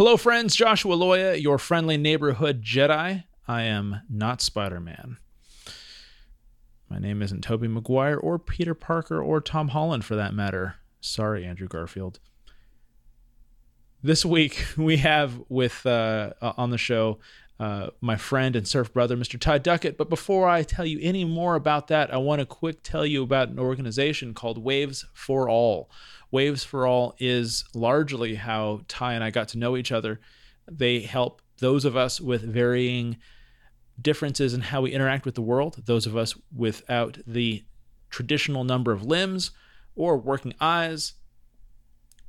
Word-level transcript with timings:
Hello, 0.00 0.16
friends. 0.16 0.56
Joshua 0.56 0.96
Loya, 0.96 1.38
your 1.38 1.58
friendly 1.58 1.98
neighborhood 1.98 2.62
Jedi. 2.62 3.24
I 3.46 3.62
am 3.64 4.00
not 4.08 4.40
Spider 4.40 4.80
Man. 4.80 5.18
My 6.88 6.98
name 6.98 7.20
isn't 7.20 7.42
Tobey 7.42 7.68
Maguire 7.68 8.16
or 8.16 8.38
Peter 8.38 8.72
Parker 8.72 9.20
or 9.22 9.42
Tom 9.42 9.68
Holland 9.68 10.06
for 10.06 10.16
that 10.16 10.32
matter. 10.32 10.76
Sorry, 11.02 11.44
Andrew 11.44 11.68
Garfield. 11.68 12.18
This 14.02 14.24
week 14.24 14.64
we 14.78 14.96
have 14.96 15.38
with 15.50 15.84
uh, 15.84 16.32
on 16.40 16.70
the 16.70 16.78
show 16.78 17.18
uh, 17.60 17.90
my 18.00 18.16
friend 18.16 18.56
and 18.56 18.66
surf 18.66 18.90
brother, 18.90 19.18
Mr. 19.18 19.38
Ty 19.38 19.58
Duckett. 19.58 19.98
But 19.98 20.08
before 20.08 20.48
I 20.48 20.62
tell 20.62 20.86
you 20.86 20.98
any 21.02 21.26
more 21.26 21.56
about 21.56 21.88
that, 21.88 22.12
I 22.12 22.16
want 22.16 22.40
to 22.40 22.46
quick 22.46 22.82
tell 22.82 23.04
you 23.04 23.22
about 23.22 23.50
an 23.50 23.58
organization 23.58 24.32
called 24.32 24.56
Waves 24.56 25.04
for 25.12 25.46
All. 25.46 25.90
Waves 26.30 26.64
for 26.64 26.86
All 26.86 27.14
is 27.18 27.64
largely 27.74 28.36
how 28.36 28.80
Ty 28.88 29.12
and 29.12 29.22
I 29.22 29.30
got 29.30 29.48
to 29.48 29.58
know 29.58 29.76
each 29.76 29.92
other. 29.92 30.20
They 30.66 31.00
help 31.00 31.42
those 31.58 31.84
of 31.84 31.98
us 31.98 32.18
with 32.18 32.40
varying 32.40 33.18
differences 34.00 34.54
in 34.54 34.62
how 34.62 34.80
we 34.80 34.92
interact 34.92 35.26
with 35.26 35.34
the 35.34 35.42
world, 35.42 35.82
those 35.84 36.06
of 36.06 36.16
us 36.16 36.34
without 36.56 37.18
the 37.26 37.62
traditional 38.08 38.64
number 38.64 38.90
of 38.90 39.04
limbs 39.04 39.50
or 39.94 40.16
working 40.16 40.54
eyes 40.62 41.12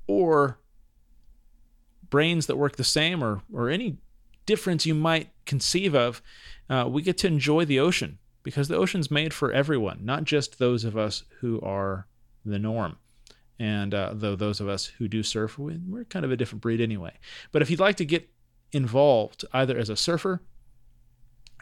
or 0.07 0.59
brains 2.09 2.47
that 2.47 2.57
work 2.57 2.75
the 2.75 2.83
same 2.83 3.23
or 3.23 3.41
or 3.53 3.69
any 3.69 3.97
difference 4.45 4.85
you 4.85 4.95
might 4.95 5.29
conceive 5.45 5.95
of, 5.95 6.21
uh, 6.69 6.87
we 6.89 7.01
get 7.01 7.17
to 7.19 7.27
enjoy 7.27 7.65
the 7.65 7.79
ocean 7.79 8.19
because 8.43 8.67
the 8.67 8.77
ocean's 8.77 9.11
made 9.11 9.33
for 9.33 9.51
everyone, 9.51 9.99
not 10.03 10.23
just 10.23 10.59
those 10.59 10.83
of 10.83 10.97
us 10.97 11.23
who 11.39 11.61
are 11.61 12.07
the 12.45 12.59
norm. 12.59 12.97
And 13.59 13.93
uh, 13.93 14.13
though 14.13 14.35
those 14.35 14.59
of 14.59 14.67
us 14.67 14.87
who 14.87 15.07
do 15.07 15.21
surf, 15.21 15.59
we're 15.59 16.05
kind 16.05 16.25
of 16.25 16.31
a 16.31 16.37
different 16.37 16.63
breed 16.63 16.81
anyway. 16.81 17.13
But 17.51 17.61
if 17.61 17.69
you'd 17.69 17.79
like 17.79 17.97
to 17.97 18.05
get 18.05 18.27
involved 18.71 19.45
either 19.53 19.77
as 19.77 19.89
a 19.89 19.95
surfer, 19.95 20.41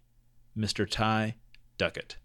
Mr. 0.56 0.88
Ty 0.90 1.36
Duckett. 1.78 2.18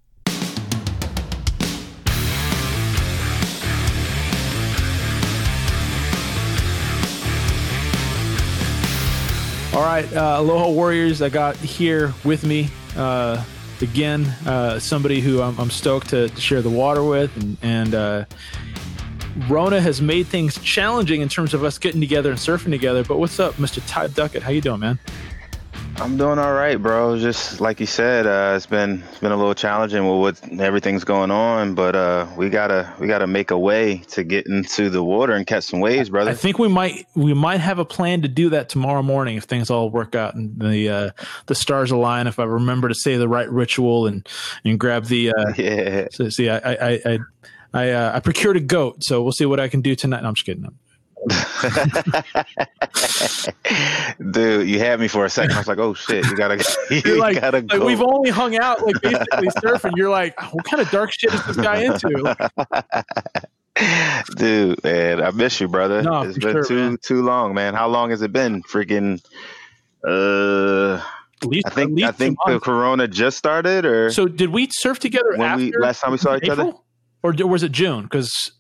All 9.77 9.83
right, 9.83 10.11
uh, 10.15 10.37
Aloha 10.39 10.71
Warriors, 10.71 11.21
I 11.21 11.29
got 11.29 11.55
here 11.57 12.15
with 12.25 12.45
me 12.45 12.71
uh, 12.97 13.45
again 13.83 14.25
uh, 14.47 14.79
somebody 14.79 15.21
who 15.21 15.43
I'm, 15.43 15.59
I'm, 15.59 15.71
stoked 15.71 16.11
to, 16.11 16.29
to, 16.29 16.41
share 16.41 16.63
the 16.63 16.71
water 16.71 17.03
with, 17.03 17.37
and, 17.37 17.57
and 17.63 17.95
uh, 17.95 18.25
Rona 19.49 19.81
has 19.81 20.01
made 20.01 20.27
things 20.27 20.59
challenging 20.61 21.21
in 21.21 21.29
terms 21.29 21.55
of 21.55 21.63
us 21.65 21.79
getting 21.79 22.01
together 22.01 22.31
and 22.31 22.39
surfing 22.39 22.71
together. 22.71 23.05
But 23.05 23.19
what's 23.19 23.39
up, 23.39 23.55
Mr. 23.55 23.83
Ty 23.87 24.09
Duckett? 24.09 24.43
How 24.43 24.51
you 24.51 24.61
doing, 24.61 24.81
man? 24.81 24.99
I'm 25.99 26.19
doing 26.19 26.39
all 26.39 26.53
right, 26.53 26.77
bro. 26.81 27.19
Just 27.19 27.61
like 27.61 27.81
you 27.81 27.87
said, 27.87 28.27
uh, 28.27 28.53
it's 28.55 28.67
been 28.67 29.03
it's 29.09 29.19
been 29.19 29.33
a 29.33 29.37
little 29.37 29.55
challenging 29.55 30.07
with 30.07 30.43
what 30.43 30.61
everything's 30.61 31.05
going 31.05 31.31
on, 31.31 31.75
but 31.75 31.97
uh, 31.97 32.27
we 32.37 32.51
gotta 32.51 32.93
we 33.01 33.07
gotta 33.07 33.27
make 33.27 33.51
a 33.51 33.59
way 33.59 33.99
to 34.11 34.23
get 34.23 34.47
into 34.47 34.91
the 34.91 35.03
water 35.03 35.33
and 35.33 35.47
catch 35.47 35.65
some 35.65 35.81
waves, 35.81 36.11
brother. 36.11 36.31
I 36.31 36.35
think 36.35 36.59
we 36.59 36.69
might 36.69 37.07
we 37.15 37.33
might 37.33 37.61
have 37.61 37.79
a 37.79 37.85
plan 37.85 38.23
to 38.23 38.29
do 38.29 38.51
that 38.51 38.69
tomorrow 38.69 39.03
morning 39.03 39.39
if 39.39 39.45
things 39.45 39.71
all 39.71 39.89
work 39.89 40.15
out 40.15 40.35
and 40.35 40.61
the 40.61 40.89
uh, 40.89 41.11
the 41.47 41.55
stars 41.55 41.91
align. 41.91 42.27
If 42.27 42.39
I 42.39 42.45
remember 42.45 42.89
to 42.89 42.95
say 42.95 43.17
the 43.17 43.29
right 43.29 43.51
ritual 43.51 44.07
and 44.07 44.29
and 44.65 44.79
grab 44.79 45.07
the 45.07 45.31
uh, 45.31 45.53
yeah. 45.57 46.09
So, 46.13 46.29
see, 46.29 46.51
I 46.51 46.59
I 46.59 47.01
I 47.05 47.19
I, 47.73 47.91
uh, 47.91 48.13
I 48.17 48.21
procured 48.21 48.57
a 48.57 48.61
goat, 48.61 49.03
so 49.03 49.23
we'll 49.23 49.33
see 49.33 49.47
what 49.47 49.61
I 49.61 49.69
can 49.69 49.81
do 49.81 49.95
tonight. 49.95 50.23
No, 50.23 50.29
I'm 50.29 50.35
just 50.35 50.47
kidding. 50.47 50.67
Dude, 54.31 54.69
you 54.69 54.79
had 54.79 55.01
me 55.01 55.09
for 55.09 55.25
a 55.25 55.31
second. 55.31 55.55
I 55.55 55.59
was 55.59 55.67
like, 55.67 55.79
"Oh 55.79 55.95
shit, 55.95 56.25
you 56.27 56.37
gotta, 56.37 56.57
you 56.91 57.19
like, 57.19 57.41
gotta 57.41 57.65
like 57.67 57.81
we've 57.81 58.03
only 58.03 58.31
hung 58.31 58.57
out 58.59 58.85
like 58.87 59.01
basically 59.01 59.49
surfing. 59.49 59.93
You're 59.97 60.11
like, 60.11 60.39
what 60.53 60.65
kind 60.65 60.83
of 60.83 60.91
dark 60.91 61.11
shit 61.13 61.33
is 61.33 61.45
this 61.47 61.57
guy 61.57 61.85
into? 61.85 62.37
Dude, 64.37 64.85
man, 64.85 65.23
I 65.23 65.31
miss 65.31 65.61
you, 65.61 65.69
brother. 65.69 66.03
No, 66.03 66.23
it's 66.23 66.39
been 66.39 66.53
sure, 66.53 66.65
too 66.65 66.77
man. 66.91 66.99
too 67.03 67.23
long, 67.23 67.55
man. 67.55 67.75
How 67.75 67.89
long 67.89 68.11
has 68.11 68.23
it 68.23 68.33
been? 68.33 68.63
Freaking, 68.63 69.23
uh, 70.07 71.03
least, 71.45 71.67
I 71.67 71.71
think 71.71 72.03
I 72.03 72.13
think 72.13 72.39
the 72.47 72.61
corona 72.61 73.09
just 73.09 73.39
started, 73.39 73.85
or 73.87 74.11
so 74.11 74.29
did 74.29 74.51
we 74.51 74.69
surf 74.71 74.99
together 74.99 75.33
when 75.37 75.49
after 75.49 75.65
we 75.65 75.73
last 75.79 76.01
time 76.01 76.13
we 76.13 76.19
saw 76.19 76.37
each 76.37 76.45
April? 76.45 76.69
other? 76.69 76.79
or 77.23 77.33
was 77.47 77.63
it 77.63 77.73
June? 77.73 78.03
Because 78.05 78.53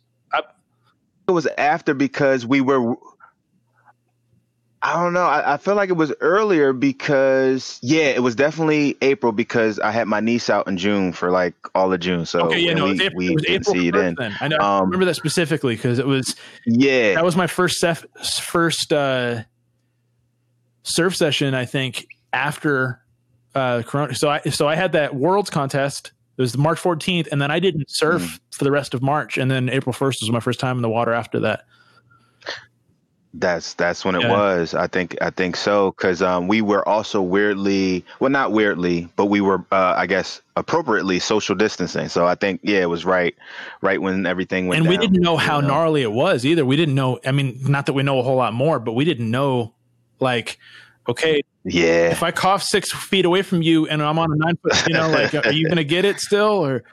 it 1.28 1.32
was 1.32 1.46
after 1.58 1.94
because 1.94 2.46
we 2.46 2.60
were 2.60 2.96
I 4.82 5.02
don't 5.02 5.14
know. 5.14 5.24
I, 5.24 5.54
I, 5.54 5.56
feel 5.56 5.74
like 5.74 5.88
it 5.88 5.96
was 5.96 6.12
earlier 6.20 6.72
because 6.72 7.80
yeah, 7.82 8.04
it 8.04 8.22
was 8.22 8.36
definitely 8.36 8.96
April 9.02 9.32
because 9.32 9.80
I 9.80 9.90
had 9.90 10.06
my 10.06 10.20
niece 10.20 10.48
out 10.48 10.68
in 10.68 10.76
June 10.76 11.12
for 11.12 11.32
like 11.32 11.54
all 11.74 11.92
of 11.92 11.98
June. 11.98 12.24
So 12.24 12.42
okay, 12.42 12.60
yeah, 12.60 12.74
no, 12.74 12.84
we, 12.84 12.90
it 12.90 12.92
was 12.92 13.00
April, 13.00 13.18
we 13.18 13.28
it 13.30 13.38
didn't 13.38 13.50
April 13.62 13.74
see 13.74 13.88
it 13.88 13.94
then. 13.94 14.14
then. 14.16 14.36
I 14.40 14.46
know. 14.46 14.58
I 14.58 14.78
Um, 14.78 14.84
remember 14.84 15.06
that 15.06 15.16
specifically 15.16 15.74
because 15.74 15.98
it 15.98 16.06
was 16.06 16.36
Yeah, 16.66 17.14
that 17.14 17.24
was 17.24 17.34
my 17.34 17.48
first 17.48 17.78
sef- 17.78 18.06
first 18.44 18.92
uh, 18.92 19.42
surf 20.84 21.16
session. 21.16 21.54
I 21.54 21.64
think 21.64 22.06
after 22.32 23.00
uh, 23.56 23.82
Corona. 23.82 24.14
So 24.14 24.28
I 24.28 24.40
so 24.40 24.68
I 24.68 24.76
had 24.76 24.92
that 24.92 25.16
Worlds 25.16 25.50
contest. 25.50 26.12
It 26.36 26.42
was 26.42 26.56
March 26.58 26.78
14th, 26.80 27.28
and 27.32 27.40
then 27.40 27.50
I 27.50 27.58
didn't 27.60 27.90
surf 27.90 28.22
Mm. 28.22 28.40
for 28.56 28.64
the 28.64 28.70
rest 28.70 28.92
of 28.94 29.02
March, 29.02 29.38
and 29.38 29.50
then 29.50 29.68
April 29.70 29.92
1st 29.92 30.20
was 30.20 30.30
my 30.30 30.40
first 30.40 30.60
time 30.60 30.76
in 30.76 30.82
the 30.82 30.88
water 30.90 31.12
after 31.12 31.40
that. 31.40 31.64
that's 33.38 33.74
that's 33.74 34.02
when 34.02 34.14
it 34.14 34.22
Yeah. 34.22 34.30
was. 34.30 34.72
I 34.74 34.86
think 34.86 35.14
I 35.20 35.28
think 35.28 35.56
so 35.56 35.90
because 35.90 36.22
um, 36.22 36.48
we 36.48 36.62
were 36.62 36.86
also 36.88 37.20
weirdly 37.20 38.02
well, 38.18 38.30
not 38.30 38.50
weirdly, 38.52 39.08
but 39.16 39.26
we 39.26 39.42
were 39.42 39.62
uh, 39.72 39.92
I 39.94 40.06
guess 40.06 40.40
appropriately 40.56 41.18
social 41.18 41.54
distancing. 41.54 42.08
So 42.08 42.26
I 42.26 42.34
think 42.34 42.60
yeah, 42.62 42.80
it 42.80 42.88
was 42.88 43.04
right 43.04 43.34
right 43.82 44.00
when 44.00 44.24
everything 44.24 44.68
went. 44.68 44.80
and 44.80 44.88
we 44.88 44.96
didn't 44.96 45.20
know 45.20 45.36
how 45.36 45.60
gnarly 45.60 46.00
it 46.00 46.12
was 46.12 46.46
either. 46.46 46.64
We 46.64 46.76
didn't 46.76 46.94
know. 46.94 47.18
I 47.26 47.32
mean, 47.32 47.58
not 47.62 47.84
that 47.86 47.92
we 47.92 48.02
know 48.02 48.18
a 48.18 48.22
whole 48.22 48.36
lot 48.36 48.54
more, 48.54 48.78
but 48.80 48.92
we 48.92 49.04
didn't 49.04 49.30
know. 49.30 49.74
Like, 50.18 50.58
okay, 51.06 51.42
Yeah, 51.68 52.10
if 52.12 52.22
I 52.22 52.30
cough 52.30 52.62
six 52.62 52.92
feet 52.92 53.24
away 53.24 53.42
from 53.42 53.60
you 53.60 53.88
and 53.88 54.00
I'm 54.00 54.18
on 54.20 54.32
a 54.32 54.36
nine 54.36 54.56
foot, 54.56 54.86
you 54.86 54.94
know, 54.94 55.10
like, 55.10 55.34
are 55.34 55.50
you 55.52 55.64
going 55.66 55.78
to 55.78 55.84
get 55.84 56.04
it 56.04 56.20
still? 56.20 56.64
Or 56.64 56.84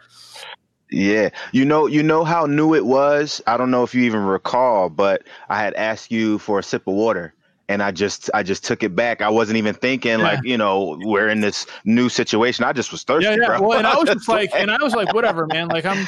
Yeah, 0.89 1.29
you 1.51 1.63
know, 1.63 1.85
you 1.85 2.01
know 2.01 2.23
how 2.23 2.45
new 2.47 2.73
it 2.73 2.85
was. 2.85 3.39
I 3.45 3.56
don't 3.57 3.69
know 3.69 3.83
if 3.83 3.94
you 3.94 4.01
even 4.03 4.22
recall, 4.25 4.89
but 4.89 5.23
I 5.50 5.59
had 5.62 5.75
asked 5.75 6.12
you 6.12 6.39
for 6.39 6.57
a 6.57 6.63
sip 6.63 6.88
of 6.88 6.95
water, 6.95 7.35
and 7.69 7.83
I 7.83 7.91
just, 7.91 8.31
I 8.33 8.41
just 8.41 8.66
took 8.66 8.81
it 8.81 8.95
back. 8.95 9.22
I 9.22 9.29
wasn't 9.29 9.57
even 9.57 9.75
thinking 9.75 10.17
Yeah. 10.19 10.23
like, 10.23 10.39
you 10.44 10.57
know, 10.57 11.00
we're 11.03 11.29
in 11.29 11.41
this 11.41 11.67
new 11.85 12.09
situation. 12.09 12.66
I 12.66 12.73
just 12.73 12.91
was 12.91 13.03
thirsty, 13.03 13.29
yeah, 13.29 13.38
yeah. 13.39 13.45
bro. 13.57 13.67
Well, 13.67 13.78
and 13.78 13.85
I 13.85 13.95
was 13.95 14.09
just 14.09 14.28
like, 14.28 14.50
and 14.56 14.72
I 14.72 14.78
was 14.81 14.95
like, 14.95 15.13
whatever, 15.13 15.45
man. 15.45 15.67
Like, 15.67 15.85
I'm, 15.85 16.07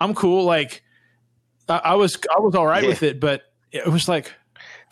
I'm 0.00 0.14
cool. 0.14 0.44
Like, 0.44 0.82
I, 1.68 1.76
I 1.84 1.94
was, 1.96 2.16
I 2.34 2.40
was 2.40 2.54
all 2.54 2.66
right 2.66 2.82
Yeah. 2.82 2.88
with 2.88 3.02
it, 3.02 3.20
but 3.20 3.42
it 3.72 3.86
was 3.86 4.08
like 4.08 4.32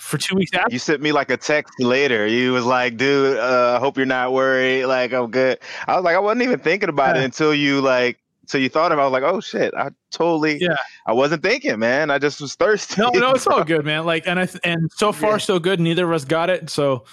for 0.05 0.19
two 0.19 0.37
weeks 0.37 0.53
after. 0.55 0.73
you 0.73 0.79
sent 0.79 1.01
me 1.01 1.13
like 1.13 1.31
a 1.31 1.37
text 1.37 1.75
later. 1.81 2.27
You 2.27 2.53
was 2.53 2.65
like, 2.65 2.97
dude, 2.97 3.39
uh, 3.39 3.75
I 3.77 3.81
hope 3.81 3.97
you're 3.97 4.07
not 4.07 4.33
worried. 4.33 4.87
Like, 4.87 5.13
I'm 5.13 5.31
good. 5.31 5.59
I 5.89 5.97
was 5.97 6.05
like, 6.05 6.17
I 6.17 6.19
wasn't 6.19 6.43
even 6.43 6.59
thinking 6.61 6.89
about 6.89 7.17
Yeah. 7.17 7.23
it 7.23 7.25
until 7.27 7.55
you 7.55 7.81
like, 7.81 8.19
so 8.47 8.59
you 8.59 8.69
thought 8.69 8.93
of. 8.93 8.99
it. 8.99 9.01
I 9.01 9.05
was 9.05 9.13
like, 9.13 9.23
oh 9.23 9.41
shit, 9.41 9.73
I 9.75 9.89
totally, 10.11 10.59
Yeah. 10.61 10.77
I 11.07 11.13
wasn't 11.13 11.43
thinking, 11.43 11.79
man. 11.79 12.11
I 12.11 12.19
just 12.19 12.41
was 12.41 12.55
thirsty. 12.55 13.01
No, 13.01 13.09
no, 13.11 13.33
it's 13.33 13.47
all 13.47 13.65
good, 13.75 13.85
man. 13.85 14.05
Like, 14.05 14.27
and 14.27 14.39
I, 14.39 14.47
th- 14.47 14.61
and 14.65 14.91
so 14.95 15.13
far 15.13 15.33
Yeah. 15.33 15.37
so 15.39 15.59
good. 15.59 15.81
Neither 15.81 16.05
of 16.05 16.13
us 16.13 16.25
got 16.27 16.51
it. 16.51 16.69
So, 16.71 17.05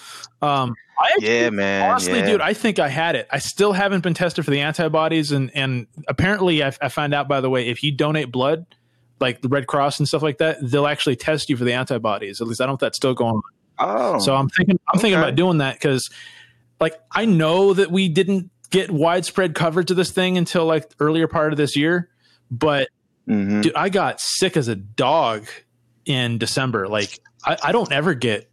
um, 0.41 0.75
I 0.99 1.05
actually, 1.13 1.27
Yeah, 1.39 1.49
man. 1.49 1.89
honestly, 1.89 2.19
yeah. 2.19 2.25
dude, 2.25 2.41
I 2.41 2.53
think 2.53 2.77
I 2.79 2.87
had 2.89 3.15
it. 3.15 3.27
I 3.31 3.39
still 3.39 3.71
haven't 3.73 4.01
been 4.01 4.13
tested 4.13 4.43
for 4.45 4.51
the 4.51 4.59
antibodies, 4.59 5.31
and 5.31 5.49
and 5.55 5.87
apparently, 6.07 6.63
I, 6.63 6.73
I 6.81 6.89
found 6.89 7.13
out 7.15 7.27
by 7.27 7.41
the 7.41 7.49
way, 7.49 7.67
if 7.69 7.81
you 7.81 7.91
donate 7.91 8.31
blood, 8.31 8.65
like 9.21 9.41
the 9.41 9.47
Red 9.47 9.67
Cross 9.67 9.99
and 9.99 10.07
stuff 10.07 10.21
like 10.21 10.39
that, 10.39 10.57
they'll 10.61 10.87
actually 10.87 11.15
test 11.15 11.49
you 11.49 11.55
for 11.57 11.63
the 11.63 11.73
antibodies. 11.73 12.41
At 12.41 12.47
least 12.47 12.59
I 12.59 12.65
don't 12.65 12.71
know 12.71 12.75
if 12.75 12.79
that's 12.81 12.97
still 12.97 13.13
going 13.13 13.35
on. 13.35 13.41
Oh, 13.79 14.19
So 14.19 14.35
I'm 14.35 14.49
thinking, 14.49 14.79
I'm 14.93 14.99
thinking 14.99 15.17
about 15.17 15.35
doing 15.35 15.59
that 15.59 15.75
because, 15.75 16.09
like, 16.79 16.99
I 17.11 17.25
know 17.25 17.73
that 17.73 17.91
we 17.91 18.09
didn't 18.09 18.51
get 18.69 18.89
widespread 18.89 19.53
coverage 19.53 19.91
of 19.91 19.97
this 19.97 20.11
thing 20.11 20.37
until 20.37 20.65
like 20.65 20.91
earlier 20.99 21.27
part 21.27 21.53
of 21.53 21.57
this 21.57 21.75
year, 21.75 22.09
but 22.49 22.89
mhm. 23.27 23.61
dude, 23.61 23.75
I 23.75 23.89
got 23.89 24.19
sick 24.19 24.57
as 24.57 24.67
a 24.67 24.75
dog 24.75 25.47
in 26.05 26.37
December. 26.37 26.87
Like, 26.87 27.19
I, 27.45 27.57
I 27.63 27.71
don't 27.71 27.91
ever 27.91 28.13
get, 28.13 28.49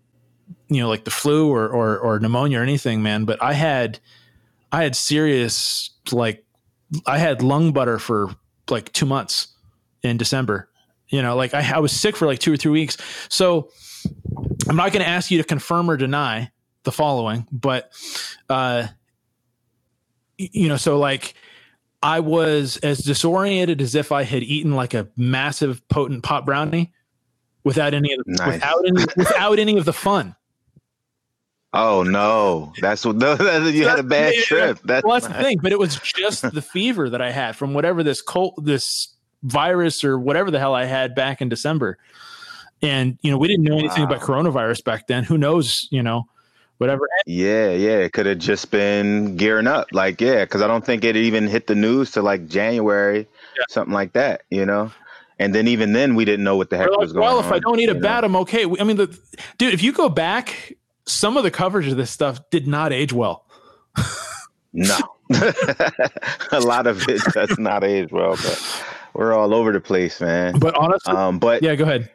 you 0.68 0.80
know, 0.80 0.88
like 0.88 1.04
the 1.04 1.10
flu 1.10 1.50
or, 1.50 1.68
or 1.68 1.98
or 1.98 2.18
pneumonia 2.18 2.60
or 2.60 2.62
anything, 2.62 3.02
man. 3.02 3.24
But 3.24 3.42
I 3.42 3.52
had, 3.52 4.00
I 4.72 4.82
had 4.82 4.96
serious 4.96 5.90
like, 6.10 6.44
I 7.06 7.18
had 7.18 7.42
lung 7.42 7.72
butter 7.72 7.98
for 7.98 8.34
like 8.70 8.92
two 8.92 9.06
months, 9.06 9.48
in 10.02 10.16
December. 10.16 10.68
You 11.08 11.22
know, 11.22 11.36
like 11.36 11.54
I, 11.54 11.76
I 11.76 11.78
was 11.78 11.92
sick 11.92 12.16
for 12.16 12.26
like 12.26 12.38
two 12.38 12.52
or 12.52 12.56
three 12.56 12.70
weeks. 12.70 12.96
So 13.28 13.70
I'm 14.68 14.76
not 14.76 14.92
going 14.92 15.02
to 15.02 15.08
ask 15.08 15.30
you 15.30 15.38
to 15.38 15.44
confirm 15.44 15.90
or 15.90 15.96
deny 15.96 16.50
the 16.84 16.92
following, 16.92 17.46
but, 17.50 17.90
uh, 18.48 18.86
you 20.36 20.68
know, 20.68 20.76
so 20.76 20.98
like 20.98 21.34
I 22.02 22.20
was 22.20 22.76
as 22.78 22.98
disoriented 22.98 23.80
as 23.80 23.94
if 23.94 24.12
I 24.12 24.22
had 24.22 24.42
eaten 24.42 24.74
like 24.74 24.94
a 24.94 25.08
massive 25.16 25.86
potent 25.88 26.22
pot 26.22 26.46
brownie 26.46 26.92
without 27.64 27.94
any 27.94 28.12
of 28.12 28.24
the, 28.24 28.32
Nice. 28.32 28.54
without 28.54 28.86
any 28.86 29.04
without 29.16 29.58
any 29.58 29.78
of 29.78 29.84
the 29.84 29.92
fun. 29.92 30.36
Oh 31.72 32.02
no, 32.02 32.72
that's 32.80 33.04
what 33.04 33.16
no, 33.16 33.32
you 33.66 33.86
had 33.86 33.98
a 33.98 34.04
bad 34.04 34.34
trip. 34.34 34.78
That's 34.84 35.04
well, 35.04 35.20
that's 35.20 35.26
the 35.26 35.42
thing. 35.42 35.58
But 35.60 35.72
it 35.72 35.78
was 35.78 35.96
just 35.96 36.50
the 36.50 36.62
fever 36.62 37.10
that 37.10 37.20
I 37.20 37.30
had 37.30 37.56
from 37.56 37.74
whatever 37.74 38.02
this 38.02 38.22
cold, 38.22 38.54
this 38.64 39.08
virus 39.42 40.04
or 40.04 40.18
whatever 40.18 40.50
the 40.50 40.58
hell 40.58 40.74
I 40.74 40.84
had 40.84 41.14
back 41.14 41.40
in 41.40 41.48
December. 41.48 41.98
And 42.82 43.18
you 43.22 43.30
know, 43.30 43.38
we 43.38 43.48
didn't 43.48 43.64
know 43.64 43.78
anything 43.78 44.04
about 44.04 44.20
coronavirus 44.20 44.84
back 44.84 45.06
then. 45.08 45.24
Who 45.24 45.36
knows? 45.36 45.88
You 45.90 46.02
know, 46.02 46.28
whatever. 46.78 47.08
Yeah, 47.26 47.70
yeah, 47.70 47.98
it 47.98 48.12
could 48.12 48.26
have 48.26 48.38
just 48.38 48.70
been 48.70 49.36
gearing 49.36 49.66
up. 49.66 49.88
Like, 49.92 50.20
yeah, 50.20 50.44
because 50.44 50.62
I 50.62 50.66
don't 50.68 50.84
think 50.84 51.02
it 51.04 51.16
even 51.16 51.48
hit 51.48 51.66
the 51.66 51.74
news 51.74 52.12
to 52.12 52.22
like 52.22 52.46
January, 52.48 53.18
Yeah. 53.56 53.64
something 53.68 53.92
like 53.94 54.12
that, 54.12 54.42
you 54.50 54.64
know. 54.64 54.92
And 55.40 55.54
then 55.54 55.68
even 55.68 55.92
then, 55.92 56.14
we 56.16 56.24
didn't 56.24 56.44
know 56.44 56.56
what 56.56 56.70
the 56.70 56.76
heck 56.76 56.90
like, 56.90 56.98
was 57.00 57.12
going 57.12 57.24
on. 57.26 57.30
well, 57.34 57.38
on. 57.40 57.44
if 57.46 57.52
I 57.52 57.58
don't 57.60 57.78
eat 57.80 57.88
a 57.88 57.94
know? 57.94 58.00
bat, 58.00 58.24
I'm 58.24 58.34
okay. 58.36 58.64
I 58.80 58.84
mean, 58.84 58.96
the 58.96 59.16
dude, 59.56 59.74
if 59.74 59.82
you 59.82 59.92
go 59.92 60.08
back, 60.08 60.72
some 61.06 61.36
of 61.36 61.42
the 61.44 61.50
coverage 61.50 61.86
of 61.88 61.96
this 61.96 62.10
stuff 62.10 62.40
did 62.50 62.66
not 62.68 62.92
age 62.92 63.12
well. 63.12 63.44
no, 64.72 64.96
a 66.52 66.60
lot 66.60 66.86
of 66.86 67.08
it 67.08 67.22
does 67.32 67.58
not 67.58 67.82
age 67.84 68.10
well, 68.12 68.36
but 68.36 68.84
we're 69.18 69.34
all 69.34 69.52
over 69.52 69.72
the 69.72 69.80
place, 69.80 70.20
man. 70.20 70.60
But 70.60 70.76
honestly, 70.76 71.12
Um, 71.12 71.40
but 71.40 71.60
yeah, 71.60 71.74
go 71.74 71.82
ahead. 71.82 72.08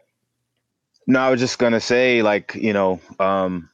No, 1.05 1.19
I 1.19 1.29
was 1.29 1.41
just 1.41 1.59
gonna 1.59 1.81
say, 1.81 2.21
like, 2.21 2.55
you 2.55 2.71
know, 2.71 3.01
um, 3.19 3.69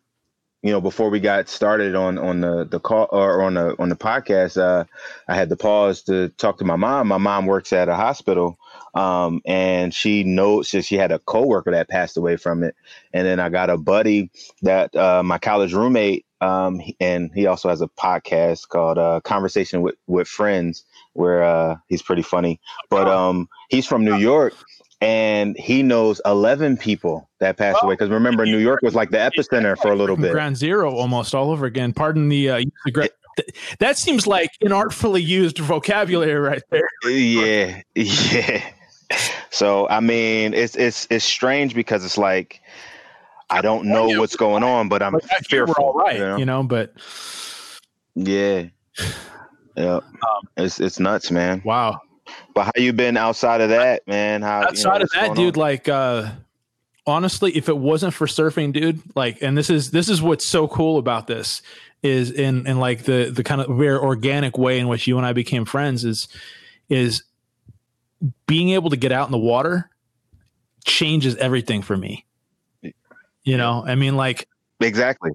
you 0.63 0.71
know, 0.71 0.81
before 0.81 1.11
we 1.11 1.19
got 1.19 1.47
started 1.47 1.93
on 1.93 2.17
on 2.17 2.41
the 2.41 2.65
the 2.65 2.79
call 2.79 3.07
or 3.11 3.43
on 3.43 3.53
the 3.53 3.75
on 3.77 3.89
the 3.89 3.95
podcast, 3.95 4.57
uh, 4.59 4.83
I 5.27 5.35
had 5.35 5.49
to 5.49 5.55
pause 5.55 6.01
to 6.03 6.29
talk 6.29 6.57
to 6.57 6.65
my 6.65 6.75
mom. 6.75 7.07
My 7.07 7.19
mom 7.19 7.45
works 7.45 7.71
at 7.71 7.87
a 7.87 7.93
hospital, 7.95 8.57
um, 8.95 9.41
and 9.45 9.93
she 9.93 10.23
knows 10.23 10.71
that 10.71 10.85
she 10.85 10.95
had 10.95 11.11
a 11.11 11.19
coworker 11.19 11.69
that 11.69 11.87
passed 11.87 12.17
away 12.17 12.35
from 12.35 12.63
it, 12.63 12.75
and 13.13 13.27
then 13.27 13.39
I 13.39 13.49
got 13.49 13.69
a 13.69 13.77
buddy 13.77 14.31
that 14.63 14.95
uh, 14.95 15.21
my 15.21 15.37
college 15.37 15.73
roommate, 15.73 16.25
um, 16.41 16.81
and 16.99 17.29
he 17.35 17.45
also 17.45 17.69
has 17.69 17.81
a 17.81 17.87
podcast 17.87 18.69
called 18.69 18.97
uh, 18.97 19.21
Conversation 19.23 19.83
with 19.83 19.95
with 20.07 20.27
Friends, 20.27 20.83
where 21.13 21.43
uh, 21.43 21.75
he's 21.87 22.01
pretty 22.01 22.21
funny, 22.21 22.59
but 22.89 23.07
um, 23.07 23.47
he's 23.69 23.85
from 23.85 24.03
New 24.05 24.15
York 24.17 24.53
and 25.01 25.57
he 25.57 25.81
knows 25.81 26.19
11 26.25 26.77
people 26.77 27.29
that 27.39 27.57
passed 27.57 27.79
away. 27.83 27.93
Because 27.93 28.09
remember 28.09 28.45
new 28.45 28.57
york 28.57 28.81
was 28.81 28.95
like 28.95 29.11
the 29.11 29.17
epicenter 29.17 29.77
for 29.77 29.91
a 29.91 29.95
little 29.95 30.17
bit. 30.17 30.31
Ground 30.33 30.57
zero 30.57 30.91
almost 30.93 31.33
all 31.33 31.51
over 31.51 31.65
again. 31.65 31.93
Pardon 31.93 32.27
the, 32.27 32.49
uh, 32.49 32.57
use 32.57 32.71
gra- 32.91 33.07
th- 33.37 33.49
that 33.79 33.97
seems 33.97 34.27
like 34.27 34.49
an 34.61 34.73
artfully 34.73 35.21
used 35.21 35.57
vocabulary 35.59 36.39
right 36.39 36.61
there. 36.69 36.89
yeah. 37.09 37.81
Yeah. 37.95 38.61
So 39.49 39.87
i 39.89 39.99
mean 40.01 40.53
it's 40.53 40.75
it's 40.75 41.07
it's 41.09 41.25
strange 41.25 41.73
because 41.73 42.05
it's 42.05 42.17
like 42.17 42.61
i 43.49 43.59
don't 43.59 43.85
know 43.85 44.07
what's 44.19 44.35
going 44.35 44.63
on 44.63 44.87
but 44.87 45.01
i'm 45.01 45.13
Like, 45.13 45.23
actually, 45.31 45.61
we're 45.61 45.65
fearful 45.65 45.85
all 45.85 45.93
right, 45.93 46.13
you 46.17 46.19
know? 46.19 46.37
you 46.37 46.45
know, 46.45 46.61
but 46.61 46.93
yeah 48.13 48.65
yeah 49.75 49.95
Um, 49.95 50.03
it's 50.57 50.79
it's 50.79 50.99
nuts 50.99 51.31
man. 51.31 51.61
Wow. 51.65 52.01
but 52.53 52.65
how 52.65 52.71
you 52.77 52.93
been 52.93 53.17
outside 53.17 53.61
of 53.61 53.69
that 53.69 54.07
man? 54.07 54.41
How 54.41 54.57
you 54.59 54.63
know, 54.63 54.67
outside 54.69 55.01
of 55.01 55.09
that 55.11 55.35
dude 55.35 55.55
on? 55.57 55.61
like 55.61 55.87
uh 55.89 56.31
honestly 57.07 57.55
if 57.55 57.69
it 57.69 57.77
wasn't 57.77 58.13
for 58.13 58.27
surfing 58.27 58.71
dude 58.71 59.01
like 59.15 59.41
and 59.41 59.57
this 59.57 59.69
is 59.69 59.89
this 59.91 60.09
is 60.09 60.21
what's 60.21 60.45
so 60.45 60.67
cool 60.67 60.97
about 60.99 61.25
this 61.27 61.61
is 62.03 62.29
in 62.31 62.67
in 62.67 62.79
like 62.79 63.03
the 63.03 63.31
the 63.33 63.43
kind 63.43 63.61
of 63.61 63.75
very 63.77 63.97
organic 63.97 64.57
way 64.57 64.79
in 64.79 64.87
which 64.87 65.07
you 65.07 65.17
and 65.17 65.25
I 65.25 65.33
became 65.33 65.65
friends 65.65 66.05
is 66.05 66.27
is 66.87 67.23
being 68.47 68.69
able 68.71 68.89
to 68.89 68.97
get 68.97 69.11
out 69.11 69.27
in 69.27 69.31
the 69.31 69.37
water 69.37 69.89
changes 70.85 71.35
everything 71.37 71.81
for 71.81 71.95
me. 71.97 72.25
You 73.43 73.57
know 73.57 73.83
i 73.87 73.95
mean 73.95 74.15
like 74.15 74.47
exactly. 74.79 75.31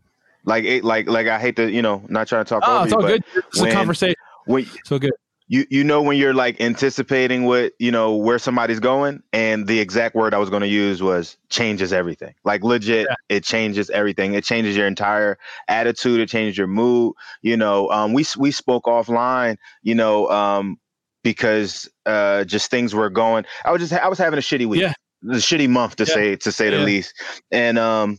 Like 0.46 0.64
it 0.64 0.84
like 0.84 1.08
like 1.08 1.26
i 1.26 1.38
hate 1.38 1.56
to 1.56 1.70
you 1.70 1.80
know 1.82 2.02
not 2.08 2.28
trying 2.28 2.44
to 2.44 2.48
talk 2.48 2.62
oh 2.66 2.76
over 2.76 2.84
it's 2.84 2.92
all 2.92 3.00
but 3.02 3.08
good. 3.08 3.24
It's 3.48 3.60
a 3.62 3.72
conversation 3.72 4.14
when 4.46 4.66
so 4.84 4.98
good 4.98 5.12
you 5.46 5.66
you 5.70 5.84
know 5.84 6.00
when 6.00 6.16
you're 6.16 6.34
like 6.34 6.60
anticipating 6.60 7.44
what 7.44 7.72
you 7.78 7.90
know 7.90 8.16
where 8.16 8.38
somebody's 8.38 8.80
going 8.80 9.22
and 9.32 9.66
the 9.66 9.78
exact 9.78 10.14
word 10.14 10.32
i 10.32 10.38
was 10.38 10.48
going 10.50 10.62
to 10.62 10.68
use 10.68 11.02
was 11.02 11.36
changes 11.50 11.92
everything 11.92 12.34
like 12.44 12.62
legit 12.64 13.06
Yeah. 13.08 13.14
it 13.28 13.44
changes 13.44 13.90
everything 13.90 14.34
it 14.34 14.44
changes 14.44 14.76
your 14.76 14.86
entire 14.86 15.38
attitude 15.68 16.20
it 16.20 16.28
changes 16.28 16.56
your 16.56 16.66
mood 16.66 17.12
you 17.42 17.56
know 17.56 17.90
um 17.90 18.12
we 18.12 18.24
we 18.38 18.50
spoke 18.50 18.84
offline 18.84 19.56
you 19.82 19.94
know 19.94 20.28
um 20.30 20.78
because 21.22 21.88
uh 22.06 22.44
just 22.44 22.70
things 22.70 22.94
were 22.94 23.10
going 23.10 23.44
i 23.64 23.70
was 23.72 23.80
just 23.80 23.92
i 23.92 24.08
was 24.08 24.18
having 24.18 24.38
a 24.38 24.42
shitty 24.42 24.66
week 24.66 24.80
Yeah. 24.80 24.92
the 25.22 25.34
shitty 25.36 25.68
month 25.68 25.96
to 25.96 26.06
Yeah. 26.06 26.14
say 26.14 26.36
to 26.36 26.52
say 26.52 26.70
Yeah. 26.70 26.78
the 26.78 26.84
least 26.84 27.14
and 27.50 27.78
um 27.78 28.18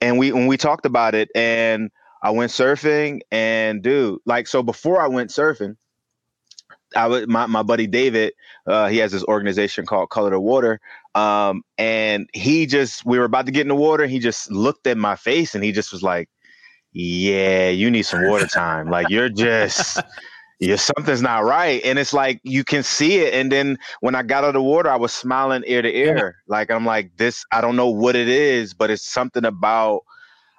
and 0.00 0.18
we 0.18 0.30
when 0.32 0.46
we 0.46 0.56
talked 0.56 0.86
about 0.86 1.14
it 1.14 1.28
and 1.34 1.90
I 2.22 2.30
went 2.30 2.52
surfing 2.52 3.20
and 3.30 3.82
dude, 3.82 4.20
like 4.26 4.46
so 4.46 4.62
before 4.62 5.00
I 5.00 5.08
went 5.08 5.30
surfing, 5.30 5.76
I 6.96 7.08
would 7.08 7.28
my, 7.28 7.46
my 7.46 7.62
buddy 7.62 7.86
David, 7.86 8.34
uh, 8.66 8.88
he 8.88 8.98
has 8.98 9.12
this 9.12 9.24
organization 9.24 9.86
called 9.86 10.10
Color 10.10 10.30
the 10.30 10.40
Water. 10.40 10.80
Um, 11.14 11.62
and 11.78 12.28
he 12.32 12.66
just 12.66 13.04
we 13.04 13.18
were 13.18 13.24
about 13.24 13.46
to 13.46 13.52
get 13.52 13.62
in 13.62 13.68
the 13.68 13.74
water, 13.74 14.06
he 14.06 14.18
just 14.18 14.50
looked 14.50 14.86
at 14.86 14.96
my 14.96 15.16
face 15.16 15.54
and 15.54 15.64
he 15.64 15.72
just 15.72 15.92
was 15.92 16.02
like, 16.02 16.28
Yeah, 16.92 17.70
you 17.70 17.90
need 17.90 18.02
some 18.04 18.28
water 18.28 18.46
time. 18.46 18.88
like 18.88 19.08
you're 19.10 19.28
just 19.28 20.00
yeah, 20.60 20.76
something's 20.76 21.22
not 21.22 21.42
right. 21.42 21.82
And 21.84 21.98
it's 21.98 22.12
like 22.12 22.40
you 22.44 22.62
can 22.62 22.84
see 22.84 23.18
it. 23.18 23.34
And 23.34 23.50
then 23.50 23.78
when 24.00 24.14
I 24.14 24.22
got 24.22 24.44
out 24.44 24.48
of 24.50 24.54
the 24.54 24.62
water, 24.62 24.88
I 24.88 24.96
was 24.96 25.12
smiling 25.12 25.64
ear 25.66 25.82
to 25.82 25.92
ear. 25.92 26.36
Like 26.46 26.70
I'm 26.70 26.86
like, 26.86 27.16
this, 27.16 27.44
I 27.50 27.60
don't 27.60 27.74
know 27.74 27.90
what 27.90 28.14
it 28.14 28.28
is, 28.28 28.72
but 28.74 28.88
it's 28.88 29.04
something 29.04 29.44
about 29.44 30.02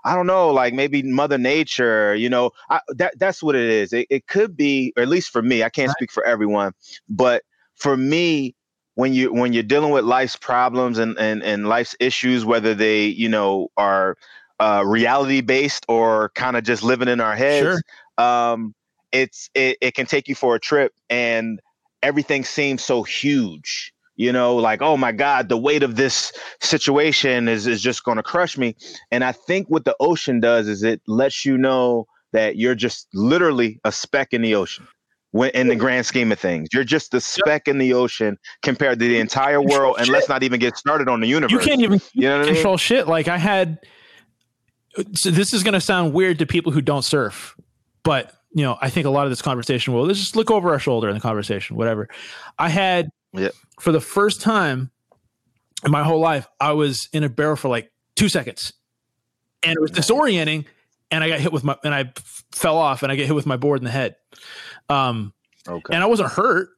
I 0.04 0.16
don't 0.16 0.28
know, 0.28 0.52
like 0.52 0.74
maybe 0.74 1.02
Mother 1.04 1.38
Nature, 1.38 2.16
you 2.16 2.30
know, 2.30 2.52
I, 2.70 2.82
that 2.90 3.18
that's 3.20 3.42
what 3.42 3.56
it 3.56 3.70
is. 3.70 3.94
It, 3.94 4.08
it 4.10 4.28
could 4.28 4.56
be, 4.58 4.94
or 4.98 5.04
at 5.04 5.10
least 5.10 5.32
for 5.32 5.42
me, 5.42 5.64
I 5.64 5.70
can't 5.70 5.90
Right. 5.90 5.92
speak 5.92 6.12
for 6.12 6.24
everyone, 6.26 6.74
but 7.10 7.44
for 7.76 7.96
me, 7.96 8.56
when 8.96 9.14
you 9.14 9.34
when 9.34 9.54
you're 9.54 9.64
dealing 9.64 9.92
with 9.92 10.06
life's 10.06 10.36
problems 10.36 10.98
and 11.00 11.18
and, 11.18 11.42
and 11.44 11.68
life's 11.68 11.96
issues, 12.00 12.46
whether 12.46 12.76
they 12.76 13.06
you 13.06 13.30
know 13.30 13.70
are 13.78 14.18
uh, 14.60 14.84
reality 14.86 15.42
based 15.42 15.86
or 15.88 16.30
kind 16.36 16.56
of 16.58 16.64
just 16.64 16.84
living 16.84 17.08
in 17.08 17.20
our 17.22 17.36
heads, 17.36 17.84
um, 18.18 18.76
it's 19.12 19.50
it, 19.54 19.78
it 19.82 19.94
can 19.96 20.06
take 20.06 20.28
you 20.28 20.36
for 20.36 20.56
a 20.56 20.60
trip, 20.60 20.94
and 21.10 21.60
everything 22.02 22.44
seems 22.44 22.84
so 22.84 23.04
huge. 23.04 23.93
You 24.16 24.32
know, 24.32 24.56
like 24.56 24.82
oh 24.82 24.98
my 24.98 25.12
God, 25.12 25.50
the 25.50 25.58
weight 25.58 25.84
of 25.84 25.96
this 25.96 26.32
situation 26.62 27.48
is 27.48 27.66
is 27.66 27.82
just 27.82 28.04
going 28.04 28.18
to 28.18 28.24
crush 28.24 28.58
me. 28.58 28.76
And 29.12 29.24
I 29.24 29.32
think 29.32 29.68
what 29.70 29.86
the 29.86 29.96
ocean 30.00 30.40
does 30.40 30.68
is 30.68 30.84
it 30.84 31.02
lets 31.08 31.46
you 31.46 31.58
know 31.58 32.06
that 32.32 32.58
you're 32.58 32.76
just 32.76 33.08
literally 33.14 33.80
a 33.86 33.92
speck 33.92 34.34
in 34.34 34.42
the 34.42 34.56
ocean. 34.56 34.88
When, 35.32 35.50
in 35.52 35.68
the 35.68 35.76
grand 35.76 36.06
scheme 36.06 36.32
of 36.32 36.40
things, 36.40 36.70
you're 36.72 36.84
just 36.84 37.12
a 37.16 37.20
speck 37.20 37.68
in 37.68 37.80
the 37.80 37.92
ocean 37.94 38.38
compared 38.62 39.00
to 39.00 39.08
the 39.08 39.18
entire 39.18 39.60
world. 39.60 39.96
And 39.98 40.08
let's 40.10 40.30
not 40.30 40.44
even 40.44 40.60
get 40.60 40.78
started 40.78 41.10
on 41.10 41.22
the 41.22 41.28
universe. 41.28 41.52
you 41.52 41.58
can't 41.58 41.82
even 41.82 42.00
You 42.14 42.30
know 42.30 42.38
what 42.38 42.44
I 42.44 42.46
mean? 42.46 42.54
control 42.54 42.78
shit. 42.78 43.08
Like 43.08 43.28
I 43.28 43.40
had. 43.40 43.80
So 45.14 45.32
this 45.32 45.52
is 45.52 45.64
going 45.64 45.74
to 45.74 45.82
sound 45.82 46.14
weird 46.14 46.38
to 46.38 46.46
people 46.46 46.72
who 46.72 46.82
don't 46.82 47.02
surf, 47.02 47.56
but 48.04 48.32
you 48.54 48.64
know, 48.64 48.78
I 48.80 48.92
think 48.92 49.08
a 49.08 49.10
lot 49.10 49.26
of 49.26 49.32
this 49.32 49.42
conversation 49.42 49.92
will 49.92 50.06
let's 50.06 50.20
just 50.20 50.36
look 50.36 50.52
over 50.52 50.70
our 50.72 50.78
shoulder 50.78 51.10
in 51.10 51.16
the 51.16 51.20
conversation, 51.20 51.76
whatever. 51.76 52.08
I 52.60 52.70
had 52.70 53.10
Yeah. 53.34 53.50
for 53.80 53.92
the 53.92 54.02
first 54.02 54.42
time 54.42 54.92
in 55.86 55.92
my 55.92 56.04
whole 56.04 56.20
life, 56.20 56.48
I 56.60 56.74
was 56.74 57.10
in 57.14 57.24
a 57.24 57.30
barrel 57.30 57.56
for 57.56 57.68
like 57.68 57.92
two 58.16 58.30
seconds, 58.30 58.74
and 59.64 59.74
it 59.76 59.82
was 59.82 59.92
disorienting, 59.92 60.66
and 61.12 61.24
I 61.24 61.28
got 61.30 61.40
hit 61.40 61.52
with 61.52 61.64
my 61.64 61.76
and 61.84 61.94
I 61.94 62.02
f- 62.02 62.44
fell 62.52 62.78
off, 62.78 63.04
and 63.04 63.12
I 63.12 63.16
get 63.16 63.26
hit 63.28 63.36
with 63.36 63.46
my 63.46 63.58
board 63.58 63.80
in 63.80 63.86
the 63.86 63.92
head. 63.92 64.16
Um, 64.90 65.34
Okay. 65.68 65.94
and 65.96 66.04
I 66.04 66.08
wasn't 66.08 66.30
hurt 66.32 66.70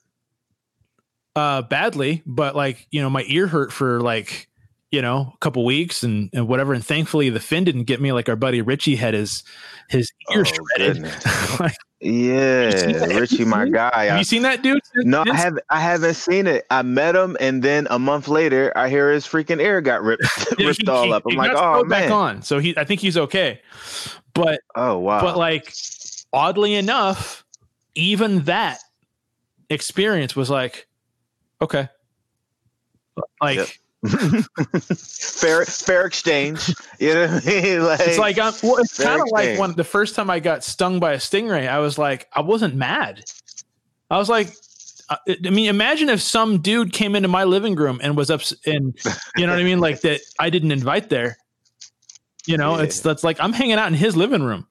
uh 1.36 1.62
badly, 1.64 2.22
but 2.26 2.56
like, 2.56 2.88
you 2.92 3.02
know, 3.02 3.10
my 3.10 3.24
ear 3.28 3.48
hurt 3.48 3.74
for 3.74 4.00
like, 4.00 4.48
you 4.92 5.02
know, 5.02 5.32
a 5.34 5.38
couple 5.40 5.66
weeks 5.66 6.04
and, 6.04 6.30
and 6.34 6.48
whatever. 6.48 6.74
And 6.74 6.86
thankfully 6.86 7.30
the 7.30 7.40
fin 7.40 7.64
didn't 7.66 7.84
get 7.86 8.00
me 8.00 8.12
like 8.14 8.30
our 8.30 8.36
buddy 8.38 8.62
Richie 8.62 8.96
had 8.96 9.14
his 9.14 9.44
his 9.90 10.12
ear 10.34 10.46
Oh, 10.48 10.54
shredded. 10.78 11.04
like, 11.60 11.76
Yeah, 12.06 12.70
seen 12.78 12.92
that? 12.94 13.02
Have 13.02 13.12
you 13.14 13.20
Richie, 13.20 13.46
my 13.46 13.68
guy. 13.68 14.06
have 14.06 14.18
you 14.20 14.24
seen 14.24 14.44
that 14.44 14.62
dude? 14.62 14.80
no, 14.98 15.24
I 15.28 15.36
haven't. 15.36 15.64
I 15.70 15.80
haven't 15.80 16.14
seen 16.14 16.46
it. 16.46 16.66
I 16.70 16.82
met 16.84 17.16
him, 17.16 17.36
and 17.40 17.64
then 17.64 17.88
a 17.90 17.98
month 17.98 18.28
later, 18.28 18.72
I 18.76 18.90
hear 18.90 19.12
his 19.12 19.26
freaking 19.26 19.60
ear 19.60 19.82
got 19.82 20.04
ripped, 20.04 20.24
Yeah, 20.60 20.68
ripped 20.68 20.82
he- 20.84 20.88
all 20.88 21.06
he- 21.06 21.12
up. 21.14 21.24
I'm 21.26 21.32
he 21.32 21.38
like, 21.38 21.52
oh 21.56 21.80
sewed 21.82 21.90
back 21.90 22.04
man. 22.10 22.12
on. 22.12 22.42
So 22.44 22.60
he 22.60 22.78
I 22.78 22.84
think 22.84 23.02
he's 23.02 23.18
okay. 23.18 23.62
But 24.36 24.62
Oh 24.76 25.00
wow. 25.00 25.22
but 25.22 25.36
like 25.38 25.74
oddly 26.32 26.76
enough, 26.76 27.44
even 27.96 28.42
that 28.44 28.80
experience 29.70 30.36
was 30.36 30.50
like, 30.50 30.88
okay, 31.62 31.90
Like 33.42 33.58
Yep. 33.58 33.68
Fair 34.08 35.66
fair 35.66 36.06
exchange. 36.06 36.74
You 37.00 37.14
know 37.14 37.28
what 37.28 37.48
I 37.48 37.62
mean? 37.62 37.82
Like, 37.86 38.00
it's 38.02 38.18
like 38.18 38.38
I'm, 38.40 38.54
well, 38.64 38.78
it's 38.78 38.98
kind 39.02 39.22
of 39.22 39.28
like 39.32 39.60
when 39.60 39.74
the 39.74 39.84
first 39.84 40.16
time 40.16 40.30
I 40.30 40.40
got 40.40 40.64
stung 40.64 41.00
by 41.00 41.14
a 41.14 41.18
stingray, 41.18 41.68
I 41.68 41.80
was 41.80 41.98
like, 41.98 42.28
I 42.34 42.42
wasn't 42.42 42.76
mad. 42.76 43.24
I 44.10 44.18
was 44.18 44.30
like, 44.30 44.50
I 45.10 45.18
I 45.46 45.50
mean, 45.50 45.68
imagine 45.70 46.10
if 46.10 46.22
some 46.22 46.60
dude 46.62 46.94
came 46.94 47.16
into 47.16 47.28
my 47.28 47.44
living 47.44 47.76
room 47.76 48.00
and 48.04 48.16
was 48.18 48.30
up 48.30 48.42
and 48.66 48.94
you 49.38 49.46
know 49.46 49.54
what 49.54 49.60
I 49.60 49.64
mean, 49.64 49.80
like 49.80 50.02
that 50.02 50.22
I 50.40 50.50
didn't 50.50 50.72
invite 50.72 51.10
there. 51.10 51.38
You 52.48 52.58
know, 52.58 52.78
Yeah. 52.78 52.84
it's 52.84 53.00
that's 53.00 53.24
like 53.24 53.38
I'm 53.40 53.54
hanging 53.54 53.76
out 53.76 53.88
in 53.88 53.94
his 53.94 54.16
living 54.16 54.44
room. 54.44 54.68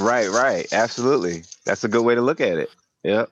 Right, 0.00 0.28
right. 0.28 0.66
Absolutely. 0.72 1.44
That's 1.64 1.84
a 1.84 1.88
good 1.88 2.02
way 2.02 2.14
to 2.14 2.22
look 2.22 2.40
at 2.40 2.56
it. 2.58 2.70
Yep. 3.02 3.30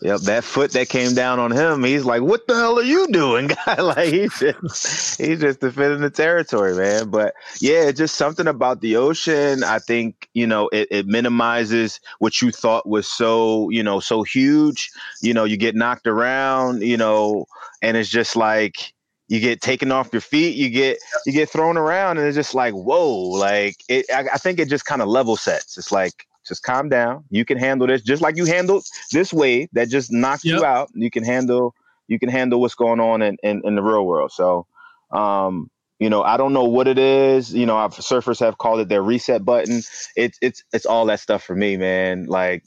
Yep. 0.00 0.20
That 0.22 0.44
foot 0.44 0.70
that 0.72 0.88
came 0.88 1.14
down 1.14 1.40
on 1.40 1.50
him, 1.50 1.82
he's 1.82 2.04
like, 2.04 2.22
What 2.22 2.46
the 2.46 2.54
hell 2.54 2.78
are 2.78 2.84
you 2.84 3.08
doing? 3.08 3.46
Guy 3.66 3.80
like 3.80 4.12
he's 4.12 4.38
just 4.38 5.20
he's 5.20 5.40
just 5.40 5.60
defending 5.60 6.00
the 6.00 6.10
territory, 6.10 6.74
man. 6.76 7.10
But 7.10 7.34
yeah, 7.60 7.88
it's 7.88 7.98
just 7.98 8.14
something 8.14 8.46
about 8.46 8.80
the 8.80 8.96
ocean. 8.96 9.64
I 9.64 9.80
think, 9.80 10.28
you 10.34 10.46
know, 10.46 10.68
it, 10.72 10.88
it 10.90 11.06
minimizes 11.06 11.98
what 12.20 12.40
you 12.40 12.52
thought 12.52 12.88
was 12.88 13.08
so, 13.08 13.70
you 13.70 13.82
know, 13.82 13.98
so 13.98 14.22
huge. 14.22 14.90
You 15.20 15.34
know, 15.34 15.44
you 15.44 15.56
get 15.56 15.74
knocked 15.74 16.06
around, 16.06 16.82
you 16.82 16.96
know, 16.96 17.46
and 17.82 17.96
it's 17.96 18.10
just 18.10 18.36
like 18.36 18.94
you 19.26 19.40
get 19.40 19.60
taken 19.60 19.90
off 19.90 20.10
your 20.12 20.22
feet, 20.22 20.54
you 20.54 20.70
get 20.70 20.98
you 21.26 21.32
get 21.32 21.50
thrown 21.50 21.76
around, 21.76 22.18
and 22.18 22.26
it's 22.26 22.36
just 22.36 22.54
like, 22.54 22.72
whoa, 22.72 23.14
like 23.14 23.76
it 23.88 24.06
I, 24.14 24.26
I 24.34 24.38
think 24.38 24.60
it 24.60 24.68
just 24.68 24.84
kind 24.84 25.02
of 25.02 25.08
level 25.08 25.36
sets. 25.36 25.76
It's 25.76 25.90
like 25.90 26.27
just 26.48 26.62
calm 26.62 26.88
down. 26.88 27.24
You 27.30 27.44
can 27.44 27.58
handle 27.58 27.86
this 27.86 28.02
just 28.02 28.22
like 28.22 28.36
you 28.36 28.44
handled 28.46 28.84
this 29.12 29.32
wave 29.32 29.68
that 29.72 29.88
just 29.88 30.10
knocked 30.12 30.44
Yep. 30.44 30.58
you 30.58 30.64
out. 30.64 30.90
You 30.94 31.10
can 31.10 31.24
handle 31.24 31.74
you 32.08 32.18
can 32.18 32.28
handle 32.30 32.60
what's 32.60 32.74
going 32.74 33.00
on 33.00 33.20
in, 33.20 33.36
in, 33.42 33.60
in 33.64 33.74
the 33.74 33.82
real 33.82 34.06
world. 34.06 34.32
So 34.32 34.66
um, 35.10 35.70
you 35.98 36.08
know, 36.10 36.22
I 36.22 36.36
don't 36.36 36.52
know 36.52 36.64
what 36.64 36.86
it 36.86 36.98
is. 36.98 37.52
You 37.52 37.66
know, 37.66 37.76
I've, 37.76 37.92
surfers 37.94 38.38
have 38.40 38.58
called 38.58 38.80
it 38.80 38.88
their 38.88 39.02
reset 39.02 39.44
button. 39.44 39.82
It's 40.16 40.38
it's 40.40 40.62
it's 40.72 40.86
all 40.86 41.06
that 41.06 41.20
stuff 41.20 41.42
for 41.42 41.56
me, 41.56 41.76
man. 41.76 42.26
Like, 42.26 42.64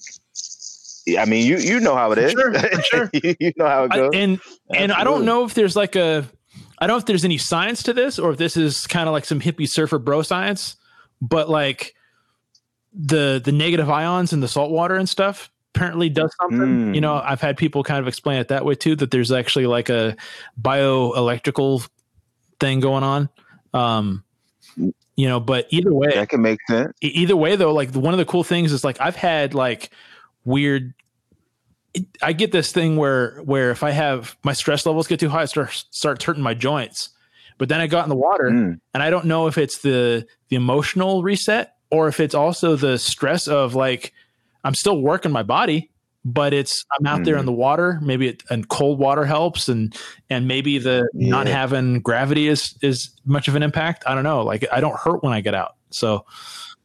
I 1.18 1.26
mean, 1.26 1.46
you 1.46 1.58
you 1.58 1.80
know 1.80 1.96
how 1.96 2.12
it 2.12 2.18
is. 2.18 2.34
For 2.34 2.54
sure, 2.54 2.54
for 2.54 2.82
sure. 2.84 3.10
you, 3.14 3.36
you 3.40 3.54
know 3.56 3.68
how 3.68 3.84
it 3.86 3.92
I, 3.94 3.96
goes. 3.96 4.12
and 4.14 4.40
and 4.76 4.92
I 4.92 5.04
don't 5.04 5.24
know 5.26 5.46
if 5.46 5.54
there's 5.54 5.76
like 5.76 5.96
a 5.96 6.28
I 6.80 6.88
don't 6.88 6.96
know 6.96 7.00
if 7.00 7.06
there's 7.06 7.24
any 7.26 7.38
science 7.38 7.84
to 7.84 7.94
this 7.94 8.20
or 8.20 8.32
if 8.32 8.38
this 8.38 8.58
is 8.58 8.86
kind 8.88 9.08
of 9.08 9.14
like 9.14 9.26
some 9.26 9.40
hippie 9.40 9.70
surfer 9.70 9.98
bro 9.98 10.24
science, 10.24 10.76
but 11.22 11.50
like 11.50 11.94
the 12.94 13.42
the 13.44 13.52
negative 13.52 13.90
ions 13.90 14.34
in 14.34 14.40
the 14.42 14.48
salt 14.48 14.72
water 14.72 14.96
and 14.96 15.08
stuff 15.08 15.50
apparently 15.74 16.10
does 16.10 16.34
something. 16.42 16.60
Mm. 16.92 16.96
You 16.96 17.02
know, 17.02 17.16
I've 17.16 17.40
had 17.40 17.56
people 17.58 17.84
kind 17.84 18.00
of 18.00 18.08
explain 18.08 18.40
it 18.42 18.50
that 18.50 18.66
way 18.66 18.76
too 18.76 18.96
that 18.98 19.12
there's 19.12 19.32
actually 19.32 19.68
like 19.68 19.90
a 19.90 20.16
bioelectrical 20.62 21.88
thing 22.60 22.80
going 22.80 23.04
on. 23.04 23.30
Um 23.74 24.24
you 25.18 25.28
know, 25.28 25.40
but 25.40 25.68
either 25.70 25.94
way, 25.94 26.10
That 26.14 26.30
can 26.30 26.42
make 26.42 26.60
sense. 26.68 26.94
Either 27.02 27.36
way 27.36 27.56
though 27.56 27.74
like 27.74 27.94
one 27.94 28.14
of 28.14 28.18
the 28.18 28.26
cool 28.26 28.44
things 28.44 28.72
is 28.72 28.84
like 28.84 29.00
i've 29.00 29.16
had 29.16 29.54
like 29.54 29.92
weird 30.46 30.94
i 32.24 32.34
get 32.34 32.52
this 32.52 32.72
thing 32.72 32.96
where 32.96 33.40
where 33.44 33.70
if 33.72 33.84
i 33.84 33.92
have 33.92 34.36
my 34.44 34.54
stress 34.54 34.86
levels 34.86 35.08
get 35.08 35.20
too 35.20 35.30
high 35.30 35.42
i 35.42 35.46
start 35.46 35.70
starts 35.92 36.24
hurting 36.24 36.42
my 36.42 36.54
joints 36.54 37.10
but 37.58 37.70
then 37.70 37.80
i 37.82 37.86
got 37.88 38.04
in 38.06 38.10
the 38.10 38.16
water 38.16 38.50
Mm. 38.50 38.80
and 38.94 39.04
i 39.04 39.10
don't 39.10 39.26
know 39.26 39.46
if 39.48 39.58
it's 39.58 39.80
the 39.80 40.26
the 40.50 40.56
emotional 40.56 41.22
reset 41.22 41.76
or 41.92 42.08
if 42.08 42.20
it's 42.20 42.34
also 42.36 42.76
the 42.76 42.98
stress 42.98 43.48
of 43.48 43.76
like 43.76 44.14
i'm 44.64 44.74
still 44.76 45.00
working 45.02 45.32
my 45.32 45.44
body 45.44 45.90
but 46.24 46.54
it's 46.54 46.86
i'm 47.00 47.06
out 47.08 47.24
there 47.24 47.36
in 47.38 47.44
Mhm. 47.44 47.46
the 47.48 47.52
water. 47.54 48.00
Maybe 48.02 48.28
it, 48.28 48.44
and 48.52 48.68
cold 48.70 49.00
water 49.00 49.26
helps 49.26 49.68
and 49.68 49.96
and 50.30 50.48
maybe 50.48 50.78
the 50.78 51.10
not 51.14 51.48
having 51.48 52.00
gravity 52.00 52.48
is 52.48 52.76
is 52.84 53.10
much 53.26 53.48
of 53.48 53.56
an 53.56 53.64
impact. 53.64 54.04
I 54.06 54.14
don't 54.14 54.24
know. 54.24 54.44
Like 54.44 54.66
i 54.72 54.80
don't 54.80 54.96
hurt 55.00 55.24
when 55.24 55.34
i 55.34 55.42
get 55.42 55.56
out. 55.56 55.76
So 55.90 56.26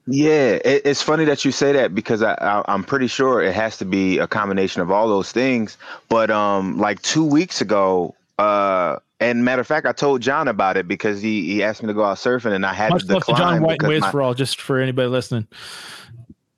Yeah, 0.07 0.59
it, 0.65 0.83
it's 0.87 1.03
funny 1.03 1.27
that 1.27 1.45
you 1.45 1.53
say 1.53 1.73
that 1.73 1.95
because 1.95 2.23
I, 2.23 2.33
I 2.41 2.63
I'm 2.73 2.83
pretty 2.83 3.09
sure 3.09 3.43
it 3.43 3.53
has 3.55 3.77
to 3.79 3.85
be 3.85 4.17
a 4.19 4.27
combination 4.27 4.81
of 4.81 4.91
all 4.91 5.07
those 5.07 5.33
things. 5.33 5.77
But 6.09 6.31
um, 6.31 6.79
like 6.79 7.03
two 7.03 7.25
weeks 7.25 7.61
ago, 7.61 8.15
uh, 8.39 8.97
and 9.21 9.45
matter 9.45 9.61
of 9.61 9.67
fact, 9.67 9.87
I 9.87 9.93
told 9.93 10.21
John 10.21 10.49
about 10.49 10.77
it 10.77 10.87
because 10.87 11.21
he 11.21 11.47
he 11.47 11.63
asked 11.63 11.83
me 11.83 11.89
to 11.89 11.95
go 11.95 12.05
out 12.05 12.19
surfing, 12.19 12.53
and 12.53 12.67
I 12.67 12.73
had 12.73 12.91
Much 12.91 13.07
to 13.07 13.15
love 13.15 13.25
to 13.25 13.33
decline 13.33 13.55
John 13.55 13.63
White 13.63 13.83
Waves 13.83 14.03
my- 14.03 14.11
for 14.11 14.23
all, 14.23 14.35
just 14.35 14.61
for 14.61 14.79
anybody 14.79 15.09
listening. 15.09 15.47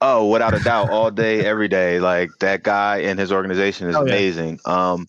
Oh, 0.01 0.29
without 0.29 0.55
a 0.55 0.61
doubt, 0.61 0.91
all 0.91 1.11
day, 1.11 1.45
every 1.45 1.67
day. 1.67 1.99
Like 1.99 2.31
that 2.41 2.63
guy 2.63 2.99
and 2.99 3.19
his 3.19 3.33
organization 3.33 3.89
is 3.89 3.97
Oh, 3.97 4.05
yeah. 4.05 4.13
amazing. 4.13 4.61
Um, 4.65 5.09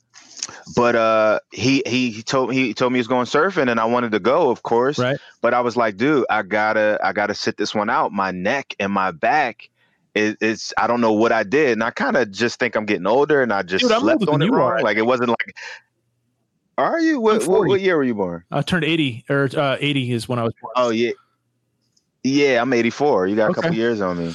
but 0.75 0.95
uh, 0.95 1.39
he 1.51 1.83
he 1.85 2.23
told 2.23 2.53
he 2.53 2.73
told 2.73 2.91
me 2.91 2.97
he 2.97 3.01
was 3.01 3.07
going 3.07 3.25
surfing, 3.25 3.69
and 3.69 3.79
I 3.79 3.85
wanted 3.85 4.11
to 4.13 4.19
go, 4.19 4.49
of 4.49 4.63
course. 4.63 4.97
Right. 4.97 5.17
But 5.41 5.53
I 5.53 5.61
was 5.61 5.77
like, 5.77 5.97
dude, 5.97 6.25
I 6.29 6.41
gotta 6.41 6.99
I 7.03 7.13
gotta 7.13 7.35
sit 7.35 7.57
this 7.57 7.75
one 7.75 7.89
out. 7.89 8.11
My 8.11 8.31
neck 8.31 8.75
and 8.79 8.91
my 8.91 9.11
back. 9.11 9.69
Is, 10.15 10.35
it's 10.41 10.73
I 10.75 10.87
don't 10.87 11.01
know 11.01 11.13
what 11.13 11.31
I 11.31 11.43
did, 11.43 11.73
and 11.73 11.83
I 11.83 11.91
kind 11.91 12.17
of 12.17 12.31
just 12.31 12.59
think 12.59 12.75
I'm 12.75 12.85
getting 12.87 13.05
older, 13.05 13.43
and 13.43 13.53
I 13.53 13.61
just 13.61 13.87
Dude, 13.87 13.95
slept 13.99 14.27
on 14.27 14.41
it 14.41 14.49
wrong. 14.49 14.81
Like 14.81 14.97
it 14.97 15.05
wasn't 15.05 15.29
like. 15.29 15.55
Are 16.79 16.99
you? 16.99 17.19
What, 17.19 17.45
what 17.45 17.67
what 17.67 17.81
year 17.81 17.97
were 17.97 18.03
you 18.03 18.15
born? 18.15 18.43
I 18.51 18.61
turned 18.61 18.85
80 18.85 19.25
or 19.29 19.49
uh, 19.55 19.77
80 19.79 20.11
is 20.13 20.29
when 20.29 20.39
I 20.39 20.43
was 20.43 20.53
born. 20.61 20.73
Oh 20.77 20.89
yeah, 20.89 21.11
yeah. 22.23 22.61
I'm 22.61 22.71
84. 22.71 23.27
You 23.27 23.35
got 23.35 23.51
a 23.51 23.53
couple 23.53 23.73
years 23.73 23.99
on 24.01 24.17
me. 24.17 24.33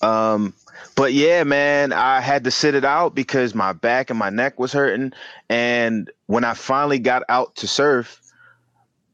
Um, 0.00 0.54
but 0.94 1.12
yeah, 1.12 1.44
man, 1.44 1.92
I 1.92 2.20
had 2.20 2.44
to 2.44 2.50
sit 2.50 2.74
it 2.74 2.84
out 2.84 3.14
because 3.14 3.54
my 3.54 3.72
back 3.72 4.10
and 4.10 4.18
my 4.18 4.30
neck 4.30 4.58
was 4.58 4.72
hurting. 4.72 5.12
And 5.48 6.10
when 6.26 6.44
I 6.44 6.54
finally 6.54 7.00
got 7.00 7.24
out 7.28 7.56
to 7.56 7.66
surf, 7.66 8.20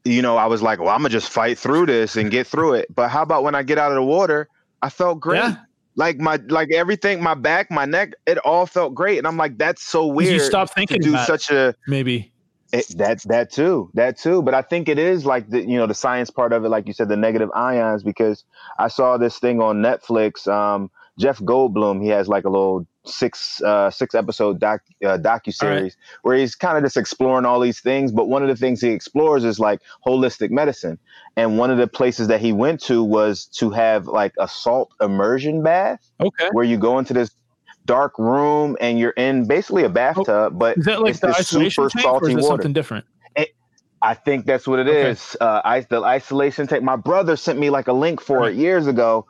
you 0.04 0.20
know, 0.20 0.36
I 0.36 0.44
was 0.44 0.60
like, 0.60 0.80
well, 0.80 0.90
I'm 0.90 0.98
gonna 0.98 1.08
just 1.08 1.30
fight 1.30 1.58
through 1.58 1.86
this 1.86 2.16
and 2.16 2.30
get 2.30 2.46
through 2.46 2.74
it. 2.74 2.94
But 2.94 3.08
how 3.08 3.22
about 3.22 3.42
when 3.42 3.54
I 3.54 3.62
get 3.62 3.78
out 3.78 3.90
of 3.90 3.96
the 3.96 4.02
water, 4.02 4.48
I 4.82 4.90
felt 4.90 5.18
great. 5.18 5.38
Yeah. 5.38 5.56
Like 5.96 6.18
my 6.18 6.38
like 6.48 6.72
everything, 6.72 7.22
my 7.22 7.34
back, 7.34 7.70
my 7.70 7.86
neck, 7.86 8.12
it 8.26 8.36
all 8.38 8.66
felt 8.66 8.94
great. 8.94 9.16
And 9.16 9.26
I'm 9.26 9.38
like, 9.38 9.56
that's 9.56 9.82
so 9.82 10.06
weird 10.06 10.32
you 10.34 10.40
stop 10.40 10.70
thinking 10.74 11.00
to 11.00 11.08
do 11.10 11.16
such 11.24 11.50
a 11.50 11.74
maybe. 11.86 12.32
It, 12.75 12.88
that 12.99 13.23
that 13.23 13.50
too, 13.52 13.90
that 13.95 14.19
too. 14.19 14.43
But 14.43 14.54
I 14.54 14.62
think 14.62 14.88
it 14.88 14.99
is 14.99 15.25
like 15.25 15.49
the 15.49 15.61
you 15.61 15.76
know 15.78 15.87
the 15.87 15.95
science 15.95 16.31
part 16.31 16.52
of 16.52 16.64
it, 16.64 16.69
like 16.69 16.87
you 16.87 16.93
said, 16.93 17.09
the 17.09 17.16
negative 17.16 17.50
ions. 17.54 18.02
Because 18.02 18.45
I 18.78 18.88
saw 18.88 19.16
this 19.16 19.38
thing 19.38 19.61
on 19.61 19.83
Netflix. 19.83 20.47
Um, 20.47 20.90
Jeff 21.19 21.38
Goldblum, 21.38 22.02
he 22.02 22.09
has 22.09 22.26
like 22.26 22.45
a 22.45 22.50
little 22.50 22.87
six 23.04 23.62
uh, 23.62 23.90
six 23.90 24.14
episode 24.14 24.59
doc 24.59 24.81
uh, 25.04 25.19
docu 25.19 25.54
series 25.54 25.97
where 26.23 26.37
he's 26.37 26.57
kind 26.57 26.76
of 26.76 26.83
just 26.83 26.97
exploring 26.97 27.47
all 27.47 27.61
these 27.61 27.81
things. 27.81 28.11
But 28.11 28.28
one 28.28 28.43
of 28.43 28.49
the 28.49 28.57
things 28.57 28.81
he 28.81 28.88
explores 28.90 29.45
is 29.45 29.61
like 29.61 29.81
holistic 30.04 30.50
medicine. 30.50 30.99
And 31.37 31.57
one 31.59 31.71
of 31.71 31.78
the 31.78 31.87
places 31.87 32.28
that 32.28 32.40
he 32.40 32.52
went 32.52 32.81
to 32.83 33.04
was 33.04 33.47
to 33.59 33.71
have 33.71 34.07
like 34.09 34.33
a 34.40 34.49
salt 34.49 34.93
immersion 35.00 35.62
bath 35.62 36.00
Okay. 36.21 36.49
where 36.52 36.64
you 36.64 36.78
go 36.78 36.99
into 36.99 37.12
this 37.14 37.31
dark 37.87 38.19
room 38.19 38.76
and 38.81 38.99
you're 38.99 39.11
in 39.11 39.47
basically 39.47 39.85
a 39.85 39.88
bathtub, 39.88 40.59
but 40.59 40.79
Is 40.79 40.85
that 40.87 41.00
like 41.00 41.11
it's 41.11 41.21
the 41.21 41.29
isolation 41.29 41.88
super 41.88 42.03
tank 42.03 42.23
or 42.23 42.29
is 42.29 42.29
salty 42.29 42.33
it 42.33 42.37
water. 42.37 42.49
something 42.57 42.73
different? 42.73 43.05
I 44.05 44.12
think 44.12 44.45
that's 44.45 44.69
what 44.69 44.79
it 44.81 44.87
Okay. 44.87 45.11
is. 45.11 45.35
Uh, 45.41 45.62
I, 45.64 45.81
the 45.81 46.03
isolation 46.03 46.67
tank. 46.67 46.85
My 46.85 46.97
brother 46.97 47.37
sent 47.37 47.59
me 47.59 47.71
like 47.71 47.88
a 47.88 47.93
link 47.95 48.21
for 48.21 48.41
Right. 48.41 48.53
it 48.53 48.59
years 48.59 48.87
ago. 48.87 49.26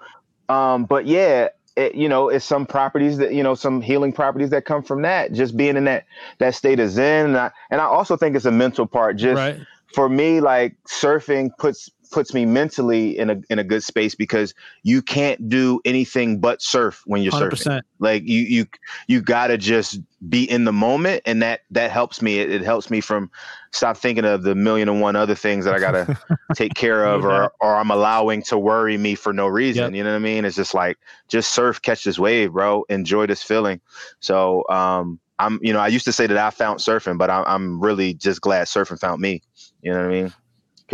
Um, 0.49 0.85
but 0.85 1.07
yeah, 1.07 1.49
it, 1.77 1.95
you 1.95 2.09
know, 2.09 2.29
it's 2.29 2.45
some 2.45 2.67
properties 2.67 3.19
that 3.19 3.33
you 3.33 3.45
know, 3.45 3.55
some 3.55 3.81
healing 3.81 4.13
properties 4.13 4.51
that 4.51 4.65
come 4.65 4.83
from 4.83 5.03
that. 5.03 5.33
Just 5.33 5.57
being 5.57 5.77
in 5.77 5.85
that 5.85 6.07
that 6.41 6.57
state 6.57 6.81
of 6.81 6.91
zen, 6.91 7.27
and 7.27 7.37
I, 7.37 7.53
and 7.71 7.81
I 7.81 7.85
also 7.85 8.17
think 8.17 8.35
it's 8.35 8.47
a 8.47 8.51
mental 8.51 8.85
part. 8.85 9.17
Just 9.17 9.39
right. 9.39 9.61
for 9.95 10.09
me, 10.09 10.41
like 10.41 10.77
surfing 10.89 11.51
puts 11.59 11.89
puts 12.14 12.33
me 12.33 12.47
mentally 12.47 13.18
in 13.18 13.28
a 13.28 13.40
in 13.50 13.59
a 13.59 13.64
good 13.64 13.83
space 13.83 14.14
because 14.14 14.54
you 14.85 15.02
can't 15.02 15.49
do 15.49 15.80
anything 15.85 16.38
but 16.38 16.62
surf 16.62 17.02
when 17.06 17.23
you're 17.23 17.33
surfing. 17.33 17.66
100%. 17.66 17.83
like 17.99 18.23
you 18.23 18.42
you 18.42 18.66
you 19.09 19.21
gotta 19.21 19.59
just 19.59 19.99
be 20.28 20.49
in 20.49 20.64
the 20.64 20.73
moment 20.73 21.23
and 21.26 21.42
that 21.42 21.62
that 21.73 21.90
helps 21.90 22.23
me. 22.23 22.38
It, 22.38 22.50
it 22.52 22.62
helps 22.62 22.88
me 22.88 23.00
from 23.00 23.33
stop 23.73 23.97
thinking 23.97 24.25
of 24.25 24.44
the 24.44 24.54
million 24.54 24.88
and 24.88 25.00
one 25.00 25.16
other 25.16 25.35
things 25.35 25.64
that 25.64 25.75
i 25.75 25.80
gotta 25.80 26.16
take 26.54 26.75
care 26.75 27.04
of 27.04 27.23
No 27.23 27.30
or 27.30 27.52
or 27.61 27.75
i'm 27.75 27.90
allowing 27.90 28.40
to 28.44 28.56
worry 28.56 28.97
me 28.97 29.16
for 29.16 29.33
no 29.33 29.49
reason 29.49 29.87
Yep. 29.87 29.94
you 29.94 30.04
know 30.04 30.11
what 30.11 30.16
i 30.16 30.21
mean? 30.21 30.44
It's 30.44 30.54
just 30.54 30.73
like 30.73 30.97
just 31.26 31.50
surf 31.50 31.83
catch 31.83 32.04
this 32.04 32.16
wave 32.16 32.52
bro. 32.52 32.85
Enjoy 32.88 33.26
this 33.26 33.42
feeling. 33.42 33.80
So 34.21 34.62
um 34.71 35.18
i'm 35.40 35.59
you 35.62 35.73
know 35.73 35.80
i 35.80 35.88
used 35.88 36.04
to 36.04 36.12
say 36.12 36.28
that 36.28 36.37
i 36.38 36.50
found 36.50 36.78
surfing 36.78 37.18
but 37.18 37.28
i'm, 37.28 37.44
I'm 37.47 37.80
really 37.80 38.14
just 38.14 38.40
glad 38.40 38.68
surfing 38.68 39.00
found 39.00 39.21
me 39.21 39.42
you 39.83 39.90
know 39.92 39.99
what 39.99 40.06
i 40.06 40.23
mean 40.23 40.33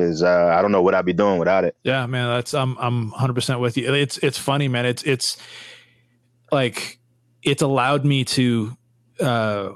because 0.00 0.23
uh, 0.23 0.54
i 0.57 0.62
don't 0.62 0.73
know 0.73 0.83
what 0.83 0.95
i'd 0.95 1.04
be 1.04 1.12
doing 1.12 1.38
without 1.38 1.64
it 1.64 1.76
Yeah, 1.83 2.07
man, 2.07 2.28
that's 2.28 2.54
I'm 2.54 2.76
I'm 2.78 3.11
100% 3.12 3.61
with 3.61 3.76
you. 3.76 3.92
It's 3.95 4.19
it's 4.19 4.38
funny, 4.38 4.69
man. 4.69 4.87
It's 4.87 5.02
it's 5.02 5.37
like 6.52 6.99
it's 7.42 7.62
allowed 7.62 8.04
me 8.04 8.25
to 8.25 8.76
uh 9.21 9.71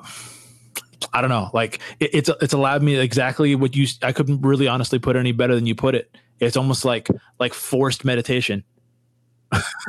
I 1.13 1.21
don't 1.21 1.31
know, 1.31 1.51
like 1.53 1.81
it, 2.01 2.11
it's 2.15 2.31
it's 2.41 2.53
allowed 2.55 2.83
me 2.83 2.97
exactly 2.97 3.55
what 3.55 3.77
you 3.77 3.87
I 4.03 4.13
couldn't 4.13 4.43
really 4.43 4.69
honestly 4.69 4.99
put 4.99 5.17
any 5.17 5.33
better 5.33 5.55
than 5.55 5.67
you 5.67 5.75
put 5.75 5.95
it. 5.95 6.15
It's 6.41 6.57
almost 6.57 6.85
like 6.85 7.09
like 7.39 7.55
forced 7.55 8.05
meditation. 8.05 8.65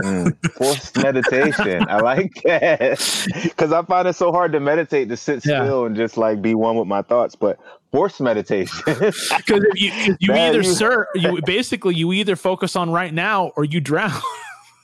Mm, 0.02 0.52
forced 0.54 0.98
meditation. 0.98 1.86
I 1.90 2.00
like 2.00 2.34
that 2.44 3.00
because 3.44 3.72
I 3.72 3.82
find 3.84 4.08
it 4.08 4.14
so 4.16 4.32
hard 4.32 4.52
to 4.54 4.60
meditate 4.60 5.10
to 5.10 5.18
sit 5.18 5.46
Yeah. 5.46 5.64
still 5.64 5.86
and 5.86 5.96
just 5.96 6.18
like 6.18 6.42
be 6.42 6.54
one 6.56 6.76
with 6.78 6.88
my 6.88 7.02
thoughts. 7.02 7.36
But 7.36 7.60
forced 7.92 8.20
meditation. 8.22 8.78
Because 8.86 9.64
you, 9.76 9.92
'cause 9.92 10.18
you 10.20 10.32
Man, 10.34 10.50
either 10.50 10.62
you- 10.62 10.74
sir, 10.74 11.08
you 11.16 11.40
basically 11.46 11.96
you 11.96 12.12
either 12.14 12.36
focus 12.36 12.76
on 12.76 12.90
right 12.92 13.14
now 13.14 13.52
or 13.56 13.64
you 13.66 13.80
drown. 13.80 14.12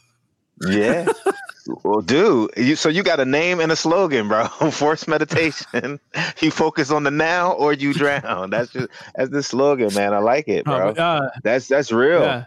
yeah. 0.67 1.05
Well, 1.83 2.01
dude, 2.01 2.51
you, 2.57 2.75
so 2.75 2.89
you 2.89 3.03
got 3.03 3.19
a 3.19 3.25
name 3.25 3.59
and 3.59 3.71
a 3.71 3.75
slogan, 3.75 4.27
bro. 4.27 4.45
Forced 4.71 5.07
meditation. 5.07 5.99
you 6.39 6.51
focus 6.51 6.89
on 6.91 7.03
the 7.03 7.11
now 7.11 7.51
or 7.53 7.71
you 7.73 7.93
drown. 7.93 8.49
That's 8.49 8.71
just 8.71 8.89
that's 9.15 9.29
the 9.29 9.43
slogan, 9.43 9.93
man. 9.93 10.13
I 10.13 10.17
like 10.19 10.47
it, 10.47 10.65
bro. 10.65 10.75
Uh, 10.89 10.93
but, 10.93 10.99
uh, 10.99 11.29
that's 11.43 11.67
that's 11.67 11.91
real. 11.91 12.21
yeah. 12.21 12.45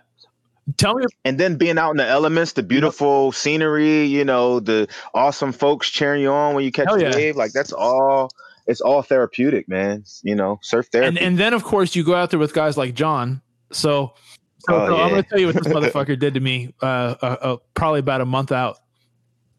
Tell 0.77 0.95
me, 0.95 1.05
and 1.25 1.39
then 1.39 1.57
being 1.57 1.77
out 1.77 1.91
in 1.91 1.99
the 1.99 2.07
elements, 2.07 2.53
the 2.53 2.63
beautiful 2.63 3.33
scenery, 3.33 4.05
you 4.05 4.25
know, 4.25 4.61
the 4.61 4.89
awesome 5.13 5.53
folks 5.53 5.91
cheering 5.91 6.23
you 6.23 6.31
on 6.31 6.55
when 6.55 6.65
you 6.65 6.73
catch 6.73 6.91
a 6.91 7.01
yeah. 7.01 7.15
wave, 7.15 7.37
like 7.37 7.53
that's 7.53 7.73
all. 7.73 8.31
It's 8.67 8.81
all 8.81 9.03
therapeutic, 9.03 9.69
man. 9.69 10.05
You 10.23 10.35
know, 10.35 10.59
surf 10.63 10.87
therapy. 10.91 11.21
and 11.21 11.39
then 11.39 11.53
of 11.53 11.65
course 11.65 11.95
you 11.95 12.03
go 12.03 12.15
out 12.15 12.31
there 12.31 12.39
with 12.39 12.55
guys 12.55 12.79
like 12.79 12.95
John. 12.95 13.43
So, 13.73 14.15
so, 14.61 14.75
Oh, 14.75 14.87
so 14.87 14.97
I'm 14.97 15.11
going 15.11 15.23
to 15.23 15.29
tell 15.29 15.39
you 15.39 15.47
what 15.47 15.57
this 15.57 15.67
motherfucker 15.73 16.19
did 16.19 16.35
to 16.35 16.41
me. 16.41 16.73
Uh, 16.81 17.15
uh, 17.21 17.37
uh, 17.41 17.57
probably 17.75 18.01
about 18.01 18.23
a 18.23 18.25
month 18.25 18.53
out, 18.53 18.79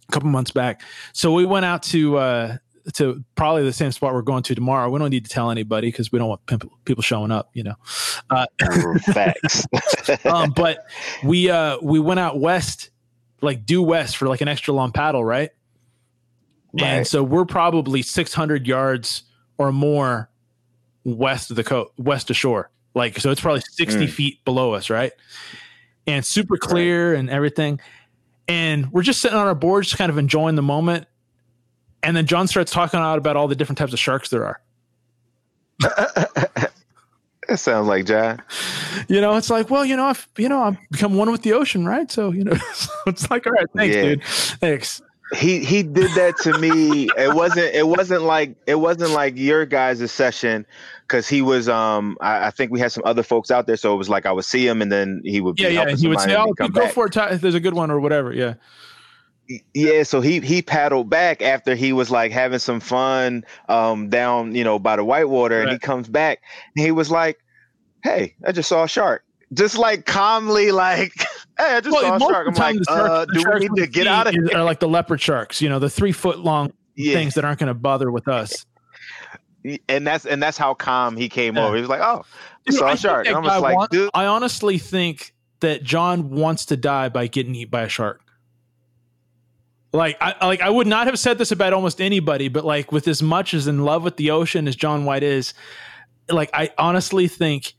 a 0.10 0.12
couple 0.12 0.30
months 0.30 0.50
back. 0.50 0.82
So 1.14 1.32
we 1.34 1.46
went 1.46 1.66
out 1.66 1.84
to 1.84 2.18
uh, 2.18 2.58
to 2.94 3.24
probably 3.36 3.64
the 3.64 3.74
same 3.74 3.92
spot 3.92 4.14
we're 4.14 4.22
going 4.22 4.44
to 4.44 4.56
tomorrow. 4.56 4.90
We 4.90 5.00
don't 5.00 5.10
need 5.10 5.26
to 5.26 5.30
tell 5.30 5.52
anybody 5.52 5.88
because 5.90 6.12
we 6.12 6.20
don't 6.20 6.30
want 6.30 6.42
people 6.86 7.02
showing 7.04 7.32
up. 7.32 7.50
You 7.54 7.64
know. 7.64 7.76
Facts. 9.14 9.66
um, 10.26 10.52
but 10.56 10.86
we 11.24 11.50
uh 11.50 11.78
we 11.82 12.00
went 12.00 12.20
out 12.20 12.40
west, 12.40 12.90
like 13.42 13.66
due 13.66 13.82
west 13.84 14.18
for 14.18 14.28
like 14.28 14.42
an 14.42 14.48
extra 14.48 14.74
long 14.74 14.92
paddle, 14.92 15.24
right? 15.26 15.50
And 16.78 17.08
so 17.08 17.24
we're 17.24 17.46
probably 17.46 18.02
600 18.02 18.68
yards 18.68 19.24
or 19.58 19.72
more 19.72 20.30
west 21.06 21.50
of 21.50 21.56
the 21.56 21.64
coast, 21.64 21.92
west 21.98 22.30
of 22.30 22.36
shore. 22.36 22.70
Like 22.94 23.18
so, 23.20 23.32
it's 23.32 23.40
probably 23.42 23.62
60 23.62 24.08
Mm. 24.08 24.10
feet 24.10 24.44
below 24.46 24.74
us, 24.74 24.90
right? 24.90 25.12
And 26.08 26.26
super 26.26 26.58
clear 26.58 27.14
and 27.14 27.30
everything. 27.30 27.80
And 28.48 28.92
we're 28.92 29.02
just 29.04 29.22
sitting 29.22 29.38
on 29.38 29.48
our 29.48 29.56
boards, 29.56 29.88
just 29.88 29.98
kind 29.98 30.10
of 30.12 30.18
enjoying 30.18 30.56
the 30.56 30.62
moment. 30.62 31.08
And 32.06 32.16
then 32.16 32.26
John 32.28 32.48
starts 32.48 32.72
talking 32.72 33.00
out 33.00 33.18
about 33.18 33.36
all 33.36 33.48
the 33.48 33.56
different 33.56 33.78
types 33.80 33.92
of 33.94 34.00
sharks 34.00 34.30
there 34.30 34.46
are. 34.46 34.62
That 37.48 37.60
sounds 37.60 37.88
like 37.88 38.06
John. 38.06 38.42
You 39.08 39.22
know, 39.22 39.36
it's 39.38 39.52
like, 39.52 39.70
well, 39.70 39.86
you 39.86 39.96
know, 39.96 40.06
I've 40.06 40.28
you 40.36 40.50
know, 40.50 40.62
I've 40.64 40.78
become 40.90 41.14
one 41.14 41.30
with 41.32 41.44
the 41.44 41.54
ocean, 41.54 41.86
right? 41.86 42.10
So, 42.12 42.32
you 42.32 42.44
know, 42.44 42.54
it's 43.08 43.30
like, 43.30 43.46
all 43.46 43.54
right, 43.54 43.68
thanks, 43.76 43.96
Yeah. 43.96 44.02
dude. 44.02 44.24
Thanks. 44.24 45.02
He 45.36 45.64
he 45.64 45.84
did 45.84 46.10
that 46.16 46.38
to 46.40 46.58
me. 46.58 47.08
It 47.18 47.36
wasn't 47.36 47.74
it 47.76 47.88
wasn't 47.88 48.24
like 48.24 48.56
it 48.66 48.76
wasn't 48.76 49.12
like 49.12 49.38
your 49.38 49.66
guys' 49.66 50.12
session 50.12 50.66
because 51.08 51.28
he 51.28 51.42
was 51.44 51.70
um 51.70 52.18
I, 52.22 52.48
I 52.48 52.50
think 52.52 52.72
we 52.72 52.80
had 52.80 52.92
some 52.92 53.04
other 53.06 53.22
folks 53.24 53.52
out 53.52 53.68
there, 53.68 53.78
so 53.78 53.94
it 53.94 53.98
was 53.98 54.10
like 54.10 54.26
I 54.26 54.32
would 54.32 54.46
see 54.46 54.66
him 54.68 54.82
and 54.82 54.92
then 54.92 55.22
he 55.24 55.40
would 55.42 55.56
be 55.56 55.64
Yeah, 55.64 55.70
yeah. 55.70 55.96
He 55.96 56.08
would 56.08 56.20
say, 56.22 56.36
"Oh, 56.36 56.52
go 56.54 56.68
back. 56.68 56.94
for 56.94 57.08
it 57.08 57.42
there's 57.42 57.54
a 57.56 57.60
good 57.60 57.74
one 57.76 57.90
or 57.92 58.00
whatever." 58.00 58.34
Yeah, 58.34 58.56
Yeah, 59.74 60.04
so 60.04 60.22
he 60.22 60.40
he 60.40 60.62
paddled 60.62 61.10
back 61.10 61.42
after 61.42 61.76
he 61.76 61.94
was 61.94 62.10
like 62.10 62.32
having 62.32 62.60
some 62.60 62.80
fun 62.80 63.44
um 63.70 64.10
down, 64.10 64.56
you 64.56 64.64
know, 64.64 64.80
by 64.80 64.96
the 64.96 65.04
whitewater 65.04 65.62
and 65.62 65.72
he 65.72 65.78
comes 65.78 66.08
back 66.08 66.40
and 66.76 66.84
he 66.86 66.92
was 66.92 67.12
like, 67.12 67.38
Hey, 68.04 68.36
I 68.46 68.52
just 68.52 68.70
saw 68.70 68.84
a 68.84 68.88
shark. 68.88 69.24
Just 69.54 69.78
like 69.78 70.06
calmly 70.08 70.72
like, 70.72 71.14
Hey, 71.60 71.76
I 71.76 71.80
just 71.82 71.96
saw 71.98 72.16
a 72.16 72.20
shark. 72.20 72.48
I'm 72.48 72.54
like, 72.56 72.76
sharks- 72.76 72.88
uh, 72.90 73.26
do 73.26 73.44
we 73.54 73.60
need 73.70 73.82
to 73.82 73.88
get 73.88 74.08
out 74.08 74.26
of 74.28 74.34
here? 74.34 74.50
Are 74.56 74.64
like 74.64 74.80
the 74.80 74.88
leopard 74.88 75.22
sharks, 75.22 75.62
you 75.62 75.70
know, 75.70 75.78
the 75.80 75.90
three 75.92 76.12
foot 76.12 76.40
long 76.40 76.74
Yeah. 76.96 77.14
things 77.14 77.36
that 77.36 77.46
aren't 77.46 77.60
going 77.60 77.68
to 77.68 77.74
bother 77.76 78.12
with 78.12 78.28
us. 78.28 78.66
And 79.90 80.06
that's 80.06 80.26
and 80.26 80.42
that's 80.42 80.58
how 80.58 80.74
calm 80.76 81.18
he 81.18 81.30
came 81.30 81.56
Yeah. 81.56 81.66
over. 81.66 81.76
He 81.76 81.82
was 81.82 81.90
like, 81.90 82.02
Oh, 82.02 82.24
I 82.68 82.70
Dude, 82.72 82.80
saw 82.80 82.88
I 82.88 82.94
a 82.94 82.98
shark. 82.98 83.28
I'm 83.28 83.44
just 83.44 83.62
like, 83.62 83.76
want- 83.78 83.92
dude, 83.92 84.10
I 84.14 84.26
honestly 84.26 84.78
think 84.80 85.34
that 85.60 85.84
John 85.84 86.32
wants 86.32 86.66
to 86.66 86.78
die 86.78 87.10
by 87.10 87.28
getting 87.28 87.54
eaten 87.56 87.70
by 87.72 87.84
a 87.84 87.90
shark. 87.90 88.22
Like 89.96 90.18
I 90.22 90.46
like 90.46 90.62
I 90.62 90.70
would 90.70 90.88
not 90.88 91.08
have 91.08 91.18
said 91.18 91.38
this 91.38 91.52
about 91.52 91.74
almost 91.74 92.02
anybody, 92.02 92.48
but 92.50 92.66
like 92.66 92.92
with 92.92 93.08
as 93.08 93.22
much 93.24 93.54
as 93.54 93.68
in 93.68 93.84
love 93.86 94.04
with 94.04 94.18
the 94.18 94.32
ocean 94.32 94.68
as 94.68 94.76
John 94.76 95.06
White 95.06 95.24
is, 95.24 95.54
like 96.30 96.50
I 96.54 96.72
honestly 96.78 97.28
think 97.28 97.74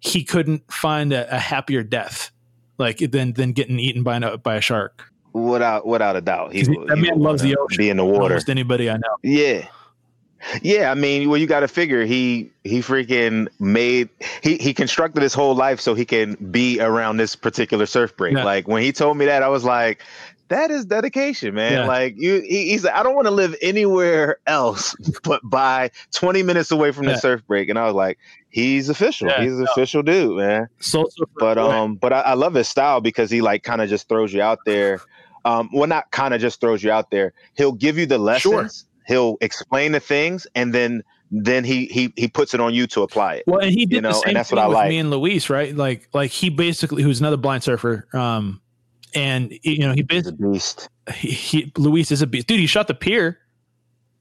he 0.00 0.24
couldn't 0.24 0.72
find 0.72 1.12
a, 1.12 1.34
a 1.34 1.38
happier 1.38 1.82
death 1.82 2.30
like 2.78 2.98
than 2.98 3.32
than 3.32 3.52
getting 3.52 3.78
eaten 3.80 4.02
by 4.02 4.16
a 4.18 4.36
by 4.38 4.56
a 4.56 4.60
shark. 4.60 5.10
without 5.32 5.86
without 5.86 6.16
a 6.16 6.20
doubt. 6.20 6.52
He, 6.52 6.60
He- 6.60 6.66
that 6.86 6.96
he 6.96 7.02
man 7.10 7.18
loves 7.18 7.42
the 7.42 7.56
ocean. 7.56 7.76
Be 7.76 7.90
in 7.90 7.96
the 7.96 8.04
water. 8.04 8.34
Almost 8.34 8.48
anybody 8.50 8.88
I 8.88 8.94
know. 8.96 9.16
Yeah. 9.22 9.66
Yeah, 10.62 10.92
I 10.92 10.94
mean, 10.94 11.28
well, 11.28 11.36
you 11.36 11.48
got 11.48 11.60
to 11.60 11.68
figure 11.68 12.04
he 12.04 12.52
he 12.62 12.78
freaking 12.78 13.48
made 13.58 14.08
he 14.40 14.56
he 14.58 14.72
constructed 14.72 15.20
his 15.20 15.34
whole 15.34 15.56
life 15.56 15.80
so 15.80 15.94
he 15.94 16.04
can 16.04 16.34
be 16.52 16.78
around 16.80 17.16
this 17.16 17.34
particular 17.34 17.86
surf 17.86 18.16
break. 18.16 18.36
Yeah. 18.36 18.44
Like 18.44 18.68
when 18.68 18.80
he 18.84 18.92
told 18.92 19.16
me 19.16 19.24
that, 19.24 19.42
I 19.42 19.48
was 19.48 19.64
like, 19.64 20.04
that 20.48 20.70
is 20.70 20.86
dedication, 20.86 21.54
man. 21.54 21.72
Yeah. 21.72 21.86
Like 21.86 22.14
you, 22.16 22.40
he, 22.40 22.70
he's 22.70 22.84
like, 22.84 22.94
I 22.94 23.02
don't 23.02 23.14
want 23.14 23.26
to 23.26 23.30
live 23.32 23.54
anywhere 23.62 24.38
else 24.46 24.96
but 25.22 25.40
by 25.44 25.90
20 26.14 26.42
minutes 26.42 26.70
away 26.70 26.92
from 26.92 27.04
Yeah. 27.04 27.12
the 27.12 27.18
surf 27.18 27.46
break. 27.46 27.68
And 27.68 27.78
I 27.78 27.84
was 27.86 27.94
like, 27.94 28.18
he's 28.50 28.88
official. 28.88 29.28
Yeah, 29.28 29.42
he's 29.42 29.52
an 29.58 29.66
official 29.70 30.02
dude, 30.02 30.36
man 30.38 30.68
So, 30.80 31.06
so 31.10 31.24
but 31.38 31.58
um 31.58 31.96
but 31.96 32.12
I, 32.12 32.20
I 32.20 32.34
love 32.34 32.54
his 32.54 32.68
style 32.68 33.00
because 33.00 33.30
he 33.30 33.40
like 33.40 33.62
kind 33.62 33.80
of 33.82 33.88
just 33.88 34.08
throws 34.08 34.32
you 34.32 34.42
out 34.42 34.58
there 34.66 35.00
um 35.44 35.68
well 35.72 35.86
not 35.86 36.10
kind 36.10 36.34
of 36.34 36.40
just 36.40 36.60
throws 36.60 36.82
you 36.82 36.90
out 36.90 37.10
there 37.10 37.32
he'll 37.54 37.72
give 37.72 37.96
you 37.98 38.06
the 38.06 38.18
lessons 38.18 38.86
he'll 39.06 39.36
explain 39.40 39.92
the 39.92 40.00
things 40.00 40.46
and 40.54 40.74
then 40.74 41.02
then 41.30 41.62
he 41.62 41.86
he 41.86 42.10
he 42.16 42.26
puts 42.26 42.54
it 42.54 42.60
on 42.60 42.72
you 42.74 42.86
to 42.86 43.02
apply 43.02 43.34
it 43.34 43.44
Well, 43.46 43.60
and 43.60 43.70
he 43.70 43.84
did 43.84 43.96
You 43.96 44.00
know, 44.00 44.08
the 44.10 44.14
and 44.14 44.22
same 44.24 44.34
that's 44.34 44.48
thing 44.48 44.56
what 44.56 44.64
I 44.64 44.68
with 44.68 44.74
like. 44.76 44.88
me 44.88 44.96
and 44.98 45.10
Luis, 45.10 45.50
right? 45.50 45.76
Like, 45.76 46.08
like 46.14 46.30
he 46.30 46.48
basically, 46.48 47.02
who's 47.02 47.20
another 47.20 47.36
blind 47.36 47.62
surfer, 47.62 48.08
um, 48.14 48.62
and 49.14 49.52
you 49.62 49.80
know, 49.80 49.92
he 49.92 50.02
basically, 50.02 50.48
a 50.48 50.50
beast 50.52 50.88
he, 51.14 51.30
he 51.30 51.72
Luis 51.76 52.10
is 52.10 52.22
a 52.22 52.26
beast, 52.26 52.46
dude. 52.46 52.60
He 52.60 52.66
shot 52.66 52.88
the 52.88 52.94
pier. 52.94 53.38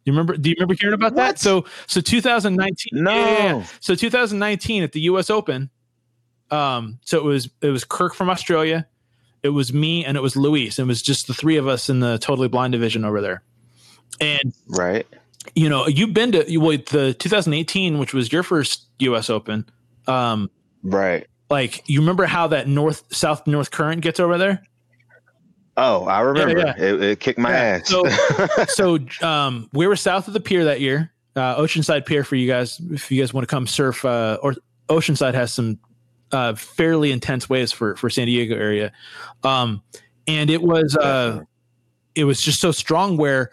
You 0.06 0.14
remember? 0.14 0.38
Do 0.38 0.50
you 0.50 0.56
remember 0.58 0.76
hearing 0.80 0.94
about 0.94 1.16
that? 1.16 1.38
So, 1.40 1.66
so 1.86 2.00
2019. 2.00 3.04
no 3.04 3.12
yeah. 3.12 3.66
So 3.82 3.94
2019 3.94 4.84
at 4.84 4.94
the 4.94 5.02
U.S. 5.02 5.30
Open. 5.30 5.70
Um, 6.50 7.00
so 7.04 7.18
it 7.18 7.24
was 7.24 7.50
it 7.62 7.70
was 7.70 7.84
Kirk 7.84 8.14
from 8.14 8.30
Australia, 8.30 8.88
it 9.44 9.50
was 9.50 9.74
me, 9.74 10.06
and 10.06 10.16
it 10.16 10.22
was 10.22 10.36
Luis. 10.38 10.80
It 10.80 10.86
was 10.86 11.02
just 11.02 11.28
the 11.28 11.34
three 11.34 11.58
of 11.58 11.68
us 11.68 11.90
in 11.90 12.00
the 12.00 12.18
totally 12.20 12.48
blind 12.48 12.72
division 12.72 13.04
over 13.04 13.20
there. 13.22 13.44
And 14.22 14.54
right 14.68 15.06
you 15.56 15.70
know, 15.70 15.88
you've 15.88 16.14
been 16.14 16.34
to 16.34 16.50
you 16.50 16.60
well, 16.60 16.78
the 16.78 17.14
2018, 17.18 18.00
which 18.00 18.14
was 18.14 18.32
your 18.32 18.44
first 18.44 18.86
U.S. 19.00 19.30
Open. 19.30 19.66
Um, 20.08 20.50
right 20.84 21.28
like 21.50 21.84
you 21.88 22.00
remember 22.00 22.26
how 22.26 22.48
that 22.48 22.68
north 22.68 23.04
south 23.14 23.48
north 23.48 23.72
current 23.72 24.02
gets 24.02 24.20
over 24.20 24.38
there? 24.38 24.64
Oh 25.78 26.06
i 26.06 26.20
remember 26.20 26.60
yeah. 26.60 26.74
It, 26.78 27.02
it 27.02 27.20
kicked 27.20 27.40
my 27.40 27.52
Yeah. 27.52 27.80
ass 27.82 27.90
So- 27.90 28.06
so 28.68 29.26
um, 29.26 29.70
we 29.74 29.88
were 29.88 29.96
south 29.96 30.28
of 30.28 30.34
the 30.34 30.40
pier 30.40 30.66
that 30.66 30.82
year, 30.82 31.12
uh, 31.36 31.56
Oceanside 31.62 32.06
Pier 32.06 32.24
for 32.24 32.36
you 32.36 32.48
guys. 32.48 32.80
If 32.92 33.12
you 33.12 33.22
guys 33.22 33.34
want 33.34 33.48
to 33.48 33.52
come 33.54 33.68
surf, 33.68 34.04
uh, 34.04 34.38
or 34.42 34.56
Oceanside 34.90 35.34
has 35.36 35.54
some 35.54 35.80
uh, 36.32 36.56
fairly 36.56 37.12
intense 37.12 37.48
waves 37.50 37.72
for 37.72 37.96
for 37.96 38.10
San 38.10 38.26
Diego 38.28 38.56
area, 38.56 38.92
um, 39.44 39.82
and 40.28 40.50
it 40.50 40.62
was 40.62 40.98
uh, 40.98 41.42
it 42.16 42.24
was 42.26 42.42
just 42.42 42.60
so 42.60 42.72
strong 42.72 43.18
where. 43.18 43.52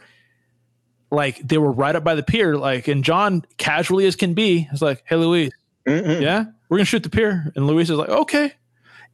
Like 1.10 1.38
they 1.46 1.58
were 1.58 1.70
right 1.70 1.94
up 1.94 2.02
by 2.02 2.16
the 2.16 2.24
pier, 2.24 2.56
like 2.56 2.88
and 2.88 3.04
John 3.04 3.44
casually 3.56 4.04
as 4.06 4.16
can 4.16 4.34
be 4.34 4.66
was 4.72 4.82
like, 4.82 5.04
"Hey, 5.06 5.14
Luis, 5.14 5.52
Mm-mm. 5.86 6.20
yeah, 6.20 6.46
we're 6.68 6.78
gonna 6.78 6.84
shoot 6.86 7.04
the 7.04 7.10
pier. 7.10 7.52
And 7.54 7.68
Luis 7.68 7.88
is 7.88 7.96
like, 7.96 8.08
okay. 8.08 8.52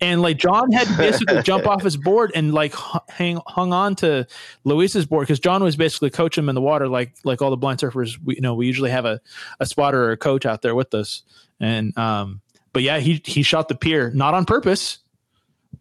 And 0.02 0.22
like 0.22 0.38
John 0.38 0.72
had 0.72 0.86
to 0.86 0.96
basically 0.96 1.42
jump 1.44 1.66
off 1.66 1.82
his 1.82 1.96
board 1.96 2.32
and 2.34 2.54
like 2.54 2.74
hang 3.08 3.40
hung 3.46 3.72
on 3.72 3.96
to 3.96 4.26
Luis's 4.64 5.04
board 5.04 5.26
because 5.26 5.40
John 5.40 5.62
was 5.62 5.76
basically 5.76 6.08
coaching 6.08 6.44
him 6.44 6.48
in 6.48 6.54
the 6.54 6.60
water, 6.60 6.88
like 6.88 7.14
like 7.22 7.42
all 7.42 7.50
the 7.50 7.56
blind 7.56 7.80
surfers. 7.80 8.18
We 8.24 8.36
you 8.36 8.40
know 8.40 8.54
we 8.54 8.66
usually 8.66 8.90
have 8.90 9.04
a 9.04 9.20
a 9.60 9.66
spotter 9.66 10.04
or 10.04 10.12
a 10.12 10.16
coach 10.16 10.46
out 10.46 10.62
there 10.62 10.74
with 10.74 10.94
us. 10.94 11.22
And 11.60 11.96
um, 11.98 12.40
but 12.72 12.82
yeah, 12.82 12.98
he 12.98 13.20
he 13.24 13.42
shot 13.42 13.68
the 13.68 13.74
pier 13.74 14.10
not 14.12 14.32
on 14.32 14.46
purpose, 14.46 14.98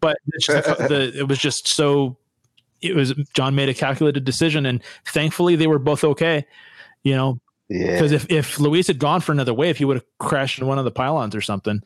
but 0.00 0.18
the, 0.26 0.86
the 0.88 1.20
it 1.20 1.28
was 1.28 1.38
just 1.38 1.68
so. 1.68 2.16
It 2.82 2.94
was 2.94 3.12
John 3.34 3.54
made 3.54 3.68
a 3.68 3.74
calculated 3.74 4.24
decision, 4.24 4.64
and 4.64 4.82
thankfully 5.06 5.54
they 5.56 5.66
were 5.66 5.78
both 5.78 6.02
okay. 6.02 6.46
You 7.02 7.14
know, 7.14 7.40
yeah 7.68 7.92
because 7.92 8.12
if, 8.12 8.30
if 8.30 8.58
Luis 8.58 8.86
had 8.86 8.98
gone 8.98 9.20
for 9.20 9.32
another 9.32 9.54
wave, 9.54 9.76
he 9.76 9.84
would 9.84 9.96
have 9.98 10.04
crashed 10.18 10.58
in 10.58 10.66
one 10.66 10.78
of 10.78 10.84
the 10.84 10.90
pylons 10.90 11.34
or 11.34 11.40
something. 11.40 11.82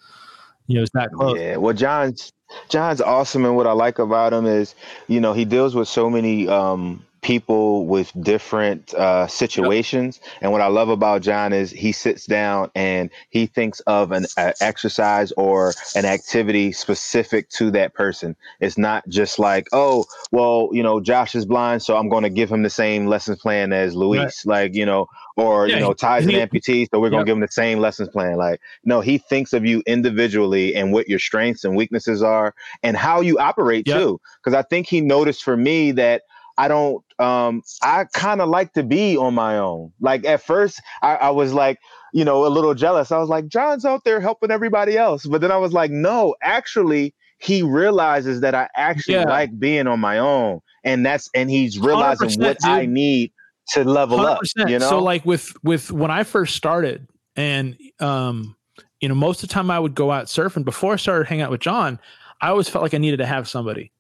You 0.66 0.77
know, 0.77 0.83
it's 0.83 0.92
that 0.92 1.12
close. 1.12 1.38
Yeah, 1.38 1.57
well, 1.57 1.74
John's 1.74 2.33
John's 2.68 3.00
awesome, 3.00 3.44
and 3.44 3.57
what 3.57 3.66
I 3.66 3.72
like 3.72 3.98
about 3.98 4.33
him 4.33 4.46
is, 4.46 4.74
you 5.09 5.20
know, 5.20 5.33
he 5.33 5.44
deals 5.44 5.74
with 5.74 5.88
so 5.88 6.09
many 6.09 6.48
um, 6.48 7.05
people 7.24 7.87
with 7.87 8.12
different 8.22 8.92
uh, 8.94 9.26
situations. 9.26 10.20
Yep. 10.22 10.38
And 10.42 10.52
what 10.52 10.60
I 10.60 10.66
love 10.66 10.90
about 10.90 11.22
John 11.22 11.52
is 11.54 11.70
he 11.70 11.90
sits 11.90 12.26
down 12.26 12.70
and 12.74 13.10
he 13.30 13.46
thinks 13.46 13.80
of 13.80 14.12
an 14.12 14.26
exercise 14.60 15.32
or 15.32 15.72
an 15.96 16.04
activity 16.04 16.70
specific 16.70 17.48
to 17.50 17.70
that 17.72 17.94
person. 17.94 18.37
It's 18.60 18.76
not 18.76 19.08
just 19.08 19.38
like, 19.38 19.68
oh, 19.72 20.04
well, 20.30 20.68
you 20.72 20.82
know, 20.82 21.00
Josh 21.00 21.34
is 21.34 21.46
blind, 21.46 21.82
so 21.82 21.96
I'm 21.96 22.10
going 22.10 22.24
to 22.24 22.30
give 22.30 22.52
him 22.52 22.62
the 22.62 22.70
same 22.70 23.06
lesson 23.06 23.37
plan 23.37 23.72
as 23.72 23.96
Luis. 23.96 24.44
Right. 24.44 24.64
Like, 24.64 24.74
you 24.74 24.84
know, 24.84 25.08
or 25.37 25.66
yeah, 25.66 25.76
you 25.76 25.80
know 25.80 25.92
Ty's 25.92 26.26
an 26.26 26.32
amputee 26.32 26.87
so 26.90 27.00
we're 27.00 27.10
going 27.10 27.24
to 27.24 27.28
give 27.28 27.37
him 27.37 27.40
the 27.40 27.48
same 27.48 27.80
lessons 27.80 28.08
plan 28.08 28.37
like 28.37 28.60
no 28.84 29.00
he 29.00 29.18
thinks 29.18 29.52
of 29.52 29.64
you 29.64 29.82
individually 29.87 30.74
and 30.74 30.92
what 30.92 31.08
your 31.08 31.18
strengths 31.18 31.64
and 31.64 31.76
weaknesses 31.76 32.22
are 32.22 32.54
and 32.82 32.96
how 32.96 33.20
you 33.20 33.38
operate 33.38 33.87
yep. 33.87 33.98
too 33.98 34.20
because 34.42 34.54
i 34.56 34.62
think 34.62 34.87
he 34.87 35.00
noticed 35.00 35.42
for 35.42 35.56
me 35.56 35.90
that 35.90 36.22
i 36.58 36.68
don't 36.68 37.04
um 37.18 37.62
i 37.82 38.04
kind 38.12 38.40
of 38.40 38.48
like 38.48 38.72
to 38.72 38.82
be 38.82 39.16
on 39.16 39.34
my 39.34 39.58
own 39.58 39.92
like 40.00 40.24
at 40.24 40.42
first 40.42 40.80
I, 41.02 41.16
I 41.16 41.30
was 41.30 41.52
like 41.52 41.78
you 42.12 42.24
know 42.24 42.46
a 42.46 42.48
little 42.48 42.74
jealous 42.74 43.12
i 43.12 43.18
was 43.18 43.28
like 43.28 43.46
john's 43.48 43.84
out 43.84 44.04
there 44.04 44.20
helping 44.20 44.50
everybody 44.50 44.96
else 44.96 45.26
but 45.26 45.40
then 45.40 45.50
i 45.50 45.56
was 45.56 45.72
like 45.72 45.90
no 45.90 46.34
actually 46.42 47.14
he 47.38 47.62
realizes 47.62 48.40
that 48.40 48.54
i 48.54 48.68
actually 48.76 49.14
yeah. 49.14 49.24
like 49.24 49.58
being 49.58 49.86
on 49.86 50.00
my 50.00 50.18
own 50.18 50.60
and 50.84 51.04
that's 51.04 51.28
and 51.34 51.50
he's 51.50 51.78
realizing 51.78 52.30
what 52.40 52.58
dude. 52.58 52.70
i 52.70 52.86
need 52.86 53.32
to 53.68 53.84
level 53.84 54.18
100%. 54.18 54.62
up. 54.62 54.68
You 54.68 54.78
know, 54.78 54.88
so 54.88 54.98
like 55.02 55.24
with 55.24 55.52
with 55.62 55.90
when 55.90 56.10
I 56.10 56.24
first 56.24 56.56
started, 56.56 57.08
and 57.36 57.76
um, 58.00 58.56
you 59.00 59.08
know, 59.08 59.14
most 59.14 59.42
of 59.42 59.48
the 59.48 59.52
time 59.52 59.70
I 59.70 59.78
would 59.78 59.94
go 59.94 60.10
out 60.10 60.26
surfing. 60.26 60.64
Before 60.64 60.92
I 60.92 60.96
started 60.96 61.26
hanging 61.26 61.42
out 61.42 61.50
with 61.50 61.60
John, 61.60 61.98
I 62.40 62.48
always 62.48 62.68
felt 62.68 62.82
like 62.82 62.94
I 62.94 62.98
needed 62.98 63.18
to 63.18 63.26
have 63.26 63.48
somebody. 63.48 63.90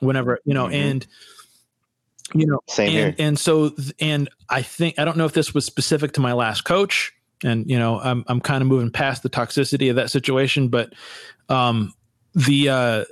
Whenever 0.00 0.40
you 0.44 0.54
know, 0.54 0.66
mm-hmm. 0.66 0.74
and 0.74 1.06
you 2.34 2.46
know, 2.46 2.60
same 2.66 2.88
and, 2.88 2.96
here. 2.96 3.14
And 3.18 3.38
so, 3.38 3.72
and 4.00 4.28
I 4.48 4.62
think 4.62 4.98
I 4.98 5.04
don't 5.04 5.16
know 5.16 5.24
if 5.24 5.32
this 5.32 5.54
was 5.54 5.64
specific 5.64 6.12
to 6.12 6.20
my 6.20 6.32
last 6.32 6.62
coach, 6.62 7.12
and 7.44 7.68
you 7.70 7.78
know, 7.78 8.00
I'm 8.00 8.24
I'm 8.28 8.40
kind 8.40 8.62
of 8.62 8.68
moving 8.68 8.90
past 8.90 9.22
the 9.22 9.30
toxicity 9.30 9.90
of 9.90 9.96
that 9.96 10.10
situation, 10.10 10.68
but 10.68 10.92
um, 11.48 11.92
the 12.34 12.68
uh, 12.68 13.04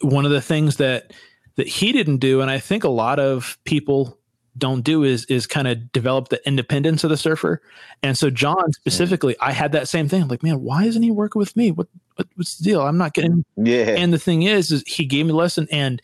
one 0.00 0.24
of 0.24 0.30
the 0.30 0.40
things 0.40 0.76
that 0.76 1.12
that 1.56 1.66
he 1.66 1.92
didn't 1.92 2.18
do, 2.18 2.40
and 2.40 2.50
I 2.50 2.58
think 2.58 2.84
a 2.84 2.88
lot 2.88 3.18
of 3.18 3.58
people 3.64 4.18
don't 4.58 4.82
do 4.82 5.04
is 5.04 5.24
is 5.26 5.46
kind 5.46 5.68
of 5.68 5.92
develop 5.92 6.28
the 6.28 6.46
independence 6.46 7.04
of 7.04 7.10
the 7.10 7.16
surfer. 7.16 7.60
And 8.02 8.16
so 8.16 8.30
John 8.30 8.72
specifically, 8.72 9.36
I 9.40 9.52
had 9.52 9.72
that 9.72 9.88
same 9.88 10.08
thing. 10.08 10.22
I'm 10.22 10.28
like, 10.28 10.42
man, 10.42 10.62
why 10.62 10.84
isn't 10.84 11.02
he 11.02 11.10
working 11.10 11.40
with 11.40 11.56
me? 11.56 11.70
What, 11.70 11.88
what 12.16 12.26
what's 12.36 12.56
the 12.58 12.64
deal? 12.64 12.82
I'm 12.82 12.98
not 12.98 13.14
getting. 13.14 13.44
Yeah. 13.56 13.96
And 13.96 14.12
the 14.12 14.18
thing 14.18 14.42
is, 14.42 14.70
is 14.70 14.82
he 14.86 15.04
gave 15.04 15.26
me 15.26 15.32
a 15.32 15.36
lesson, 15.36 15.68
and 15.70 16.00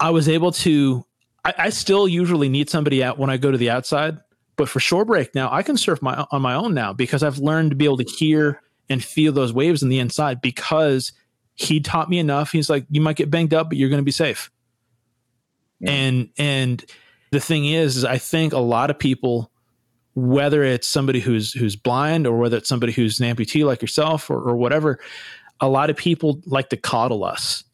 I 0.00 0.10
was 0.10 0.28
able 0.28 0.52
to. 0.52 1.04
I, 1.48 1.54
I 1.66 1.70
still 1.70 2.06
usually 2.06 2.48
need 2.50 2.68
somebody 2.68 3.02
out 3.02 3.18
when 3.18 3.30
I 3.30 3.38
go 3.38 3.50
to 3.50 3.56
the 3.56 3.70
outside, 3.70 4.18
but 4.56 4.68
for 4.68 4.80
shore 4.80 5.06
break 5.06 5.34
now, 5.34 5.50
I 5.50 5.62
can 5.62 5.78
surf 5.78 6.02
my 6.02 6.26
on 6.30 6.42
my 6.42 6.54
own 6.54 6.74
now 6.74 6.92
because 6.92 7.22
I've 7.22 7.38
learned 7.38 7.70
to 7.70 7.76
be 7.76 7.86
able 7.86 7.96
to 7.98 8.04
hear 8.04 8.60
and 8.90 9.02
feel 9.02 9.32
those 9.32 9.52
waves 9.52 9.82
in 9.82 9.88
the 9.88 9.98
inside 9.98 10.42
because 10.42 11.12
he 11.54 11.80
taught 11.80 12.10
me 12.10 12.18
enough. 12.18 12.52
He's 12.52 12.68
like, 12.68 12.84
you 12.90 13.00
might 13.00 13.16
get 13.16 13.30
banged 13.30 13.54
up, 13.54 13.70
but 13.70 13.78
you're 13.78 13.88
going 13.88 14.00
to 14.00 14.04
be 14.04 14.10
safe. 14.10 14.50
Yeah. 15.80 15.92
And 15.92 16.28
and 16.36 16.84
the 17.30 17.40
thing 17.40 17.66
is, 17.66 17.96
is 17.96 18.04
I 18.04 18.18
think 18.18 18.52
a 18.52 18.58
lot 18.58 18.90
of 18.90 18.98
people, 18.98 19.50
whether 20.14 20.62
it's 20.62 20.86
somebody 20.86 21.20
who's 21.20 21.52
who's 21.54 21.76
blind 21.76 22.26
or 22.26 22.36
whether 22.36 22.58
it's 22.58 22.68
somebody 22.68 22.92
who's 22.92 23.20
an 23.20 23.34
amputee 23.34 23.64
like 23.64 23.80
yourself 23.80 24.28
or, 24.28 24.38
or 24.38 24.56
whatever, 24.56 24.98
a 25.60 25.68
lot 25.68 25.88
of 25.88 25.96
people 25.96 26.42
like 26.44 26.68
to 26.70 26.76
coddle 26.76 27.24
us. 27.24 27.64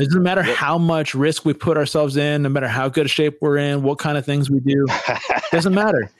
It 0.00 0.06
doesn't 0.06 0.22
matter 0.22 0.44
yep. 0.44 0.56
how 0.56 0.78
much 0.78 1.14
risk 1.14 1.44
we 1.44 1.52
put 1.52 1.76
ourselves 1.76 2.16
in, 2.16 2.42
no 2.42 2.48
matter 2.48 2.68
how 2.68 2.88
good 2.88 3.06
a 3.06 3.08
shape 3.08 3.38
we're 3.40 3.58
in, 3.58 3.82
what 3.82 3.98
kind 3.98 4.18
of 4.18 4.24
things 4.24 4.50
we 4.50 4.60
do, 4.60 4.86
doesn't 5.52 5.74
matter. 5.74 6.10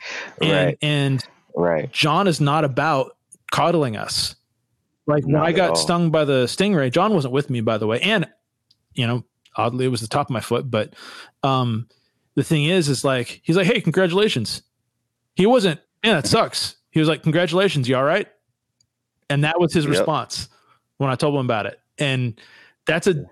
And, 0.40 0.52
right. 0.52 0.78
and 0.80 1.24
right. 1.54 1.92
John 1.92 2.28
is 2.28 2.40
not 2.40 2.64
about 2.64 3.16
coddling 3.50 3.96
us. 3.96 4.37
Like 5.06 5.26
not 5.26 5.40
when 5.40 5.48
I 5.48 5.52
got 5.52 5.70
all. 5.70 5.76
stung 5.76 6.10
by 6.10 6.24
the 6.24 6.44
stingray, 6.44 6.90
John 6.90 7.12
wasn't 7.14 7.34
with 7.34 7.50
me, 7.50 7.60
by 7.60 7.78
the 7.78 7.87
way, 7.87 8.00
and 8.00 8.28
you 8.94 9.06
know, 9.06 9.24
oddly, 9.56 9.84
it 9.84 9.88
was 9.88 10.00
the 10.00 10.08
top 10.08 10.28
of 10.28 10.30
my 10.30 10.40
foot, 10.40 10.70
but 10.70 10.94
um, 11.42 11.88
the 12.37 12.44
thing 12.44 12.64
is, 12.64 12.88
is 12.88 13.04
like 13.04 13.40
he's 13.42 13.56
like, 13.56 13.66
"Hey, 13.66 13.80
congratulations." 13.80 14.62
He 15.34 15.46
wasn't, 15.46 15.80
"Yeah, 16.02 16.14
that 16.14 16.26
sucks." 16.26 16.76
He 16.90 17.00
was 17.00 17.08
like, 17.08 17.22
"Congratulations, 17.22 17.88
you 17.88 17.96
all 17.96 18.04
right?" 18.04 18.28
And 19.28 19.44
that 19.44 19.58
was 19.60 19.72
his 19.72 19.84
yep. 19.84 19.90
response 19.90 20.48
when 20.98 21.10
I 21.10 21.16
told 21.16 21.34
him 21.34 21.44
about 21.44 21.66
it. 21.66 21.80
And 21.98 22.40
that's 22.87 23.06
a 23.06 23.24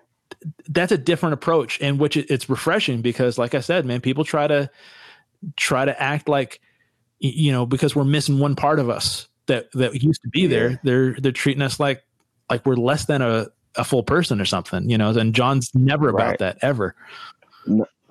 that's 0.69 0.93
a 0.93 0.99
different 0.99 1.35
approach, 1.35 1.81
in 1.81 1.99
which 1.99 2.17
it's 2.17 2.49
refreshing 2.49 3.03
because, 3.03 3.39
like 3.39 3.55
I 3.55 3.61
said, 3.61 3.87
man, 3.87 4.01
people 4.01 4.25
try 4.25 4.47
to 4.47 4.71
try 5.57 5.85
to 5.85 6.01
act 6.01 6.29
like 6.29 6.61
you 7.19 7.53
know 7.53 7.67
because 7.67 7.95
we're 7.97 8.05
missing 8.05 8.39
one 8.39 8.57
part 8.57 8.79
of 8.79 8.91
us 8.91 9.29
that 9.47 9.71
that 9.73 10.03
used 10.03 10.23
to 10.23 10.29
be 10.29 10.47
there. 10.47 10.81
They're 10.83 11.15
they're 11.15 11.33
treating 11.33 11.63
us 11.63 11.79
like 11.81 12.03
like 12.51 12.67
we're 12.67 12.77
less 12.77 13.07
than 13.07 13.23
a 13.23 13.49
a 13.77 13.85
full 13.85 14.03
person 14.03 14.41
or 14.41 14.45
something, 14.45 14.89
you 14.89 14.99
know. 14.99 15.11
And 15.11 15.35
John's 15.35 15.71
never 15.75 16.09
about 16.09 16.27
right. 16.27 16.39
that 16.39 16.59
ever. 16.63 16.95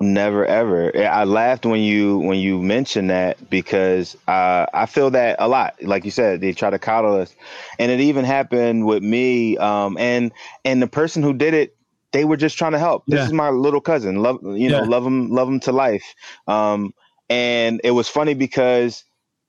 Never 0.00 0.44
ever. 0.44 0.96
I 0.96 1.22
laughed 1.24 1.64
when 1.64 1.80
you 1.80 2.18
when 2.18 2.38
you 2.38 2.60
mentioned 2.60 3.10
that 3.10 3.48
because 3.48 4.16
uh, 4.26 4.66
I 4.74 4.86
feel 4.86 5.10
that 5.10 5.36
a 5.38 5.46
lot. 5.46 5.80
Like 5.80 6.04
you 6.04 6.10
said, 6.10 6.40
they 6.40 6.52
try 6.52 6.70
to 6.70 6.78
coddle 6.78 7.14
us, 7.14 7.34
and 7.78 7.92
it 7.92 8.00
even 8.00 8.24
happened 8.24 8.84
with 8.84 9.02
me. 9.02 9.56
Um, 9.58 9.96
and 9.98 10.32
and 10.64 10.82
the 10.82 10.88
person 10.88 11.22
who 11.22 11.32
did 11.32 11.54
it, 11.54 11.76
they 12.12 12.24
were 12.24 12.36
just 12.36 12.58
trying 12.58 12.72
to 12.72 12.78
help. 12.78 13.04
This 13.06 13.18
yeah. 13.18 13.26
is 13.26 13.32
my 13.32 13.50
little 13.50 13.80
cousin. 13.80 14.16
Love 14.16 14.38
you 14.42 14.68
know, 14.68 14.82
yeah. 14.82 14.88
love 14.88 15.06
him, 15.06 15.30
love 15.30 15.48
him 15.48 15.60
to 15.60 15.72
life. 15.72 16.14
Um, 16.46 16.94
and 17.28 17.80
it 17.84 17.92
was 17.92 18.08
funny 18.08 18.34
because 18.34 19.04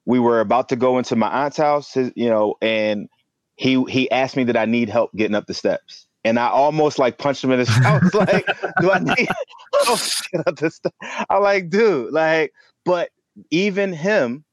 we 0.05 0.19
were 0.19 0.39
about 0.39 0.69
to 0.69 0.75
go 0.75 0.97
into 0.97 1.15
my 1.15 1.27
aunt's 1.27 1.57
house, 1.57 1.95
you 1.95 2.29
know, 2.29 2.55
and 2.61 3.09
he 3.55 3.83
he 3.85 4.09
asked 4.11 4.35
me 4.35 4.45
that 4.45 4.57
I 4.57 4.65
need 4.65 4.89
help 4.89 5.11
getting 5.13 5.35
up 5.35 5.47
the 5.47 5.53
steps 5.53 6.07
and 6.23 6.39
I 6.39 6.47
almost 6.47 6.99
like 6.99 7.17
punched 7.17 7.43
him 7.43 7.51
in 7.51 7.59
his. 7.59 7.69
Was 7.83 8.13
like, 8.13 8.45
"Do 8.79 8.91
I 8.91 8.99
need 8.99 9.27
oh, 9.73 10.09
get 10.31 10.47
out 10.47 10.57
this 10.57 10.75
stuff?" 10.75 10.93
I 11.29 11.37
like, 11.37 11.69
dude, 11.69 12.13
like, 12.13 12.53
but 12.85 13.09
even 13.51 13.93
him, 13.93 14.43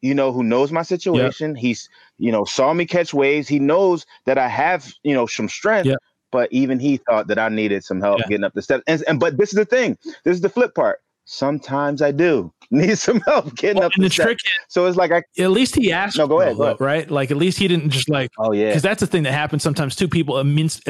you 0.00 0.14
know, 0.14 0.32
who 0.32 0.42
knows 0.42 0.72
my 0.72 0.82
situation, 0.82 1.54
yep. 1.54 1.60
he's 1.60 1.88
you 2.18 2.32
know 2.32 2.44
saw 2.44 2.72
me 2.72 2.86
catch 2.86 3.12
waves. 3.12 3.48
He 3.48 3.58
knows 3.58 4.06
that 4.26 4.38
I 4.38 4.48
have 4.48 4.92
you 5.02 5.14
know 5.14 5.26
some 5.26 5.48
strength. 5.48 5.86
Yep. 5.86 5.98
But 6.30 6.52
even 6.52 6.78
he 6.78 6.98
thought 6.98 7.26
that 7.28 7.38
I 7.38 7.48
needed 7.48 7.84
some 7.84 8.00
help 8.00 8.20
yeah. 8.20 8.26
getting 8.28 8.44
up 8.44 8.52
the 8.54 8.62
steps. 8.62 8.84
And, 8.86 9.02
and 9.08 9.20
but 9.20 9.38
this 9.38 9.50
is 9.50 9.56
the 9.56 9.64
thing. 9.64 9.96
This 10.24 10.34
is 10.34 10.40
the 10.40 10.50
flip 10.50 10.74
part. 10.74 11.00
Sometimes 11.24 12.00
I 12.02 12.10
do 12.10 12.52
need 12.70 12.98
some 12.98 13.20
help 13.22 13.54
getting 13.54 13.78
well, 13.78 13.86
up 13.86 13.92
the, 13.96 14.04
the 14.04 14.08
trick 14.10 14.38
is, 14.44 14.52
so 14.68 14.86
it's 14.86 14.96
like 14.96 15.10
I 15.10 15.22
at 15.38 15.50
least 15.50 15.74
he 15.74 15.90
asked 15.90 16.18
no 16.18 16.26
go 16.26 16.40
ahead, 16.40 16.56
go 16.56 16.64
ahead. 16.64 16.80
right 16.80 17.10
like 17.10 17.30
at 17.30 17.36
least 17.38 17.58
he 17.58 17.66
didn't 17.66 17.90
just 17.90 18.10
like 18.10 18.30
oh 18.38 18.52
yeah 18.52 18.66
because 18.66 18.82
that's 18.82 19.00
the 19.00 19.06
thing 19.06 19.22
that 19.22 19.32
happens 19.32 19.62
sometimes 19.62 19.96
too 19.96 20.06
people 20.06 20.42
means 20.44 20.80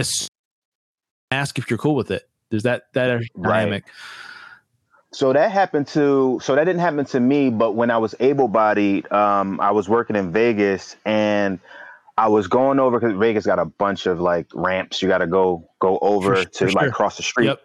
ask 1.30 1.58
if 1.58 1.70
you're 1.70 1.78
cool 1.78 1.94
with 1.94 2.10
it 2.10 2.28
there's 2.50 2.64
that 2.64 2.84
that 2.94 3.20
dynamic 3.40 3.84
right. 3.84 3.92
so 5.12 5.32
that 5.32 5.52
happened 5.52 5.86
to 5.86 6.40
so 6.42 6.56
that 6.56 6.64
didn't 6.64 6.80
happen 6.80 7.04
to 7.04 7.20
me 7.20 7.48
but 7.50 7.72
when 7.72 7.90
i 7.90 7.98
was 7.98 8.14
able-bodied 8.18 9.10
um 9.12 9.60
i 9.60 9.70
was 9.70 9.88
working 9.88 10.16
in 10.16 10.32
vegas 10.32 10.96
and 11.04 11.60
I 12.18 12.26
was 12.26 12.48
going 12.48 12.80
over 12.80 12.98
because 12.98 13.16
Vegas 13.16 13.46
got 13.46 13.60
a 13.60 13.64
bunch 13.64 14.06
of 14.06 14.20
like 14.20 14.48
ramps 14.52 15.00
you 15.00 15.08
got 15.08 15.18
to 15.18 15.28
go 15.28 15.70
go 15.80 16.00
over 16.02 16.34
for, 16.34 16.44
to 16.44 16.66
for 16.66 16.72
like 16.72 16.92
cross 16.92 17.16
the 17.16 17.22
street. 17.22 17.46
Yep. 17.46 17.60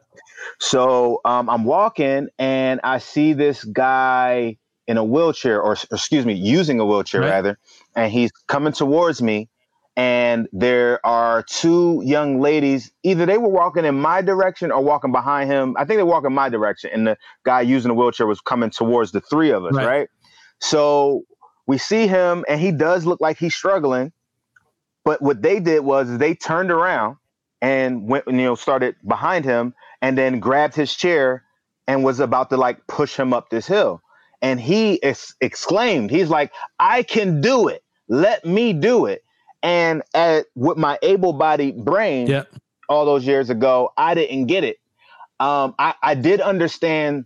So 0.60 1.22
um, 1.26 1.50
I'm 1.50 1.63
walking 1.63 2.28
and 2.38 2.80
I 2.84 3.00
see 3.00 3.34
this 3.34 3.63
guy 3.63 4.58
in 4.88 4.98
a 4.98 5.04
wheelchair, 5.04 5.60
or 5.60 5.74
excuse 5.92 6.24
me, 6.26 6.34
using 6.34 6.80
a 6.80 6.86
wheelchair 6.86 7.22
right. 7.22 7.30
rather, 7.30 7.58
and 7.96 8.12
he's 8.12 8.32
coming 8.48 8.74
towards 8.74 9.24
me. 9.24 9.50
And 9.96 10.48
there 10.52 11.04
are 11.06 11.44
two 11.44 12.02
young 12.06 12.39
ladies. 12.39 12.92
Either 13.02 13.26
they 13.26 13.39
were 13.39 13.50
walking 13.50 13.86
in 13.86 13.96
my 13.96 14.22
direction 14.22 14.72
or 14.72 14.82
walking 14.82 15.12
behind 15.12 15.50
him. 15.50 15.76
I 15.80 15.86
think 15.86 15.98
they 15.98 16.04
walk 16.04 16.26
in 16.26 16.34
my 16.34 16.50
direction, 16.50 16.92
and 16.94 17.08
the 17.08 17.18
guy 17.44 17.62
using 17.62 17.89
the 17.89 17.96
wheelchair 17.96 18.28
was 18.28 18.42
coming 18.42 18.70
towards 18.70 19.12
the 19.12 19.22
three 19.22 19.52
of 19.52 19.66
us, 19.66 19.74
right? 19.74 19.86
right? 19.86 20.10
So 20.60 21.24
we 21.66 21.78
see 21.80 22.06
him, 22.06 22.46
and 22.48 22.60
he 22.60 22.72
does 22.72 23.06
look 23.06 23.22
like 23.22 23.38
he's 23.38 23.56
struggling. 23.56 24.12
But 25.04 25.22
what 25.22 25.42
they 25.42 25.60
did 25.60 25.82
was 25.82 26.18
they 26.18 26.36
turned 26.36 26.72
around 26.72 27.18
and 27.62 28.08
went, 28.08 28.26
you 28.28 28.34
know, 28.34 28.56
started 28.56 28.96
behind 29.06 29.46
him 29.46 29.74
and 30.02 30.18
then 30.18 30.39
grabbed 30.39 30.76
his 30.76 30.94
chair 30.94 31.44
and 31.88 32.04
was 32.04 32.20
about 32.20 32.50
to 32.50 32.58
like 32.58 32.86
push 32.88 33.16
him 33.18 33.34
up 33.34 33.50
this 33.50 33.68
hill. 33.68 34.02
And 34.42 34.60
he 34.60 35.02
ex- 35.02 35.36
exclaimed, 35.39 36.12
he's 36.12 36.30
like, 36.30 36.52
I 36.80 37.04
can 37.04 37.42
do 37.42 37.70
it. 37.70 37.84
Let 38.10 38.46
me 38.46 38.74
do 38.74 39.06
it. 39.06 39.24
And 39.62 40.04
at, 40.13 40.48
with 40.56 40.78
my 40.78 41.00
able 41.02 41.32
bodied 41.32 41.86
brain 41.86 42.28
yep. 42.28 42.50
all 42.89 43.06
those 43.06 43.26
years 43.26 43.50
ago, 43.50 43.94
I 43.96 44.13
didn't 44.13 44.48
get 44.48 44.66
it. 44.66 44.78
Um, 45.39 45.76
I, 45.80 45.96
I 46.02 46.16
did 46.16 46.42
understand 46.42 47.26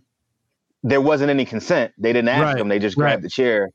there 0.84 1.00
wasn't 1.00 1.30
any 1.30 1.44
consent. 1.44 1.92
They 1.98 2.12
didn't 2.12 2.28
ask 2.28 2.44
right. 2.44 2.56
him, 2.56 2.68
they 2.68 2.78
just 2.78 2.96
grabbed 2.96 3.16
right. 3.16 3.22
the 3.22 3.28
chair. 3.28 3.70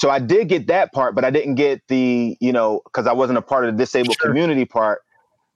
So 0.00 0.08
I 0.08 0.18
did 0.18 0.48
get 0.48 0.68
that 0.68 0.92
part, 0.94 1.14
but 1.14 1.26
I 1.26 1.30
didn't 1.30 1.56
get 1.56 1.82
the, 1.88 2.34
you 2.40 2.52
know, 2.52 2.80
because 2.84 3.06
I 3.06 3.12
wasn't 3.12 3.36
a 3.36 3.42
part 3.42 3.66
of 3.66 3.76
the 3.76 3.82
disabled 3.84 4.16
sure. 4.18 4.30
community 4.30 4.64
part. 4.64 5.02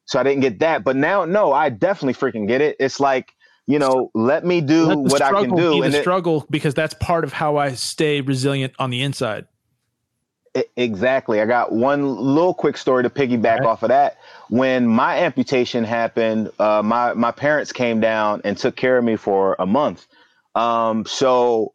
So 0.04 0.20
I 0.20 0.22
didn't 0.22 0.42
get 0.42 0.58
that. 0.58 0.84
But 0.84 0.96
now, 0.96 1.24
no, 1.24 1.50
I 1.54 1.70
definitely 1.70 2.12
freaking 2.12 2.46
get 2.46 2.60
it. 2.60 2.76
It's 2.78 3.00
like 3.00 3.32
you 3.66 3.78
know, 3.78 4.10
let 4.14 4.44
me 4.44 4.60
do 4.60 4.88
Let 4.88 4.98
what 4.98 5.22
I 5.22 5.30
can 5.30 5.36
struggle 5.36 5.56
do. 5.56 5.72
be 5.76 5.80
And 5.86 5.94
the 5.94 5.98
it- 5.98 6.02
struggle 6.02 6.46
because 6.50 6.74
that's 6.74 6.92
part 7.00 7.24
of 7.24 7.32
how 7.32 7.56
I 7.56 7.72
stay 7.72 8.20
resilient 8.20 8.74
on 8.78 8.90
the 8.90 9.00
inside. 9.00 9.46
E- 10.54 10.64
Exactly. 10.76 11.40
I 11.40 11.46
got 11.46 11.72
one 11.72 12.14
little 12.16 12.52
quick 12.52 12.76
story 12.76 13.02
to 13.04 13.08
piggyback 13.10 13.60
Okay. 13.60 13.66
off 13.66 13.82
of 13.82 13.88
that. 13.88 14.18
When 14.50 14.86
my 14.86 15.20
amputation 15.20 15.82
happened, 15.84 16.50
uh, 16.58 16.82
my 16.84 17.14
my 17.14 17.30
parents 17.30 17.72
came 17.72 18.00
down 18.00 18.42
and 18.44 18.58
took 18.58 18.76
care 18.76 18.98
of 18.98 19.04
me 19.04 19.16
for 19.16 19.56
a 19.58 19.64
month. 19.64 20.06
Um, 20.54 21.06
so, 21.06 21.72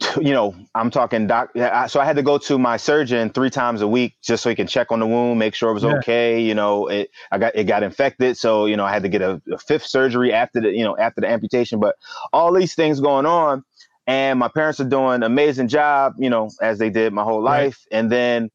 you 0.20 0.32
know, 0.32 0.54
I'm 0.74 0.90
talking 0.90 1.26
doc. 1.26 1.50
So 1.88 2.00
I 2.00 2.04
had 2.04 2.16
to 2.16 2.22
go 2.22 2.38
to 2.38 2.58
my 2.58 2.76
surgeon 2.76 3.30
three 3.30 3.50
times 3.50 3.80
a 3.80 3.88
week 3.88 4.16
just 4.22 4.42
so 4.42 4.50
he 4.50 4.56
can 4.56 4.66
check 4.66 4.92
on 4.92 5.00
the 5.00 5.06
wound, 5.06 5.38
make 5.38 5.54
sure 5.54 5.70
it 5.70 5.74
was 5.74 5.84
Yeah. 5.84 5.92
okay. 5.96 6.40
You 6.40 6.54
know, 6.54 6.88
it 6.88 7.10
I 7.32 7.38
got 7.38 7.56
it 7.56 7.64
got 7.64 7.82
infected, 7.82 8.36
so 8.36 8.66
you 8.66 8.76
know 8.76 8.84
I 8.84 8.92
had 8.92 9.02
to 9.04 9.08
get 9.08 9.22
a, 9.22 9.40
a 9.52 9.58
fifth 9.58 9.86
surgery 9.86 10.32
after 10.32 10.60
the 10.60 10.70
you 10.70 10.84
know 10.84 10.96
after 10.98 11.22
the 11.22 11.28
amputation. 11.28 11.80
But 11.80 11.96
all 12.32 12.52
these 12.52 12.74
things 12.74 13.00
going 13.00 13.24
on, 13.26 13.64
and 14.06 14.38
my 14.38 14.48
parents 14.48 14.80
are 14.80 14.84
doing 14.88 15.16
an 15.16 15.22
amazing 15.22 15.68
job, 15.68 16.14
you 16.18 16.28
know, 16.28 16.50
as 16.60 16.78
they 16.78 16.90
did 16.90 17.12
my 17.14 17.24
whole 17.24 17.42
Right. 17.44 17.68
life. 17.68 17.86
And 17.90 18.12
then 18.12 18.50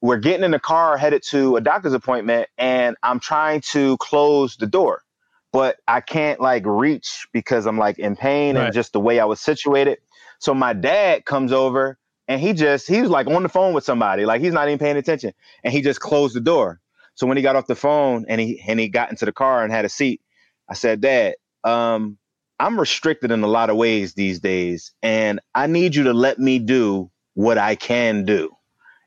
we're 0.00 0.18
getting 0.18 0.44
in 0.44 0.52
the 0.52 0.60
car 0.60 0.96
headed 0.96 1.22
to 1.30 1.56
a 1.56 1.60
doctor's 1.60 1.94
appointment, 1.94 2.48
and 2.58 2.96
I'm 3.02 3.18
trying 3.20 3.62
to 3.72 3.96
close 3.98 4.56
the 4.56 4.66
door, 4.66 5.02
but 5.52 5.78
I 5.88 6.00
can't 6.00 6.40
like 6.40 6.64
reach 6.66 7.26
because 7.32 7.66
I'm 7.66 7.78
like 7.78 7.98
in 7.98 8.14
pain 8.16 8.56
Right. 8.56 8.64
and 8.64 8.72
just 8.72 8.92
the 8.92 9.00
way 9.00 9.18
I 9.20 9.24
was 9.24 9.40
situated. 9.40 9.98
So 10.40 10.54
my 10.54 10.72
dad 10.72 11.24
comes 11.24 11.52
over 11.52 11.98
and 12.28 12.40
he 12.40 12.52
just 12.52 12.88
he 12.88 13.00
was 13.00 13.10
like 13.10 13.26
on 13.26 13.42
the 13.42 13.48
phone 13.48 13.74
with 13.74 13.84
somebody, 13.84 14.26
like 14.26 14.40
he's 14.40 14.52
not 14.52 14.68
even 14.68 14.78
paying 14.78 14.96
attention, 14.96 15.32
and 15.64 15.72
he 15.72 15.82
just 15.82 16.00
closed 16.00 16.34
the 16.34 16.40
door. 16.40 16.80
So 17.14 17.26
when 17.26 17.36
he 17.36 17.42
got 17.42 17.56
off 17.56 17.66
the 17.66 17.74
phone 17.76 18.26
and 18.28 18.40
he 18.40 18.62
and 18.66 18.78
he 18.80 18.88
got 18.88 19.10
into 19.10 19.24
the 19.24 19.32
car 19.32 19.62
and 19.64 19.72
had 19.72 19.84
a 19.84 19.88
seat, 19.88 20.20
I 20.68 20.74
said, 20.74 21.00
Dad, 21.00 21.36
um, 21.64 22.18
I'm 22.58 22.78
restricted 22.78 23.30
in 23.30 23.42
a 23.42 23.46
lot 23.48 23.70
of 23.70 23.76
ways 23.76 24.14
these 24.14 24.40
days, 24.40 24.92
and 25.02 25.40
I 25.54 25.66
need 25.66 25.94
you 25.94 26.04
to 26.04 26.12
let 26.14 26.38
me 26.38 26.58
do 26.58 27.10
what 27.34 27.58
I 27.58 27.74
can 27.74 28.24
do. 28.24 28.50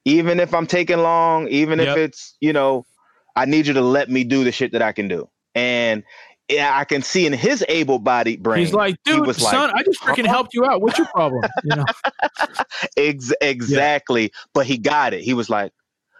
Even 0.06 0.40
if 0.40 0.54
I'm 0.54 0.68
taking 0.68 1.00
long, 1.00 1.48
even 1.50 1.80
Yep. 1.80 1.90
if 1.90 1.98
it's, 1.98 2.36
you 2.40 2.54
know, 2.54 2.86
I 3.36 3.46
need 3.46 3.68
you 3.68 3.74
to 3.74 3.82
let 3.82 4.10
me 4.10 4.24
do 4.24 4.44
the 4.44 4.52
shit 4.52 4.72
that 4.74 4.82
I 4.82 4.92
can 4.92 5.08
do. 5.08 5.30
And 5.56 6.04
yeah, 6.50 6.76
I 6.76 6.84
can 6.84 7.02
see 7.04 7.26
in 7.26 7.34
his 7.34 7.64
able 7.70 8.00
bodied 8.00 8.42
brain. 8.42 8.66
He's 8.66 8.74
like, 8.74 8.96
he 9.06 9.14
dude, 9.14 9.28
like, 9.28 9.36
son, 9.38 9.72
I 9.74 9.84
just 9.84 10.02
freaking 10.02 10.26
helped 10.26 10.54
you 10.54 10.66
out. 10.66 10.82
What's 10.82 10.98
your 10.98 11.08
problem? 11.08 11.44
You 11.64 11.76
know, 11.76 11.86
Ex- 12.98 13.34
exactly. 13.42 14.32
But 14.54 14.66
he 14.66 14.78
got 14.78 15.14
it. 15.14 15.22
He 15.22 15.34
was 15.34 15.50
like, 15.50 15.72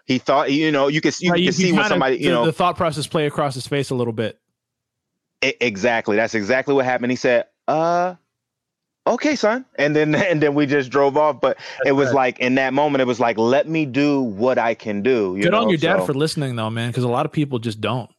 he 0.06 0.18
thought, 0.18 0.52
you 0.52 0.70
know, 0.70 0.88
you 0.88 1.00
can, 1.00 1.12
you 1.20 1.32
Right, 1.32 1.42
can 1.42 1.52
see 1.52 1.72
when 1.72 1.84
somebody, 1.86 2.16
you 2.16 2.24
the, 2.24 2.30
know, 2.30 2.44
the 2.44 2.52
thought 2.52 2.76
process 2.76 3.06
play 3.06 3.26
across 3.26 3.54
his 3.54 3.66
face 3.66 3.90
a 3.90 3.94
little 3.94 4.12
bit. 4.12 4.38
E- 5.42 5.54
exactly. 5.60 6.16
That's 6.16 6.34
exactly 6.34 6.74
what 6.74 6.84
happened. 6.84 7.10
He 7.10 7.16
said, 7.16 7.46
"Uh, 7.66 8.16
okay, 9.06 9.34
son," 9.34 9.64
and 9.78 9.96
then 9.96 10.14
and 10.30 10.42
then 10.42 10.54
we 10.54 10.66
just 10.66 10.90
drove 10.90 11.16
off. 11.16 11.40
But 11.40 11.58
it 11.84 11.92
was 11.92 12.08
right. 12.08 12.14
like 12.14 12.38
in 12.40 12.56
that 12.56 12.74
moment, 12.74 13.02
it 13.02 13.06
was 13.06 13.20
like, 13.20 13.38
"Let 13.38 13.68
me 13.68 13.86
do 13.86 14.20
what 14.20 14.58
I 14.58 14.74
can 14.74 15.02
do." 15.02 15.34
You 15.36 15.44
Good 15.44 15.54
on 15.54 15.68
your 15.70 15.78
dad 15.78 16.00
So, 16.00 16.06
for 16.06 16.14
listening, 16.14 16.56
though, 16.56 16.70
man, 16.70 16.90
because 16.90 17.04
a 17.04 17.08
lot 17.08 17.24
of 17.26 17.32
people 17.32 17.58
just 17.58 17.80
don't. 17.80 18.10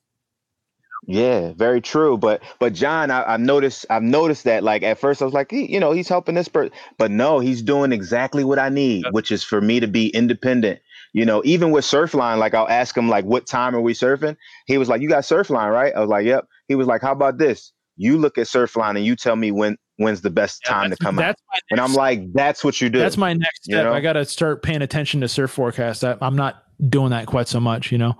Yeah, 1.07 1.53
very 1.53 1.81
true. 1.81 2.17
But 2.17 2.43
but 2.59 2.73
John, 2.73 3.09
I, 3.11 3.33
I've 3.33 3.39
noticed 3.39 3.85
I've 3.89 4.03
noticed 4.03 4.43
that 4.43 4.63
like 4.63 4.83
at 4.83 4.99
first 4.99 5.21
I 5.21 5.25
was 5.25 5.33
like, 5.33 5.49
he, 5.51 5.71
you 5.71 5.79
know, 5.79 5.91
he's 5.91 6.07
helping 6.07 6.35
this 6.35 6.47
person, 6.47 6.71
but 6.97 7.11
no, 7.11 7.39
he's 7.39 7.61
doing 7.61 7.91
exactly 7.91 8.43
what 8.43 8.59
I 8.59 8.69
need, 8.69 9.05
Yep. 9.05 9.13
which 9.13 9.31
is 9.31 9.43
for 9.43 9.61
me 9.61 9.79
to 9.79 9.87
be 9.87 10.09
independent. 10.09 10.79
You 11.13 11.25
know, 11.25 11.41
even 11.43 11.71
with 11.71 11.83
Surfline, 11.83 12.37
like 12.37 12.53
I'll 12.53 12.69
ask 12.69 12.95
him 12.95 13.09
like, 13.09 13.25
"What 13.25 13.45
time 13.47 13.75
are 13.75 13.81
we 13.81 13.93
surfing?" 13.93 14.37
He 14.67 14.77
was 14.77 14.87
like, 14.87 15.01
"You 15.01 15.09
got 15.09 15.23
Surfline, 15.23 15.71
right?" 15.71 15.93
I 15.93 15.99
was 15.99 16.09
like, 16.09 16.25
"Yep." 16.25 16.45
He 16.67 16.75
was 16.75 16.87
like, 16.87 17.01
"How 17.01 17.11
about 17.11 17.37
this? 17.37 17.73
You 17.97 18.17
look 18.17 18.37
at 18.37 18.47
Surfline 18.47 18.95
and 18.95 19.05
you 19.05 19.15
tell 19.17 19.35
me 19.35 19.51
when 19.51 19.77
when's 19.97 20.21
the 20.21 20.29
best 20.29 20.61
Yeah, 20.65 20.71
time 20.73 20.89
to 20.91 20.95
come 20.97 21.19
out." 21.19 21.35
And 21.69 21.81
I'm 21.81 21.93
like, 21.95 22.31
"That's 22.33 22.63
what 22.63 22.79
you 22.79 22.89
do." 22.89 22.99
that's 22.99 23.17
my 23.17 23.33
next 23.33 23.67
you 23.67 23.75
step. 23.75 23.85
know? 23.85 23.93
I 23.93 23.99
got 23.99 24.13
to 24.13 24.23
start 24.23 24.63
paying 24.63 24.81
attention 24.81 25.19
to 25.21 25.27
surf 25.27 25.51
forecast. 25.51 26.03
I, 26.05 26.15
I'm 26.21 26.37
not 26.37 26.63
doing 26.89 27.09
that 27.09 27.25
quite 27.25 27.49
so 27.49 27.59
much, 27.59 27.91
you 27.91 27.97
know. 27.97 28.15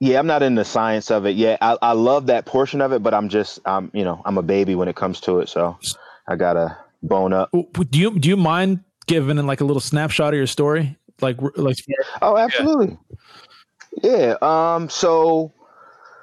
Yeah, 0.00 0.18
I'm 0.18 0.26
not 0.26 0.42
in 0.42 0.54
the 0.54 0.64
science 0.64 1.10
of 1.10 1.26
it 1.26 1.36
yet. 1.36 1.58
I, 1.60 1.76
I 1.82 1.92
love 1.92 2.26
that 2.26 2.46
portion 2.46 2.80
of 2.80 2.92
it, 2.92 3.02
but 3.02 3.12
I'm 3.12 3.28
just, 3.28 3.60
I'm, 3.66 3.90
you 3.92 4.02
know, 4.02 4.22
I'm 4.24 4.38
a 4.38 4.42
baby 4.42 4.74
when 4.74 4.88
it 4.88 4.96
comes 4.96 5.20
to 5.22 5.40
it, 5.40 5.48
so 5.50 5.78
I 6.26 6.36
gotta 6.36 6.76
bone 7.02 7.34
up. 7.34 7.50
Do 7.52 7.98
you 7.98 8.18
do 8.18 8.28
you 8.28 8.36
mind 8.36 8.80
giving 9.06 9.36
like 9.46 9.60
a 9.60 9.64
little 9.64 9.80
snapshot 9.80 10.32
of 10.32 10.38
your 10.38 10.46
story, 10.46 10.96
like 11.20 11.36
like 11.56 11.76
Oh, 12.22 12.36
absolutely. 12.38 12.96
Yeah. 14.02 14.36
Um. 14.40 14.88
So, 14.88 15.52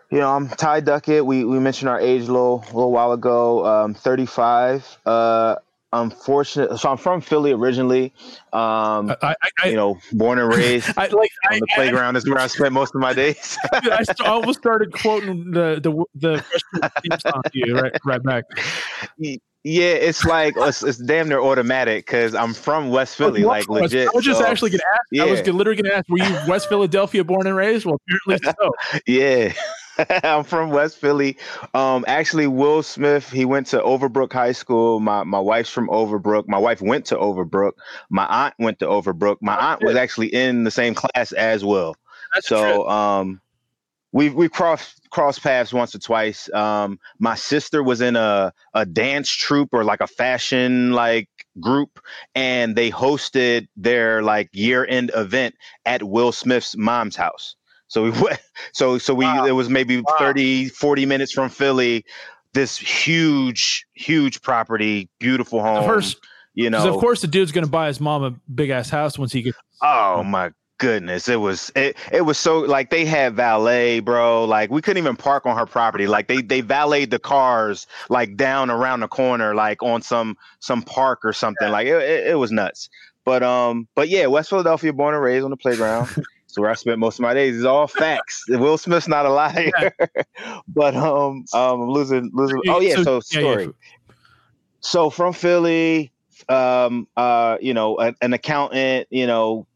you 0.09 0.19
know, 0.19 0.31
I'm 0.31 0.49
Ty 0.49 0.79
Duckett. 0.81 1.25
We 1.25 1.43
we 1.43 1.59
mentioned 1.59 1.89
our 1.89 1.99
age 1.99 2.23
a 2.23 2.31
little 2.31 2.63
a 2.63 2.73
little 2.73 2.91
while 2.91 3.11
ago. 3.11 3.65
Um, 3.65 3.93
35. 3.93 4.97
Uh, 5.05 5.55
unfortunate. 5.93 6.77
So 6.77 6.89
I'm 6.89 6.97
from 6.97 7.21
Philly 7.21 7.51
originally. 7.51 8.13
Um, 8.53 9.15
I 9.21 9.35
I, 9.63 9.67
you 9.67 9.75
know, 9.75 9.97
born 10.13 10.39
and 10.39 10.53
raised 10.53 10.89
I 10.97 11.07
like 11.07 11.31
I, 11.49 11.55
on 11.55 11.59
the 11.59 11.67
playground 11.75 12.15
is 12.15 12.27
where 12.27 12.39
I 12.39 12.47
spent 12.47 12.73
most 12.73 12.95
of 12.95 13.01
my 13.01 13.13
days. 13.13 13.57
Dude, 13.81 13.91
I, 13.91 14.03
st- 14.03 14.21
almost 14.27 14.59
started 14.59 14.91
quoting 14.93 15.51
the 15.51 15.79
the 15.81 16.05
the 16.15 16.43
theme 17.01 17.19
song 17.19 17.41
to 17.43 17.51
you 17.53 17.75
right 17.79 17.93
right 18.05 18.23
back. 18.23 18.43
yeah, 19.17 19.93
it's 19.93 20.25
like 20.25 20.55
it's, 20.57 20.83
it's 20.83 20.97
damn 20.97 21.29
near 21.29 21.41
automatic 21.41 22.05
because 22.05 22.35
I'm 22.35 22.53
from 22.53 22.89
West 22.89 23.15
Philly, 23.15 23.41
Well, 23.41 23.49
like 23.49 23.69
legit. 23.69 24.07
I 24.07 24.11
was 24.13 24.25
just 24.25 24.39
so, 24.39 24.45
actually 24.45 24.71
gonna 24.71 24.83
ask. 24.93 25.01
Yeah. 25.11 25.23
I 25.23 25.25
was 25.27 25.47
literally 25.47 25.81
gonna 25.81 25.95
ask, 25.95 26.07
were 26.09 26.19
you 26.19 26.37
West 26.47 26.69
Philadelphia 26.69 27.23
born 27.23 27.47
and 27.47 27.55
raised? 27.55 27.85
Well, 27.85 27.99
apparently 28.27 28.53
so. 28.59 28.99
Yeah. 29.07 29.53
I'm 30.23 30.43
from 30.43 30.69
West 30.69 30.97
Philly. 30.97 31.37
Um, 31.73 32.05
actually, 32.07 32.47
Will 32.47 32.83
Smith, 32.83 33.29
he 33.29 33.45
went 33.45 33.67
to 33.67 33.79
Overbrook 33.79 34.31
High 34.33 34.51
School. 34.51 34.99
My 34.99 35.23
my 35.23 35.39
wife's 35.39 35.69
from 35.69 35.89
Overbrook. 35.89 36.47
My 36.47 36.57
wife 36.57 36.81
went 36.81 37.05
to 37.07 37.15
Overbrook. 37.15 37.73
My 38.09 38.25
aunt 38.25 38.55
went 38.59 38.79
to 38.79 38.85
Overbrook. 38.85 39.37
My 39.41 39.55
aunt 39.55 39.83
was 39.83 39.95
actually 39.95 40.33
in 40.33 40.63
the 40.63 40.71
same 40.71 40.93
class 40.95 41.31
as 41.31 41.63
Will. 41.63 41.95
That's. 42.33 42.47
So 42.47 42.87
um, 42.89 43.41
we 44.11 44.29
we 44.29 44.49
crossed 44.49 45.09
crossed 45.09 45.43
paths 45.43 45.73
once 45.73 45.93
or 45.93 45.99
twice. 45.99 46.51
Um, 46.53 46.99
my 47.19 47.35
sister 47.35 47.83
was 47.83 48.01
in 48.01 48.15
a 48.15 48.53
a 48.73 48.85
dance 48.85 49.29
troupe 49.29 49.69
or 49.73 49.83
like 49.83 50.01
a 50.01 50.07
fashion 50.07 50.93
like 50.93 51.29
group, 51.59 51.99
and 52.33 52.75
they 52.75 52.89
hosted 52.89 53.67
their 53.75 54.23
like 54.23 54.49
year 54.53 54.85
end 54.85 55.11
event 55.13 55.55
at 55.85 56.03
Will 56.03 56.31
Smith's 56.31 56.75
mom's 56.77 57.15
house. 57.15 57.56
So 57.87 58.03
we 58.03 58.09
went. 58.21 58.39
So 58.73 58.97
so 58.97 59.13
we 59.13 59.25
Wow. 59.25 59.45
it 59.45 59.51
was 59.51 59.69
maybe 59.69 59.97
Wow. 60.01 60.15
30, 60.19 60.69
40 60.69 61.05
minutes 61.05 61.31
from 61.31 61.49
Philly. 61.49 62.05
This 62.53 62.77
huge 62.77 63.85
huge 63.93 64.41
property, 64.41 65.09
beautiful 65.19 65.61
home. 65.61 65.85
first- 65.85 66.17
you 66.53 66.71
know, 66.71 66.91
of 66.91 66.99
course 66.99 67.21
the 67.21 67.27
dude's 67.27 67.51
gonna 67.51 67.67
buy 67.67 67.85
his 67.87 67.99
mom 67.99 68.23
a 68.23 68.31
big 68.53 68.71
ass 68.71 68.89
house 68.89 69.19
once 69.19 69.31
he 69.31 69.43
gets. 69.43 69.57
Oh 69.83 70.23
my 70.23 70.49
goodness. 70.79 71.27
It 71.27 71.35
was 71.39 71.71
it 71.75 71.95
it 72.11 72.21
was 72.21 72.39
so 72.39 72.61
like 72.61 72.89
they 72.89 73.05
had 73.05 73.35
valet, 73.35 73.99
bro. 73.99 74.45
Like 74.45 74.71
we 74.71 74.81
couldn't 74.81 74.97
even 75.03 75.15
park 75.15 75.45
on 75.45 75.55
her 75.55 75.67
property. 75.67 76.07
Like 76.07 76.27
they 76.27 76.41
they 76.41 76.61
valeted 76.61 77.11
the 77.11 77.19
cars 77.19 77.85
like 78.09 78.35
down 78.37 78.71
around 78.71 79.01
the 79.01 79.07
corner, 79.07 79.53
like 79.53 79.83
on 79.83 80.01
some 80.01 80.35
some 80.59 80.81
park 80.81 81.19
or 81.23 81.31
something. 81.31 81.69
Like 81.69 81.85
it, 81.85 82.01
it, 82.01 82.27
it 82.31 82.35
was 82.39 82.51
nuts. 82.51 82.89
But 83.23 83.43
um, 83.43 83.87
but 83.93 84.09
yeah, 84.09 84.25
West 84.25 84.49
Philadelphia, 84.49 84.93
born 84.93 85.13
and 85.13 85.21
raised 85.23 85.43
on 85.45 85.51
the 85.51 85.57
playground. 85.57 86.09
so 86.57 86.61
where 86.61 86.71
I 86.71 86.73
spent 86.73 86.97
most 86.97 87.19
of 87.19 87.23
my 87.23 87.33
days. 87.35 87.55
It's 87.55 87.65
all 87.65 87.87
facts. 87.87 88.43
Will 88.49 88.77
Smith's 88.77 89.07
not 89.07 89.25
a 89.25 89.29
liar. 89.29 89.71
but 90.67 90.95
um, 90.95 91.45
um, 91.53 91.81
I'm 91.81 91.89
losing 91.89 92.31
losing. 92.33 92.59
Oh 92.67 92.81
yeah, 92.81 92.95
so, 92.95 93.21
yeah, 93.31 93.39
yeah. 93.39 93.41
story 93.41 93.73
so 94.79 95.09
from 95.09 95.33
Philly, 95.33 96.11
um, 96.49 97.07
uh, 97.15 97.57
you 97.61 97.73
know, 97.73 97.97
an, 97.97 98.15
an 98.21 98.33
accountant, 98.33 99.07
you 99.11 99.27
know, 99.27 99.67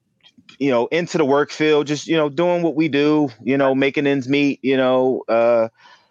you 0.58 0.72
know, 0.72 0.88
into 0.88 1.18
the 1.18 1.26
work 1.26 1.52
field, 1.52 1.88
just 1.88 2.08
you 2.08 2.16
know, 2.16 2.30
doing 2.30 2.64
what 2.64 2.76
we 2.76 2.88
do, 2.88 3.30
you 3.44 3.58
know, 3.58 3.76
making 3.76 4.08
ends 4.08 4.28
meet, 4.28 4.60
you 4.64 4.78
know, 4.78 5.24
uh, 5.28 5.68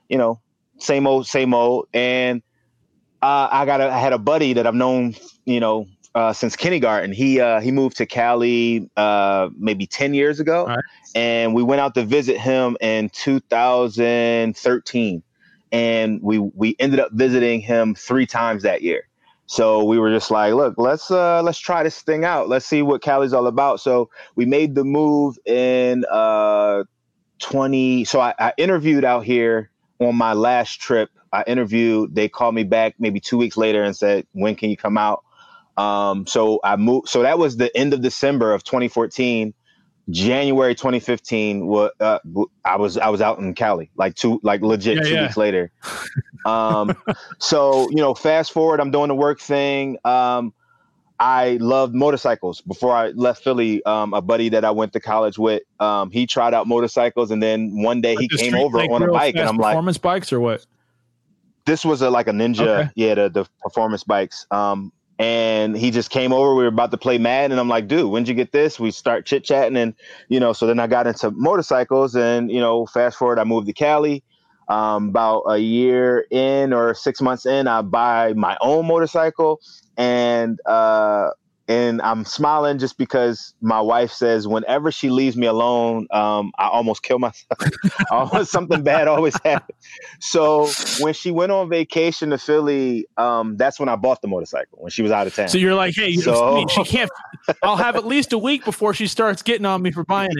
you 0.08 0.18
know, 0.18 0.40
same 0.78 1.06
old, 1.06 1.26
same 1.26 1.54
old. 1.54 1.88
And 1.92 2.42
uh, 3.22 3.48
I 3.50 3.64
got 3.64 3.80
a, 3.80 3.90
I 3.90 3.98
had 3.98 4.12
a 4.12 4.18
buddy 4.18 4.52
that 4.54 4.66
I've 4.66 4.74
known, 4.74 5.14
you 5.44 5.60
know, 5.60 5.86
uh, 6.14 6.32
since 6.32 6.56
kindergarten. 6.56 7.12
He 7.12 7.40
uh, 7.40 7.60
he 7.60 7.70
moved 7.70 7.98
to 7.98 8.06
Cali 8.06 8.90
uh, 8.96 9.50
maybe 9.56 9.86
ten 9.86 10.14
years 10.14 10.40
ago, 10.40 10.66
right. 10.66 10.82
and 11.14 11.54
we 11.54 11.62
went 11.62 11.80
out 11.80 11.94
to 11.94 12.04
visit 12.04 12.38
him 12.38 12.76
in 12.80 13.10
2013 13.10 15.22
and 15.72 16.20
we 16.22 16.38
we 16.38 16.76
ended 16.78 17.00
up 17.00 17.12
visiting 17.12 17.60
him 17.60 17.94
three 17.94 18.26
times 18.26 18.62
that 18.62 18.82
year. 18.82 19.06
So 19.46 19.84
we 19.84 19.98
were 19.98 20.10
just 20.10 20.30
like, 20.30 20.54
look, 20.54 20.74
let's 20.78 21.10
uh 21.10 21.42
let's 21.42 21.58
try 21.58 21.82
this 21.82 22.00
thing 22.02 22.24
out. 22.24 22.48
Let's 22.48 22.66
see 22.66 22.82
what 22.82 23.02
Cali's 23.02 23.32
all 23.32 23.46
about. 23.46 23.80
So 23.80 24.10
we 24.36 24.46
made 24.46 24.74
the 24.74 24.84
move 24.84 25.36
in 25.44 26.04
uh 26.10 26.84
20. 27.40 28.04
So 28.04 28.20
I, 28.20 28.34
I 28.38 28.52
interviewed 28.58 29.04
out 29.04 29.24
here 29.24 29.70
on 29.98 30.14
my 30.14 30.34
last 30.34 30.80
trip. 30.80 31.10
I 31.32 31.42
interviewed, 31.46 32.14
they 32.14 32.28
called 32.28 32.54
me 32.54 32.64
back 32.64 32.94
maybe 32.98 33.20
two 33.20 33.38
weeks 33.38 33.56
later 33.56 33.82
and 33.82 33.96
said, 33.96 34.26
when 34.32 34.56
can 34.56 34.70
you 34.70 34.76
come 34.76 34.98
out? 34.98 35.24
Um, 35.80 36.26
so 36.26 36.60
I 36.62 36.76
moved, 36.76 37.08
so 37.08 37.22
that 37.22 37.38
was 37.38 37.56
the 37.56 37.74
end 37.76 37.94
of 37.94 38.02
December 38.02 38.52
of 38.52 38.64
2014. 38.64 39.54
January 40.10 40.74
2015, 40.74 41.66
what 41.66 41.92
uh, 42.00 42.18
I 42.64 42.76
was 42.76 42.98
I 42.98 43.08
was 43.10 43.20
out 43.20 43.38
in 43.38 43.54
Cali, 43.54 43.90
like 43.96 44.16
two 44.16 44.40
like 44.42 44.60
legit 44.60 44.96
yeah, 44.96 45.02
two 45.02 45.14
yeah. 45.14 45.22
weeks 45.22 45.36
later. 45.36 45.70
Um, 46.46 46.96
so 47.38 47.90
you 47.90 47.98
know, 47.98 48.14
fast 48.14 48.50
forward, 48.52 48.80
I'm 48.80 48.90
doing 48.90 49.08
the 49.08 49.14
work 49.14 49.40
thing. 49.40 49.98
Um, 50.06 50.54
I 51.18 51.58
loved 51.60 51.94
motorcycles 51.94 52.62
before 52.62 52.96
I 52.96 53.08
left 53.08 53.44
Philly. 53.44 53.84
Um, 53.84 54.14
a 54.14 54.22
buddy 54.22 54.48
that 54.48 54.64
I 54.64 54.70
went 54.70 54.94
to 54.94 55.00
college 55.00 55.38
with, 55.38 55.62
um, 55.80 56.10
he 56.10 56.26
tried 56.26 56.54
out 56.54 56.66
motorcycles, 56.66 57.30
and 57.30 57.42
then 57.42 57.82
one 57.82 58.00
day 58.00 58.16
he 58.16 58.26
came 58.26 58.54
over 58.54 58.78
on 58.78 59.02
a 59.02 59.12
bike, 59.12 59.34
and 59.36 59.46
I'm 59.46 59.58
like, 59.58 59.72
performance 59.72 59.98
bikes 59.98 60.32
or 60.32 60.40
what? 60.40 60.64
This 61.66 61.84
was 61.84 62.00
a 62.00 62.08
like 62.08 62.26
a 62.26 62.32
Ninja, 62.32 62.60
okay. 62.60 62.90
yeah, 62.96 63.14
the, 63.16 63.28
the 63.28 63.46
performance 63.60 64.02
bikes. 64.02 64.46
Um, 64.50 64.94
and 65.20 65.76
he 65.76 65.90
just 65.90 66.08
came 66.08 66.32
over. 66.32 66.54
We 66.54 66.62
were 66.62 66.70
about 66.70 66.90
to 66.92 66.96
play 66.96 67.18
Mad, 67.18 67.50
and 67.50 67.60
I'm 67.60 67.68
like, 67.68 67.86
dude, 67.86 68.10
when'd 68.10 68.26
you 68.26 68.32
get 68.32 68.52
this? 68.52 68.80
We 68.80 68.90
start 68.90 69.26
chit 69.26 69.44
chatting, 69.44 69.76
and 69.76 69.92
you 70.28 70.40
know, 70.40 70.54
so 70.54 70.66
then 70.66 70.80
I 70.80 70.86
got 70.86 71.06
into 71.06 71.30
motorcycles, 71.32 72.16
and 72.16 72.50
you 72.50 72.58
know, 72.58 72.86
fast 72.86 73.18
forward, 73.18 73.38
I 73.38 73.44
moved 73.44 73.66
to 73.66 73.74
Cali. 73.74 74.24
Um, 74.68 75.08
about 75.08 75.42
a 75.48 75.58
year 75.58 76.26
in 76.30 76.72
or 76.72 76.94
six 76.94 77.20
months 77.20 77.44
in, 77.44 77.66
I 77.66 77.82
buy 77.82 78.32
my 78.32 78.56
own 78.62 78.86
motorcycle, 78.86 79.60
and 79.98 80.58
uh, 80.64 81.30
and 81.70 82.02
I'm 82.02 82.24
smiling 82.24 82.78
just 82.78 82.98
because 82.98 83.54
my 83.60 83.80
wife 83.80 84.10
says 84.10 84.48
whenever 84.48 84.90
she 84.90 85.08
leaves 85.08 85.36
me 85.36 85.46
alone, 85.46 86.08
um, 86.10 86.50
I 86.58 86.66
almost 86.66 87.04
kill 87.04 87.20
myself. 87.20 88.48
something 88.48 88.82
bad 88.82 89.06
always 89.06 89.36
happens. 89.44 89.78
So 90.18 90.68
when 90.98 91.14
she 91.14 91.30
went 91.30 91.52
on 91.52 91.68
vacation 91.68 92.30
to 92.30 92.38
Philly, 92.38 93.06
um, 93.18 93.56
that's 93.56 93.78
when 93.78 93.88
I 93.88 93.94
bought 93.94 94.20
the 94.20 94.26
motorcycle 94.26 94.78
when 94.80 94.90
she 94.90 95.02
was 95.02 95.12
out 95.12 95.28
of 95.28 95.34
town. 95.36 95.48
So 95.48 95.58
you're 95.58 95.76
like, 95.76 95.94
hey, 95.94 96.16
so, 96.16 96.66
she 96.66 96.82
can't. 96.82 97.08
I'll 97.62 97.76
have 97.76 97.94
at 97.94 98.04
least 98.04 98.32
a 98.32 98.38
week 98.38 98.64
before 98.64 98.92
she 98.92 99.06
starts 99.06 99.40
getting 99.40 99.64
on 99.64 99.80
me 99.80 99.92
for 99.92 100.02
buying 100.02 100.30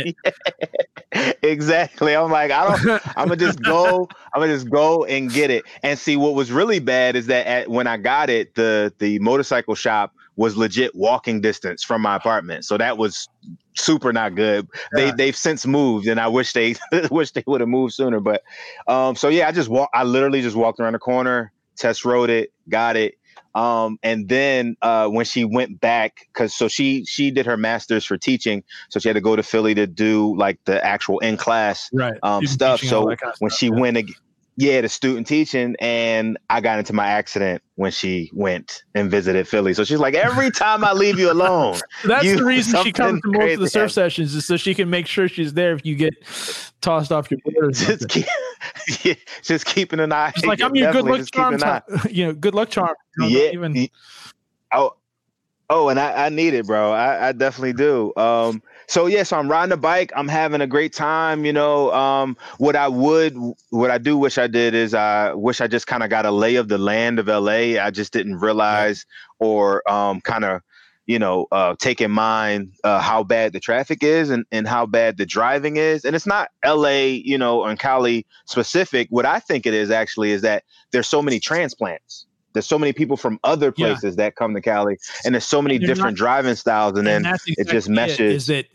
it. 1.13 1.37
exactly. 1.45 2.17
I'm 2.17 2.33
like, 2.33 2.51
I 2.51 2.77
don't. 2.77 3.17
I'm 3.17 3.29
gonna 3.29 3.37
just 3.37 3.63
go. 3.63 4.09
I'm 4.35 4.41
gonna 4.41 4.53
just 4.53 4.69
go 4.69 5.05
and 5.05 5.31
get 5.33 5.51
it. 5.51 5.65
And 5.85 5.97
see, 5.97 6.17
what 6.17 6.35
was 6.35 6.51
really 6.51 6.81
bad 6.81 7.15
is 7.15 7.27
that 7.27 7.47
at, 7.47 7.69
when 7.69 7.87
I 7.87 7.99
got 7.99 8.31
it, 8.31 8.57
the 8.57 8.93
the 8.99 9.21
motorcycle 9.21 9.77
shop 9.77 10.13
was 10.37 10.57
legit 10.57 10.95
walking 10.95 11.41
distance 11.41 11.83
from 11.83 12.03
my 12.03 12.17
apartment. 12.17 12.65
So 12.65 12.79
that 12.79 12.99
was 12.99 13.29
super 13.77 14.13
not 14.13 14.35
good. 14.35 14.69
Yeah. 14.97 15.05
They 15.05 15.11
they've 15.13 15.37
since 15.37 15.67
moved, 15.67 16.07
and 16.07 16.21
I 16.21 16.29
wish 16.29 16.53
they 16.53 16.77
wish 17.11 17.33
they 17.33 17.45
would 17.47 17.61
have 17.61 17.69
moved 17.69 17.95
sooner. 17.95 18.21
But 18.21 18.43
um, 18.87 19.17
so 19.17 19.29
yeah, 19.29 19.49
I 19.49 19.53
just 19.53 19.69
walk. 19.69 19.91
I 19.93 20.05
literally 20.05 20.43
just 20.43 20.57
walked 20.57 20.81
around 20.81 20.95
the 20.95 20.99
corner, 20.99 21.53
test 21.77 22.05
rode 22.05 22.31
it, 22.31 22.53
got 22.69 22.97
it. 22.97 23.15
Um, 23.53 23.99
and 24.05 24.29
then 24.29 24.77
uh, 24.81 25.09
when 25.09 25.25
she 25.25 25.45
went 25.45 25.81
back, 25.81 26.29
because 26.33 26.55
so 26.55 26.69
she 26.69 27.05
she 27.05 27.31
did 27.31 27.47
her 27.47 27.57
master's 27.57 28.05
for 28.05 28.17
teaching, 28.17 28.63
so 28.89 29.01
she 29.01 29.09
had 29.09 29.15
to 29.15 29.21
go 29.21 29.35
to 29.35 29.43
Philly 29.43 29.75
to 29.75 29.87
do 29.87 30.37
like 30.37 30.59
the 30.67 30.85
actual 30.85 31.19
in 31.19 31.37
class 31.37 31.91
right. 31.93 32.15
um, 32.23 32.47
stuff. 32.47 32.81
So 32.81 33.07
kind 33.07 33.19
of 33.25 33.35
when 33.41 33.51
stuff, 33.51 33.59
she 33.59 33.67
yeah. 33.67 33.81
went 33.81 33.97
again 33.97 34.15
yeah, 34.61 34.83
the 34.83 34.91
student 34.91 35.27
teaching, 35.27 35.75
and 35.81 36.39
I 36.51 36.61
got 36.61 36.79
into 36.79 36.93
my 36.93 37.07
accident 37.07 37.63
when 37.77 37.91
she 37.91 38.31
went 38.35 38.83
and 38.95 39.11
visited 39.11 39.49
Philly. 39.49 39.73
So 39.73 39.85
she's 39.85 39.99
like, 39.99 40.13
every 40.13 40.51
time 40.51 40.85
I 40.85 40.93
leave 40.93 41.19
you 41.19 41.33
alone, 41.33 41.79
that's 42.05 42.25
you, 42.25 42.37
the 42.37 42.45
reason 42.55 42.83
she 42.85 42.93
comes 42.93 43.23
to 43.23 43.31
most 43.31 43.55
of 43.55 43.61
the 43.61 43.71
surf 43.71 43.91
sessions 43.91 44.35
is 44.35 44.45
so 44.45 44.59
she 44.59 44.75
can 44.75 44.91
make 44.91 45.07
sure 45.07 45.29
she's 45.29 45.55
there 45.55 45.73
if 45.73 45.87
you 45.87 45.95
get 45.97 46.13
tossed 46.83 47.11
off 47.11 47.31
your 47.31 47.41
board. 47.43 47.73
Just, 47.75 48.07
keep, 48.11 48.27
yeah, 49.03 49.15
just 49.43 49.65
keeping 49.65 49.99
an 49.99 50.13
eye. 50.13 50.33
She's 50.37 50.45
like, 50.45 50.61
I'm 50.61 50.75
your 50.75 50.93
good 50.93 51.07
luck 51.07 51.27
charm. 51.33 51.59
You 52.11 52.27
know, 52.27 52.33
good 52.35 52.55
luck 52.55 52.69
charm. 52.69 52.95
Yeah. 53.19 53.51
Even... 53.53 53.89
Oh, 54.75 54.95
oh, 55.71 55.89
and 55.89 55.99
I, 55.99 56.27
I 56.27 56.29
need 56.29 56.53
it, 56.53 56.67
bro. 56.67 56.93
I, 56.93 57.29
I 57.29 57.33
definitely 57.33 57.73
do. 57.73 58.13
Um, 58.17 58.63
so 58.91 59.07
yeah, 59.07 59.23
so 59.23 59.39
I'm 59.39 59.49
riding 59.49 59.73
a 59.73 59.77
bike. 59.77 60.11
I'm 60.17 60.27
having 60.27 60.61
a 60.61 60.67
great 60.67 60.93
time. 60.93 61.45
You 61.45 61.53
know, 61.53 61.93
um, 61.93 62.37
what 62.59 62.75
I 62.75 62.89
would, 62.89 63.37
what 63.69 63.89
I 63.89 63.99
do 63.99 64.17
wish 64.17 64.37
I 64.37 64.49
did 64.49 64.75
is 64.75 64.95
I 64.95 65.33
wish 65.33 65.61
I 65.61 65.69
just 65.69 65.87
kind 65.87 66.03
of 66.03 66.11
got 66.11 66.27
a 66.27 66.33
lay 66.33 66.57
of 66.57 66.67
the 66.67 66.77
land 66.77 67.21
of 67.21 67.29
LA. 67.29 67.79
I 67.81 67.93
just 67.93 68.13
didn't 68.13 68.41
realize 68.41 69.07
or 69.39 69.89
um, 69.89 70.21
kind 70.21 70.45
of, 70.45 70.63
you 71.07 71.21
know, 71.21 71.47
uh, 71.53 71.77
take 71.79 72.01
in 72.01 72.11
mind 72.11 72.73
uh, 72.83 72.99
how 72.99 73.23
bad 73.23 73.53
the 73.53 73.61
traffic 73.61 74.03
is 74.03 74.29
and, 74.29 74.45
and 74.51 74.67
how 74.67 74.87
bad 74.87 75.19
the 75.19 75.27
driving 75.27 75.77
is. 75.77 76.05
And 76.05 76.17
it's 76.17 76.27
not 76.27 76.49
LA, 76.65 77.13
you 77.13 77.39
know, 77.39 77.63
and 77.63 77.79
Cali 77.79 78.27
specific. 78.47 79.07
What 79.11 79.25
I 79.25 79.39
think 79.39 79.67
it 79.67 79.75
is 79.75 79.93
actually 79.93 80.33
is 80.33 80.43
that 80.43 80.65
there's 80.91 81.09
so 81.09 81.23
many 81.23 81.39
transplants 81.39 82.27
there's 82.53 82.67
so 82.67 82.79
many 82.79 82.93
people 82.93 83.17
from 83.17 83.39
other 83.45 83.71
places 83.73 84.17
yeah. 84.17 84.25
that 84.25 84.37
come 84.37 84.55
to 84.55 84.61
Cali, 84.61 84.99
and 85.25 85.35
there's 85.35 85.47
so 85.47 85.63
many 85.63 85.79
different 85.79 86.13
not, 86.13 86.15
driving 86.15 86.55
styles, 86.55 86.99
and, 86.99 87.07
and 87.07 87.25
then 87.25 87.33
exactly 87.33 87.55
it 87.59 87.69
just 87.69 87.89
meshes. 87.89 88.21
It, 88.21 88.27
is 88.27 88.47
that 88.47 88.67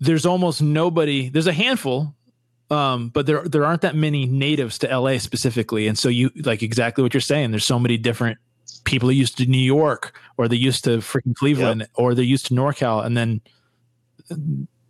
there's 0.00 0.26
almost 0.26 0.62
nobody. 0.62 1.28
There's 1.28 1.46
a 1.46 1.52
handful, 1.52 2.14
um, 2.70 3.10
but 3.10 3.26
there 3.26 3.46
there 3.46 3.64
aren't 3.64 3.82
that 3.82 3.94
many 3.94 4.26
natives 4.26 4.78
to 4.78 4.98
LA 4.98 5.18
specifically, 5.18 5.86
and 5.86 5.98
so 5.98 6.08
you 6.08 6.30
like 6.44 6.62
exactly 6.62 7.02
what 7.02 7.14
you're 7.14 7.20
saying. 7.20 7.52
There's 7.52 7.66
so 7.66 7.78
many 7.78 7.96
different 7.96 8.38
people 8.84 9.08
are 9.08 9.12
used 9.12 9.38
to 9.38 9.46
New 9.46 9.58
York, 9.58 10.18
or 10.36 10.48
they're 10.48 10.58
used 10.58 10.84
to 10.84 10.98
freaking 10.98 11.34
Cleveland, 11.34 11.82
yep. 11.82 11.90
or 11.94 12.14
they're 12.14 12.24
used 12.24 12.46
to 12.46 12.54
NorCal, 12.54 13.04
and 13.04 13.16
then 13.16 13.40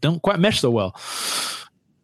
don't 0.00 0.22
quite 0.22 0.38
mesh 0.38 0.60
so 0.60 0.70
well. 0.70 0.96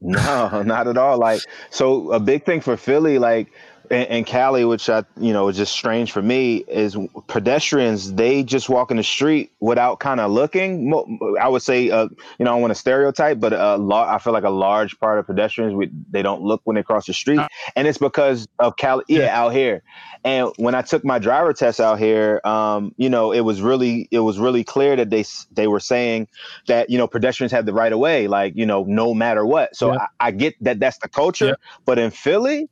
No, 0.01 0.63
not 0.67 0.87
at 0.87 0.97
all. 0.97 1.19
Like 1.19 1.41
so, 1.71 2.13
a 2.13 2.21
big 2.21 2.45
thing 2.45 2.61
for 2.61 2.77
Philly, 2.77 3.19
like 3.19 3.53
and, 3.91 4.27
Cali, 4.27 4.65
which 4.65 4.89
I, 4.89 5.05
you 5.19 5.33
know, 5.33 5.49
is 5.49 5.57
just 5.57 5.73
strange 5.73 6.13
for 6.13 6.23
me, 6.23 6.57
is 6.57 6.97
pedestrians. 7.27 8.13
They 8.13 8.43
just 8.43 8.69
walk 8.69 8.91
in 8.91 8.97
the 8.97 9.03
street 9.03 9.53
without 9.61 10.01
kind 10.01 10.21
of 10.21 10.31
looking. 10.31 10.93
I 11.41 11.49
would 11.49 11.63
say, 11.63 11.91
uh, 11.91 12.09
you 12.39 12.45
know, 12.45 12.53
I 12.53 12.61
want 12.61 12.71
to 12.71 12.75
stereotype, 12.75 13.41
but 13.41 13.53
a 13.53 13.77
lot. 13.77 14.09
I 14.09 14.19
feel 14.19 14.33
like 14.33 14.45
a 14.45 14.51
large 14.51 14.99
part 14.99 15.19
of 15.19 15.27
pedestrians, 15.27 15.75
we, 15.75 15.91
they 16.11 16.23
don't 16.23 16.43
look 16.43 16.61
when 16.65 16.77
they 16.77 16.83
cross 16.83 17.07
the 17.07 17.15
street, 17.15 17.41
and 17.77 17.89
it's 17.89 17.99
because 17.99 18.49
of 18.59 18.77
Cali. 18.77 19.05
Yeah, 19.09 19.21
yeah, 19.21 19.39
out 19.39 19.53
here. 19.53 19.83
And 20.25 20.53
when 20.57 20.75
I 20.75 20.83
took 20.83 21.05
my 21.05 21.19
driver 21.19 21.53
test 21.53 21.81
out 21.81 21.99
here, 21.99 22.41
um, 22.45 22.95
you 22.97 23.09
know, 23.09 23.33
it 23.33 23.41
was 23.41 23.63
really, 23.63 24.09
it 24.11 24.19
was 24.19 24.39
really 24.39 24.65
clear 24.65 24.97
that 24.97 25.11
they 25.11 25.25
they 25.53 25.69
were 25.69 25.81
saying 25.81 26.29
that 26.67 26.91
you 26.91 26.99
know 26.99 27.07
pedestrians 27.07 27.53
have 27.53 27.67
the 27.67 27.73
right 27.73 27.93
of 27.93 27.99
way, 27.99 28.29
like 28.29 28.55
you 28.57 28.67
know, 28.67 28.85
no 28.85 29.15
matter 29.15 29.47
what. 29.47 29.77
So 29.77 29.93
yeah. 29.93 30.07
I, 30.21 30.29
I, 30.29 30.31
get 30.33 30.55
that 30.63 30.81
that's 30.81 30.99
the 30.99 31.09
culture, 31.09 31.47
yeah. 31.47 31.55
but 31.85 31.99
in 31.99 32.11
Philly 32.11 32.69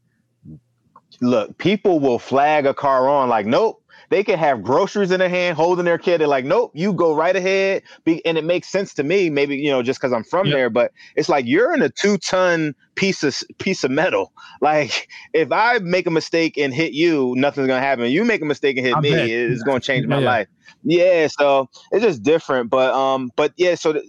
look, 1.21 1.57
people 1.59 2.01
will 2.01 2.19
flag 2.19 2.67
a 2.67 2.75
car 2.75 3.09
on 3.09 3.29
like, 3.29 3.47
nope. 3.47 3.83
They 4.09 4.23
can 4.23 4.39
have 4.39 4.63
groceries 4.63 5.11
in 5.11 5.19
their 5.19 5.29
hand, 5.29 5.57
holding 5.57 5.85
their 5.85 5.99
kid. 5.99 6.21
They're 6.21 6.29
like, 6.29 6.45
nope, 6.45 6.71
you 6.75 6.93
go 6.93 7.13
right 7.13 7.35
ahead. 7.35 7.83
Be, 8.05 8.25
and 8.25 8.39
it 8.39 8.45
makes 8.45 8.69
sense 8.69 8.95
to 8.95 9.03
me, 9.03 9.31
maybe 9.31 9.57
you 9.57 9.69
know, 9.69 9.83
just 9.83 9.99
because 10.01 10.13
I'm 10.13 10.23
from 10.23 10.47
yep. 10.47 10.55
there. 10.55 10.71
But 10.71 10.93
it's 11.17 11.29
like 11.29 11.45
you're 11.45 11.75
in 11.75 11.83
a 11.83 11.89
two 11.89 12.17
ton 12.19 12.77
piece 12.95 13.25
of 13.25 13.37
piece 13.59 13.83
of 13.83 13.91
metal. 13.91 14.33
Like 14.63 15.09
if 15.35 15.53
I 15.53 15.79
make 15.81 16.07
a 16.07 16.11
mistake 16.11 16.57
and 16.57 16.73
hit 16.73 16.93
you, 16.93 17.35
nothing's 17.37 17.67
gonna 17.67 17.81
happen. 17.81 18.11
You 18.11 18.25
make 18.25 18.41
a 18.41 18.47
mistake 18.47 18.79
and 18.79 18.87
hit 18.87 18.97
I 18.97 19.01
me, 19.01 19.11
bet. 19.11 19.29
it's 19.29 19.63
gonna 19.65 19.81
change 19.91 20.07
my 20.07 20.19
yeah. 20.19 20.25
life. 20.25 20.49
Yeah, 20.83 21.27
so 21.27 21.69
it's 21.91 22.03
just 22.03 22.23
different. 22.23 22.71
But 22.71 22.95
um, 22.95 23.33
but 23.35 23.53
yeah, 23.57 23.75
so. 23.75 23.95
Th- 23.95 24.05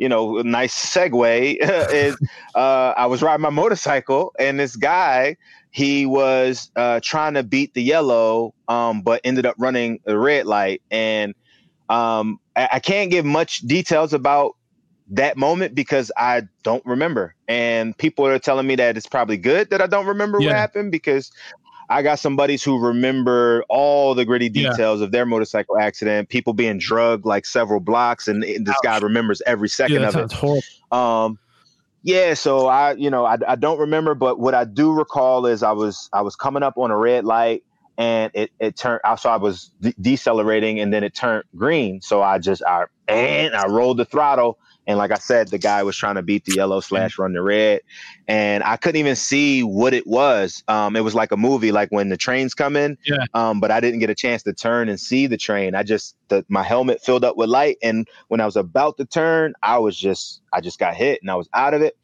you 0.00 0.08
know, 0.08 0.40
nice 0.40 0.74
segue 0.74 1.58
is 1.92 2.16
uh, 2.54 2.94
I 2.96 3.04
was 3.04 3.20
riding 3.20 3.42
my 3.42 3.50
motorcycle 3.50 4.32
and 4.38 4.58
this 4.58 4.74
guy 4.74 5.36
he 5.70 6.04
was 6.06 6.70
uh, 6.76 7.00
trying 7.02 7.34
to 7.34 7.42
beat 7.42 7.74
the 7.74 7.82
yellow, 7.82 8.54
um, 8.68 9.02
but 9.02 9.20
ended 9.24 9.46
up 9.46 9.54
running 9.58 10.00
a 10.06 10.18
red 10.18 10.46
light. 10.46 10.82
And 10.90 11.34
um, 11.88 12.40
I, 12.56 12.68
I, 12.72 12.78
can't 12.80 13.10
give 13.10 13.24
much 13.24 13.58
details 13.60 14.12
about 14.12 14.56
that 15.10 15.36
moment 15.36 15.74
because 15.74 16.10
I 16.16 16.42
don't 16.62 16.84
remember. 16.86 17.34
And 17.48 17.96
people 17.98 18.26
are 18.26 18.38
telling 18.38 18.66
me 18.66 18.76
that 18.76 18.96
it's 18.96 19.06
probably 19.06 19.36
good 19.36 19.70
that 19.70 19.80
I 19.82 19.86
don't 19.86 20.06
remember 20.06 20.40
yeah. 20.40 20.48
what 20.48 20.56
happened 20.56 20.92
because 20.92 21.32
I 21.88 22.02
got 22.02 22.20
some 22.20 22.36
buddies 22.36 22.62
who 22.62 22.78
remember 22.78 23.64
all 23.68 24.14
the 24.14 24.24
gritty 24.24 24.48
details 24.48 25.00
yeah. 25.00 25.06
of 25.06 25.12
their 25.12 25.26
motorcycle 25.26 25.76
accident, 25.78 26.28
people 26.28 26.52
being 26.52 26.78
drugged 26.78 27.26
like 27.26 27.44
several 27.44 27.80
blocks, 27.80 28.28
and, 28.28 28.44
and 28.44 28.64
this 28.64 28.76
Ouch. 28.76 28.84
guy 28.84 28.98
remembers 28.98 29.42
every 29.44 29.68
second 29.68 30.02
yeah, 30.02 30.08
of 30.08 30.16
it. 30.16 30.32
Horrible. 30.32 30.62
Um, 30.92 31.38
yeah, 32.02 32.34
so 32.34 32.66
I, 32.66 32.92
you 32.94 33.10
know, 33.10 33.24
I, 33.24 33.36
I 33.46 33.56
don't 33.56 33.78
remember, 33.78 34.14
but 34.14 34.38
what 34.38 34.54
I 34.54 34.64
do 34.64 34.92
recall 34.92 35.46
is 35.46 35.62
I 35.62 35.72
was 35.72 36.08
I 36.12 36.22
was 36.22 36.36
coming 36.36 36.62
up 36.62 36.74
on 36.78 36.90
a 36.90 36.96
red 36.96 37.24
light 37.24 37.62
and 37.98 38.30
it 38.34 38.50
it 38.58 38.76
turned. 38.76 39.00
So 39.18 39.30
I 39.30 39.36
was 39.36 39.70
de- 39.80 39.94
decelerating 40.00 40.80
and 40.80 40.92
then 40.92 41.04
it 41.04 41.14
turned 41.14 41.44
green. 41.56 42.00
So 42.00 42.22
I 42.22 42.38
just 42.38 42.62
I 42.62 42.84
and 43.08 43.54
I 43.54 43.66
rolled 43.66 43.98
the 43.98 44.04
throttle 44.06 44.58
and 44.90 44.98
like 44.98 45.12
I 45.12 45.18
said, 45.18 45.46
the 45.48 45.58
guy 45.58 45.84
was 45.84 45.96
trying 45.96 46.16
to 46.16 46.22
beat 46.22 46.44
the 46.46 46.56
yellow 46.56 46.80
slash 46.80 47.16
run 47.16 47.32
the 47.32 47.40
red, 47.40 47.82
and 48.26 48.64
I 48.64 48.76
couldn't 48.76 48.98
even 48.98 49.14
see 49.14 49.62
what 49.62 49.94
it 49.94 50.04
was. 50.04 50.64
Um, 50.66 50.96
it 50.96 51.04
was 51.04 51.14
like 51.14 51.30
a 51.30 51.36
movie, 51.36 51.70
like 51.70 51.90
when 51.90 52.08
the 52.08 52.16
trains 52.16 52.54
come 52.54 52.74
in. 52.74 52.98
Yeah. 53.06 53.24
Um, 53.32 53.60
but 53.60 53.70
I 53.70 53.78
didn't 53.78 54.00
get 54.00 54.10
a 54.10 54.16
chance 54.16 54.42
to 54.42 54.52
turn 54.52 54.88
and 54.88 54.98
see 54.98 55.28
the 55.28 55.36
train. 55.36 55.76
I 55.76 55.84
just 55.84 56.16
the, 56.26 56.44
my 56.48 56.64
helmet 56.64 57.00
filled 57.02 57.24
up 57.24 57.36
with 57.36 57.48
light, 57.48 57.76
and 57.84 58.08
when 58.26 58.40
I 58.40 58.46
was 58.46 58.56
about 58.56 58.96
to 58.96 59.04
turn, 59.04 59.54
I 59.62 59.78
was 59.78 59.96
just 59.96 60.42
I 60.52 60.60
just 60.60 60.80
got 60.80 60.96
hit 60.96 61.20
and 61.22 61.30
I 61.30 61.36
was 61.36 61.48
out 61.54 61.72
of 61.72 61.82
it. 61.82 61.96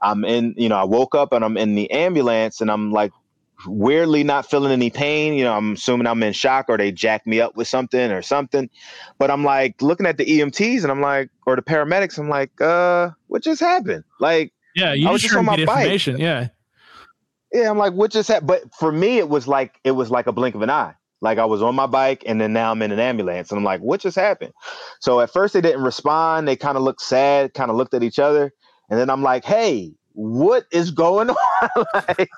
I'm 0.00 0.24
in, 0.24 0.54
you 0.56 0.70
know, 0.70 0.76
I 0.76 0.84
woke 0.84 1.14
up 1.14 1.34
and 1.34 1.44
I'm 1.44 1.58
in 1.58 1.74
the 1.74 1.90
ambulance 1.90 2.62
and 2.62 2.70
I'm 2.70 2.90
like 2.90 3.12
weirdly 3.66 4.24
not 4.24 4.48
feeling 4.48 4.72
any 4.72 4.90
pain. 4.90 5.34
You 5.34 5.44
know, 5.44 5.54
I'm 5.54 5.72
assuming 5.72 6.06
I'm 6.06 6.22
in 6.22 6.32
shock 6.32 6.66
or 6.68 6.76
they 6.76 6.92
jacked 6.92 7.26
me 7.26 7.40
up 7.40 7.56
with 7.56 7.68
something 7.68 8.10
or 8.10 8.22
something. 8.22 8.68
But 9.18 9.30
I'm 9.30 9.44
like 9.44 9.80
looking 9.82 10.06
at 10.06 10.16
the 10.16 10.24
EMTs 10.24 10.82
and 10.82 10.90
I'm 10.90 11.00
like, 11.00 11.30
or 11.46 11.56
the 11.56 11.62
paramedics, 11.62 12.18
I'm 12.18 12.28
like, 12.28 12.58
uh, 12.60 13.10
what 13.28 13.42
just 13.42 13.60
happened? 13.60 14.04
Like, 14.18 14.52
yeah, 14.74 14.92
you 14.92 15.08
I 15.08 15.12
was 15.12 15.22
just 15.22 15.34
on 15.34 15.44
my 15.44 15.64
bike. 15.64 16.06
Yeah. 16.06 16.48
Yeah, 17.52 17.68
I'm 17.68 17.78
like, 17.78 17.94
what 17.94 18.12
just 18.12 18.28
happened? 18.28 18.46
But 18.46 18.74
for 18.74 18.92
me, 18.92 19.18
it 19.18 19.28
was 19.28 19.48
like 19.48 19.80
it 19.82 19.92
was 19.92 20.10
like 20.10 20.26
a 20.26 20.32
blink 20.32 20.54
of 20.54 20.62
an 20.62 20.70
eye. 20.70 20.94
Like 21.20 21.38
I 21.38 21.44
was 21.44 21.62
on 21.62 21.74
my 21.74 21.86
bike 21.86 22.22
and 22.26 22.40
then 22.40 22.52
now 22.52 22.70
I'm 22.70 22.80
in 22.82 22.92
an 22.92 22.98
ambulance. 23.00 23.50
And 23.50 23.58
I'm 23.58 23.64
like, 23.64 23.80
what 23.80 24.00
just 24.00 24.16
happened? 24.16 24.52
So 25.00 25.20
at 25.20 25.30
first 25.30 25.52
they 25.52 25.60
didn't 25.60 25.82
respond. 25.82 26.48
They 26.48 26.56
kind 26.56 26.76
of 26.76 26.82
looked 26.82 27.02
sad, 27.02 27.54
kind 27.54 27.70
of 27.70 27.76
looked 27.76 27.94
at 27.94 28.02
each 28.02 28.18
other. 28.18 28.52
And 28.88 28.98
then 28.98 29.10
I'm 29.10 29.22
like, 29.22 29.44
hey, 29.44 29.92
what 30.12 30.64
is 30.72 30.90
going 30.90 31.30
on? 31.30 31.36
like, 31.94 32.30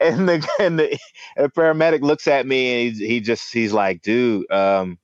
and 0.00 0.28
the 0.28 0.48
and 0.60 0.78
the, 0.78 0.98
the, 1.36 1.48
paramedic 1.48 2.02
looks 2.02 2.26
at 2.26 2.46
me 2.46 2.88
and 2.88 2.96
he, 2.96 3.06
he 3.06 3.20
just 3.20 3.52
he's 3.52 3.72
like, 3.72 4.02
dude, 4.02 4.50
um, 4.50 4.98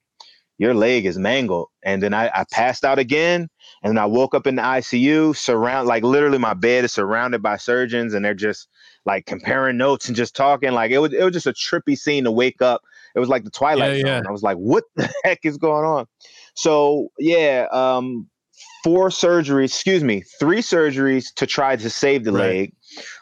your 0.59 0.75
leg 0.75 1.07
is 1.07 1.19
mangled. 1.19 1.69
And 1.83 2.03
then 2.03 2.13
I, 2.13 2.31
I 2.35 2.45
passed 2.51 2.85
out 2.85 2.99
again. 2.99 3.49
And 3.83 3.91
then 3.91 3.99
I 3.99 4.07
woke 4.07 4.35
up 4.35 4.47
in 4.47 4.57
the 4.57 4.63
ICU, 4.63 5.37
surround 5.37 5.87
like 5.87 6.03
literally 6.03 6.39
my 6.39 6.55
bed 6.55 6.85
is 6.85 6.93
surrounded 6.93 7.43
by 7.43 7.57
surgeons, 7.57 8.13
and 8.13 8.25
they're 8.25 8.35
just 8.35 8.69
like 9.07 9.25
comparing 9.25 9.77
notes 9.77 10.09
and 10.09 10.17
just 10.17 10.35
talking. 10.35 10.73
Like 10.73 10.91
it 10.91 10.99
was 10.99 11.13
it 11.13 11.23
was 11.23 11.33
just 11.33 11.47
a 11.47 11.53
trippy 11.53 11.97
scene 11.97 12.25
to 12.25 12.33
wake 12.33 12.61
up. 12.61 12.83
It 13.15 13.21
was 13.21 13.29
like 13.29 13.45
the 13.45 13.51
Twilight 13.51 13.99
yeah, 13.99 14.03
Zone. 14.03 14.23
Yeah. 14.25 14.29
I 14.29 14.33
was 14.33 14.43
like, 14.43 14.57
what 14.57 14.85
the 14.97 15.13
heck 15.25 15.41
is 15.45 15.59
going 15.59 15.85
on? 15.85 16.07
So 16.55 17.09
yeah, 17.21 17.67
um, 17.71 18.29
four 18.83 19.11
surgeries, 19.11 19.67
excuse 19.67 20.03
me, 20.03 20.23
three 20.41 20.61
surgeries 20.61 21.33
to 21.37 21.47
try 21.47 21.77
to 21.77 21.91
save 21.91 22.25
the 22.25 22.33
right. 22.33 22.43
leg. 22.43 22.73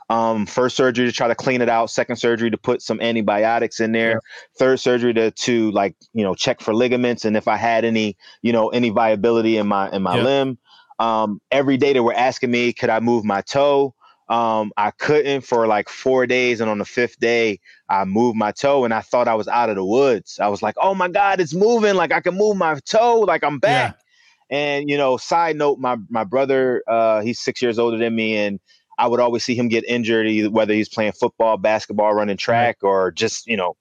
Um, 0.08 0.46
first 0.46 0.76
surgery 0.76 1.06
to 1.06 1.12
try 1.12 1.26
to 1.26 1.34
clean 1.34 1.60
it 1.60 1.68
out. 1.68 1.90
Second 1.90 2.16
surgery 2.16 2.50
to 2.50 2.56
put 2.56 2.80
some 2.80 3.00
antibiotics 3.00 3.80
in 3.80 3.92
there. 3.92 4.10
Yeah. 4.10 4.18
Third 4.58 4.80
surgery 4.80 5.12
to 5.14 5.30
to 5.32 5.70
like 5.72 5.96
you 6.12 6.22
know 6.22 6.34
check 6.34 6.60
for 6.60 6.74
ligaments 6.74 7.24
and 7.24 7.36
if 7.36 7.48
I 7.48 7.56
had 7.56 7.84
any 7.84 8.16
you 8.42 8.52
know 8.52 8.68
any 8.68 8.90
viability 8.90 9.56
in 9.56 9.66
my 9.66 9.90
in 9.90 10.02
my 10.02 10.16
yeah. 10.16 10.22
limb. 10.22 10.58
Um, 10.98 11.40
every 11.50 11.76
day 11.76 11.92
they 11.92 12.00
were 12.00 12.14
asking 12.14 12.50
me 12.52 12.72
could 12.72 12.88
I 12.88 13.00
move 13.00 13.24
my 13.24 13.42
toe. 13.42 13.94
Um, 14.28 14.72
I 14.76 14.90
couldn't 14.90 15.42
for 15.42 15.66
like 15.68 15.88
four 15.88 16.26
days, 16.26 16.60
and 16.60 16.68
on 16.68 16.78
the 16.78 16.84
fifth 16.84 17.20
day, 17.20 17.60
I 17.88 18.04
moved 18.04 18.36
my 18.36 18.50
toe, 18.50 18.84
and 18.84 18.92
I 18.92 19.00
thought 19.00 19.28
I 19.28 19.34
was 19.34 19.46
out 19.46 19.70
of 19.70 19.76
the 19.76 19.84
woods. 19.84 20.40
I 20.40 20.48
was 20.48 20.62
like, 20.62 20.74
"Oh 20.82 20.96
my 20.96 21.06
god, 21.08 21.40
it's 21.40 21.54
moving! 21.54 21.94
Like 21.94 22.12
I 22.12 22.20
can 22.20 22.34
move 22.34 22.56
my 22.56 22.76
toe! 22.84 23.20
Like 23.20 23.44
I'm 23.44 23.60
back!" 23.60 23.96
Yeah. 24.50 24.58
And 24.58 24.90
you 24.90 24.96
know, 24.96 25.16
side 25.16 25.54
note, 25.54 25.78
my 25.78 25.96
my 26.08 26.24
brother, 26.24 26.82
uh, 26.88 27.20
he's 27.20 27.38
six 27.38 27.62
years 27.62 27.78
older 27.78 27.98
than 27.98 28.16
me, 28.16 28.36
and 28.36 28.58
I 28.98 29.06
would 29.06 29.20
always 29.20 29.44
see 29.44 29.54
him 29.54 29.68
get 29.68 29.84
injured, 29.84 30.52
whether 30.52 30.72
he's 30.72 30.88
playing 30.88 31.12
football, 31.12 31.56
basketball, 31.56 32.14
running 32.14 32.36
track, 32.36 32.78
right. 32.82 32.88
or 32.88 33.10
just 33.10 33.46
you 33.46 33.56
know 33.56 33.76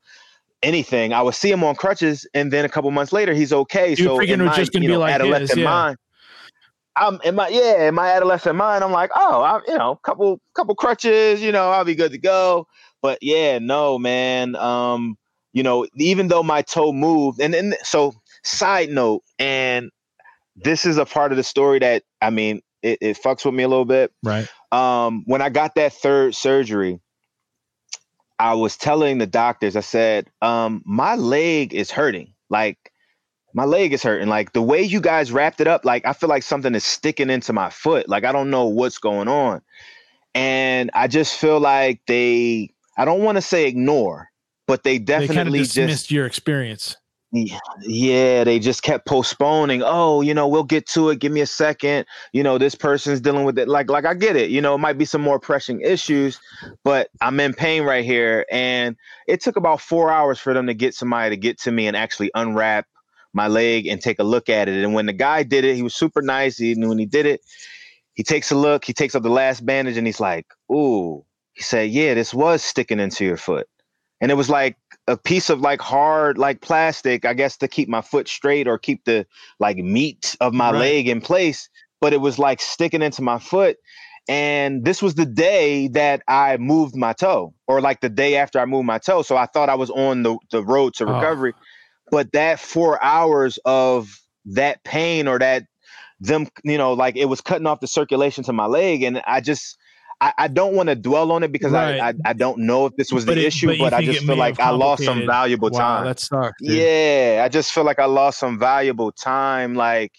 anything. 0.61 1.13
I 1.13 1.21
would 1.21 1.35
see 1.35 1.51
him 1.51 1.63
on 1.63 1.75
crutches, 1.75 2.27
and 2.33 2.51
then 2.51 2.65
a 2.65 2.69
couple 2.69 2.91
months 2.91 3.13
later, 3.13 3.33
he's 3.33 3.53
okay. 3.53 3.95
So 3.95 4.19
in 4.19 4.43
my, 4.43 4.55
just 4.55 4.73
gonna 4.73 4.83
you 4.83 4.89
know, 4.89 4.95
be 4.95 4.99
like 4.99 5.13
adolescent 5.13 5.49
his, 5.51 5.57
yeah. 5.59 5.63
mind, 5.65 5.97
I'm 6.95 7.19
in 7.23 7.35
my 7.35 7.47
yeah, 7.49 7.87
in 7.87 7.95
my 7.95 8.11
adolescent 8.11 8.55
mind, 8.55 8.83
I'm 8.83 8.91
like, 8.91 9.11
oh, 9.15 9.43
I'm 9.43 9.61
you 9.67 9.77
know, 9.77 9.95
couple 10.03 10.39
couple 10.53 10.75
crutches, 10.75 11.41
you 11.41 11.51
know, 11.51 11.69
I'll 11.71 11.85
be 11.85 11.95
good 11.95 12.11
to 12.11 12.17
go. 12.17 12.67
But 13.01 13.19
yeah, 13.21 13.59
no, 13.59 13.99
man. 13.99 14.55
Um, 14.55 15.17
you 15.53 15.63
know, 15.63 15.87
even 15.95 16.27
though 16.27 16.43
my 16.43 16.61
toe 16.61 16.91
moved, 16.91 17.39
and 17.39 17.53
then 17.53 17.75
so 17.83 18.13
side 18.43 18.89
note, 18.89 19.23
and 19.39 19.91
this 20.55 20.85
is 20.85 20.97
a 20.97 21.05
part 21.05 21.31
of 21.31 21.37
the 21.37 21.43
story 21.43 21.79
that 21.79 22.03
I 22.21 22.29
mean, 22.29 22.61
it, 22.81 22.97
it 23.01 23.17
fucks 23.21 23.45
with 23.45 23.53
me 23.53 23.63
a 23.63 23.67
little 23.67 23.85
bit. 23.85 24.11
Right. 24.23 24.47
Um, 24.75 25.23
when 25.25 25.41
I 25.41 25.49
got 25.49 25.75
that 25.75 25.93
third 25.93 26.35
surgery, 26.35 26.99
I 28.37 28.55
was 28.55 28.75
telling 28.75 29.19
the 29.19 29.27
doctors, 29.27 29.77
I 29.77 29.81
said, 29.81 30.29
um, 30.41 30.83
my 30.85 31.15
leg 31.15 31.73
is 31.73 31.91
hurting. 31.91 32.33
Like 32.49 32.91
my 33.53 33.63
leg 33.63 33.93
is 33.93 34.03
hurting. 34.03 34.27
Like 34.27 34.51
the 34.51 34.61
way 34.61 34.81
you 34.81 34.99
guys 34.99 35.31
wrapped 35.31 35.61
it 35.61 35.67
up, 35.67 35.85
like 35.85 36.05
I 36.05 36.11
feel 36.11 36.27
like 36.27 36.43
something 36.43 36.75
is 36.75 36.83
sticking 36.83 37.29
into 37.29 37.53
my 37.53 37.69
foot. 37.69 38.09
Like 38.09 38.25
I 38.25 38.33
don't 38.33 38.49
know 38.49 38.65
what's 38.65 38.97
going 38.97 39.29
on. 39.29 39.61
And 40.33 40.91
I 40.93 41.07
just 41.07 41.39
feel 41.39 41.61
like 41.61 42.01
they 42.05 42.71
I 42.97 43.05
don't 43.05 43.23
want 43.23 43.37
to 43.37 43.41
say 43.41 43.67
ignore, 43.67 44.29
but 44.67 44.83
they 44.83 44.99
definitely 44.99 45.27
they 45.27 45.35
kind 45.35 45.47
of 45.47 45.53
dismissed 45.53 45.89
just, 45.89 46.11
your 46.11 46.25
experience. 46.25 46.97
Yeah, 47.81 48.43
they 48.43 48.59
just 48.59 48.81
kept 48.81 49.05
postponing. 49.05 49.81
Oh, 49.83 50.21
you 50.21 50.33
know, 50.33 50.47
we'll 50.47 50.63
get 50.63 50.87
to 50.89 51.09
it. 51.09 51.19
Give 51.19 51.31
me 51.31 51.41
a 51.41 51.47
second. 51.47 52.05
You 52.33 52.43
know, 52.43 52.57
this 52.57 52.75
person's 52.75 53.19
dealing 53.19 53.43
with 53.43 53.59
it. 53.59 53.67
Like, 53.67 53.89
like 53.89 54.05
I 54.05 54.13
get 54.13 54.35
it. 54.35 54.49
You 54.49 54.61
know, 54.61 54.75
it 54.75 54.79
might 54.79 54.97
be 54.97 55.05
some 55.05 55.21
more 55.21 55.39
pressing 55.39 55.81
issues, 55.81 56.39
but 56.83 57.09
I'm 57.21 57.39
in 57.39 57.53
pain 57.53 57.83
right 57.83 58.05
here. 58.05 58.45
And 58.51 58.95
it 59.27 59.41
took 59.41 59.57
about 59.57 59.81
four 59.81 60.11
hours 60.11 60.39
for 60.39 60.53
them 60.53 60.67
to 60.67 60.73
get 60.73 60.93
somebody 60.95 61.31
to 61.31 61.37
get 61.37 61.59
to 61.61 61.71
me 61.71 61.87
and 61.87 61.97
actually 61.97 62.31
unwrap 62.35 62.87
my 63.33 63.47
leg 63.47 63.85
and 63.85 64.01
take 64.01 64.19
a 64.19 64.23
look 64.23 64.47
at 64.47 64.69
it. 64.69 64.83
And 64.83 64.93
when 64.93 65.05
the 65.05 65.13
guy 65.13 65.43
did 65.43 65.65
it, 65.65 65.75
he 65.75 65.81
was 65.81 65.93
super 65.93 66.21
nice. 66.21 66.57
He 66.57 66.73
when 66.75 66.97
he 66.97 67.05
did 67.05 67.25
it, 67.25 67.41
he 68.13 68.23
takes 68.23 68.49
a 68.51 68.55
look. 68.55 68.85
He 68.85 68.93
takes 68.93 69.13
up 69.13 69.23
the 69.23 69.29
last 69.29 69.65
bandage 69.65 69.97
and 69.97 70.07
he's 70.07 70.21
like, 70.21 70.47
"Ooh." 70.71 71.25
He 71.51 71.61
said, 71.61 71.89
"Yeah, 71.89 72.13
this 72.13 72.33
was 72.33 72.63
sticking 72.63 72.99
into 72.99 73.25
your 73.25 73.37
foot." 73.37 73.67
And 74.21 74.31
it 74.31 74.35
was 74.35 74.49
like 74.49 74.77
a 75.07 75.17
piece 75.17 75.49
of 75.49 75.61
like 75.61 75.81
hard 75.81 76.37
like 76.37 76.61
plastic, 76.61 77.25
I 77.25 77.33
guess 77.33 77.57
to 77.57 77.67
keep 77.67 77.87
my 77.87 78.01
foot 78.01 78.27
straight 78.27 78.67
or 78.67 78.77
keep 78.77 79.05
the 79.05 79.25
like 79.59 79.77
meat 79.77 80.35
of 80.39 80.53
my 80.53 80.71
right. 80.71 80.79
leg 80.79 81.07
in 81.07 81.21
place, 81.21 81.69
but 82.01 82.13
it 82.13 82.21
was 82.21 82.39
like 82.39 82.59
sticking 82.59 83.01
into 83.01 83.21
my 83.21 83.39
foot. 83.39 83.77
And 84.27 84.83
this 84.83 85.03
was 85.03 85.13
the 85.13 85.25
day 85.25 85.87
that 85.89 86.23
I 86.27 86.57
moved 86.57 86.95
my 86.95 87.13
toe, 87.13 87.53
or 87.67 87.79
like 87.79 88.01
the 88.01 88.09
day 88.09 88.37
after 88.37 88.59
I 88.59 88.65
moved 88.65 88.87
my 88.87 88.97
toe. 88.97 89.21
So 89.21 89.37
I 89.37 89.45
thought 89.45 89.69
I 89.69 89.75
was 89.75 89.91
on 89.91 90.23
the, 90.23 90.37
the 90.51 90.63
road 90.63 90.95
to 90.95 91.05
oh. 91.05 91.13
recovery. 91.13 91.53
Oh. 91.55 91.61
But 92.09 92.31
that 92.31 92.59
four 92.59 93.03
hours 93.03 93.59
of 93.65 94.19
that 94.45 94.83
pain 94.83 95.27
or 95.27 95.37
that 95.37 95.65
them, 96.19 96.47
you 96.63 96.77
know, 96.77 96.93
like 96.93 97.15
it 97.15 97.25
was 97.25 97.41
cutting 97.41 97.67
off 97.67 97.81
the 97.81 97.87
circulation 97.87 98.43
to 98.45 98.53
my 98.53 98.65
leg. 98.65 99.03
And 99.03 99.21
I 99.27 99.41
just 99.41 99.77
I, 100.21 100.33
I 100.37 100.47
don't 100.47 100.73
want 100.75 100.89
to 100.89 100.95
dwell 100.95 101.31
on 101.31 101.43
it 101.43 101.51
because 101.51 101.73
right. 101.73 101.99
I, 101.99 102.09
I, 102.09 102.13
I 102.25 102.33
don't 102.33 102.59
know 102.59 102.85
if 102.85 102.95
this 102.95 103.11
was 103.11 103.25
but 103.25 103.35
the 103.35 103.41
it, 103.41 103.47
issue, 103.47 103.67
but, 103.67 103.79
but 103.79 103.93
I 103.93 104.03
just 104.03 104.25
feel 104.25 104.37
like 104.37 104.59
I 104.59 104.69
lost 104.69 105.03
some 105.03 105.25
valuable 105.25 105.69
wow, 105.71 105.79
time. 105.79 106.05
That 106.05 106.19
sucks. 106.19 106.61
Dude. 106.61 106.77
Yeah, 106.77 107.41
I 107.43 107.49
just 107.49 107.71
feel 107.71 107.83
like 107.83 107.99
I 107.99 108.05
lost 108.05 108.39
some 108.39 108.57
valuable 108.57 109.11
time, 109.11 109.75
like 109.75 110.13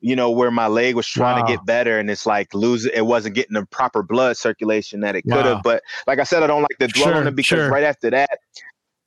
you 0.00 0.14
know, 0.14 0.30
where 0.30 0.50
my 0.50 0.68
leg 0.68 0.94
was 0.94 1.06
trying 1.06 1.40
wow. 1.40 1.46
to 1.46 1.56
get 1.56 1.66
better, 1.66 1.98
and 1.98 2.10
it's 2.10 2.26
like 2.26 2.54
losing. 2.54 2.92
It 2.94 3.06
wasn't 3.06 3.34
getting 3.34 3.54
the 3.54 3.66
proper 3.66 4.02
blood 4.02 4.36
circulation 4.36 5.00
that 5.00 5.16
it 5.16 5.22
could 5.22 5.44
have. 5.44 5.62
But 5.62 5.82
like 6.06 6.18
I 6.18 6.24
said, 6.24 6.42
I 6.42 6.46
don't 6.46 6.62
like 6.62 6.78
to 6.78 6.88
dwell 6.88 7.08
sure, 7.08 7.16
on 7.16 7.26
it 7.26 7.34
because 7.34 7.58
sure. 7.58 7.70
right 7.70 7.84
after 7.84 8.10
that, 8.10 8.38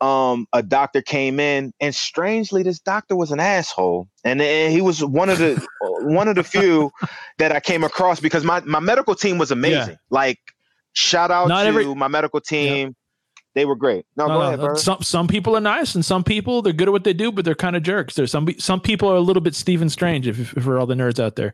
um, 0.02 0.48
a 0.52 0.64
doctor 0.64 1.02
came 1.02 1.40
in, 1.40 1.74
and 1.80 1.94
strangely, 1.94 2.64
this 2.64 2.80
doctor 2.80 3.16
was 3.16 3.32
an 3.32 3.40
asshole, 3.40 4.08
and, 4.24 4.42
and 4.42 4.74
he 4.74 4.82
was 4.82 5.04
one 5.04 5.30
of 5.30 5.38
the 5.38 5.66
one 6.02 6.28
of 6.28 6.36
the 6.36 6.44
few 6.44 6.92
that 7.38 7.52
I 7.52 7.60
came 7.60 7.84
across 7.84 8.20
because 8.20 8.44
my 8.44 8.62
my 8.62 8.80
medical 8.80 9.16
team 9.16 9.38
was 9.38 9.52
amazing. 9.52 9.92
Yeah. 9.92 9.96
Like, 10.10 10.40
shout 10.94 11.30
out 11.30 11.48
Not 11.48 11.64
to 11.64 11.68
every, 11.68 11.96
my 11.96 12.08
medical 12.08 12.42
team. 12.42 12.88
Yeah. 12.88 12.94
They 13.54 13.66
were 13.66 13.76
great. 13.76 14.06
No, 14.16 14.28
no, 14.28 14.34
go 14.34 14.42
ahead, 14.42 14.60
bro. 14.60 14.76
Some 14.76 15.02
some 15.02 15.28
people 15.28 15.56
are 15.56 15.62
nice, 15.62 15.94
and 15.94 16.04
some 16.04 16.24
people 16.24 16.62
they're 16.62 16.74
good 16.74 16.88
at 16.88 16.92
what 16.94 17.04
they 17.04 17.14
do, 17.14 17.32
but 17.32 17.46
they're 17.46 17.54
kind 17.54 17.76
of 17.76 17.84
jerks. 17.84 18.16
There's 18.16 18.32
some 18.32 18.48
some 18.58 18.82
people 18.82 19.10
are 19.10 19.18
a 19.18 19.22
little 19.22 19.42
bit 19.42 19.56
Stephen 19.56 19.90
Strange, 19.90 20.28
if, 20.28 20.58
if 20.58 20.64
for 20.64 20.80
all 20.80 20.88
the 20.88 20.96
nerds 20.96 21.20
out 21.20 21.36
there. 21.36 21.54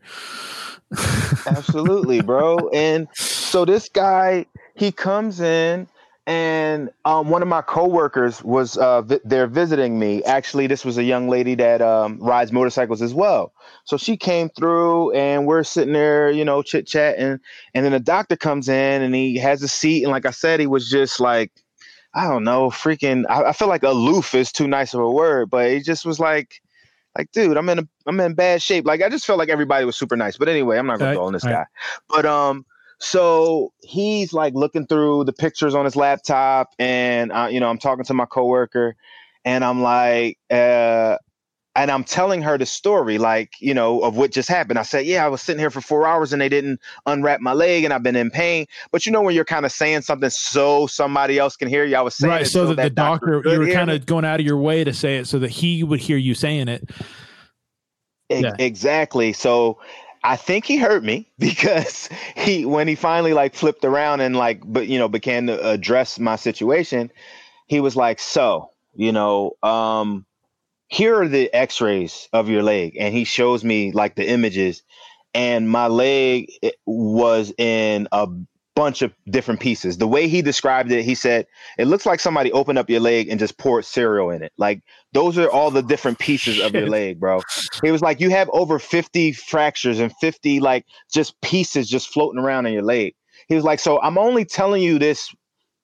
Absolutely, 1.46 2.22
bro. 2.22 2.70
And 2.72 3.08
so 3.14 3.64
this 3.64 3.88
guy, 3.88 4.46
he 4.74 4.92
comes 4.92 5.40
in 5.40 5.88
and 6.28 6.90
um, 7.06 7.30
one 7.30 7.40
of 7.40 7.48
my 7.48 7.62
coworkers 7.62 8.44
was 8.44 8.76
uh, 8.76 9.00
vi- 9.00 9.20
there 9.24 9.46
visiting 9.46 9.98
me. 9.98 10.22
Actually, 10.24 10.66
this 10.66 10.84
was 10.84 10.98
a 10.98 11.02
young 11.02 11.26
lady 11.30 11.54
that 11.54 11.80
um, 11.80 12.18
rides 12.18 12.52
motorcycles 12.52 13.00
as 13.00 13.14
well. 13.14 13.54
So 13.84 13.96
she 13.96 14.18
came 14.18 14.50
through, 14.50 15.12
and 15.12 15.46
we're 15.46 15.62
sitting 15.62 15.94
there, 15.94 16.30
you 16.30 16.44
know, 16.44 16.60
chit 16.60 16.86
chatting. 16.86 17.40
And 17.72 17.84
then 17.84 17.92
the 17.92 17.98
doctor 17.98 18.36
comes 18.36 18.68
in, 18.68 19.00
and 19.00 19.14
he 19.14 19.38
has 19.38 19.62
a 19.62 19.68
seat. 19.68 20.02
And 20.02 20.12
like 20.12 20.26
I 20.26 20.30
said, 20.30 20.60
he 20.60 20.66
was 20.66 20.90
just 20.90 21.18
like, 21.18 21.50
I 22.12 22.28
don't 22.28 22.44
know, 22.44 22.68
freaking. 22.68 23.24
I, 23.30 23.44
I 23.44 23.52
feel 23.54 23.68
like 23.68 23.82
aloof 23.82 24.34
is 24.34 24.52
too 24.52 24.68
nice 24.68 24.92
of 24.92 25.00
a 25.00 25.10
word, 25.10 25.48
but 25.48 25.70
he 25.70 25.80
just 25.80 26.04
was 26.04 26.20
like, 26.20 26.60
like, 27.16 27.32
dude, 27.32 27.56
I'm 27.56 27.70
in 27.70 27.78
a, 27.78 27.88
I'm 28.06 28.20
in 28.20 28.34
bad 28.34 28.60
shape. 28.60 28.84
Like, 28.84 29.02
I 29.02 29.08
just 29.08 29.24
felt 29.24 29.38
like 29.38 29.48
everybody 29.48 29.86
was 29.86 29.96
super 29.96 30.14
nice. 30.14 30.36
But 30.36 30.50
anyway, 30.50 30.76
I'm 30.76 30.86
not 30.86 30.98
gonna 30.98 31.10
go 31.10 31.24
on 31.24 31.32
this 31.32 31.46
guy. 31.46 31.64
But 32.10 32.26
um 32.26 32.66
so 33.00 33.72
he's 33.82 34.32
like 34.32 34.54
looking 34.54 34.86
through 34.86 35.24
the 35.24 35.32
pictures 35.32 35.74
on 35.74 35.84
his 35.84 35.96
laptop, 35.96 36.70
and 36.78 37.32
uh, 37.32 37.48
you 37.50 37.60
know, 37.60 37.68
I'm 37.68 37.78
talking 37.78 38.04
to 38.04 38.14
my 38.14 38.26
coworker, 38.26 38.96
and 39.44 39.64
I'm 39.64 39.82
like, 39.82 40.38
uh, 40.50 41.16
and 41.78 41.92
I'm 41.92 42.02
telling 42.02 42.42
her 42.42 42.58
the 42.58 42.66
story, 42.66 43.18
like, 43.18 43.52
you 43.60 43.72
know, 43.72 44.00
of 44.00 44.16
what 44.16 44.32
just 44.32 44.48
happened. 44.48 44.80
I 44.80 44.82
said, 44.82 45.06
Yeah, 45.06 45.24
I 45.24 45.28
was 45.28 45.40
sitting 45.40 45.60
here 45.60 45.70
for 45.70 45.80
four 45.80 46.08
hours 46.08 46.32
and 46.32 46.42
they 46.42 46.48
didn't 46.48 46.80
unwrap 47.06 47.40
my 47.40 47.52
leg 47.52 47.84
and 47.84 47.94
I've 47.94 48.02
been 48.02 48.16
in 48.16 48.30
pain. 48.30 48.66
But 48.90 49.06
you 49.06 49.12
know, 49.12 49.22
when 49.22 49.34
you're 49.34 49.44
kind 49.44 49.64
of 49.64 49.70
saying 49.70 50.02
something 50.02 50.28
so 50.30 50.88
somebody 50.88 51.38
else 51.38 51.56
can 51.56 51.68
hear 51.68 51.84
you, 51.84 51.96
I 51.96 52.00
was 52.00 52.16
saying 52.16 52.32
right, 52.32 52.46
so, 52.46 52.66
that, 52.66 52.76
that, 52.76 52.82
the 52.82 52.90
doctor, 52.90 53.42
you 53.44 53.60
were 53.60 53.68
kind 53.68 53.90
of 53.90 54.04
going 54.06 54.24
out 54.24 54.40
of 54.40 54.46
your 54.46 54.56
way 54.56 54.82
to 54.82 54.92
say 54.92 55.18
it 55.18 55.28
so 55.28 55.38
that 55.38 55.50
he 55.50 55.84
would 55.84 56.00
hear 56.00 56.16
you 56.16 56.34
saying 56.34 56.66
it. 56.66 56.90
E- 58.30 58.40
yeah. 58.40 58.56
Exactly. 58.58 59.32
So 59.32 59.78
I 60.22 60.36
think 60.36 60.64
he 60.64 60.76
hurt 60.76 61.04
me 61.04 61.30
because 61.38 62.08
he 62.36 62.64
when 62.64 62.88
he 62.88 62.94
finally 62.94 63.32
like 63.32 63.54
flipped 63.54 63.84
around 63.84 64.20
and 64.20 64.36
like 64.36 64.62
but 64.64 64.88
you 64.88 64.98
know 64.98 65.08
began 65.08 65.46
to 65.46 65.70
address 65.70 66.18
my 66.18 66.36
situation, 66.36 67.10
he 67.66 67.80
was 67.80 67.96
like, 67.96 68.20
"So, 68.20 68.70
you 68.94 69.12
know, 69.12 69.52
um 69.62 70.26
here 70.88 71.20
are 71.20 71.28
the 71.28 71.52
x-rays 71.52 72.28
of 72.32 72.48
your 72.48 72.62
leg." 72.62 72.96
And 72.98 73.14
he 73.14 73.24
shows 73.24 73.64
me 73.64 73.92
like 73.92 74.14
the 74.16 74.28
images 74.28 74.82
and 75.34 75.68
my 75.68 75.86
leg 75.86 76.50
was 76.86 77.52
in 77.58 78.08
a 78.12 78.28
bunch 78.78 79.02
of 79.02 79.12
different 79.28 79.58
pieces. 79.58 79.98
The 79.98 80.06
way 80.06 80.28
he 80.28 80.40
described 80.40 80.92
it, 80.92 81.04
he 81.04 81.16
said, 81.16 81.46
it 81.78 81.86
looks 81.86 82.06
like 82.06 82.20
somebody 82.20 82.52
opened 82.52 82.78
up 82.78 82.88
your 82.88 83.00
leg 83.00 83.28
and 83.28 83.40
just 83.40 83.58
poured 83.58 83.84
cereal 83.84 84.30
in 84.30 84.40
it. 84.40 84.52
Like 84.56 84.82
those 85.12 85.36
are 85.36 85.50
all 85.50 85.72
the 85.72 85.82
different 85.82 86.20
pieces 86.20 86.60
of 86.60 86.74
your 86.74 86.88
leg, 86.88 87.18
bro. 87.18 87.42
He 87.82 87.90
was 87.90 88.02
like, 88.02 88.20
you 88.20 88.30
have 88.30 88.48
over 88.52 88.78
50 88.78 89.32
fractures 89.32 89.98
and 89.98 90.14
50 90.20 90.60
like 90.60 90.86
just 91.12 91.40
pieces 91.40 91.88
just 91.88 92.08
floating 92.12 92.40
around 92.40 92.66
in 92.66 92.72
your 92.72 92.84
leg. 92.84 93.16
He 93.48 93.56
was 93.56 93.64
like, 93.64 93.80
so 93.80 94.00
I'm 94.00 94.16
only 94.16 94.44
telling 94.44 94.80
you 94.80 95.00
this 95.00 95.34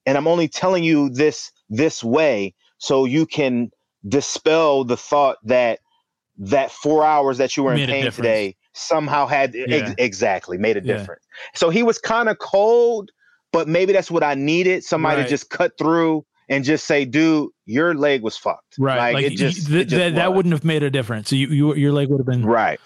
and 0.05 0.17
I'm 0.17 0.27
only 0.27 0.47
telling 0.47 0.85
you 0.85 1.09
this 1.09 1.51
this 1.69 2.01
way 2.01 2.53
so 2.77 3.03
you 3.03 3.25
can 3.25 3.71
dispel 4.07 4.85
the 4.85 4.95
thought 4.95 5.35
that 5.43 5.79
that 6.37 6.71
four 6.71 7.03
hours 7.03 7.39
that 7.39 7.57
you 7.57 7.63
were 7.63 7.73
in 7.73 7.89
pain 7.89 8.09
today 8.11 8.55
somehow 8.75 9.25
had 9.25 9.55
yeah. 9.55 9.65
ex- 9.69 9.95
exactly 9.97 10.57
made 10.57 10.77
a 10.77 10.81
yeah. 10.81 10.97
difference. 10.97 11.25
So 11.53 11.69
he 11.69 11.83
was 11.83 11.97
kind 11.97 12.29
of 12.29 12.37
cold, 12.39 13.11
but 13.51 13.67
maybe 13.67 13.93
that's 13.93 14.11
what 14.11 14.23
I 14.23 14.35
needed. 14.35 14.83
Somebody 14.83 15.17
right. 15.17 15.23
to 15.23 15.29
just 15.29 15.49
cut 15.49 15.71
through 15.77 16.25
and 16.49 16.63
just 16.63 16.85
say, 16.85 17.05
"Dude, 17.05 17.49
your 17.65 17.95
leg 17.95 18.21
was 18.21 18.37
fucked." 18.37 18.75
Right. 18.77 18.97
Like, 18.97 19.13
like 19.15 19.25
it 19.25 19.35
just, 19.37 19.67
th- 19.67 19.81
it 19.81 19.85
just 19.85 19.99
that, 19.99 20.15
that 20.15 20.33
wouldn't 20.33 20.53
have 20.53 20.63
made 20.63 20.83
a 20.83 20.89
difference. 20.89 21.31
You, 21.31 21.47
you 21.47 21.75
your 21.75 21.93
leg 21.93 22.09
would 22.09 22.19
have 22.19 22.27
been 22.27 22.45
right. 22.45 22.79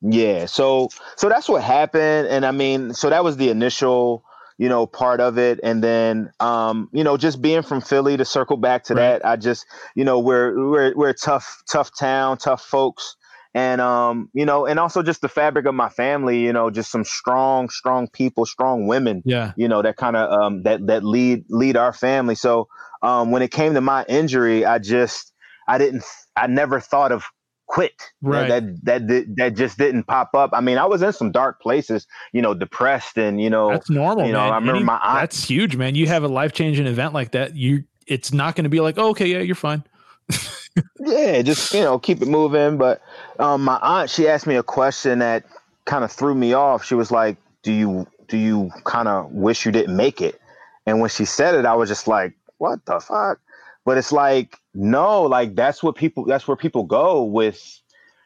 Yeah. 0.00 0.46
So 0.46 0.88
so 1.16 1.28
that's 1.28 1.48
what 1.48 1.62
happened, 1.62 2.28
and 2.28 2.46
I 2.46 2.52
mean, 2.52 2.94
so 2.94 3.10
that 3.10 3.24
was 3.24 3.36
the 3.36 3.50
initial 3.50 4.24
you 4.58 4.68
know 4.68 4.86
part 4.86 5.20
of 5.20 5.36
it 5.36 5.58
and 5.62 5.82
then 5.82 6.30
um 6.40 6.88
you 6.92 7.02
know 7.02 7.16
just 7.16 7.42
being 7.42 7.62
from 7.62 7.80
philly 7.80 8.16
to 8.16 8.24
circle 8.24 8.56
back 8.56 8.84
to 8.84 8.94
right. 8.94 9.00
that 9.00 9.26
i 9.26 9.34
just 9.34 9.66
you 9.96 10.04
know 10.04 10.20
we're 10.20 10.70
we're 10.70 10.94
we're 10.94 11.08
a 11.08 11.14
tough 11.14 11.62
tough 11.68 11.90
town 11.98 12.38
tough 12.38 12.62
folks 12.62 13.16
and 13.54 13.80
um 13.80 14.28
you 14.34 14.44
know 14.44 14.66
and 14.66 14.78
also 14.78 15.02
just 15.02 15.20
the 15.20 15.28
fabric 15.28 15.64
of 15.64 15.74
my 15.74 15.88
family 15.88 16.40
you 16.40 16.52
know 16.52 16.70
just 16.70 16.90
some 16.90 17.04
strong 17.04 17.68
strong 17.68 18.08
people 18.08 18.44
strong 18.44 18.86
women 18.86 19.22
yeah. 19.24 19.52
you 19.56 19.68
know 19.68 19.80
that 19.80 19.96
kind 19.96 20.16
of 20.16 20.30
um 20.30 20.62
that 20.64 20.84
that 20.86 21.04
lead 21.04 21.44
lead 21.48 21.76
our 21.76 21.92
family. 21.92 22.34
So 22.34 22.68
um 23.02 23.30
when 23.30 23.42
it 23.42 23.50
came 23.50 23.74
to 23.74 23.80
my 23.80 24.04
injury 24.08 24.64
i 24.66 24.78
just 24.78 25.32
i 25.68 25.78
didn't 25.78 26.04
i 26.36 26.46
never 26.46 26.80
thought 26.80 27.12
of 27.12 27.24
quit. 27.66 28.02
Right. 28.20 28.48
that, 28.48 28.84
that 28.84 29.08
that 29.08 29.34
that 29.36 29.56
just 29.56 29.78
didn't 29.78 30.04
pop 30.04 30.34
up. 30.34 30.50
I 30.52 30.60
mean 30.60 30.76
i 30.76 30.84
was 30.84 31.02
in 31.02 31.12
some 31.12 31.32
dark 31.32 31.60
places 31.60 32.06
you 32.32 32.42
know 32.42 32.54
depressed 32.54 33.16
and 33.16 33.40
you 33.40 33.48
know 33.50 33.70
that's 33.70 33.88
normal 33.88 34.26
you 34.26 34.32
know 34.32 34.40
man. 34.40 34.52
i 34.52 34.56
remember 34.56 34.76
Any, 34.76 34.84
my 34.84 35.00
aunt, 35.02 35.20
that's 35.20 35.44
huge 35.44 35.76
man. 35.76 35.94
You 35.94 36.06
have 36.08 36.24
a 36.24 36.28
life-changing 36.28 36.86
event 36.86 37.14
like 37.14 37.32
that 37.32 37.56
you 37.56 37.84
it's 38.06 38.32
not 38.32 38.54
going 38.56 38.64
to 38.64 38.70
be 38.70 38.80
like 38.80 38.98
oh, 38.98 39.10
okay 39.10 39.26
yeah 39.26 39.38
you're 39.38 39.54
fine 39.54 39.84
yeah, 40.98 41.42
just 41.42 41.72
you 41.74 41.80
know, 41.80 41.98
keep 41.98 42.22
it 42.22 42.28
moving. 42.28 42.78
But 42.78 43.00
um, 43.38 43.62
my 43.64 43.78
aunt, 43.82 44.10
she 44.10 44.28
asked 44.28 44.46
me 44.46 44.56
a 44.56 44.62
question 44.62 45.20
that 45.20 45.44
kind 45.84 46.04
of 46.04 46.12
threw 46.12 46.34
me 46.34 46.52
off. 46.52 46.84
She 46.84 46.94
was 46.94 47.10
like, 47.10 47.36
"Do 47.62 47.72
you 47.72 48.06
do 48.28 48.36
you 48.36 48.70
kind 48.84 49.08
of 49.08 49.30
wish 49.32 49.66
you 49.66 49.72
didn't 49.72 49.96
make 49.96 50.20
it?" 50.20 50.40
And 50.86 51.00
when 51.00 51.10
she 51.10 51.24
said 51.24 51.54
it, 51.54 51.66
I 51.66 51.74
was 51.74 51.88
just 51.88 52.08
like, 52.08 52.34
"What 52.58 52.84
the 52.86 53.00
fuck?" 53.00 53.40
But 53.84 53.98
it's 53.98 54.12
like, 54.12 54.58
no, 54.74 55.22
like 55.22 55.54
that's 55.54 55.82
what 55.82 55.94
people. 55.96 56.24
That's 56.24 56.48
where 56.48 56.56
people 56.56 56.84
go 56.84 57.22
with, 57.22 57.62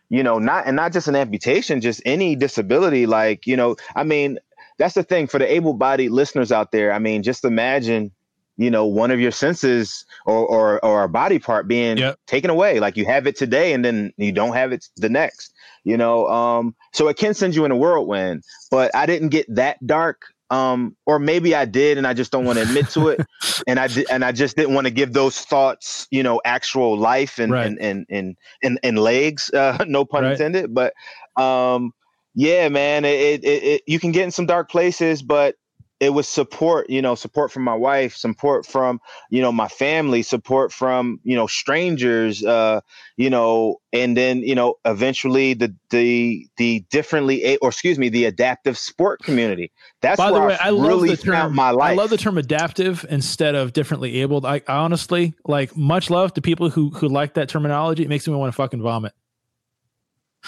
you 0.09 0.23
know, 0.23 0.39
not 0.39 0.67
and 0.67 0.77
not 0.77 0.93
just 0.93 1.09
an 1.09 1.17
amputation, 1.17 1.81
just 1.81 2.01
any 2.07 2.37
disability. 2.37 3.07
Like, 3.07 3.47
you 3.47 3.57
know, 3.57 3.77
I 3.97 4.05
mean, 4.05 4.39
that's 4.79 4.95
the 4.95 5.03
thing 5.03 5.27
for 5.27 5.39
the 5.39 5.53
able-bodied 5.53 6.13
listeners 6.13 6.53
out 6.53 6.71
there. 6.71 6.93
I 6.93 7.01
mean, 7.01 7.23
just 7.25 7.45
imagine 7.45 8.13
you 8.59 8.71
know 8.71 8.85
one 8.85 9.11
of 9.11 9.19
your 9.19 9.31
senses 9.31 10.05
or 10.27 10.45
or, 10.47 10.85
or 10.85 11.05
a 11.05 11.09
body 11.09 11.39
part 11.39 11.67
being 11.67 11.97
yep. 11.97 12.19
taken 12.27 12.51
away 12.51 12.81
like 12.81 12.97
you 12.97 13.07
have 13.07 13.27
it 13.27 13.37
today 13.37 13.73
and 13.73 13.85
then 13.85 14.13
you 14.19 14.33
don't 14.33 14.53
have 14.53 14.73
it 14.73 14.87
the 14.97 15.09
next 15.09 15.55
you 15.85 15.97
know 15.97 16.29
um 16.29 16.75
so 16.93 17.09
it 17.09 17.17
can 17.17 17.33
send 17.33 17.55
you 17.55 17.65
in 17.65 17.71
a 17.71 17.77
whirlwind 17.77 18.43
but 18.71 18.95
i 18.95 19.07
didn't 19.07 19.29
get 19.29 19.47
that 19.55 19.85
dark 19.87 20.23
um 20.51 20.97
or 21.07 21.19
maybe 21.19 21.55
i 21.55 21.65
did 21.65 21.97
and 21.97 22.07
i 22.07 22.13
just 22.13 22.33
don't 22.33 22.45
want 22.45 22.59
to 22.59 22.63
admit 22.63 22.89
to 22.89 23.09
it 23.09 23.21
and 23.67 23.79
i 23.79 23.87
did 23.87 24.07
and 24.11 24.25
i 24.25 24.33
just 24.33 24.57
didn't 24.57 24.75
want 24.75 24.87
to 24.87 24.91
give 24.91 25.13
those 25.13 25.41
thoughts 25.41 26.07
you 26.11 26.23
know 26.23 26.41
actual 26.45 26.99
life 26.99 27.39
and 27.39 27.53
right. 27.53 27.67
and, 27.67 27.81
and, 27.81 28.07
and 28.11 28.37
and 28.63 28.81
and 28.83 28.99
legs 28.99 29.51
uh 29.55 29.83
no 29.87 30.05
pun 30.05 30.25
right. 30.25 30.33
intended 30.33 30.75
but 30.75 30.93
um 31.37 31.93
yeah 32.35 32.69
man 32.69 33.05
it, 33.05 33.45
it, 33.45 33.63
it 33.63 33.83
you 33.87 34.01
can 34.01 34.11
get 34.11 34.25
in 34.25 34.31
some 34.31 34.47
dark 34.47 34.71
places 34.71 35.23
but 35.23 35.55
it 36.01 36.11
was 36.11 36.29
support 36.29 36.89
you 36.89 37.03
know 37.03 37.15
support 37.15 37.51
from 37.51 37.63
my 37.63 37.75
wife 37.75 38.15
support 38.17 38.65
from 38.65 39.01
you 39.31 39.41
know 39.41 39.51
my 39.51 39.69
family 39.69 40.23
support 40.23 40.73
from 40.73 41.21
you 41.25 41.35
know 41.35 41.47
strangers 41.47 42.45
uh 42.45 42.81
you 43.17 43.29
know 43.29 43.77
and 43.93 44.17
then 44.17 44.39
you 44.39 44.55
know 44.55 44.75
eventually 44.85 45.55
the 45.55 45.75
the 45.91 46.47
the 46.57 46.81
differently 46.91 47.59
or 47.59 47.69
excuse 47.69 47.99
me 47.99 48.09
the 48.09 48.25
adaptive 48.25 48.79
sport 48.79 49.21
community 49.23 49.71
that's 50.01 50.19
by 50.19 50.31
the 50.31 50.41
way 50.41 50.57
I, 50.61 50.69
I 50.69 50.71
love 50.71 50.89
really 50.89 51.11
the 51.11 51.17
term 51.17 51.55
my 51.55 51.71
life 51.71 51.93
I 51.93 51.95
love 51.95 52.11
the 52.11 52.17
term 52.17 52.39
adaptive 52.39 53.05
instead 53.09 53.55
of 53.55 53.73
differently 53.73 54.21
abled 54.21 54.45
I, 54.45 54.63
I 54.69 54.77
honestly 54.77 55.35
like 55.45 55.77
much 55.77 56.11
love 56.11 56.35
to 56.35 56.43
people 56.43 56.71
who 56.71 56.91
who 56.91 57.09
like 57.09 57.35
that 57.35 57.49
terminology 57.49 58.05
it 58.05 58.09
makes 58.09 58.27
me 58.27 58.35
want 58.35 58.53
to 58.53 58.57
fucking 58.57 58.83
vomit 58.83 59.13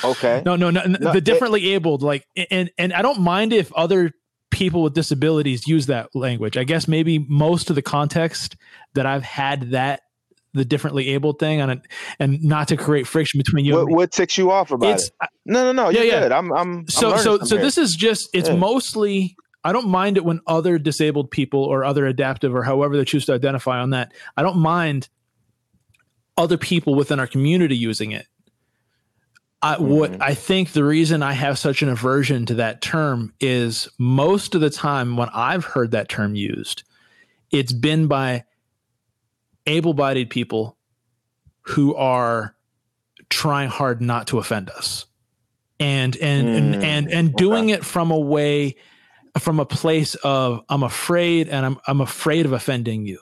Okay. 0.02 0.42
No, 0.46 0.56
no, 0.56 0.70
no. 0.70 0.82
no 0.84 1.12
the 1.12 1.20
differently 1.20 1.72
it, 1.72 1.74
abled, 1.74 2.02
like, 2.02 2.24
and 2.50 2.70
and 2.78 2.92
I 2.92 3.02
don't 3.02 3.20
mind 3.20 3.52
if 3.52 3.70
other 3.74 4.12
people 4.50 4.82
with 4.82 4.94
disabilities 4.94 5.66
use 5.66 5.86
that 5.86 6.14
language. 6.14 6.56
I 6.56 6.64
guess 6.64 6.88
maybe 6.88 7.18
most 7.18 7.70
of 7.70 7.76
the 7.76 7.82
context 7.82 8.56
that 8.94 9.06
I've 9.06 9.22
had 9.22 9.70
that 9.70 10.02
the 10.52 10.64
differently 10.64 11.10
abled 11.10 11.38
thing 11.38 11.60
on 11.60 11.70
it 11.70 11.80
and 12.18 12.42
not 12.42 12.68
to 12.68 12.76
create 12.76 13.06
friction 13.06 13.38
between 13.38 13.64
you. 13.64 13.76
What, 13.76 13.90
what 13.90 14.12
ticks 14.12 14.36
you 14.36 14.50
off 14.50 14.72
about 14.72 15.00
it? 15.00 15.10
No, 15.46 15.64
no, 15.64 15.72
no. 15.72 15.90
Yeah, 15.90 16.02
yeah. 16.02 16.20
Good. 16.20 16.32
I'm, 16.32 16.52
I'm, 16.52 16.88
so, 16.88 17.12
I'm 17.12 17.18
so, 17.18 17.38
so 17.38 17.56
here. 17.56 17.64
this 17.64 17.78
is 17.78 17.94
just, 17.94 18.28
it's 18.32 18.48
yeah. 18.48 18.56
mostly, 18.56 19.36
I 19.62 19.72
don't 19.72 19.88
mind 19.88 20.16
it 20.16 20.24
when 20.24 20.40
other 20.48 20.78
disabled 20.78 21.30
people 21.30 21.62
or 21.62 21.84
other 21.84 22.04
adaptive 22.06 22.54
or 22.54 22.64
however 22.64 22.96
they 22.96 23.04
choose 23.04 23.26
to 23.26 23.32
identify 23.32 23.78
on 23.78 23.90
that. 23.90 24.12
I 24.36 24.42
don't 24.42 24.58
mind 24.58 25.08
other 26.36 26.58
people 26.58 26.96
within 26.96 27.20
our 27.20 27.26
community 27.28 27.76
using 27.76 28.10
it. 28.10 28.26
I, 29.62 29.78
what 29.78 30.12
mm-hmm. 30.12 30.22
I 30.22 30.34
think 30.34 30.72
the 30.72 30.84
reason 30.84 31.22
I 31.22 31.32
have 31.32 31.58
such 31.58 31.82
an 31.82 31.90
aversion 31.90 32.46
to 32.46 32.54
that 32.54 32.80
term 32.80 33.34
is 33.40 33.88
most 33.98 34.54
of 34.54 34.62
the 34.62 34.70
time 34.70 35.16
when 35.16 35.28
I've 35.34 35.64
heard 35.64 35.90
that 35.90 36.08
term 36.08 36.34
used, 36.34 36.82
it's 37.50 37.72
been 37.72 38.06
by 38.06 38.44
able 39.66 39.92
bodied 39.92 40.30
people 40.30 40.78
who 41.62 41.94
are 41.94 42.56
trying 43.28 43.68
hard 43.68 44.00
not 44.00 44.26
to 44.28 44.38
offend 44.38 44.70
us 44.70 45.06
and 45.78 46.16
and 46.16 46.48
mm, 46.48 46.56
and 46.56 46.84
and, 46.84 47.10
and 47.10 47.34
doing 47.34 47.66
okay. 47.66 47.74
it 47.74 47.84
from 47.84 48.10
a 48.10 48.18
way 48.18 48.76
from 49.38 49.60
a 49.60 49.66
place 49.66 50.14
of 50.16 50.62
I'm 50.68 50.82
afraid 50.82 51.48
and 51.48 51.64
I'm 51.64 51.78
I'm 51.86 52.00
afraid 52.00 52.46
of 52.46 52.52
offending 52.52 53.06
you. 53.06 53.20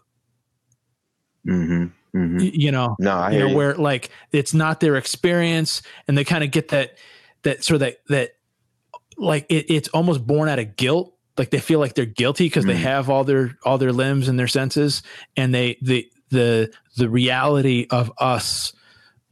Mm-hmm. 1.47 1.87
Mm-hmm. 2.15 2.39
You 2.41 2.73
know, 2.73 2.97
no, 2.99 3.13
I 3.13 3.31
you 3.33 3.39
know 3.41 3.47
you. 3.49 3.57
where 3.57 3.75
like 3.75 4.11
it's 4.33 4.55
not 4.55 4.81
their 4.81 4.97
experience, 4.97 5.83
and 6.07 6.17
they 6.17 6.25
kind 6.25 6.43
of 6.43 6.51
get 6.51 6.69
that 6.69 6.97
that 7.43 7.65
sort 7.65 7.77
of 7.77 7.81
that 7.81 7.99
that 8.09 8.31
like 9.17 9.47
it, 9.49 9.67
it's 9.69 9.89
almost 9.89 10.27
born 10.27 10.49
out 10.49 10.59
of 10.59 10.77
guilt. 10.77 11.15
Like 11.37 11.51
they 11.51 11.61
feel 11.61 11.79
like 11.79 11.95
they're 11.95 12.07
guilty 12.07 12.47
because 12.47 12.65
mm-hmm. 12.65 12.75
they 12.75 12.83
have 12.83 13.11
all 13.11 13.25
their 13.25 13.57
all 13.65 13.79
their 13.79 13.93
limbs 13.93 14.29
and 14.29 14.39
their 14.39 14.49
senses, 14.49 15.03
and 15.37 15.55
they 15.55 15.79
the 15.83 16.11
the 16.31 16.73
the 16.97 17.09
reality 17.09 17.87
of 17.91 18.11
us 18.19 18.73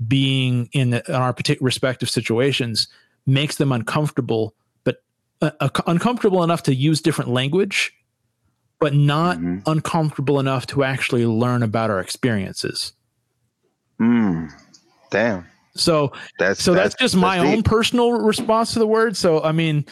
being 0.06 0.68
in, 0.72 0.90
the, 0.90 1.02
in 1.08 1.14
our 1.14 1.32
particular 1.32 1.64
respective 1.64 2.10
situations 2.10 2.88
makes 3.24 3.56
them 3.56 3.72
uncomfortable, 3.72 4.54
but 4.84 5.02
uh, 5.40 5.50
uh, 5.60 5.68
uncomfortable 5.86 6.44
enough 6.44 6.64
to 6.64 6.74
use 6.74 7.00
different 7.00 7.30
language 7.30 7.95
but 8.78 8.94
not 8.94 9.38
mm-hmm. 9.38 9.58
uncomfortable 9.66 10.38
enough 10.40 10.66
to 10.68 10.84
actually 10.84 11.26
learn 11.26 11.62
about 11.62 11.90
our 11.90 12.00
experiences. 12.00 12.92
Mm. 14.00 14.50
Damn. 15.10 15.46
So 15.74 16.12
that's 16.38 16.62
so 16.62 16.74
that's, 16.74 16.94
that's 16.94 17.00
just 17.00 17.16
my 17.16 17.38
own 17.38 17.62
personal 17.62 18.12
response 18.12 18.72
to 18.72 18.78
the 18.78 18.86
word. 18.86 19.16
So 19.16 19.42
I 19.42 19.52
mean, 19.52 19.84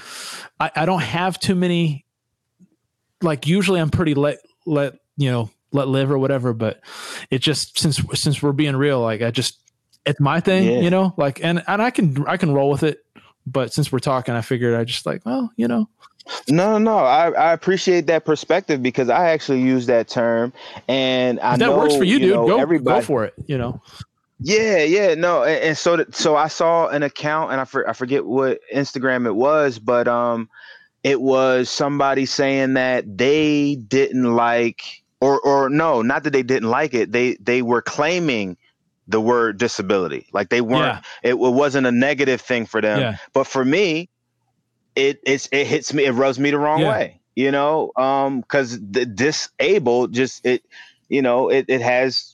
I, 0.59 0.71
I 0.75 0.87
don't 0.87 1.03
have 1.03 1.39
too 1.39 1.55
many. 1.55 2.07
Like 3.21 3.47
usually, 3.47 3.81
I'm 3.81 3.91
pretty 3.91 4.15
let 4.15 4.39
let 4.67 4.95
you 5.17 5.31
know 5.31 5.51
let 5.73 5.89
live 5.89 6.11
or 6.11 6.19
whatever. 6.19 6.53
But 6.53 6.81
it 7.31 7.41
just 7.41 7.79
since 7.79 8.01
since 8.15 8.43
we're 8.43 8.53
being 8.53 8.77
real, 8.77 9.01
like 9.01 9.23
I 9.23 9.31
just 9.31 9.61
it's 10.07 10.21
my 10.21 10.41
thing, 10.41 10.65
yeah. 10.65 10.81
you 10.81 10.91
know. 10.91 11.15
Like 11.17 11.45
and 11.45 11.63
and 11.67 11.83
I 11.83 11.91
can 11.91 12.27
I 12.27 12.37
can 12.37 12.53
roll 12.53 12.71
with 12.71 12.83
it. 12.83 12.99
But 13.47 13.75
since 13.75 13.93
we're 13.93 13.99
talking, 13.99 14.35
I 14.35 14.41
figured 14.41 14.75
I 14.75 14.85
just 14.85 15.05
like 15.05 15.25
well, 15.27 15.51
you 15.57 15.69
know, 15.69 15.89
no, 16.49 16.79
no, 16.79 16.99
I, 16.99 17.31
I 17.31 17.53
appreciate 17.53 18.07
that 18.07 18.25
perspective 18.25 18.83
because 18.83 19.09
I 19.09 19.31
actually 19.31 19.61
use 19.61 19.87
that 19.87 20.09
term, 20.09 20.53
and 20.89 21.39
I 21.41 21.57
that 21.57 21.67
know, 21.67 21.79
works 21.79 21.97
for 21.97 22.05
you, 22.05 22.15
you 22.15 22.19
dude. 22.21 22.35
Know, 22.35 22.47
go, 22.47 22.59
everybody, 22.59 23.01
go 23.01 23.07
for 23.07 23.25
it. 23.25 23.35
You 23.47 23.59
know. 23.59 23.81
Yeah, 24.41 24.83
yeah, 24.83 25.15
no, 25.15 25.43
and, 25.43 25.63
and 25.63 25.79
so 25.79 25.97
th- 25.97 26.15
so 26.15 26.37
I 26.37 26.49
saw 26.49 26.89
an 26.89 27.03
account, 27.03 27.53
and 27.53 27.61
I 27.61 27.65
for, 27.65 27.89
I 27.89 27.93
forget 27.93 28.27
what 28.27 28.61
Instagram 28.75 29.27
it 29.27 29.37
was, 29.37 29.79
but 29.79 30.09
um, 30.09 30.49
it 31.03 31.21
was 31.21 31.71
somebody 31.71 32.27
saying 32.27 32.75
that 32.75 33.17
they 33.17 33.77
didn't 33.77 34.35
like, 34.35 35.03
or 35.21 35.41
or 35.41 35.69
no, 35.71 36.03
not 36.03 36.25
that 36.25 36.33
they 36.33 36.43
didn't 36.43 36.69
like 36.69 36.95
it. 36.95 37.13
They 37.13 37.35
they 37.37 37.63
were 37.63 37.81
claiming 37.83 38.57
the 39.07 39.21
word 39.21 39.59
disability, 39.59 40.27
like 40.33 40.49
they 40.49 40.63
weren't. 40.63 40.99
It, 41.23 41.31
it 41.35 41.39
wasn't 41.39 41.87
a 41.87 41.93
negative 41.93 42.41
thing 42.41 42.67
for 42.67 42.81
them, 42.81 43.01
Yeah. 43.01 43.17
but 43.35 43.47
for 43.47 43.65
me, 43.65 44.09
it 44.97 45.21
it's 45.25 45.49
it 45.53 45.67
hits 45.67 45.93
me, 45.95 46.05
it 46.05 46.13
rubs 46.13 46.39
me 46.39 46.51
the 46.51 46.59
wrong 46.59 46.83
Yeah. 46.83 46.85
way, 46.85 47.21
you 47.35 47.51
know, 47.51 47.93
um, 47.97 48.41
because 48.41 48.79
the 48.81 49.07
disabled 49.07 50.13
just 50.13 50.45
it, 50.47 50.63
you 51.09 51.23
know, 51.23 51.51
it 51.51 51.67
it 51.69 51.81
has 51.81 52.34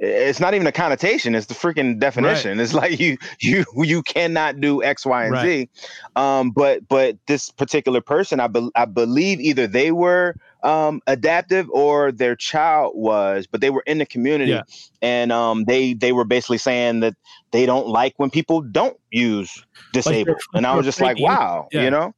it's 0.00 0.40
not 0.40 0.54
even 0.54 0.66
a 0.66 0.72
connotation 0.72 1.34
it's 1.34 1.46
the 1.46 1.54
freaking 1.54 1.98
definition. 1.98 2.58
It's 2.58 2.72
like 2.72 2.98
you 2.98 3.18
you 3.40 3.64
you 3.76 4.02
cannot 4.02 4.60
do 4.60 4.82
x 4.82 5.04
y 5.04 5.26
and 5.26 5.38
z. 5.38 5.68
Um 6.16 6.50
but 6.50 6.88
but 6.88 7.16
this 7.26 7.50
particular 7.50 8.00
person 8.00 8.40
i, 8.40 8.46
be, 8.46 8.70
I 8.74 8.86
believe 8.86 9.40
either 9.40 9.66
they 9.66 9.92
were 9.92 10.34
um 10.62 11.00
adaptive 11.06 11.68
or 11.70 12.12
their 12.12 12.34
child 12.34 12.92
was 12.96 13.46
but 13.46 13.60
they 13.60 13.70
were 13.70 13.82
in 13.86 13.98
the 13.98 14.06
community. 14.06 14.52
Yeah. 14.52 14.62
and 15.02 15.32
um 15.32 15.64
they 15.64 15.92
they 15.92 16.12
were 16.12 16.24
basically 16.24 16.58
saying 16.58 17.00
that 17.00 17.14
they 17.50 17.66
don't 17.66 17.86
like 17.86 18.14
when 18.16 18.30
people 18.30 18.62
don't 18.62 18.98
use 19.10 19.64
disabled. 19.92 20.40
And 20.54 20.66
i 20.66 20.74
was 20.74 20.86
just 20.86 21.00
like 21.00 21.20
wow 21.20 21.68
yeah. 21.72 21.82
you 21.82 21.90
know 21.90 22.14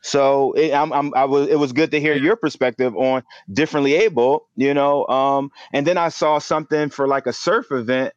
so 0.00 0.52
it, 0.52 0.72
I'm, 0.72 0.92
I'm, 0.92 1.14
I 1.14 1.24
was, 1.24 1.48
it 1.48 1.58
was 1.58 1.72
good 1.72 1.90
to 1.90 2.00
hear 2.00 2.14
your 2.14 2.36
perspective 2.36 2.96
on 2.96 3.22
differently 3.52 3.94
able, 3.94 4.46
you 4.56 4.74
know. 4.74 5.06
Um, 5.06 5.50
and 5.72 5.86
then 5.86 5.98
I 5.98 6.08
saw 6.08 6.38
something 6.38 6.90
for 6.90 7.08
like 7.08 7.26
a 7.26 7.32
surf 7.32 7.70
event. 7.70 8.14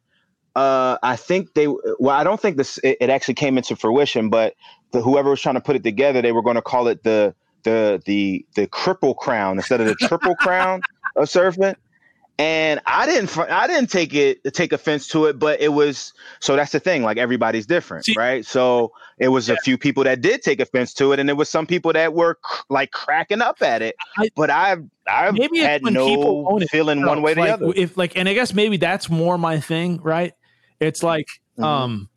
Uh, 0.54 0.98
I 1.02 1.16
think 1.16 1.54
they, 1.54 1.66
well, 1.66 2.10
I 2.10 2.24
don't 2.24 2.40
think 2.40 2.56
this 2.56 2.78
it, 2.78 2.98
it 3.00 3.10
actually 3.10 3.34
came 3.34 3.56
into 3.56 3.74
fruition, 3.74 4.28
but 4.28 4.54
the, 4.92 5.00
whoever 5.00 5.30
was 5.30 5.40
trying 5.40 5.54
to 5.54 5.60
put 5.60 5.76
it 5.76 5.82
together, 5.82 6.22
they 6.22 6.32
were 6.32 6.42
going 6.42 6.56
to 6.56 6.62
call 6.62 6.88
it 6.88 7.02
the 7.02 7.34
the 7.64 8.02
the 8.04 8.44
the 8.54 8.66
triple 8.66 9.14
crown 9.14 9.56
instead 9.56 9.80
of 9.80 9.86
the 9.86 9.94
triple 9.94 10.34
crown 10.36 10.82
of 11.16 11.28
surfing. 11.28 11.74
And 12.42 12.80
I 12.86 13.06
didn't, 13.06 13.38
I 13.38 13.68
didn't 13.68 13.88
take 13.88 14.14
it 14.14 14.42
take 14.52 14.72
offense 14.72 15.06
to 15.08 15.26
it, 15.26 15.38
but 15.38 15.60
it 15.60 15.68
was 15.68 16.12
so 16.40 16.56
that's 16.56 16.72
the 16.72 16.80
thing. 16.80 17.04
Like 17.04 17.16
everybody's 17.16 17.66
different, 17.66 18.04
See- 18.06 18.16
right? 18.18 18.44
So 18.44 18.90
it 19.18 19.28
was 19.28 19.48
a 19.48 19.56
few 19.58 19.78
people 19.78 20.02
that 20.02 20.22
did 20.22 20.42
take 20.42 20.58
offense 20.58 20.92
to 20.94 21.12
it, 21.12 21.20
and 21.20 21.28
there 21.28 21.36
was 21.36 21.48
some 21.48 21.68
people 21.68 21.92
that 21.92 22.14
were 22.14 22.34
cr- 22.42 22.62
like 22.68 22.90
cracking 22.90 23.42
up 23.42 23.62
at 23.62 23.80
it. 23.80 23.94
I- 24.18 24.30
but 24.34 24.50
I've 24.50 24.82
I've 25.06 25.34
Maybe 25.34 25.58
had 25.60 25.84
no 25.84 26.58
it 26.60 26.68
feeling 26.68 27.06
one 27.06 27.22
way 27.22 27.30
or 27.30 27.34
the 27.36 27.42
other. 27.42 27.72
If 27.76 27.96
like, 27.96 28.16
and 28.16 28.28
I 28.28 28.34
guess 28.34 28.52
maybe 28.52 28.76
that's 28.76 29.08
more 29.08 29.38
my 29.38 29.60
thing, 29.60 30.00
right? 30.02 30.32
It's 30.80 31.04
like, 31.04 31.28
Mhm. 31.60 31.64
um, 31.64 32.08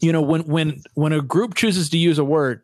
you 0.00 0.12
know, 0.12 0.22
when 0.22 0.42
when 0.42 0.80
when 0.94 1.12
a 1.12 1.20
group 1.20 1.54
chooses 1.56 1.88
to 1.90 1.98
use 1.98 2.20
a 2.20 2.24
word, 2.24 2.62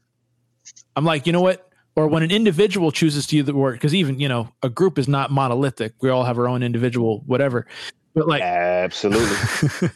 I'm 0.95 1.05
like, 1.05 1.27
you 1.27 1.33
know 1.33 1.43
what? 1.43 1.69
Or 1.97 2.07
when 2.07 2.23
an 2.23 2.31
individual 2.31 2.93
chooses 2.93 3.27
to 3.29 3.37
use 3.37 3.47
the 3.47 3.55
word, 3.55 3.73
because 3.73 3.95
even 3.95 4.21
you 4.21 4.29
know, 4.29 4.53
a 4.63 4.69
group 4.69 4.99
is 4.99 5.09
not 5.09 5.31
monolithic. 5.31 5.95
We 6.01 6.11
all 6.11 6.25
have 6.25 6.39
our 6.39 6.49
own 6.49 6.63
individual 6.63 7.23
whatever. 7.27 7.67
But 8.15 8.27
like, 8.27 8.43
Absolutely. 8.43 9.37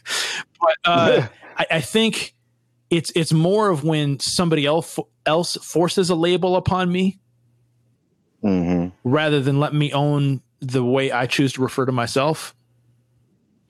but 0.61 0.77
uh, 0.85 1.29
I, 1.57 1.67
I 1.73 1.81
think 1.81 2.35
it's 2.91 3.11
it's 3.15 3.33
more 3.33 3.71
of 3.71 3.85
when 3.85 4.21
somebody 4.21 4.67
else 4.67 4.99
else 5.27 5.57
forces 5.57 6.11
a 6.11 6.15
label 6.15 6.57
upon 6.57 6.93
me 6.93 7.19
hmm 8.43 8.89
rather 9.05 9.41
than 9.41 9.59
let 9.59 9.73
me 9.73 9.93
own 9.93 10.43
the 10.61 10.85
way 10.85 11.11
I 11.11 11.27
choose 11.27 11.55
to 11.55 11.63
refer 11.63 11.87
to 11.87 11.93
myself. 11.93 12.55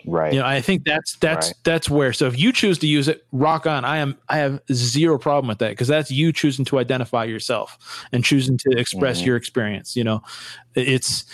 Right. 0.06 0.32
You 0.34 0.40
know, 0.40 0.46
I 0.46 0.60
think 0.60 0.84
that's 0.84 1.16
that's 1.16 1.48
Right. 1.48 1.54
that's 1.64 1.88
where. 1.88 2.12
So 2.12 2.26
if 2.26 2.38
you 2.38 2.52
choose 2.52 2.78
to 2.78 2.86
use 2.86 3.08
it, 3.08 3.24
rock 3.32 3.66
on. 3.66 3.84
I 3.84 3.98
am 3.98 4.16
I 4.28 4.36
have 4.38 4.60
zero 4.72 5.18
problem 5.18 5.48
with 5.48 5.58
that 5.60 5.70
because 5.70 5.88
that's 5.88 6.10
you 6.10 6.32
choosing 6.32 6.64
to 6.66 6.78
identify 6.78 7.24
yourself 7.24 7.78
and 8.12 8.22
choosing 8.24 8.58
to 8.58 8.70
express 8.78 9.22
Mhm. 9.22 9.26
your 9.26 9.36
experience. 9.36 9.96
You 9.96 10.04
know, 10.04 10.22
it's 10.74 11.24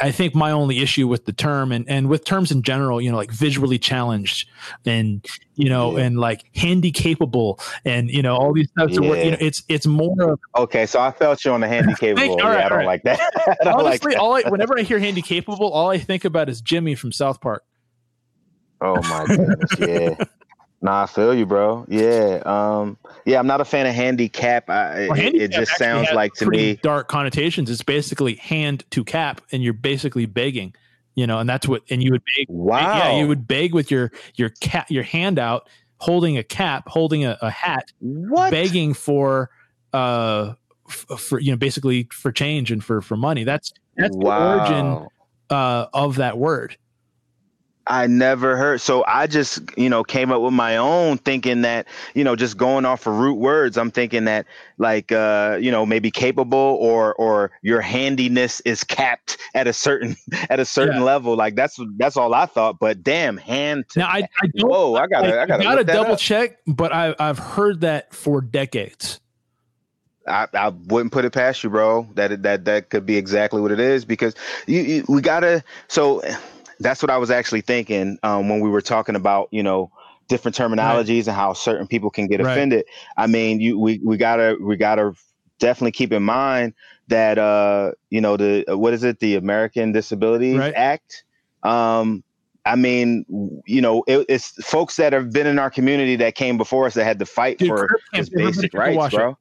I 0.00 0.10
think 0.10 0.34
my 0.34 0.50
only 0.50 0.80
issue 0.80 1.06
with 1.06 1.26
the 1.26 1.32
term 1.32 1.70
and 1.70 1.88
and 1.88 2.08
with 2.08 2.24
terms 2.24 2.50
in 2.50 2.62
general, 2.62 3.00
you 3.00 3.10
know, 3.12 3.16
like 3.16 3.30
visually 3.30 3.78
challenged 3.78 4.48
and 4.84 5.24
you 5.54 5.68
know 5.68 5.96
Yeah. 5.96 6.04
and 6.06 6.18
like 6.18 6.44
handy 6.56 6.90
capable 6.90 7.60
and 7.84 8.10
you 8.10 8.22
know 8.22 8.34
all 8.36 8.52
these 8.52 8.68
types 8.76 8.96
of 8.96 9.04
words. 9.04 9.18
You 9.18 9.24
Yeah. 9.26 9.30
know, 9.32 9.36
it's 9.40 9.62
it's 9.68 9.86
more 9.86 10.32
of 10.32 10.40
Okay, 10.56 10.86
so 10.86 10.98
I 11.00 11.12
felt 11.12 11.44
you 11.44 11.52
on 11.52 11.60
the 11.60 11.68
handy 11.68 11.94
capable. 12.00 12.38
Yeah, 12.38 12.46
right, 12.48 12.64
I 12.64 12.68
don't 12.68 12.78
right. 12.78 12.86
like 12.86 13.02
that. 13.04 13.20
I 13.60 13.64
don't 13.64 13.74
like 13.84 13.86
honestly 13.86 14.12
that. 14.14 14.20
all 14.20 14.34
I 14.34 14.42
whenever 14.48 14.76
I 14.76 14.82
hear 14.82 14.98
handy 14.98 15.22
capable, 15.22 15.70
all 15.70 15.90
I 15.90 15.98
think 15.98 16.24
about 16.24 16.48
is 16.48 16.60
Jimmy 16.60 16.96
from 16.96 17.12
South 17.12 17.40
Park. 17.40 17.62
Oh 18.80 19.00
my 19.02 19.24
goodness, 19.26 19.70
yeah. 19.78 20.24
Nah, 20.82 21.04
I 21.04 21.06
feel 21.06 21.34
you, 21.34 21.46
bro. 21.46 21.86
Yeah. 21.88 22.42
Um, 22.44 22.98
yeah, 23.24 23.38
I'm 23.38 23.46
not 23.46 23.60
a 23.62 23.64
fan 23.64 23.86
of 23.86 23.94
handicap. 23.94 24.68
I, 24.68 25.08
Or 25.08 25.16
it, 25.16 25.34
it 25.34 25.50
just 25.50 25.74
sounds 25.76 26.08
like 26.12 26.34
to 26.34 26.46
me. 26.46 26.78
dark 26.82 27.08
connotations. 27.08 27.70
It's 27.70 27.82
basically 27.82 28.34
hand 28.34 28.84
to 28.90 29.02
cap, 29.02 29.40
and 29.50 29.62
you're 29.62 29.72
basically 29.72 30.26
begging, 30.26 30.74
you 31.14 31.26
know, 31.26 31.38
and 31.38 31.48
that's 31.48 31.66
what. 31.66 31.82
And 31.90 32.02
you 32.02 32.12
would 32.12 32.22
beg, 32.36 32.46
Wow. 32.50 32.78
yeah, 32.98 33.18
you 33.18 33.26
would 33.26 33.48
beg 33.48 33.72
with 33.74 33.90
your 33.90 34.12
your 34.34 34.50
cat, 34.60 34.90
your 34.90 35.02
hand 35.02 35.38
out, 35.38 35.66
holding 35.98 36.36
a 36.36 36.44
cap, 36.44 36.88
holding 36.88 37.24
a, 37.24 37.38
a 37.40 37.50
hat, 37.50 37.90
what? 38.00 38.50
begging 38.50 38.92
for, 38.92 39.48
uh, 39.94 40.52
f- 40.88 41.06
for 41.18 41.40
you 41.40 41.50
know, 41.50 41.56
basically 41.56 42.06
for 42.12 42.30
change 42.30 42.70
and 42.70 42.84
for 42.84 43.00
for 43.00 43.16
money. 43.16 43.44
That's 43.44 43.72
that's 43.96 44.14
the 44.14 44.26
origin 44.26 45.08
uh, 45.48 45.86
of 45.94 46.16
that 46.16 46.36
word. 46.36 46.76
I 47.88 48.06
never 48.06 48.56
heard. 48.56 48.80
So 48.80 49.04
I 49.06 49.26
just, 49.26 49.60
you 49.76 49.88
know, 49.88 50.02
came 50.02 50.32
up 50.32 50.42
with 50.42 50.52
my 50.52 50.76
own 50.76 51.18
thinking 51.18 51.62
that, 51.62 51.86
you 52.14 52.24
know, 52.24 52.34
just 52.34 52.56
going 52.56 52.84
off 52.84 53.06
of 53.06 53.14
root 53.14 53.38
words, 53.38 53.78
I'm 53.78 53.90
thinking 53.90 54.24
that 54.24 54.46
like 54.78 55.12
uh, 55.12 55.58
you 55.60 55.70
know, 55.70 55.86
maybe 55.86 56.10
capable 56.10 56.58
or 56.58 57.14
or 57.14 57.52
your 57.62 57.80
handiness 57.80 58.60
is 58.60 58.82
capped 58.84 59.38
at 59.54 59.66
a 59.66 59.72
certain 59.72 60.16
at 60.50 60.58
a 60.58 60.64
certain 60.64 60.96
Yeah. 60.96 61.04
level. 61.04 61.36
Like 61.36 61.54
that's 61.54 61.78
that's 61.96 62.16
all 62.16 62.34
I 62.34 62.46
thought. 62.46 62.78
But 62.80 63.02
damn, 63.02 63.36
hand 63.36 63.88
to 63.90 64.00
Now 64.00 64.08
I, 64.08 64.28
I 64.42 64.46
don't. 64.56 64.68
Whoa, 64.68 64.94
I 64.96 65.06
gotta 65.06 65.40
I 65.40 65.46
gotta, 65.46 65.62
gotta 65.62 65.84
double 65.84 66.12
up. 66.14 66.18
check, 66.18 66.58
but 66.66 66.92
I 66.92 67.14
I've 67.18 67.38
heard 67.38 67.80
that 67.82 68.12
for 68.14 68.40
decades. 68.40 69.20
I, 70.26 70.48
I 70.54 70.68
wouldn't 70.70 71.12
put 71.12 71.24
it 71.24 71.32
past 71.32 71.62
you, 71.62 71.70
bro. 71.70 72.08
That 72.14 72.42
that 72.42 72.64
that 72.64 72.90
could 72.90 73.06
be 73.06 73.16
exactly 73.16 73.60
what 73.60 73.70
it 73.70 73.78
is 73.78 74.04
because 74.04 74.34
you, 74.66 74.80
you 74.80 75.04
we 75.08 75.20
gotta. 75.20 75.62
So 75.86 76.20
that's 76.80 77.02
what 77.02 77.10
I 77.10 77.18
was 77.18 77.30
actually 77.30 77.62
thinking 77.62 78.18
um, 78.22 78.48
when 78.48 78.60
we 78.60 78.68
were 78.70 78.80
talking 78.80 79.16
about 79.16 79.48
you 79.50 79.62
know 79.62 79.90
different 80.28 80.56
terminologies 80.56 81.26
and 81.26 81.36
how 81.36 81.52
certain 81.52 81.86
people 81.86 82.10
can 82.10 82.26
get 82.26 82.40
Right. 82.40 82.52
offended. 82.52 82.84
I 83.16 83.26
mean, 83.26 83.60
you 83.60 83.78
we 83.78 84.00
we 84.04 84.16
gotta 84.16 84.56
we 84.60 84.76
gotta 84.76 85.12
definitely 85.58 85.92
keep 85.92 86.12
in 86.12 86.22
mind 86.22 86.74
that 87.08 87.38
uh 87.38 87.92
you 88.10 88.20
know 88.20 88.36
the 88.36 88.64
what 88.68 88.92
is 88.92 89.04
it 89.04 89.20
the 89.20 89.36
American 89.36 89.92
Disabilities 89.92 90.58
Right. 90.58 90.74
Act. 90.74 91.24
Um, 91.62 92.22
I 92.64 92.74
mean, 92.74 93.24
you 93.64 93.80
know, 93.80 94.02
it, 94.08 94.26
it's 94.28 94.48
folks 94.64 94.96
that 94.96 95.12
have 95.12 95.30
been 95.30 95.46
in 95.46 95.58
our 95.58 95.70
community 95.70 96.16
that 96.16 96.34
came 96.34 96.58
before 96.58 96.86
us 96.86 96.94
that 96.94 97.04
had 97.04 97.20
to 97.20 97.26
fight 97.26 97.58
Dude, 97.58 97.68
for 97.68 97.88
Camp, 98.12 98.28
basic 98.32 98.74
rights, 98.74 99.06
it. 99.06 99.16
bro. 99.16 99.38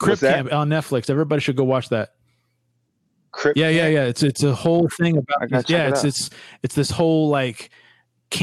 Crip 0.00 0.18
Camp 0.18 0.52
on 0.52 0.68
Netflix. 0.68 1.08
Everybody 1.08 1.40
should 1.40 1.54
go 1.54 1.62
watch 1.62 1.88
that. 1.90 2.14
Crip 3.32 3.56
Yeah, 3.56 3.68
yeah, 3.70 3.88
yeah. 3.88 4.04
It's 4.04 4.22
it's 4.22 4.42
a 4.42 4.54
whole 4.54 4.88
thing 4.88 5.16
about 5.16 5.50
this. 5.50 5.68
yeah. 5.68 5.88
it 5.88 5.92
It's 5.92 6.04
it's 6.04 6.30
it's 6.62 6.74
this 6.74 6.90
whole 6.90 7.28
like 7.28 7.70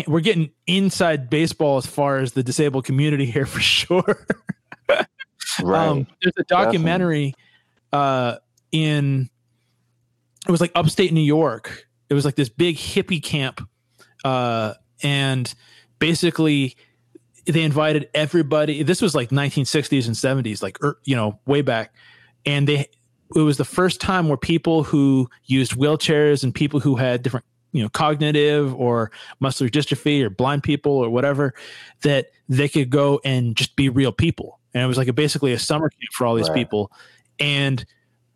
we're 0.07 0.19
getting 0.19 0.51
inside 0.67 1.29
baseball 1.29 1.77
as 1.77 1.85
far 1.85 2.17
as 2.17 2.33
the 2.33 2.43
disabled 2.43 2.85
community 2.85 3.25
here 3.31 3.45
for 3.45 3.59
sure. 3.59 4.25
Right. 5.61 5.87
Um, 5.87 6.07
there's 6.21 6.33
a 6.37 6.43
documentary 6.43 7.33
uh, 7.91 8.35
in 8.71 9.29
it 10.47 10.51
was 10.51 10.61
like 10.61 10.71
upstate 10.75 11.13
New 11.13 11.21
York. 11.21 11.87
It 12.09 12.13
was 12.13 12.25
like 12.25 12.35
this 12.35 12.49
big 12.49 12.75
hippie 12.77 13.21
camp, 13.21 13.67
uh, 14.23 14.73
and 15.03 15.53
basically 15.99 16.75
they 17.45 17.63
invited 17.63 18.09
everybody. 18.13 18.83
This 18.83 19.01
was 19.01 19.13
like 19.13 19.29
1960s 19.29 20.07
and 20.07 20.45
70s, 20.45 20.63
like 20.63 20.81
er, 20.83 20.99
you 21.03 21.15
know, 21.15 21.39
way 21.45 21.61
back, 21.61 21.93
and 22.45 22.67
they 22.67 22.87
it 23.35 23.41
was 23.41 23.57
the 23.57 23.65
first 23.65 24.01
time 24.01 24.27
where 24.27 24.37
people 24.37 24.83
who 24.83 25.29
used 25.45 25.73
wheelchairs 25.73 26.43
and 26.43 26.53
people 26.53 26.79
who 26.79 26.95
had 26.95 27.21
different 27.21 27.45
you 27.71 27.83
know 27.83 27.89
cognitive 27.89 28.73
or 28.75 29.11
muscular 29.39 29.69
dystrophy 29.69 30.23
or 30.23 30.29
blind 30.29 30.63
people 30.63 30.91
or 30.91 31.09
whatever 31.09 31.53
that 32.01 32.27
they 32.47 32.67
could 32.67 32.89
go 32.89 33.19
and 33.23 33.55
just 33.55 33.75
be 33.75 33.89
real 33.89 34.11
people. 34.11 34.59
And 34.73 34.83
it 34.83 34.87
was 34.87 34.97
like 34.97 35.07
a, 35.07 35.13
basically 35.13 35.53
a 35.53 35.59
summer 35.59 35.89
camp 35.89 36.13
for 36.13 36.25
all 36.25 36.35
these 36.35 36.49
Right. 36.49 36.55
people. 36.55 36.91
And 37.39 37.85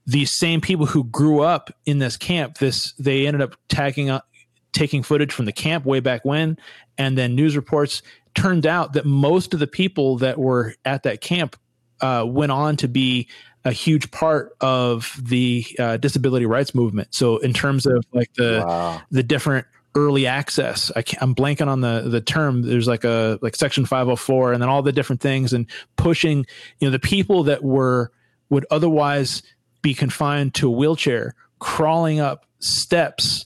these 0.05 0.31
same 0.31 0.61
people 0.61 0.85
who 0.85 1.05
grew 1.05 1.41
up 1.41 1.71
in 1.85 1.99
this 1.99 2.17
camp 2.17 2.57
this 2.57 2.93
they 2.93 3.25
ended 3.25 3.41
up 3.41 3.55
tagging 3.69 4.09
up 4.09 4.27
taking 4.73 5.03
footage 5.03 5.31
from 5.31 5.45
the 5.45 5.51
camp 5.51 5.85
way 5.85 5.99
back 5.99 6.25
when. 6.25 6.57
And 6.97 7.17
then 7.17 7.35
news 7.35 7.55
reports 7.55 8.01
turned 8.35 8.65
out 8.65 8.93
that 8.93 9.05
most 9.05 9.53
of 9.53 9.59
the 9.59 9.67
people 9.67 10.17
that 10.17 10.37
were 10.37 10.75
at 10.83 11.03
that 11.03 11.21
camp 11.21 11.55
uh, 12.01 12.25
went 12.27 12.51
on 12.51 12.75
to 12.77 12.87
be 12.87 13.27
a 13.65 13.71
huge 13.71 14.11
part 14.11 14.55
of 14.61 15.17
the 15.21 15.65
uh, 15.79 15.97
disability 15.97 16.45
rights 16.45 16.75
movement 16.75 17.13
so 17.15 17.37
in 17.37 17.53
terms 17.53 17.85
of 17.85 18.05
like 18.11 18.33
the 18.33 18.63
wow. 18.65 19.01
the 19.09 19.23
different 19.23 19.65
early 19.95 20.25
access. 20.25 20.91
I 20.95 21.03
am 21.21 21.35
blanking 21.35 21.67
on 21.67 21.81
the 21.81 22.01
the 22.01 22.21
term. 22.21 22.63
There's 22.63 22.87
like 22.87 23.03
a 23.03 23.39
like 23.41 23.55
Section 23.55 23.85
504, 23.85 24.53
and 24.53 24.61
then 24.61 24.69
all 24.69 24.81
the 24.81 24.91
different 24.91 25.21
things, 25.21 25.53
and 25.53 25.65
pushing 25.95 26.45
you 26.79 26.87
know 26.87 26.91
the 26.91 26.99
people 26.99 27.43
that 27.43 27.63
were 27.63 28.11
would 28.49 28.65
otherwise 28.71 29.43
be 29.81 29.93
confined 29.93 30.55
to 30.55 30.67
a 30.67 30.71
wheelchair, 30.71 31.35
crawling 31.59 32.19
up 32.19 32.45
steps. 32.59 33.45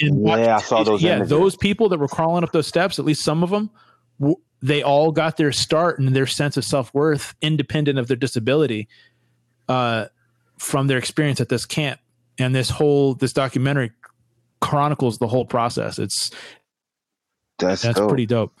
In 0.00 0.24
yeah, 0.26 0.56
I 0.56 0.60
saw 0.60 0.82
those. 0.82 1.02
Yeah, 1.02 1.16
images. 1.16 1.30
those 1.30 1.56
people 1.56 1.88
that 1.90 1.98
were 1.98 2.08
crawling 2.08 2.42
up 2.42 2.52
those 2.52 2.66
steps, 2.66 2.98
at 2.98 3.04
least 3.04 3.22
some 3.22 3.42
of 3.42 3.50
them, 3.50 3.70
w- 4.18 4.36
they 4.62 4.82
all 4.82 5.12
got 5.12 5.36
their 5.36 5.52
start 5.52 5.98
and 5.98 6.16
their 6.16 6.26
sense 6.26 6.56
of 6.56 6.64
self 6.64 6.92
worth, 6.94 7.34
independent 7.42 7.98
of 7.98 8.08
their 8.08 8.16
disability, 8.16 8.88
uh, 9.68 10.06
from 10.58 10.86
their 10.86 10.98
experience 10.98 11.40
at 11.40 11.48
this 11.48 11.66
camp. 11.66 12.00
And 12.38 12.54
this 12.54 12.68
whole 12.68 13.14
this 13.14 13.32
documentary 13.32 13.92
chronicles 14.60 15.18
the 15.18 15.28
whole 15.28 15.44
process. 15.44 15.98
It's 15.98 16.30
that's 17.58 17.82
that's 17.82 17.98
dope. 17.98 18.08
pretty 18.08 18.26
dope. 18.26 18.58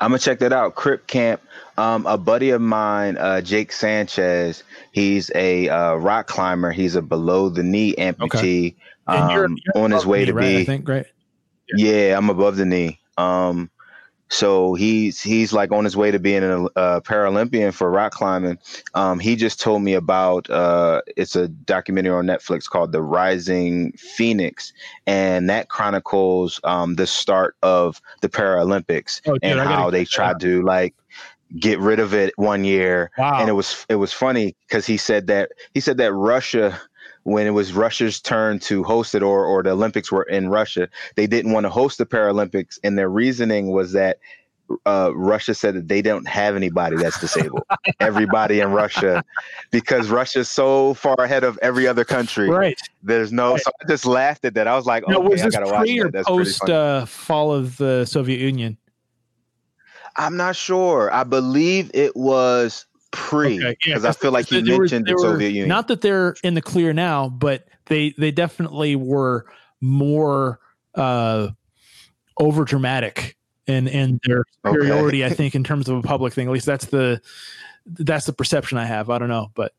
I'm 0.00 0.10
gonna 0.10 0.18
check 0.18 0.40
that 0.40 0.52
out. 0.52 0.74
Crip 0.74 1.06
Camp. 1.06 1.40
Um, 1.76 2.06
a 2.06 2.16
buddy 2.16 2.50
of 2.50 2.60
mine, 2.60 3.16
uh, 3.16 3.40
Jake 3.40 3.72
Sanchez. 3.72 4.62
He's 4.92 5.30
a 5.34 5.68
uh, 5.68 5.94
rock 5.94 6.26
climber. 6.26 6.70
He's 6.72 6.94
a 6.94 7.02
below 7.02 7.48
the 7.48 7.62
knee 7.62 7.94
amputee. 7.96 8.74
Okay. 8.74 8.76
Um, 9.06 9.30
you're, 9.30 9.48
you're 9.48 9.84
on 9.84 9.90
his 9.90 10.06
way 10.06 10.20
knee, 10.20 10.26
to 10.26 10.32
right? 10.34 10.42
be. 10.42 10.60
I 10.60 10.64
think 10.64 10.88
right. 10.88 11.06
Yeah. 11.74 11.92
yeah, 11.92 12.16
I'm 12.16 12.30
above 12.30 12.56
the 12.56 12.64
knee. 12.64 13.00
Um, 13.16 13.70
so 14.28 14.74
he's 14.74 15.20
he's 15.20 15.52
like 15.52 15.70
on 15.70 15.84
his 15.84 15.96
way 15.96 16.10
to 16.10 16.18
being 16.18 16.42
a, 16.42 16.64
a 16.76 17.00
Paralympian 17.02 17.72
for 17.72 17.90
rock 17.90 18.12
climbing. 18.12 18.58
Um, 18.94 19.18
he 19.18 19.36
just 19.36 19.60
told 19.60 19.82
me 19.82 19.94
about 19.94 20.48
uh, 20.50 21.02
it's 21.16 21.36
a 21.36 21.48
documentary 21.48 22.12
on 22.12 22.26
Netflix 22.26 22.68
called 22.68 22.92
The 22.92 23.02
Rising 23.02 23.92
Phoenix, 23.92 24.72
and 25.06 25.48
that 25.50 25.68
chronicles 25.68 26.60
um, 26.64 26.96
the 26.96 27.06
start 27.06 27.56
of 27.62 28.00
the 28.22 28.28
Paralympics 28.28 29.20
oh, 29.26 29.32
dude, 29.32 29.44
and 29.44 29.60
how 29.60 29.90
they 29.90 30.04
tried 30.04 30.40
to 30.40 30.62
like 30.62 30.94
get 31.58 31.78
rid 31.78 32.00
of 32.00 32.14
it 32.14 32.36
one 32.36 32.64
year. 32.64 33.10
Wow. 33.18 33.40
And 33.40 33.48
it 33.48 33.52
was 33.52 33.86
it 33.88 33.96
was 33.96 34.12
funny 34.12 34.56
because 34.66 34.86
he 34.86 34.96
said 34.96 35.26
that 35.28 35.52
he 35.74 35.80
said 35.80 35.98
that 35.98 36.12
Russia 36.12 36.80
when 37.24 37.46
it 37.46 37.50
was 37.50 37.72
Russia's 37.72 38.20
turn 38.20 38.58
to 38.60 38.84
host 38.84 39.14
it 39.14 39.22
or 39.22 39.44
or 39.44 39.62
the 39.62 39.70
Olympics 39.70 40.12
were 40.12 40.22
in 40.24 40.48
Russia, 40.48 40.88
they 41.16 41.26
didn't 41.26 41.52
want 41.52 41.64
to 41.64 41.70
host 41.70 41.98
the 41.98 42.06
Paralympics, 42.06 42.78
and 42.84 42.96
their 42.96 43.08
reasoning 43.08 43.70
was 43.70 43.92
that 43.92 44.18
uh, 44.86 45.10
Russia 45.14 45.54
said 45.54 45.74
that 45.74 45.88
they 45.88 46.02
don't 46.02 46.26
have 46.26 46.56
anybody 46.56 46.96
that's 46.96 47.18
disabled. 47.20 47.64
Everybody 48.00 48.60
in 48.60 48.70
Russia, 48.72 49.24
because 49.70 50.08
Russia's 50.08 50.48
so 50.48 50.94
far 50.94 51.16
ahead 51.18 51.44
of 51.44 51.58
every 51.62 51.86
other 51.86 52.04
country. 52.04 52.48
Right. 52.48 52.78
There's 53.02 53.32
no. 53.32 53.52
Right. 53.52 53.60
So 53.60 53.70
I 53.82 53.88
just 53.88 54.06
laughed 54.06 54.44
at 54.44 54.54
that. 54.54 54.66
I 54.66 54.76
was 54.76 54.86
like, 54.86 55.06
no, 55.08 55.18
okay, 55.18 55.28
was 55.28 55.42
this 55.42 55.54
I 55.54 55.60
gotta 55.60 55.72
watch 55.72 56.12
that. 56.12 56.24
Post 56.26 56.70
uh, 56.70 57.06
fall 57.06 57.52
of 57.52 57.76
the 57.76 58.04
Soviet 58.04 58.40
Union? 58.40 58.78
I'm 60.16 60.36
not 60.36 60.56
sure. 60.56 61.12
I 61.12 61.24
believe 61.24 61.90
it 61.92 62.14
was 62.16 62.86
pre 63.14 63.58
because 63.58 63.72
okay, 63.72 63.90
yeah, 63.90 64.08
I 64.08 64.12
feel 64.12 64.32
like 64.32 64.46
he 64.46 64.62
mentioned 64.62 65.06
were, 65.08 65.14
the 65.14 65.22
Soviet 65.22 65.50
Union. 65.50 65.68
Not 65.68 65.88
that 65.88 66.00
they're 66.00 66.34
in 66.42 66.54
the 66.54 66.62
clear 66.62 66.92
now, 66.92 67.28
but 67.28 67.66
they 67.86 68.14
they 68.18 68.30
definitely 68.30 68.96
were 68.96 69.46
more 69.80 70.60
uh, 70.94 71.48
over 72.38 72.64
dramatic 72.64 73.36
and 73.66 73.88
and 73.88 74.20
their 74.24 74.44
superiority. 74.64 75.24
Okay. 75.24 75.32
I 75.32 75.36
think 75.36 75.54
in 75.54 75.64
terms 75.64 75.88
of 75.88 75.96
a 75.96 76.02
public 76.02 76.32
thing, 76.32 76.46
at 76.46 76.52
least 76.52 76.66
that's 76.66 76.86
the 76.86 77.20
that's 77.86 78.26
the 78.26 78.32
perception 78.32 78.78
I 78.78 78.84
have. 78.84 79.10
I 79.10 79.18
don't 79.18 79.28
know, 79.28 79.50
but 79.54 79.72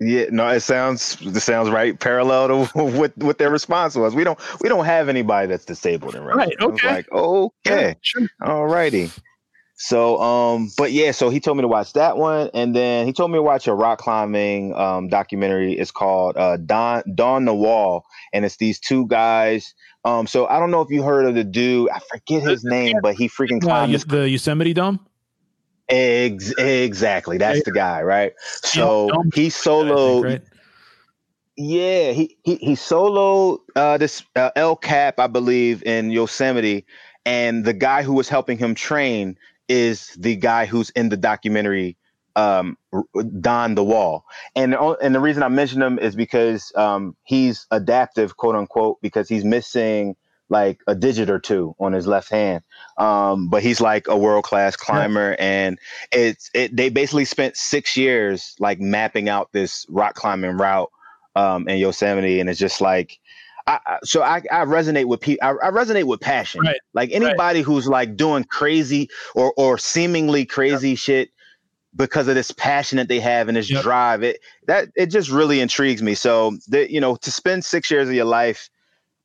yeah, 0.00 0.26
no, 0.30 0.48
it 0.48 0.60
sounds 0.60 1.18
it 1.20 1.40
sounds 1.40 1.68
right. 1.68 1.98
Parallel 1.98 2.48
to 2.48 2.64
what 2.82 3.16
what 3.18 3.38
their 3.38 3.50
response 3.50 3.94
was. 3.94 4.14
We 4.14 4.24
don't 4.24 4.38
we 4.62 4.68
don't 4.68 4.86
have 4.86 5.08
anybody 5.08 5.48
that's 5.48 5.64
disabled 5.64 6.14
in 6.14 6.22
Russia. 6.22 6.38
Right. 6.38 6.56
Okay. 6.60 6.88
Like 6.88 7.12
okay, 7.12 7.88
yeah, 7.88 7.94
sure. 8.00 8.28
all 8.42 8.66
righty. 8.66 9.10
So, 9.82 10.20
um, 10.20 10.70
but 10.76 10.92
yeah, 10.92 11.10
so 11.10 11.30
he 11.30 11.40
told 11.40 11.56
me 11.56 11.62
to 11.62 11.68
watch 11.68 11.94
that 11.94 12.18
one, 12.18 12.50
and 12.52 12.76
then 12.76 13.06
he 13.06 13.14
told 13.14 13.30
me 13.30 13.38
to 13.38 13.42
watch 13.42 13.66
a 13.66 13.72
rock 13.72 13.98
climbing 13.98 14.74
um, 14.74 15.08
documentary. 15.08 15.72
It's 15.72 15.90
called 15.90 16.36
uh, 16.36 16.58
Dawn 16.58 17.02
Dawn 17.14 17.46
the 17.46 17.54
Wall, 17.54 18.04
and 18.34 18.44
it's 18.44 18.58
these 18.58 18.78
two 18.78 19.06
guys. 19.06 19.72
Um, 20.04 20.26
so 20.26 20.46
I 20.46 20.58
don't 20.58 20.70
know 20.70 20.82
if 20.82 20.90
you 20.90 21.02
heard 21.02 21.24
of 21.24 21.34
the 21.34 21.44
dude. 21.44 21.88
I 21.88 22.00
forget 22.10 22.42
his 22.42 22.62
name, 22.64 22.96
but 23.02 23.14
he 23.14 23.30
freaking 23.30 23.62
climbed 23.62 23.94
uh, 23.94 23.98
the 24.06 24.28
Yosemite 24.28 24.74
Dome. 24.74 25.00
Ex- 25.88 26.52
exactly, 26.58 27.38
that's 27.38 27.64
the 27.64 27.72
guy, 27.72 28.02
right? 28.02 28.34
So 28.62 29.08
he 29.32 29.48
soloed. 29.48 30.24
Right? 30.24 30.42
Yeah, 31.56 32.12
he 32.12 32.36
he 32.42 32.56
he 32.56 32.72
soloed 32.72 33.60
uh, 33.74 33.96
this 33.96 34.24
uh, 34.36 34.50
El 34.56 34.76
Cap, 34.76 35.18
I 35.18 35.26
believe, 35.26 35.82
in 35.84 36.10
Yosemite, 36.10 36.84
and 37.24 37.64
the 37.64 37.72
guy 37.72 38.02
who 38.02 38.12
was 38.12 38.28
helping 38.28 38.58
him 38.58 38.74
train 38.74 39.38
is 39.70 40.08
the 40.18 40.34
guy 40.34 40.66
who's 40.66 40.90
in 40.90 41.10
the 41.10 41.16
documentary 41.16 41.96
um, 42.34 42.76
Dawn 43.40 43.76
the 43.76 43.84
Wall. 43.84 44.24
And 44.56 44.74
and 44.74 45.14
the 45.14 45.20
reason 45.20 45.42
I 45.44 45.48
mention 45.48 45.80
him 45.80 45.98
is 45.98 46.16
because 46.16 46.72
um, 46.74 47.16
he's 47.22 47.66
adaptive, 47.70 48.36
quote 48.36 48.56
unquote, 48.56 49.00
because 49.00 49.28
he's 49.28 49.44
missing 49.44 50.16
like 50.48 50.80
a 50.88 50.96
digit 50.96 51.30
or 51.30 51.38
two 51.38 51.76
on 51.78 51.92
his 51.92 52.08
left 52.08 52.28
hand. 52.28 52.64
Um, 52.98 53.48
but 53.48 53.62
he's 53.62 53.80
like 53.80 54.08
a 54.08 54.18
world 54.18 54.42
class 54.44 54.74
climber, 54.74 55.36
and 55.38 55.78
it's 56.10 56.50
it. 56.52 56.76
They 56.76 56.88
basically 56.88 57.24
spent 57.24 57.56
six 57.56 57.96
years 57.96 58.56
like 58.58 58.80
mapping 58.80 59.28
out 59.28 59.52
this 59.52 59.86
rock 59.88 60.16
climbing 60.16 60.56
route 60.56 60.90
um, 61.36 61.68
in 61.68 61.78
Yosemite, 61.78 62.40
and 62.40 62.50
it's 62.50 62.58
just 62.58 62.80
like 62.80 63.19
I, 63.70 63.98
so 64.02 64.22
I, 64.22 64.36
I 64.50 64.64
resonate 64.64 65.06
with 65.06 65.20
people. 65.20 65.46
I, 65.46 65.68
I, 65.68 65.70
resonate 65.70 66.04
with 66.04 66.20
passion. 66.20 66.62
Right. 66.62 66.80
Like 66.94 67.10
anybody 67.12 67.60
right. 67.60 67.64
who's 67.64 67.86
like 67.86 68.16
doing 68.16 68.44
crazy 68.44 69.08
or 69.34 69.52
or 69.56 69.78
seemingly 69.78 70.44
crazy 70.44 70.90
yep. 70.90 70.98
shit 70.98 71.30
because 71.94 72.28
of 72.28 72.34
this 72.34 72.50
passion 72.50 72.96
that 72.96 73.08
they 73.08 73.20
have 73.20 73.48
and 73.48 73.56
this 73.56 73.70
yep. 73.70 73.82
drive. 73.82 74.22
It 74.22 74.40
that 74.66 74.88
it 74.96 75.06
just 75.06 75.30
really 75.30 75.60
intrigues 75.60 76.02
me. 76.02 76.14
So 76.14 76.56
that 76.68 76.90
you 76.90 77.00
know, 77.00 77.16
to 77.16 77.30
spend 77.30 77.64
six 77.64 77.90
years 77.90 78.08
of 78.08 78.14
your 78.14 78.24
life 78.24 78.70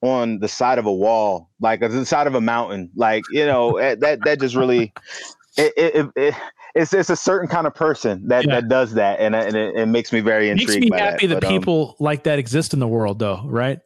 on 0.01 0.39
the 0.39 0.47
side 0.47 0.77
of 0.77 0.85
a 0.85 0.93
wall, 0.93 1.49
like 1.59 1.79
the 1.79 2.05
side 2.05 2.27
of 2.27 2.35
a 2.35 2.41
mountain, 2.41 2.91
like 2.95 3.23
you 3.31 3.45
know, 3.45 3.77
eh, 3.77 3.95
that 3.95 4.23
that 4.25 4.39
just 4.39 4.55
really 4.55 4.93
it, 5.57 5.73
it, 5.77 6.09
it, 6.15 6.35
it's 6.75 6.93
it's 6.93 7.09
a 7.09 7.15
certain 7.15 7.47
kind 7.47 7.65
of 7.65 7.73
person 7.73 8.27
that, 8.27 8.45
yeah. 8.45 8.55
that 8.55 8.67
does 8.67 8.93
that, 8.93 9.19
and, 9.19 9.33
and 9.33 9.55
it, 9.55 9.75
it, 9.75 9.85
makes 9.85 10.11
me 10.11 10.19
very 10.19 10.49
intrigued. 10.49 10.81
Makes 10.81 10.91
me 10.91 10.97
happy 10.97 11.27
that, 11.27 11.35
that 11.35 11.41
but, 11.41 11.47
um, 11.47 11.53
people 11.53 11.89
um, 11.99 12.05
like 12.05 12.23
that 12.23 12.37
exist 12.37 12.73
in 12.73 12.79
the 12.79 12.87
world, 12.87 13.19
though, 13.19 13.41
right? 13.45 13.79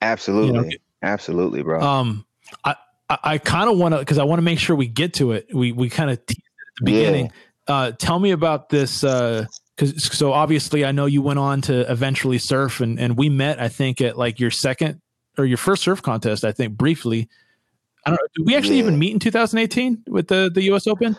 Absolutely. 0.00 0.58
You 0.58 0.64
know? 0.64 0.70
Absolutely, 1.02 1.62
bro. 1.62 1.80
Um, 1.80 2.26
I, 2.64 2.76
I, 3.08 3.18
I 3.22 3.38
kind 3.38 3.70
of 3.70 3.78
want 3.78 3.94
to, 3.94 4.04
cause 4.04 4.18
I 4.18 4.24
want 4.24 4.38
to 4.38 4.42
make 4.42 4.58
sure 4.58 4.76
we 4.76 4.86
get 4.86 5.14
to 5.14 5.32
it. 5.32 5.48
We, 5.52 5.72
we 5.72 5.88
kind 5.88 6.10
of 6.10 6.18
at 6.18 6.26
the 6.26 6.36
beginning, 6.82 7.30
yeah. 7.68 7.74
uh, 7.74 7.92
tell 7.92 8.18
me 8.18 8.30
about 8.30 8.68
this, 8.68 9.04
uh, 9.04 9.46
cause 9.76 10.12
so 10.16 10.32
obviously 10.32 10.84
I 10.84 10.92
know 10.92 11.06
you 11.06 11.22
went 11.22 11.38
on 11.38 11.60
to 11.62 11.90
eventually 11.90 12.38
surf 12.38 12.80
and, 12.80 12.98
and 12.98 13.16
we 13.16 13.28
met, 13.28 13.60
I 13.60 13.68
think 13.68 14.00
at 14.00 14.16
like 14.16 14.40
your 14.40 14.50
second 14.50 15.00
or 15.38 15.44
your 15.44 15.58
first 15.58 15.82
surf 15.82 16.02
contest, 16.02 16.44
I 16.44 16.52
think 16.52 16.76
briefly. 16.76 17.28
I 18.04 18.10
don't 18.10 18.20
know. 18.20 18.28
Did 18.36 18.46
we 18.46 18.56
actually 18.56 18.76
yeah. 18.76 18.84
even 18.84 18.98
meet 18.98 19.12
in 19.12 19.18
2018 19.18 20.04
with 20.06 20.28
the, 20.28 20.50
the 20.52 20.62
US 20.72 20.86
Open? 20.86 21.16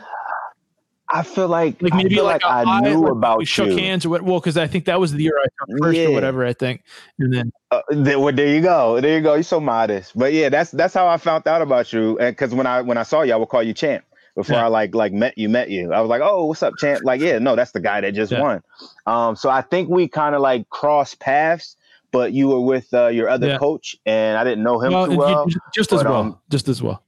I 1.10 1.24
feel 1.24 1.48
like 1.48 1.82
like 1.82 1.94
maybe 1.94 2.22
like, 2.22 2.44
like 2.44 2.68
I 2.68 2.82
knew 2.82 3.02
like 3.02 3.12
about 3.12 3.38
we 3.38 3.46
shook 3.46 3.70
you. 3.70 3.78
hands 3.78 4.06
or 4.06 4.10
what? 4.10 4.24
Well, 4.24 4.40
because 4.40 4.58
I 4.58 4.68
think 4.68 4.86
that 4.86 5.00
was 5.00 5.14
the 5.14 5.24
year 5.24 5.40
I 5.40 5.44
took 5.44 5.78
first 5.82 5.98
yeah. 5.98 6.08
or 6.08 6.12
whatever. 6.12 6.46
I 6.46 6.52
think, 6.52 6.84
and 7.20 7.34
then 7.34 7.54
uh, 7.72 7.82
there, 7.90 8.20
well, 8.20 8.34
there 8.34 8.54
you 8.54 8.62
go, 8.62 9.00
there 9.00 9.18
you 9.18 9.24
go. 9.24 9.36
You're 9.36 9.44
so 9.44 9.60
modest, 9.62 10.18
but 10.18 10.34
yeah, 10.34 10.50
that's 10.50 10.72
that's 10.72 10.94
how 10.94 11.08
I 11.08 11.18
found 11.18 11.48
out 11.48 11.62
about 11.62 11.94
you. 11.94 12.18
And 12.20 12.36
because 12.36 12.54
when 12.54 12.68
I 12.68 12.82
when 12.82 12.98
I 12.98 13.04
saw 13.04 13.22
you, 13.22 13.34
I 13.34 13.38
would 13.38 13.48
call 13.48 13.64
you 13.64 13.74
Champ 13.74 14.04
before 14.36 14.58
yeah. 14.58 14.66
I 14.66 14.68
like 14.68 14.94
like 14.94 15.14
met 15.14 15.38
you 15.38 15.48
met 15.48 15.70
you. 15.70 15.94
I 15.94 16.02
was 16.02 16.10
like, 16.10 16.22
oh, 16.22 16.46
what's 16.46 16.62
up, 16.62 16.74
Champ? 16.78 17.04
Like, 17.06 17.22
yeah, 17.22 17.40
no, 17.40 17.56
that's 17.56 17.72
the 17.72 17.80
guy 17.80 18.02
that 18.02 18.14
just 18.14 18.34
yeah. 18.34 18.42
won. 18.42 18.64
Um, 19.06 19.38
so 19.38 19.50
I 19.50 19.62
think 19.62 19.90
we 19.90 20.10
kind 20.10 20.36
of 20.36 20.42
like 20.42 20.70
crossed 20.70 21.20
paths, 21.20 21.78
but 22.12 22.34
you 22.34 22.50
were 22.50 22.62
with 22.62 22.94
uh, 22.94 23.08
your 23.08 23.30
other 23.30 23.58
coach, 23.58 23.96
and 24.06 24.38
I 24.38 24.44
didn't 24.44 24.64
know 24.64 24.80
him 24.82 24.92
well, 24.92 25.08
too 25.08 25.18
well. 25.18 25.48
Just 25.74 25.90
but, 25.90 26.00
as 26.00 26.04
well, 26.04 26.16
um, 26.16 26.40
just 26.50 26.68
as 26.68 26.82
well. 26.82 27.02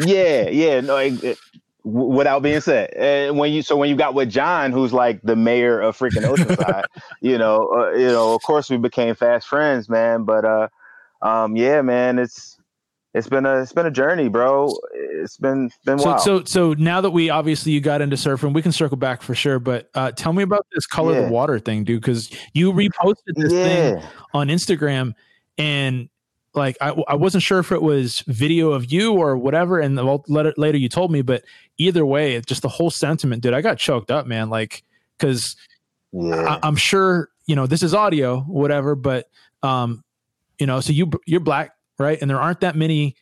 Yeah, 0.00 0.48
yeah, 0.50 0.80
no. 0.80 0.98
It, 0.98 1.24
it, 1.24 1.38
without 1.88 2.42
being 2.42 2.60
said. 2.60 2.92
And 2.94 3.38
when 3.38 3.52
you 3.52 3.62
so 3.62 3.76
when 3.76 3.88
you 3.88 3.96
got 3.96 4.14
with 4.14 4.30
John, 4.30 4.72
who's 4.72 4.92
like 4.92 5.20
the 5.22 5.36
mayor 5.36 5.80
of 5.80 5.96
freaking 5.96 6.24
Oceanside, 6.24 6.84
you 7.20 7.38
know, 7.38 7.68
uh, 7.76 7.90
you 7.92 8.06
know, 8.06 8.34
of 8.34 8.42
course 8.42 8.70
we 8.70 8.76
became 8.76 9.14
fast 9.14 9.48
friends, 9.48 9.88
man. 9.88 10.24
But 10.24 10.44
uh, 10.44 10.68
um, 11.22 11.56
yeah, 11.56 11.82
man, 11.82 12.18
it's 12.18 12.58
it's 13.14 13.28
been 13.28 13.46
a 13.46 13.62
it's 13.62 13.72
been 13.72 13.86
a 13.86 13.90
journey, 13.90 14.28
bro. 14.28 14.70
It's 14.92 15.38
been 15.38 15.70
been 15.84 15.98
so 15.98 16.10
wild. 16.10 16.20
so 16.20 16.44
so 16.44 16.74
now 16.74 17.00
that 17.00 17.10
we 17.10 17.30
obviously 17.30 17.72
you 17.72 17.80
got 17.80 18.00
into 18.00 18.16
surfing, 18.16 18.52
we 18.52 18.62
can 18.62 18.72
circle 18.72 18.96
back 18.96 19.22
for 19.22 19.34
sure. 19.34 19.58
But 19.58 19.90
uh, 19.94 20.12
tell 20.12 20.32
me 20.32 20.42
about 20.42 20.66
this 20.74 20.86
color 20.86 21.14
yeah. 21.14 21.26
the 21.26 21.32
water 21.32 21.58
thing, 21.58 21.84
dude, 21.84 22.00
because 22.00 22.30
you 22.52 22.72
reposted 22.72 23.34
this 23.34 23.52
yeah. 23.52 23.64
thing 23.64 24.02
on 24.34 24.48
Instagram 24.48 25.14
and 25.56 26.08
like 26.54 26.76
I, 26.80 26.90
I 27.08 27.14
wasn't 27.14 27.42
sure 27.42 27.58
if 27.58 27.72
it 27.72 27.82
was 27.82 28.20
video 28.26 28.72
of 28.72 28.90
you 28.90 29.14
or 29.14 29.36
whatever 29.36 29.78
and 29.80 29.96
later, 30.28 30.54
later 30.56 30.78
you 30.78 30.88
told 30.88 31.10
me 31.10 31.22
but 31.22 31.44
either 31.78 32.04
way 32.04 32.40
just 32.42 32.62
the 32.62 32.68
whole 32.68 32.90
sentiment 32.90 33.42
dude 33.42 33.54
i 33.54 33.60
got 33.60 33.78
choked 33.78 34.10
up 34.10 34.26
man 34.26 34.50
like 34.50 34.82
because 35.18 35.56
yeah. 36.12 36.58
I, 36.62 36.66
am 36.68 36.76
sure 36.76 37.28
you 37.46 37.56
know 37.56 37.66
this 37.66 37.82
is 37.82 37.94
audio 37.94 38.40
whatever 38.40 38.94
but 38.94 39.26
um 39.62 40.02
you 40.58 40.66
know, 40.66 40.80
so 40.80 40.92
you 40.92 41.10
you're 41.26 41.40
black, 41.40 41.72
right? 41.98 42.18
And 42.20 42.28
there 42.28 42.40
aren't 42.40 42.60
that 42.60 42.76
many 42.76 43.16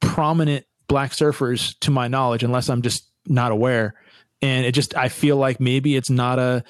prominent 0.00 0.64
black 0.88 1.12
surfers 1.12 1.78
to 1.80 1.90
my 1.90 2.08
knowledge, 2.08 2.42
unless 2.42 2.68
I'm 2.68 2.82
just 2.82 3.08
not 3.26 3.52
aware. 3.52 3.94
And 4.40 4.64
it 4.64 4.72
just 4.72 4.96
I 4.96 5.08
feel 5.08 5.36
like 5.36 5.60
maybe 5.60 5.96
it's 5.96 6.10
not 6.10 6.38
a 6.38 6.64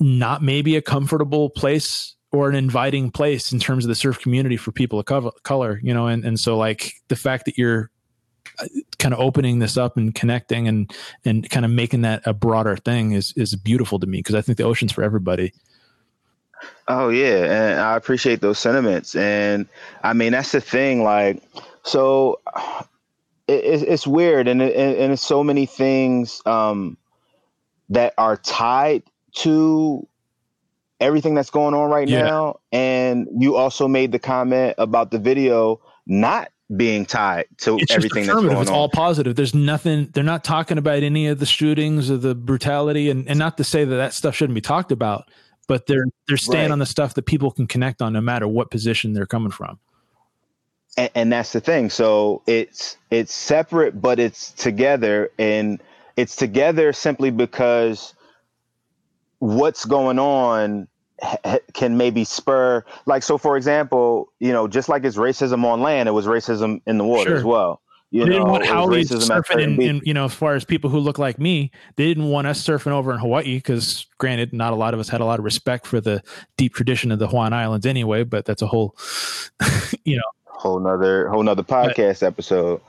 not 0.00 0.42
maybe 0.42 0.76
a 0.76 0.82
comfortable 0.82 1.50
place 1.50 2.14
or 2.32 2.48
an 2.48 2.56
inviting 2.56 3.10
place 3.10 3.52
in 3.52 3.58
terms 3.58 3.84
of 3.84 3.88
the 3.88 3.94
surf 3.94 4.20
community 4.20 4.56
for 4.56 4.72
people 4.72 4.98
of 4.98 5.42
color, 5.42 5.80
you 5.82 5.94
know, 5.94 6.06
and, 6.06 6.24
and 6.24 6.38
so 6.38 6.56
like 6.56 6.92
the 7.08 7.16
fact 7.16 7.44
that 7.44 7.56
you're 7.56 7.90
kind 8.98 9.14
of 9.14 9.20
opening 9.20 9.58
this 9.58 9.76
up 9.76 9.96
and 9.96 10.14
connecting 10.14 10.68
and, 10.68 10.92
and 11.24 11.48
kind 11.50 11.64
of 11.64 11.70
making 11.70 12.02
that 12.02 12.22
a 12.26 12.32
broader 12.32 12.76
thing 12.76 13.12
is, 13.12 13.32
is 13.36 13.54
beautiful 13.54 13.98
to 13.98 14.06
me. 14.06 14.22
Cause 14.22 14.34
I 14.34 14.40
think 14.40 14.58
the 14.58 14.64
ocean's 14.64 14.92
for 14.92 15.02
everybody. 15.02 15.52
Oh 16.88 17.08
yeah. 17.08 17.72
And 17.72 17.80
I 17.80 17.96
appreciate 17.96 18.40
those 18.40 18.58
sentiments. 18.58 19.14
And 19.14 19.66
I 20.02 20.12
mean, 20.12 20.32
that's 20.32 20.52
the 20.52 20.60
thing. 20.60 21.02
Like, 21.02 21.42
so 21.82 22.40
it, 23.46 23.82
it's 23.82 24.06
weird. 24.06 24.48
And, 24.48 24.62
and 24.62 25.12
it's 25.12 25.26
so 25.26 25.44
many 25.44 25.66
things, 25.66 26.40
um, 26.46 26.96
that 27.88 28.14
are 28.18 28.36
tied 28.36 29.04
to 29.32 30.08
everything 30.98 31.34
that's 31.34 31.50
going 31.50 31.74
on 31.74 31.90
right 31.90 32.08
yeah. 32.08 32.22
now. 32.22 32.60
And 32.72 33.28
you 33.38 33.54
also 33.54 33.86
made 33.86 34.12
the 34.12 34.18
comment 34.18 34.74
about 34.78 35.10
the 35.10 35.18
video 35.18 35.80
not 36.06 36.50
being 36.74 37.06
tied 37.06 37.46
to 37.58 37.78
it's 37.78 37.92
everything 37.92 38.26
that's 38.26 38.40
going 38.40 38.54
on. 38.54 38.62
it's 38.62 38.70
on. 38.70 38.76
all 38.76 38.88
positive. 38.88 39.36
There's 39.36 39.54
nothing. 39.54 40.10
They're 40.12 40.24
not 40.24 40.42
talking 40.42 40.78
about 40.78 41.02
any 41.02 41.28
of 41.28 41.38
the 41.38 41.46
shootings 41.46 42.10
or 42.10 42.16
the 42.16 42.34
brutality, 42.34 43.10
and 43.10 43.28
and 43.28 43.38
not 43.38 43.56
to 43.58 43.64
say 43.64 43.84
that 43.84 43.96
that 43.96 44.14
stuff 44.14 44.34
shouldn't 44.34 44.54
be 44.54 44.60
talked 44.60 44.90
about, 44.90 45.28
but 45.68 45.86
they're 45.86 46.06
they're 46.26 46.36
staying 46.36 46.64
right. 46.64 46.72
on 46.72 46.78
the 46.78 46.86
stuff 46.86 47.14
that 47.14 47.22
people 47.22 47.50
can 47.50 47.66
connect 47.66 48.02
on, 48.02 48.12
no 48.12 48.20
matter 48.20 48.48
what 48.48 48.70
position 48.70 49.12
they're 49.12 49.26
coming 49.26 49.52
from. 49.52 49.78
And, 50.96 51.10
and 51.14 51.32
that's 51.32 51.52
the 51.52 51.60
thing. 51.60 51.90
So 51.90 52.42
it's 52.46 52.96
it's 53.10 53.32
separate, 53.32 54.00
but 54.00 54.18
it's 54.18 54.50
together, 54.52 55.30
and 55.38 55.80
it's 56.16 56.34
together 56.34 56.92
simply 56.92 57.30
because 57.30 58.14
what's 59.38 59.84
going 59.84 60.18
on 60.18 60.88
can 61.72 61.96
maybe 61.96 62.24
spur 62.24 62.84
like 63.06 63.22
so 63.22 63.38
for 63.38 63.56
example 63.56 64.30
you 64.38 64.52
know 64.52 64.68
just 64.68 64.88
like 64.88 65.04
it's 65.04 65.16
racism 65.16 65.64
on 65.64 65.80
land 65.80 66.08
it 66.08 66.12
was 66.12 66.26
racism 66.26 66.80
in 66.86 66.98
the 66.98 67.04
water 67.04 67.30
sure. 67.30 67.36
as 67.38 67.44
well. 67.44 67.80
You 68.12 68.22
they 68.22 68.30
know, 68.30 68.36
didn't 68.36 68.50
want 68.50 68.66
Howley 68.66 69.02
surfing 69.02 69.60
in, 69.60 69.82
in, 69.82 70.00
you 70.04 70.14
know 70.14 70.26
as 70.26 70.34
far 70.34 70.54
as 70.54 70.64
people 70.64 70.90
who 70.90 70.98
look 70.98 71.18
like 71.18 71.40
me 71.40 71.72
they 71.96 72.06
didn't 72.06 72.28
want 72.28 72.46
us 72.46 72.64
surfing 72.64 72.92
over 72.92 73.12
in 73.12 73.18
hawaii 73.18 73.56
because 73.56 74.06
granted 74.18 74.52
not 74.52 74.72
a 74.72 74.76
lot 74.76 74.94
of 74.94 75.00
us 75.00 75.08
had 75.08 75.20
a 75.20 75.24
lot 75.24 75.40
of 75.40 75.44
respect 75.44 75.86
for 75.86 76.00
the 76.00 76.22
deep 76.56 76.72
tradition 76.72 77.10
of 77.10 77.18
the 77.18 77.26
hawaiian 77.26 77.52
islands 77.52 77.84
anyway 77.84 78.22
but 78.22 78.44
that's 78.44 78.62
a 78.62 78.66
whole 78.66 78.94
you 80.04 80.16
know. 80.16 80.22
Whole 80.46 80.80
nother 80.80 81.28
whole 81.28 81.42
nother 81.42 81.62
podcast 81.62 82.20
but, 82.20 82.26
episode. 82.26 82.80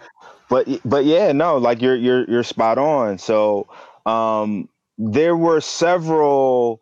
But 0.50 0.68
but 0.86 1.06
yeah 1.06 1.32
no 1.32 1.58
like 1.58 1.82
you're 1.82 1.96
you're 1.96 2.30
you're 2.30 2.44
spot 2.44 2.78
on. 2.78 3.18
So 3.18 3.68
um 4.06 4.70
there 4.98 5.36
were 5.36 5.62
several 5.62 6.80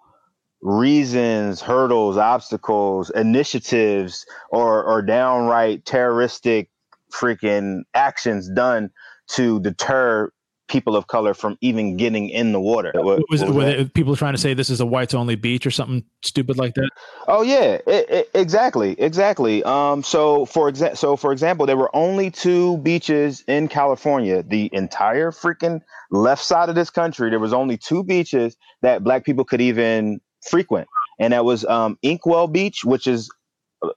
reasons, 0.66 1.62
hurdles, 1.62 2.18
obstacles, 2.18 3.12
initiatives, 3.12 4.26
or 4.50 4.84
or 4.84 5.02
downright 5.04 5.86
terroristic 5.86 6.70
freaking 7.14 7.84
actions 7.94 8.50
done 8.50 8.90
to 9.28 9.60
deter 9.60 10.32
people 10.68 10.96
of 10.96 11.06
color 11.06 11.36
from 11.36 11.56
even 11.62 11.96
getting 11.96 12.30
in 12.30 12.52
the 12.52 12.60
water. 12.60 12.92
What, 12.96 13.24
was, 13.30 13.44
what 13.44 13.54
was 13.54 13.66
it, 13.68 13.94
people 13.94 14.16
trying 14.16 14.34
to 14.34 14.40
say 14.40 14.56
this 14.56 14.72
is 14.72 14.82
a 14.82 14.86
whites 14.86 15.14
only 15.14 15.36
beach 15.36 15.68
or 15.68 15.70
something 15.70 16.04
stupid 16.24 16.58
like 16.58 16.74
that? 16.74 16.90
Oh 17.28 17.44
yeah, 17.44 17.78
it, 17.86 18.10
it, 18.10 18.30
exactly, 18.34 19.00
exactly. 19.00 19.64
Um, 19.64 20.02
so 20.02 20.46
for 20.46 20.72
exa- 20.72 20.98
so 20.98 21.16
for 21.16 21.32
example, 21.32 21.68
there 21.68 21.78
were 21.78 21.96
only 21.96 22.32
two 22.32 22.78
beaches 22.80 23.44
in 23.48 23.68
California. 23.68 24.42
The 24.42 24.72
entire 24.74 25.32
freaking 25.32 25.82
left 26.10 26.44
side 26.44 26.70
of 26.70 26.76
this 26.76 26.90
country, 26.90 27.30
there 27.30 27.40
was 27.40 27.54
only 27.54 27.78
two 27.78 28.04
beaches 28.04 28.58
that 28.82 29.04
black 29.04 29.26
people 29.26 29.46
could 29.46 29.62
even 29.62 30.20
frequent, 30.50 30.88
and 31.20 31.34
that 31.34 31.46
was 31.46 31.66
um, 31.66 31.98
Inkwell 32.02 32.48
Beach, 32.48 32.84
which 32.84 33.08
is 33.08 33.30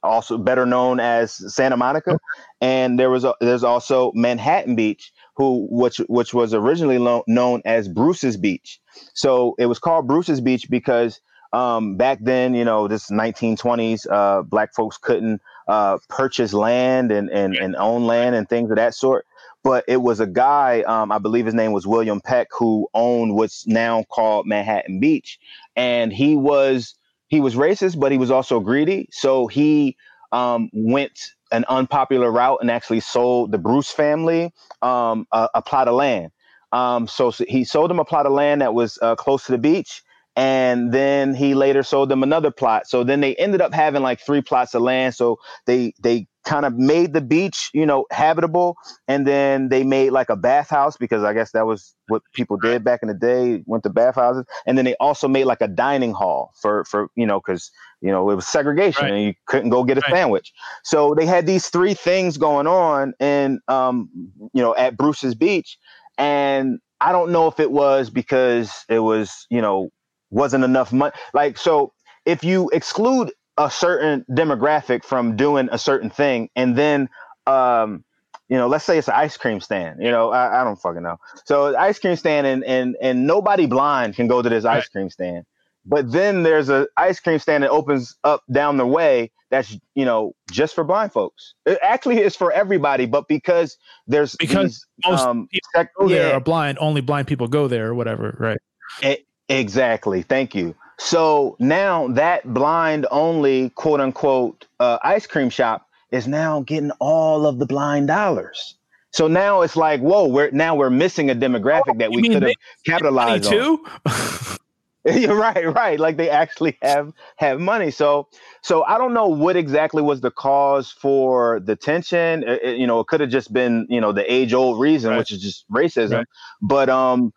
also 0.03 0.37
better 0.37 0.65
known 0.65 0.99
as 0.99 1.33
Santa 1.53 1.77
Monica, 1.77 2.19
and 2.61 2.99
there 2.99 3.09
was 3.09 3.23
a, 3.23 3.33
there's 3.41 3.63
also 3.63 4.11
Manhattan 4.13 4.75
Beach, 4.75 5.11
who 5.35 5.67
which 5.71 5.97
which 6.07 6.33
was 6.33 6.53
originally 6.53 6.97
lo- 6.97 7.23
known 7.27 7.61
as 7.65 7.87
Bruce's 7.87 8.37
Beach. 8.37 8.79
So 9.13 9.55
it 9.57 9.65
was 9.67 9.79
called 9.79 10.07
Bruce's 10.07 10.41
Beach 10.41 10.69
because 10.69 11.21
um, 11.53 11.97
back 11.97 12.19
then, 12.21 12.53
you 12.53 12.63
know, 12.63 12.87
this 12.87 13.09
1920s, 13.09 14.05
uh, 14.11 14.43
black 14.43 14.73
folks 14.75 14.97
couldn't 14.97 15.41
uh, 15.67 15.97
purchase 16.09 16.53
land 16.53 17.11
and, 17.11 17.29
and 17.29 17.55
and 17.55 17.75
own 17.75 18.05
land 18.05 18.35
and 18.35 18.47
things 18.47 18.69
of 18.69 18.77
that 18.77 18.93
sort. 18.93 19.25
But 19.63 19.83
it 19.87 19.97
was 19.97 20.19
a 20.19 20.27
guy, 20.27 20.81
um, 20.83 21.11
I 21.11 21.17
believe 21.17 21.45
his 21.45 21.55
name 21.55 21.73
was 21.73 21.85
William 21.85 22.21
Peck, 22.21 22.47
who 22.57 22.87
owned 22.93 23.35
what's 23.35 23.67
now 23.67 24.03
called 24.03 24.47
Manhattan 24.47 24.99
Beach, 24.99 25.37
and 25.75 26.13
he 26.13 26.35
was 26.35 26.95
he 27.27 27.39
was 27.39 27.55
racist, 27.55 27.99
but 27.99 28.11
he 28.11 28.17
was 28.17 28.31
also 28.31 28.59
greedy. 28.59 29.07
So 29.11 29.47
he 29.47 29.95
um, 30.31 30.69
went 30.73 31.19
an 31.51 31.65
unpopular 31.67 32.31
route 32.31 32.59
and 32.61 32.69
actually 32.69 32.99
sold 32.99 33.51
the 33.51 33.57
Bruce 33.57 33.91
family 33.91 34.51
um, 34.81 35.25
a, 35.31 35.49
a, 35.55 35.61
plot 35.61 35.87
of 35.87 35.95
land. 35.95 36.31
Um, 36.71 37.07
so, 37.07 37.31
so, 37.31 37.45
he 37.47 37.63
sold 37.63 37.89
them 37.89 37.99
a 37.99 38.05
plot 38.05 38.25
of 38.25 38.31
land 38.31 38.61
that 38.61 38.73
was 38.73 38.99
uh, 39.01 39.15
close 39.15 39.45
to 39.45 39.51
the 39.51 39.57
beach, 39.57 40.03
and 40.35 40.91
then 40.91 41.33
he 41.33 41.55
later 41.55 41.83
sold 41.83 42.09
them 42.09 42.23
another 42.23 42.51
plot. 42.51 42.87
So 42.87 43.03
then 43.03 43.21
they 43.21 43.35
ended 43.35 43.61
up 43.61 43.73
having 43.73 44.03
like 44.03 44.21
three 44.21 44.41
plots 44.41 44.75
of 44.75 44.83
land. 44.83 45.15
So 45.15 45.39
they 45.65 45.93
they 45.99 46.27
kind 46.45 46.65
of 46.65 46.75
made 46.75 47.13
the 47.13 47.21
beach, 47.21 47.69
you 47.73 47.85
know, 47.85 48.05
habitable. 48.11 48.75
And 49.07 49.27
then 49.27 49.69
they 49.69 49.83
made 49.83 50.11
like 50.11 50.29
a 50.29 50.35
bathhouse 50.35 50.97
because 50.97 51.23
I 51.23 51.33
guess 51.33 51.51
that 51.51 51.65
was 51.65 51.95
what 52.07 52.21
people 52.33 52.57
did 52.57 52.83
back 52.83 53.01
in 53.01 53.07
the 53.07 53.13
day, 53.13 53.63
went 53.65 53.83
to 53.83 53.89
bathhouses. 53.89 54.45
And 54.65 54.77
then 54.77 54.85
they 54.85 54.95
also 54.95 55.27
made 55.27 55.45
like 55.45 55.61
a 55.61 55.67
dining 55.67 56.13
hall 56.13 56.51
for, 56.61 56.85
for, 56.85 57.09
you 57.15 57.25
know, 57.25 57.39
cause, 57.39 57.71
you 58.01 58.09
know, 58.09 58.29
it 58.29 58.35
was 58.35 58.47
segregation 58.47 59.05
right. 59.05 59.13
and 59.13 59.23
you 59.23 59.33
couldn't 59.47 59.69
go 59.69 59.83
get 59.83 59.97
a 59.97 60.01
right. 60.01 60.11
sandwich. 60.11 60.53
So 60.83 61.13
they 61.13 61.25
had 61.25 61.45
these 61.45 61.67
three 61.67 61.93
things 61.93 62.37
going 62.37 62.67
on 62.67 63.13
and, 63.19 63.59
um, 63.67 64.09
you 64.53 64.61
know, 64.61 64.75
at 64.75 64.97
Bruce's 64.97 65.35
beach. 65.35 65.77
And 66.17 66.79
I 67.01 67.11
don't 67.11 67.31
know 67.31 67.47
if 67.47 67.59
it 67.59 67.71
was 67.71 68.09
because 68.09 68.85
it 68.89 68.99
was, 68.99 69.45
you 69.49 69.61
know, 69.61 69.89
wasn't 70.31 70.63
enough 70.63 70.91
money. 70.91 71.13
Like, 71.33 71.57
so 71.57 71.93
if 72.25 72.43
you 72.43 72.69
exclude 72.73 73.31
a 73.59 73.69
certain 73.69 74.25
demographic 74.31 75.03
from 75.03 75.35
doing 75.35 75.69
a 75.71 75.77
certain 75.77 76.09
thing 76.09 76.49
and 76.55 76.75
then 76.75 77.09
um 77.45 78.03
you 78.47 78.57
know 78.57 78.67
let's 78.67 78.85
say 78.85 78.97
it's 78.97 79.09
an 79.09 79.13
ice 79.15 79.37
cream 79.37 79.59
stand 79.59 80.01
you 80.01 80.09
know 80.09 80.31
i, 80.31 80.61
I 80.61 80.63
don't 80.63 80.77
fucking 80.77 81.03
know. 81.03 81.17
So 81.45 81.75
ice 81.77 81.99
cream 81.99 82.15
stand 82.15 82.47
and 82.47 82.63
and 82.63 82.95
and 83.01 83.27
nobody 83.27 83.65
blind 83.65 84.15
can 84.15 84.27
go 84.27 84.41
to 84.41 84.49
this 84.49 84.65
ice 84.65 84.87
cream 84.87 85.09
stand. 85.09 85.45
But 85.85 86.11
then 86.11 86.43
there's 86.43 86.69
a 86.69 86.87
ice 86.97 87.19
cream 87.19 87.39
stand 87.39 87.63
that 87.63 87.69
opens 87.69 88.15
up 88.23 88.43
down 88.51 88.77
the 88.77 88.85
way 88.85 89.31
that's 89.49 89.77
you 89.95 90.05
know 90.05 90.33
just 90.51 90.75
for 90.75 90.83
blind 90.83 91.11
folks. 91.11 91.53
It 91.65 91.79
actually 91.81 92.21
is 92.21 92.35
for 92.35 92.51
everybody 92.51 93.05
but 93.05 93.27
because 93.27 93.77
there's 94.07 94.35
because 94.35 94.85
these, 94.97 95.11
most 95.11 95.25
um, 95.25 95.47
people 95.47 95.69
sec- 95.75 95.93
go 95.99 96.07
there 96.07 96.33
are 96.33 96.39
blind 96.39 96.77
only 96.79 97.01
blind 97.01 97.27
people 97.27 97.47
go 97.47 97.67
there 97.67 97.87
or 97.87 97.93
whatever 97.93 98.35
right. 98.39 98.59
It, 99.01 99.25
exactly. 99.47 100.21
Thank 100.23 100.55
you 100.55 100.75
so 100.99 101.55
now 101.59 102.07
that 102.09 102.53
blind 102.53 103.07
only 103.09 103.69
quote 103.71 104.01
unquote 104.01 104.67
uh, 104.79 104.99
ice 105.01 105.25
cream 105.25 105.49
shop 105.49 105.87
is 106.11 106.27
now 106.27 106.61
getting 106.61 106.91
all 106.99 107.47
of 107.47 107.57
the 107.57 107.65
blind 107.65 108.07
dollars. 108.07 108.75
So 109.11 109.27
now 109.27 109.61
it's 109.61 109.75
like, 109.75 110.01
whoa, 110.01 110.27
we're 110.27 110.51
now 110.51 110.75
we're 110.75 110.89
missing 110.89 111.29
a 111.29 111.35
demographic 111.35 111.97
that 111.99 112.11
we 112.11 112.29
could 112.29 112.43
have 112.43 112.53
capitalized 112.85 113.49
too? 113.49 113.83
on. 114.05 115.19
You're 115.21 115.35
right, 115.35 115.73
right. 115.73 115.99
Like 115.99 116.17
they 116.17 116.29
actually 116.29 116.77
have 116.81 117.13
have 117.37 117.59
money. 117.59 117.91
So 117.91 118.27
so 118.61 118.83
I 118.83 118.97
don't 118.97 119.13
know 119.13 119.27
what 119.27 119.55
exactly 119.55 120.01
was 120.01 120.19
the 120.21 120.31
cause 120.31 120.91
for 120.91 121.61
the 121.61 121.75
tension. 121.77 122.43
It, 122.43 122.63
it, 122.63 122.77
you 122.77 122.85
know, 122.85 122.99
it 122.99 123.07
could 123.07 123.21
have 123.21 123.29
just 123.29 123.53
been 123.53 123.87
you 123.89 124.01
know 124.01 124.11
the 124.11 124.31
age 124.31 124.53
old 124.53 124.79
reason, 124.79 125.11
right. 125.11 125.17
which 125.17 125.31
is 125.31 125.41
just 125.41 125.69
racism. 125.71 126.17
Right. 126.17 126.27
But 126.61 126.89
um, 126.89 127.33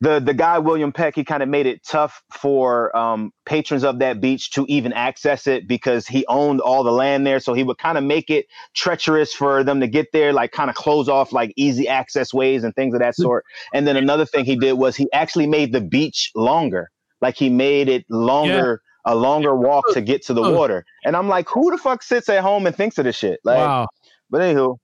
the 0.00 0.20
the 0.20 0.34
guy 0.34 0.58
William 0.58 0.92
Peck 0.92 1.14
he 1.14 1.24
kind 1.24 1.42
of 1.42 1.48
made 1.48 1.66
it 1.66 1.84
tough 1.84 2.22
for 2.32 2.94
um, 2.96 3.32
patrons 3.46 3.84
of 3.84 4.00
that 4.00 4.20
beach 4.20 4.50
to 4.52 4.66
even 4.68 4.92
access 4.92 5.46
it 5.46 5.66
because 5.68 6.06
he 6.06 6.26
owned 6.26 6.60
all 6.60 6.84
the 6.84 6.92
land 6.92 7.26
there. 7.26 7.40
So 7.40 7.54
he 7.54 7.62
would 7.62 7.78
kind 7.78 7.96
of 7.96 8.04
make 8.04 8.28
it 8.30 8.46
treacherous 8.74 9.32
for 9.32 9.64
them 9.64 9.80
to 9.80 9.86
get 9.86 10.12
there, 10.12 10.32
like 10.32 10.52
kind 10.52 10.68
of 10.68 10.76
close 10.76 11.08
off 11.08 11.32
like 11.32 11.52
easy 11.56 11.88
access 11.88 12.34
ways 12.34 12.64
and 12.64 12.74
things 12.74 12.94
of 12.94 13.00
that 13.00 13.14
sort. 13.14 13.44
And 13.72 13.86
then 13.86 13.96
another 13.96 14.26
thing 14.26 14.44
he 14.44 14.56
did 14.56 14.74
was 14.74 14.96
he 14.96 15.10
actually 15.12 15.46
made 15.46 15.72
the 15.72 15.80
beach 15.80 16.30
longer, 16.34 16.90
like 17.20 17.36
he 17.36 17.48
made 17.48 17.88
it 17.88 18.04
longer. 18.08 18.82
Yeah. 18.82 18.90
A 19.06 19.14
longer 19.14 19.54
walk 19.54 19.84
to 19.92 20.00
get 20.00 20.24
to 20.28 20.32
the 20.32 20.40
water, 20.40 20.82
and 21.04 21.14
I'm 21.14 21.28
like, 21.28 21.46
who 21.50 21.70
the 21.70 21.76
fuck 21.76 22.02
sits 22.02 22.26
at 22.30 22.40
home 22.40 22.66
and 22.66 22.74
thinks 22.74 22.96
of 22.96 23.04
this 23.04 23.14
shit? 23.14 23.38
Like, 23.44 23.58
wow. 23.58 23.86
But 24.30 24.40
anywho, 24.40 24.78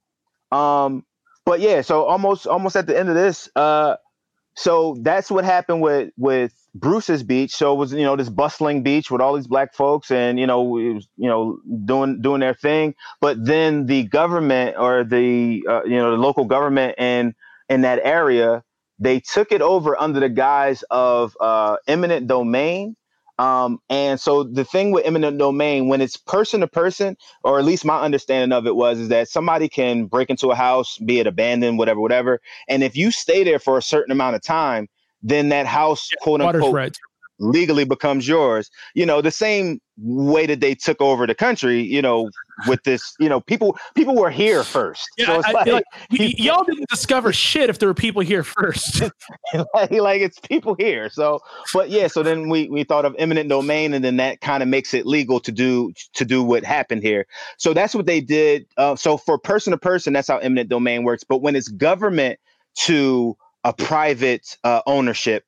um, 0.53 1.07
but 1.47 1.61
yeah, 1.61 1.81
so 1.81 2.05
almost 2.05 2.47
almost 2.47 2.77
at 2.77 2.87
the 2.87 2.99
end 2.99 3.09
of 3.09 3.15
this, 3.15 3.49
uh, 3.57 3.97
so 4.61 4.95
that's 5.01 5.31
what 5.31 5.47
happened 5.47 5.81
with 5.81 6.11
with 6.19 6.53
Bruce's 6.75 7.23
beach. 7.23 7.53
So 7.53 7.73
it 7.73 7.77
was 7.77 7.95
you 7.95 8.03
know 8.03 8.15
this 8.15 8.29
bustling 8.29 8.83
beach 8.83 9.11
with 9.11 9.23
all 9.23 9.35
these 9.35 9.47
black 9.47 9.73
folks, 9.73 10.11
and 10.11 10.39
you 10.39 10.47
know 10.47 10.63
was, 10.63 11.09
you 11.17 11.29
know 11.31 11.59
doing 11.87 12.21
doing 12.21 12.41
their 12.41 12.53
thing. 12.53 12.95
But 13.23 13.43
then 13.43 13.87
the 13.87 14.03
government 14.05 14.77
or 14.79 15.03
the 15.03 15.65
uh, 15.67 15.85
you 15.85 15.97
know 15.97 16.11
the 16.11 16.19
local 16.19 16.45
government 16.45 16.95
and 16.99 17.33
in 17.71 17.81
that 17.83 18.01
area, 18.05 18.63
they 18.99 19.21
took 19.21 19.51
it 19.51 19.63
over 19.63 19.99
under 19.99 20.21
the 20.21 20.29
guise 20.29 20.85
of 20.91 21.35
uh, 21.41 21.79
eminent 21.87 22.27
domain. 22.27 22.97
Um, 23.41 23.79
and 23.89 24.21
so 24.21 24.45
the 24.45 24.67
thing 24.67 24.91
with 24.91 25.07
eminent 25.07 25.39
domain, 25.39 25.89
when 25.89 26.03
it's 26.03 26.19
person 26.19 26.61
to 26.61 26.67
person, 26.67 27.17
or 27.43 27.59
at 27.59 27.65
least 27.65 27.87
my 27.87 27.99
understanding 27.99 28.55
of 28.55 28.67
it 28.67 28.77
was, 28.77 28.99
is 28.99 29.09
that 29.09 29.31
somebody 29.31 29.67
can 29.67 30.05
break 30.05 30.29
into 30.29 30.49
a 30.49 30.55
house, 30.55 30.99
be 30.99 31.21
it 31.21 31.27
abandoned, 31.27 31.79
whatever, 31.79 32.01
whatever. 32.01 32.43
And 32.69 32.83
if 32.83 32.99
you 32.99 33.11
stay 33.11 33.43
there 33.43 33.59
for 33.59 33.79
a 33.79 33.83
certain 33.83 34.13
amount 34.13 34.37
of 34.37 34.43
time, 34.43 34.89
then 35.23 35.49
that 35.49 35.65
house, 35.65 36.11
yeah, 36.13 36.19
quote 36.23 36.43
unquote, 36.43 36.75
right 36.75 36.99
legally 37.39 37.85
becomes 37.85 38.29
yours. 38.29 38.71
You 38.95 39.07
know, 39.07 39.23
the 39.23 39.31
same 39.31 39.81
way 39.97 40.45
that 40.45 40.61
they 40.61 40.75
took 40.75 41.01
over 41.01 41.27
the 41.27 41.35
country, 41.35 41.81
you 41.81 42.03
know, 42.03 42.29
with 42.67 42.83
this, 42.85 43.15
you 43.19 43.29
know, 43.29 43.41
people 43.41 43.77
people 43.95 44.15
were 44.15 44.31
here 44.31 44.63
first. 44.65 45.09
Yeah, 45.17 45.41
so 45.41 45.43
I, 45.45 45.53
like, 45.53 45.67
like, 45.67 45.85
y- 46.11 46.35
y'all 46.37 46.65
didn't 46.65 46.89
discover 46.89 47.33
shit 47.33 47.71
if 47.71 47.79
there 47.79 47.89
were 47.89 47.95
people 47.95 48.23
here 48.23 48.43
first. 48.43 49.03
like, 49.75 49.91
like, 49.91 50.21
it's 50.21 50.39
people 50.41 50.75
here. 50.79 51.09
So, 51.11 51.41
but 51.73 51.91
yeah, 51.91 52.07
so 52.07 52.23
then 52.23 52.49
we 52.49 52.69
we 52.69 52.85
thought 52.85 53.05
of 53.05 53.15
eminent 53.19 53.49
domain, 53.49 53.95
and 53.95 54.05
then 54.05 54.17
that 54.17 54.41
kind 54.41 54.63
of 54.63 54.69
makes 54.69 54.95
it 54.95 55.07
legal 55.07 55.41
to 55.41 55.53
do 55.53 55.93
to 56.15 56.25
do 56.25 56.43
what 56.43 56.65
happened 56.65 57.03
here. 57.03 57.27
So 57.59 57.73
that's 57.73 57.95
what 57.95 58.07
they 58.07 58.21
did. 58.21 58.67
Uh, 58.77 58.97
so 58.97 59.17
for 59.17 59.39
person 59.39 59.73
to 59.73 59.79
person, 59.79 60.13
that's 60.13 60.29
how 60.29 60.39
eminent 60.39 60.69
domain 60.69 61.05
works. 61.05 61.25
But 61.25 61.39
when 61.39 61.57
it's 61.57 61.69
government 61.69 62.39
to 62.83 63.37
a 63.65 63.73
private 63.73 64.57
uh, 64.65 64.83
ownership, 64.87 65.45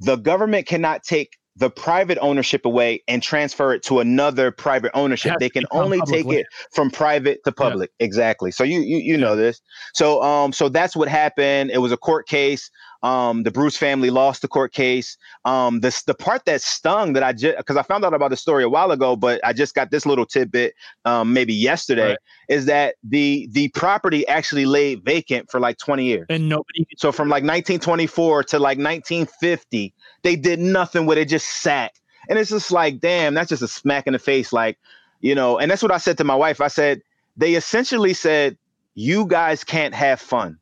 the 0.00 0.16
government 0.16 0.66
cannot 0.66 1.02
take 1.04 1.36
the 1.56 1.70
private 1.70 2.18
ownership 2.20 2.64
away 2.64 3.02
and 3.06 3.22
transfer 3.22 3.72
it 3.72 3.82
to 3.84 4.00
another 4.00 4.50
private 4.50 4.90
ownership. 4.94 5.38
They 5.38 5.50
can 5.50 5.64
only 5.70 6.00
take 6.02 6.26
it 6.26 6.46
from 6.72 6.90
private 6.90 7.40
to 7.44 7.52
public. 7.52 7.90
Yeah. 7.98 8.06
Exactly. 8.06 8.50
So 8.50 8.64
you 8.64 8.80
you 8.80 8.98
you 8.98 9.16
know 9.16 9.36
this. 9.36 9.60
So 9.94 10.22
um 10.22 10.52
so 10.52 10.68
that's 10.68 10.96
what 10.96 11.08
happened. 11.08 11.70
It 11.70 11.78
was 11.78 11.92
a 11.92 11.96
court 11.96 12.26
case. 12.26 12.70
Um, 13.04 13.42
the 13.42 13.50
Bruce 13.50 13.76
family 13.76 14.08
lost 14.08 14.40
the 14.40 14.48
court 14.48 14.72
case. 14.72 15.18
Um, 15.44 15.80
the 15.80 16.02
the 16.06 16.14
part 16.14 16.46
that 16.46 16.62
stung 16.62 17.12
that 17.12 17.22
I 17.22 17.34
just 17.34 17.58
because 17.58 17.76
I 17.76 17.82
found 17.82 18.02
out 18.02 18.14
about 18.14 18.30
the 18.30 18.36
story 18.36 18.64
a 18.64 18.68
while 18.68 18.90
ago, 18.90 19.14
but 19.14 19.42
I 19.44 19.52
just 19.52 19.74
got 19.74 19.90
this 19.90 20.06
little 20.06 20.24
tidbit 20.24 20.74
um, 21.04 21.34
maybe 21.34 21.52
yesterday 21.52 22.10
right. 22.10 22.18
is 22.48 22.64
that 22.64 22.94
the 23.04 23.46
the 23.52 23.68
property 23.68 24.26
actually 24.26 24.64
lay 24.64 24.94
vacant 24.94 25.50
for 25.50 25.60
like 25.60 25.76
20 25.76 26.02
years 26.02 26.26
and 26.30 26.48
nobody. 26.48 26.86
So 26.96 27.12
from 27.12 27.28
like 27.28 27.42
1924 27.42 28.44
to 28.44 28.58
like 28.58 28.78
1950, 28.78 29.92
they 30.22 30.34
did 30.34 30.58
nothing 30.58 31.04
with 31.04 31.18
it, 31.18 31.28
just 31.28 31.60
sat. 31.60 31.92
And 32.30 32.38
it's 32.38 32.48
just 32.48 32.72
like, 32.72 33.00
damn, 33.00 33.34
that's 33.34 33.50
just 33.50 33.62
a 33.62 33.68
smack 33.68 34.06
in 34.06 34.14
the 34.14 34.18
face. 34.18 34.50
Like, 34.50 34.78
you 35.20 35.34
know, 35.34 35.58
and 35.58 35.70
that's 35.70 35.82
what 35.82 35.92
I 35.92 35.98
said 35.98 36.16
to 36.18 36.24
my 36.24 36.34
wife. 36.34 36.62
I 36.62 36.68
said, 36.68 37.02
they 37.36 37.54
essentially 37.54 38.14
said, 38.14 38.56
you 38.94 39.26
guys 39.26 39.62
can't 39.62 39.94
have 39.94 40.20
fun. 40.20 40.58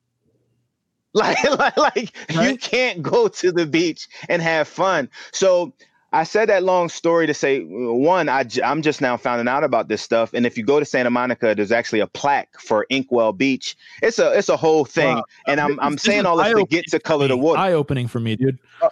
Like, 1.14 1.44
like, 1.44 1.76
like 1.76 2.14
right. 2.34 2.50
you 2.50 2.56
can't 2.56 3.02
go 3.02 3.28
to 3.28 3.52
the 3.52 3.66
beach 3.66 4.08
and 4.30 4.40
have 4.40 4.66
fun. 4.66 5.10
So 5.30 5.74
I 6.14 6.24
said 6.24 6.48
that 6.50 6.62
long 6.62 6.90
story 6.90 7.26
to 7.26 7.34
say 7.34 7.60
one, 7.60 8.28
I, 8.28 8.44
I'm 8.62 8.82
just 8.82 9.00
now 9.00 9.16
finding 9.16 9.48
out 9.48 9.64
about 9.64 9.88
this 9.88 10.02
stuff. 10.02 10.34
And 10.34 10.44
if 10.44 10.58
you 10.58 10.64
go 10.64 10.78
to 10.78 10.84
Santa 10.84 11.10
Monica, 11.10 11.54
there's 11.54 11.72
actually 11.72 12.00
a 12.00 12.06
plaque 12.06 12.60
for 12.60 12.86
Inkwell 12.90 13.32
Beach. 13.32 13.76
It's 14.02 14.18
a 14.18 14.32
it's 14.32 14.50
a 14.50 14.56
whole 14.56 14.84
thing. 14.84 15.16
Wow. 15.16 15.24
And 15.46 15.60
I'm 15.60 15.80
I'm 15.80 15.96
saying 15.96 16.26
all 16.26 16.36
this 16.36 16.54
to 16.54 16.66
get 16.66 16.86
to 16.88 17.00
color 17.00 17.28
the 17.28 17.36
water. 17.36 17.60
Eye 17.60 17.72
opening 17.72 18.08
for 18.08 18.20
me, 18.20 18.36
dude. 18.36 18.58
Uh, 18.82 18.90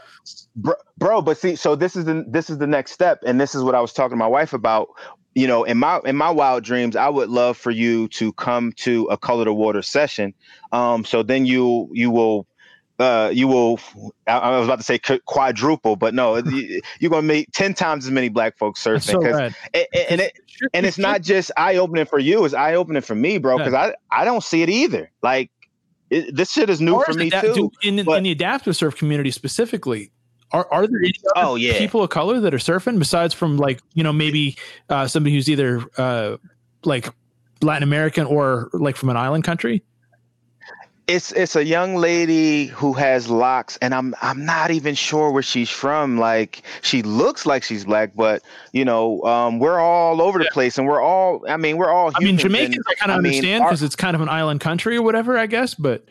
Bro, 0.62 0.74
bro, 0.98 1.22
but 1.22 1.38
see, 1.38 1.56
so 1.56 1.74
this 1.74 1.96
is 1.96 2.04
the 2.04 2.24
this 2.28 2.50
is 2.50 2.58
the 2.58 2.66
next 2.66 2.92
step, 2.92 3.20
and 3.24 3.40
this 3.40 3.54
is 3.54 3.62
what 3.62 3.74
I 3.74 3.80
was 3.80 3.92
talking 3.92 4.10
to 4.12 4.16
my 4.16 4.26
wife 4.26 4.52
about 4.52 4.88
you 5.34 5.46
know, 5.46 5.64
in 5.64 5.78
my 5.78 6.00
in 6.04 6.16
my 6.16 6.30
wild 6.30 6.64
dreams, 6.64 6.96
I 6.96 7.08
would 7.08 7.28
love 7.28 7.56
for 7.56 7.70
you 7.70 8.08
to 8.08 8.32
come 8.32 8.72
to 8.78 9.04
a 9.06 9.16
color 9.16 9.44
the 9.44 9.54
water 9.54 9.82
session. 9.82 10.34
Um, 10.72 11.04
so 11.04 11.22
then 11.22 11.46
you 11.46 11.88
you 11.92 12.10
will 12.10 12.46
uh, 12.98 13.30
you 13.32 13.46
will 13.46 13.78
I, 14.26 14.38
I, 14.38 14.58
was 14.58 14.66
about 14.66 14.78
to 14.78 14.84
say 14.84 14.98
quadruple, 14.98 15.96
but 15.96 16.14
no, 16.14 16.36
you're 16.38 17.10
gonna 17.10 17.22
meet 17.22 17.52
ten 17.52 17.74
times 17.74 18.06
as 18.06 18.10
many 18.10 18.28
black 18.28 18.58
folks 18.58 18.82
surfing. 18.82 19.02
So 19.02 19.22
and, 19.24 19.54
and, 20.10 20.20
it 20.20 20.38
and 20.74 20.84
it's 20.84 20.98
not 20.98 21.22
just 21.22 21.52
eye 21.56 21.76
opening 21.76 22.06
for 22.06 22.18
you; 22.18 22.44
it's 22.44 22.54
eye 22.54 22.74
opening 22.74 23.02
for 23.02 23.14
me, 23.14 23.38
bro. 23.38 23.56
Because 23.58 23.74
I 23.74 23.94
I 24.10 24.24
don't 24.24 24.42
see 24.42 24.62
it 24.62 24.68
either. 24.68 25.12
Like 25.22 25.50
it, 26.10 26.34
this 26.34 26.50
shit 26.52 26.68
is 26.68 26.80
new 26.80 26.94
or 26.94 27.04
for 27.04 27.14
me 27.14 27.30
too. 27.30 27.70
In, 27.82 28.04
but, 28.04 28.18
in 28.18 28.24
the 28.24 28.32
adaptive 28.32 28.76
surf 28.76 28.96
community 28.96 29.30
specifically, 29.30 30.10
are, 30.52 30.66
are 30.70 30.86
there 30.86 31.00
any 31.00 31.12
oh, 31.36 31.54
yeah. 31.54 31.78
people 31.78 32.02
of 32.02 32.10
color 32.10 32.40
that 32.40 32.52
are 32.52 32.58
surfing 32.58 32.98
besides 32.98 33.32
from 33.34 33.56
like 33.56 33.80
you 33.94 34.02
know 34.02 34.12
maybe 34.12 34.56
uh, 34.88 35.06
somebody 35.06 35.34
who's 35.34 35.48
either 35.48 35.84
uh, 35.96 36.36
like 36.84 37.08
Latin 37.62 37.82
American 37.82 38.26
or 38.26 38.70
like 38.72 38.96
from 38.96 39.10
an 39.10 39.16
island 39.16 39.44
country? 39.44 39.82
It's 41.06 41.32
it's 41.32 41.56
a 41.56 41.64
young 41.64 41.96
lady 41.96 42.66
who 42.66 42.92
has 42.94 43.28
locks, 43.28 43.76
and 43.78 43.94
I'm 43.94 44.14
I'm 44.22 44.44
not 44.44 44.70
even 44.70 44.94
sure 44.94 45.30
where 45.30 45.42
she's 45.42 45.70
from. 45.70 46.18
Like 46.18 46.62
she 46.82 47.02
looks 47.02 47.46
like 47.46 47.62
she's 47.62 47.84
black, 47.84 48.12
but 48.14 48.42
you 48.72 48.84
know, 48.84 49.22
um, 49.22 49.58
we're 49.58 49.80
all 49.80 50.22
over 50.22 50.38
the 50.38 50.44
yeah. 50.44 50.50
place, 50.52 50.78
and 50.78 50.86
we're 50.86 51.00
all. 51.00 51.44
I 51.48 51.56
mean, 51.56 51.78
we're 51.78 51.90
all. 51.90 52.12
I 52.14 52.20
mean, 52.20 52.38
Jamaicans, 52.38 52.76
and, 52.76 52.84
I 52.88 52.94
kind 52.94 53.10
of 53.10 53.18
understand 53.18 53.64
because 53.64 53.82
it's 53.82 53.96
kind 53.96 54.14
of 54.14 54.20
an 54.20 54.28
island 54.28 54.60
country 54.60 54.96
or 54.96 55.02
whatever, 55.02 55.38
I 55.38 55.46
guess, 55.46 55.74
but. 55.74 56.04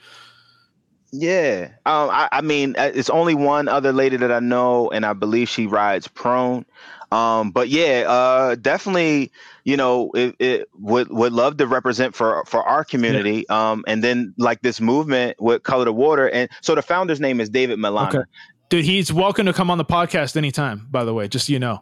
Yeah, 1.12 1.70
um, 1.86 2.10
I, 2.12 2.30
I, 2.32 2.42
mean, 2.42 2.76
uh, 2.78 2.92
it's 2.94 3.10
only 3.10 3.34
one 3.34 3.68
other 3.68 3.92
lady 3.92 4.18
that 4.18 4.32
I 4.32 4.40
know, 4.40 4.92
and 4.92 5.06
I 5.06 5.14
believe 5.14 5.50
she 5.50 5.66
rides 5.66 6.08
prone. 6.08 6.66
Um, 7.12 7.50
but 7.50 7.70
yeah, 7.70 8.06
uh, 8.08 8.56
definitely, 8.56 9.32
you 9.64 9.76
know, 9.76 10.12
it, 10.14 10.36
it, 10.38 10.70
would 10.78 11.10
would 11.10 11.34
love 11.34 11.58
to 11.58 11.66
represent 11.66 12.16
for 12.16 12.44
for 12.46 12.62
our 12.64 12.84
community. 12.84 13.46
Yeah. 13.50 13.72
Um, 13.72 13.84
and 13.88 14.04
then 14.04 14.36
like 14.38 14.62
this 14.62 14.80
movement 14.80 15.42
with 15.42 15.64
Color 15.64 15.86
the 15.86 15.94
Water, 15.94 16.30
and 16.30 16.50
so 16.62 16.76
the 16.76 16.84
founder's 16.84 17.20
name 17.20 17.42
is 17.42 17.50
David 17.50 17.80
Malana. 17.80 18.10
Okay. 18.10 18.24
Dude, 18.70 18.86
he's 18.86 19.12
welcome 19.12 19.48
to 19.48 19.54
come 19.54 19.72
on 19.72 19.80
the 19.80 19.86
podcast 19.86 20.38
anytime. 20.38 20.88
By 20.92 21.04
the 21.04 21.14
way, 21.14 21.28
just 21.28 21.48
so 21.48 21.54
you 21.54 21.60
know. 21.60 21.82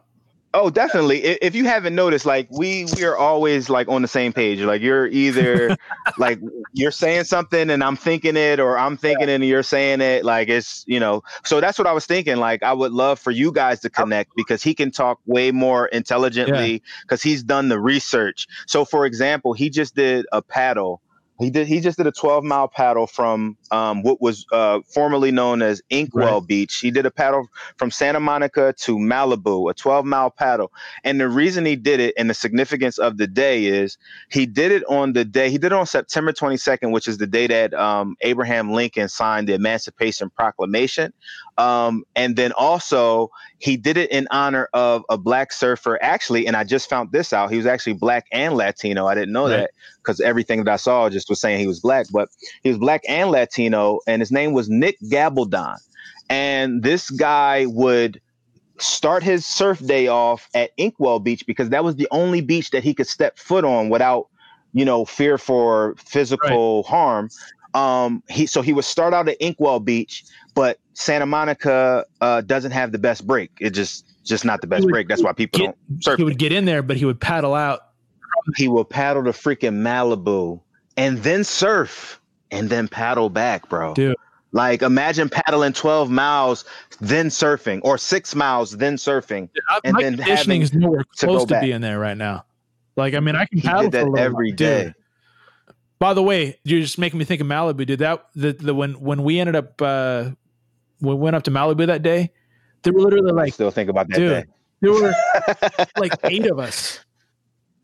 Oh, 0.54 0.70
definitely. 0.70 1.22
If 1.22 1.54
you 1.54 1.64
haven't 1.64 1.94
noticed, 1.94 2.24
like 2.24 2.48
we 2.50 2.86
we 2.96 3.04
are 3.04 3.16
always 3.16 3.68
like 3.68 3.86
on 3.88 4.00
the 4.00 4.08
same 4.08 4.32
page. 4.32 4.60
Like 4.60 4.80
you're 4.80 5.06
either 5.06 5.76
like 6.18 6.40
you're 6.72 6.90
saying 6.90 7.24
something 7.24 7.68
and 7.68 7.84
I'm 7.84 7.96
thinking 7.96 8.34
it, 8.34 8.58
or 8.58 8.78
I'm 8.78 8.96
thinking 8.96 9.28
yeah. 9.28 9.34
it 9.34 9.36
and 9.36 9.44
you're 9.44 9.62
saying 9.62 10.00
it. 10.00 10.24
Like 10.24 10.48
it's 10.48 10.84
you 10.86 11.00
know. 11.00 11.22
So 11.44 11.60
that's 11.60 11.78
what 11.78 11.86
I 11.86 11.92
was 11.92 12.06
thinking. 12.06 12.36
Like 12.36 12.62
I 12.62 12.72
would 12.72 12.92
love 12.92 13.18
for 13.18 13.30
you 13.30 13.52
guys 13.52 13.80
to 13.80 13.90
connect 13.90 14.34
because 14.36 14.62
he 14.62 14.74
can 14.74 14.90
talk 14.90 15.20
way 15.26 15.50
more 15.52 15.86
intelligently 15.88 16.82
because 17.02 17.22
yeah. 17.24 17.30
he's 17.30 17.42
done 17.42 17.68
the 17.68 17.78
research. 17.78 18.46
So 18.66 18.86
for 18.86 19.04
example, 19.04 19.52
he 19.52 19.68
just 19.68 19.94
did 19.94 20.24
a 20.32 20.40
paddle 20.40 21.02
he 21.38 21.50
did. 21.50 21.68
He 21.68 21.80
just 21.80 21.98
did 21.98 22.06
a 22.06 22.12
12 22.12 22.42
mile 22.42 22.66
paddle 22.66 23.06
from 23.06 23.56
um, 23.70 24.02
what 24.02 24.20
was 24.20 24.44
uh, 24.52 24.80
formerly 24.92 25.30
known 25.30 25.62
as 25.62 25.80
Inkwell 25.88 26.40
right. 26.40 26.48
Beach. 26.48 26.76
He 26.76 26.90
did 26.90 27.06
a 27.06 27.12
paddle 27.12 27.46
from 27.76 27.92
Santa 27.92 28.18
Monica 28.18 28.74
to 28.78 28.96
Malibu, 28.96 29.70
a 29.70 29.74
12 29.74 30.04
mile 30.04 30.30
paddle. 30.30 30.72
And 31.04 31.20
the 31.20 31.28
reason 31.28 31.64
he 31.64 31.76
did 31.76 32.00
it 32.00 32.14
and 32.18 32.28
the 32.28 32.34
significance 32.34 32.98
of 32.98 33.18
the 33.18 33.28
day 33.28 33.66
is 33.66 33.98
he 34.30 34.46
did 34.46 34.72
it 34.72 34.82
on 34.88 35.12
the 35.12 35.24
day. 35.24 35.48
He 35.48 35.58
did 35.58 35.66
it 35.66 35.74
on 35.74 35.86
September 35.86 36.32
22nd, 36.32 36.90
which 36.90 37.06
is 37.06 37.18
the 37.18 37.26
day 37.26 37.46
that 37.46 37.72
um, 37.72 38.16
Abraham 38.22 38.72
Lincoln 38.72 39.08
signed 39.08 39.48
the 39.48 39.54
Emancipation 39.54 40.30
Proclamation. 40.30 41.12
Um, 41.56 42.04
and 42.16 42.34
then 42.34 42.52
also 42.52 43.30
he 43.58 43.76
did 43.76 43.96
it 43.96 44.10
in 44.10 44.26
honor 44.30 44.68
of 44.72 45.04
a 45.08 45.18
black 45.18 45.52
surfer, 45.52 45.98
actually. 46.02 46.46
And 46.48 46.56
I 46.56 46.64
just 46.64 46.88
found 46.88 47.12
this 47.12 47.32
out. 47.32 47.50
He 47.50 47.56
was 47.56 47.66
actually 47.66 47.94
black 47.94 48.26
and 48.32 48.54
Latino. 48.54 49.06
I 49.06 49.14
didn't 49.14 49.32
know 49.32 49.48
right. 49.48 49.56
that 49.56 49.70
because 49.98 50.20
everything 50.20 50.64
that 50.64 50.72
I 50.72 50.76
saw 50.76 51.08
just 51.08 51.27
was 51.28 51.40
saying 51.40 51.60
he 51.60 51.66
was 51.66 51.80
black, 51.80 52.06
but 52.12 52.28
he 52.62 52.68
was 52.68 52.78
black 52.78 53.02
and 53.08 53.30
Latino. 53.30 54.00
And 54.06 54.20
his 54.20 54.30
name 54.30 54.52
was 54.52 54.68
Nick 54.68 54.98
Gabaldon. 55.00 55.76
And 56.30 56.82
this 56.82 57.10
guy 57.10 57.66
would 57.66 58.20
start 58.78 59.22
his 59.22 59.46
surf 59.46 59.80
day 59.80 60.08
off 60.08 60.48
at 60.54 60.70
Inkwell 60.76 61.18
Beach 61.20 61.44
because 61.46 61.70
that 61.70 61.84
was 61.84 61.96
the 61.96 62.08
only 62.10 62.40
beach 62.40 62.70
that 62.70 62.84
he 62.84 62.94
could 62.94 63.06
step 63.06 63.38
foot 63.38 63.64
on 63.64 63.88
without, 63.88 64.28
you 64.72 64.84
know, 64.84 65.04
fear 65.04 65.38
for 65.38 65.94
physical 65.96 66.82
right. 66.82 66.90
harm. 66.90 67.30
Um, 67.74 68.22
he 68.28 68.46
so 68.46 68.62
he 68.62 68.72
would 68.72 68.84
start 68.84 69.14
out 69.14 69.28
at 69.28 69.36
Inkwell 69.40 69.80
Beach, 69.80 70.24
but 70.54 70.78
Santa 70.94 71.26
Monica 71.26 72.04
uh, 72.20 72.40
doesn't 72.40 72.72
have 72.72 72.92
the 72.92 72.98
best 72.98 73.26
break. 73.26 73.50
It 73.60 73.70
just 73.70 74.06
just 74.24 74.44
not 74.44 74.60
the 74.60 74.66
best 74.66 74.84
would, 74.84 74.90
break. 74.90 75.08
That's 75.08 75.22
why 75.22 75.32
people 75.32 75.60
get, 75.60 75.76
don't 75.88 76.04
surf. 76.04 76.18
He 76.18 76.24
would 76.24 76.38
get 76.38 76.52
in 76.52 76.64
there, 76.64 76.82
but 76.82 76.96
he 76.96 77.04
would 77.04 77.20
paddle 77.20 77.54
out. 77.54 77.80
He 78.56 78.68
will 78.68 78.84
paddle 78.84 79.24
to 79.24 79.30
freaking 79.30 79.82
Malibu 79.82 80.60
and 80.98 81.18
then 81.18 81.44
surf 81.44 82.20
and 82.50 82.68
then 82.68 82.88
paddle 82.88 83.30
back, 83.30 83.68
bro. 83.68 83.94
Dude. 83.94 84.16
Like 84.52 84.82
imagine 84.82 85.28
paddling 85.28 85.74
12 85.74 86.10
miles, 86.10 86.64
then 87.00 87.26
surfing, 87.26 87.80
or 87.84 87.98
six 87.98 88.34
miles, 88.34 88.72
then 88.72 88.96
surfing, 88.96 89.50
yeah, 89.54 89.78
and 89.84 89.96
then 89.98 90.16
conditioning 90.16 90.62
is 90.62 90.72
nowhere 90.72 91.04
close 91.18 91.44
to, 91.44 91.54
to 91.54 91.60
being 91.60 91.82
there 91.82 91.98
right 91.98 92.16
now. 92.16 92.46
Like, 92.96 93.14
I 93.14 93.20
mean, 93.20 93.36
I 93.36 93.44
can 93.44 93.60
paddle 93.60 93.90
that 93.90 94.18
every 94.18 94.52
day. 94.52 94.84
Dude. 94.84 94.94
By 95.98 96.14
the 96.14 96.22
way, 96.22 96.58
you're 96.64 96.80
just 96.80 96.98
making 96.98 97.18
me 97.18 97.26
think 97.26 97.42
of 97.42 97.46
Malibu, 97.46 97.84
dude. 97.84 97.98
That 97.98 98.26
the, 98.34 98.52
the 98.54 98.74
when 98.74 98.94
when 99.00 99.22
we 99.22 99.38
ended 99.38 99.54
up 99.54 99.82
uh, 99.82 100.30
we 101.00 101.14
went 101.14 101.36
up 101.36 101.42
to 101.44 101.50
Malibu 101.50 101.86
that 101.86 102.02
day, 102.02 102.30
there 102.82 102.92
were 102.94 103.00
literally 103.00 103.30
I 103.30 103.34
like 103.34 103.52
still 103.52 103.70
think 103.70 103.90
about 103.90 104.08
that 104.08 104.16
dude, 104.16 104.30
day. 104.30 104.44
there 104.80 104.92
were 104.92 105.14
like 105.98 106.12
eight 106.24 106.46
of 106.46 106.58
us. 106.58 107.00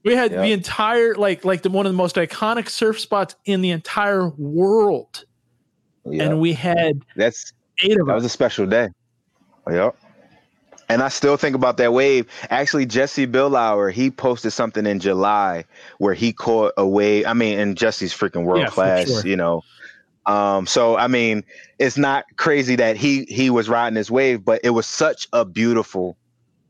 We 0.05 0.15
had 0.15 0.33
Yep. 0.33 0.41
the 0.43 0.53
entire 0.53 1.15
like 1.15 1.45
like 1.45 1.63
the 1.63 1.71
one 1.71 1.87
of 1.87 1.93
the 1.93 1.97
most 1.97 2.17
iconic 2.17 2.69
surf 2.69 3.01
spots 3.01 3.35
in 3.47 3.63
the 3.63 3.71
entire 3.71 4.29
world, 4.29 5.25
Yeah. 6.05 6.25
and 6.25 6.41
we 6.41 6.53
had 6.53 7.01
That's 7.17 7.53
eight 7.83 7.99
of 7.99 8.07
that 8.07 8.13
us. 8.13 8.17
was 8.17 8.25
a 8.27 8.29
special 8.29 8.67
day. 8.67 8.89
Yep. 9.71 9.97
And 10.91 11.03
I 11.03 11.09
still 11.09 11.39
think 11.39 11.57
about 11.57 11.79
that 11.79 11.95
wave. 11.95 12.27
Actually, 12.51 12.85
Jesse 12.85 13.25
Billauer, 13.25 13.89
he 13.91 14.11
posted 14.11 14.53
something 14.53 14.85
in 14.85 15.01
July 15.01 15.65
where 15.97 16.13
he 16.13 16.31
caught 16.35 16.75
a 16.77 16.87
wave. 16.87 17.25
I 17.27 17.33
mean, 17.33 17.59
and 17.59 17.75
Jesse's 17.75 18.13
freaking 18.13 18.45
world 18.45 18.61
Yeah, 18.61 18.67
class, 18.69 19.09
sure. 19.09 19.27
you 19.27 19.37
know. 19.37 19.63
Um, 20.27 20.67
so 20.67 20.97
I 20.99 21.07
mean, 21.07 21.43
it's 21.79 21.97
not 21.97 22.27
crazy 22.37 22.77
that 22.77 22.97
he 22.99 23.25
he 23.25 23.49
was 23.49 23.71
riding 23.71 23.95
this 23.95 24.11
wave, 24.11 24.45
but 24.45 24.61
it 24.63 24.71
was 24.71 24.87
such 24.87 25.27
a 25.33 25.45
beautiful, 25.47 26.19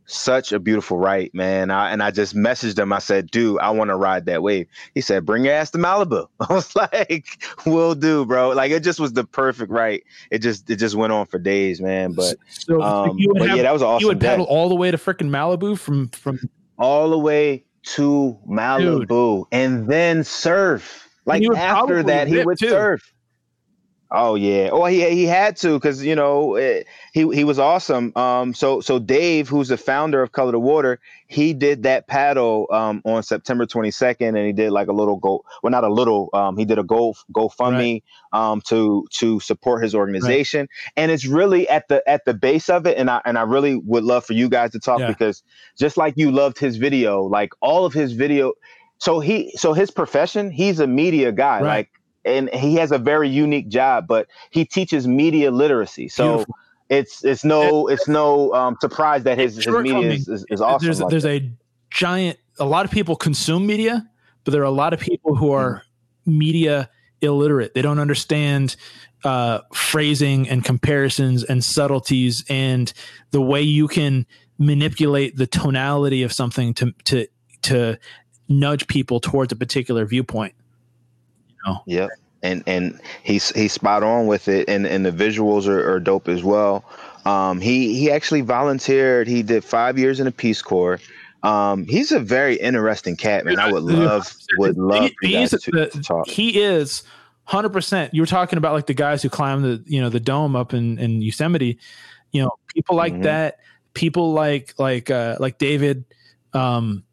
such 0.07 0.52
a 0.52 0.59
beautiful 0.59 0.98
ride, 0.98 1.30
man. 1.32 1.70
I, 1.70 1.90
and 1.90 2.02
I 2.02 2.11
just 2.11 2.34
messaged 2.34 2.78
him. 2.78 2.92
I 2.92 2.98
said, 2.98 3.30
dude, 3.30 3.59
I 3.61 3.70
want 3.70 3.88
to 3.88 3.96
ride 3.96 4.26
that 4.26 4.42
wave. 4.42 4.66
He 4.94 5.00
said, 5.00 5.24
bring 5.24 5.44
your 5.44 5.55
ass 5.55 5.70
to 5.72 5.78
Malibu. 5.78 6.26
I 6.40 6.52
was 6.52 6.74
like, 6.76 7.26
"We'll 7.66 7.94
do, 7.94 8.24
bro. 8.24 8.50
Like 8.50 8.70
it 8.70 8.80
just 8.80 9.00
was 9.00 9.12
the 9.12 9.24
perfect 9.24 9.70
ride. 9.70 10.02
It 10.30 10.38
just 10.38 10.68
it 10.68 10.76
just 10.76 10.94
went 10.94 11.12
on 11.12 11.26
for 11.26 11.38
days, 11.38 11.80
man. 11.80 12.12
But 12.12 12.36
so 12.48 12.82
um, 12.82 13.18
you 13.18 13.28
would 13.28 13.38
but 13.38 13.48
have, 13.48 13.57
yeah, 13.57 13.62
that 13.62 13.72
was 13.72 13.82
awesome. 13.82 14.02
you 14.02 14.09
would 14.09 14.18
day. 14.18 14.28
pedal 14.28 14.46
all 14.46 14.68
the 14.68 14.74
way 14.74 14.90
to 14.90 14.96
freaking 14.96 15.30
Malibu 15.30 15.78
from 15.78 16.09
from 16.11 16.38
all 16.78 17.11
the 17.11 17.18
way 17.18 17.64
to 17.84 18.38
Malibu 18.48 19.46
and 19.52 19.88
then 19.88 20.24
surf. 20.24 21.09
Like 21.26 21.42
after 21.57 22.02
that, 22.02 22.28
he 22.28 22.42
would 22.44 22.59
too. 22.59 22.68
surf. 22.68 23.13
Oh 24.16 24.36
yeah. 24.36 24.68
Oh, 24.70 24.84
he 24.84 25.10
he 25.10 25.24
had 25.24 25.56
to 25.58 25.72
because 25.74 26.04
you 26.04 26.14
know 26.14 26.54
eh, 26.54 26.84
he 27.12 27.28
he 27.34 27.42
was 27.42 27.58
awesome. 27.58 28.12
Um, 28.16 28.54
so 28.54 28.80
so 28.80 29.00
Dave, 29.00 29.48
who's 29.48 29.68
the 29.68 29.76
founder 29.76 30.22
of 30.22 30.30
Color 30.30 30.52
the 30.52 30.60
Water, 30.60 31.00
he 31.26 31.52
did 31.52 31.82
that 31.82 32.06
paddle 32.06 32.68
um 32.70 33.02
on 33.04 33.24
September 33.24 33.66
22nd, 33.66 34.28
and 34.28 34.38
he 34.38 34.52
did 34.52 34.70
like 34.70 34.86
a 34.86 34.92
little 34.92 35.16
go. 35.16 35.44
Well, 35.62 35.72
not 35.72 35.82
a 35.82 35.92
little. 35.92 36.30
Um, 36.32 36.56
he 36.56 36.64
did 36.64 36.78
a 36.78 36.84
go 36.84 37.14
GoFundMe 37.34 38.02
um 38.32 38.60
to 38.68 39.04
to 39.14 39.40
support 39.40 39.82
his 39.82 39.94
organization, 39.96 40.68
and 40.96 41.10
it's 41.10 41.26
really 41.26 41.68
at 41.68 41.88
the 41.88 42.08
at 42.08 42.24
the 42.24 42.34
base 42.34 42.68
of 42.68 42.86
it. 42.86 42.96
And 42.96 43.10
I 43.10 43.20
and 43.24 43.36
I 43.36 43.42
really 43.42 43.74
would 43.74 44.04
love 44.04 44.24
for 44.24 44.34
you 44.34 44.48
guys 44.48 44.70
to 44.72 44.78
talk 44.78 45.00
Yeah. 45.00 45.08
because 45.08 45.42
just 45.76 45.96
like 45.96 46.14
you 46.16 46.30
loved 46.30 46.58
his 46.60 46.76
video, 46.76 47.22
like 47.24 47.50
all 47.60 47.84
of 47.84 47.92
his 47.92 48.12
video. 48.12 48.52
So 48.98 49.18
he 49.18 49.50
so 49.56 49.72
his 49.72 49.90
profession, 49.90 50.52
he's 50.52 50.78
a 50.78 50.86
media 50.86 51.32
guy, 51.32 51.60
Right. 51.60 51.66
like 51.78 51.90
and 52.25 52.49
he 52.51 52.77
has 52.77 52.93
a 52.93 52.99
very 52.99 53.29
unique 53.29 53.68
job, 53.68 54.07
but 54.07 54.29
he 54.51 54.64
teaches 54.64 55.07
media 55.07 55.51
literacy. 55.51 56.09
So 56.09 56.29
Beautiful. 56.29 56.55
it's 56.89 57.25
it's 57.25 57.45
no 57.45 57.89
it's 57.89 58.09
no 58.09 58.53
um, 58.55 58.77
surprise 58.81 59.25
that 59.25 59.39
his, 59.39 59.57
his 59.57 59.68
media 59.68 60.11
is, 60.11 60.29
is, 60.29 60.47
is 60.51 60.61
awesome. 60.61 60.87
there's 60.87 61.01
like 61.01 61.11
there's 61.11 61.27
a 61.27 61.51
giant 61.91 62.39
a 62.59 62.64
lot 62.64 62.85
of 62.85 62.91
people 62.91 63.16
consume 63.16 63.66
media 63.66 64.09
but 64.45 64.53
there 64.53 64.61
are 64.61 64.66
a 64.66 64.70
lot 64.70 64.93
of 64.93 65.01
people 65.01 65.35
who 65.35 65.53
are 65.53 65.83
media 66.27 66.91
illiterate 67.20 67.72
they 67.75 67.83
don't 67.83 67.99
understand 67.99 68.77
uh, 69.25 69.61
phrasing 69.72 70.49
and 70.49 70.64
comparisons 70.64 71.45
and 71.45 71.64
subtleties 71.64 72.45
and 72.51 72.93
the 73.31 73.41
way 73.41 73.62
you 73.62 73.89
can 73.89 74.27
manipulate 74.59 75.37
the 75.37 75.47
tonality 75.47 76.22
of 76.22 76.33
something 76.33 76.75
to 76.75 76.93
to 77.05 77.27
to 77.62 77.99
nudge 78.49 78.87
people 78.87 79.20
towards 79.20 79.53
a 79.53 79.57
particular 79.57 80.05
viewpoint 80.05 80.55
Yep. 81.86 82.10
And 82.42 82.62
and 82.66 83.00
he's 83.22 83.50
he's 83.50 83.72
spot 83.72 84.02
on 84.02 84.26
with 84.26 84.48
it 84.48 84.68
and, 84.68 84.86
and 84.86 85.04
the 85.06 85.10
visuals 85.12 85.66
are, 85.66 85.90
are 85.90 85.98
dope 86.00 86.28
as 86.28 86.42
well. 86.44 86.84
Um 87.24 87.60
he 87.60 87.98
he 87.98 88.10
actually 88.10 88.42
volunteered, 88.42 89.26
he 89.26 89.42
did 89.42 89.64
five 89.64 89.98
years 89.98 90.20
in 90.20 90.26
the 90.26 90.32
Peace 90.32 90.60
Corps. 90.60 91.00
Um 91.42 91.86
he's 91.86 92.12
a 92.12 92.20
very 92.20 92.56
interesting 92.56 93.16
cat, 93.16 93.44
man. 93.46 93.58
I 93.58 93.72
would 93.72 93.82
love 93.82 94.30
would 94.58 94.76
love 94.76 95.10
He's 95.22 95.50
to, 95.50 95.58
to 95.90 96.02
talk. 96.02 96.26
he 96.28 96.60
is 96.62 97.02
100% 97.48 98.10
you 98.12 98.22
were 98.22 98.26
talking 98.26 98.56
about 98.56 98.72
like 98.74 98.86
the 98.86 98.94
guys 98.94 99.22
who 99.22 99.28
climb 99.28 99.62
the 99.62 99.82
you 99.86 100.00
know 100.00 100.08
the 100.08 100.20
dome 100.20 100.56
up 100.56 100.72
in 100.74 100.98
in 100.98 101.20
yosemite 101.20 101.78
you 102.32 102.42
know 102.42 102.50
people 102.74 102.96
like 102.96 103.12
Mhm. 103.12 103.22
that 103.24 103.58
people 103.92 104.32
like 104.32 104.74
like 104.78 105.10
uh 105.10 105.36
like 105.38 105.58
david 105.58 106.04
um 106.54 107.04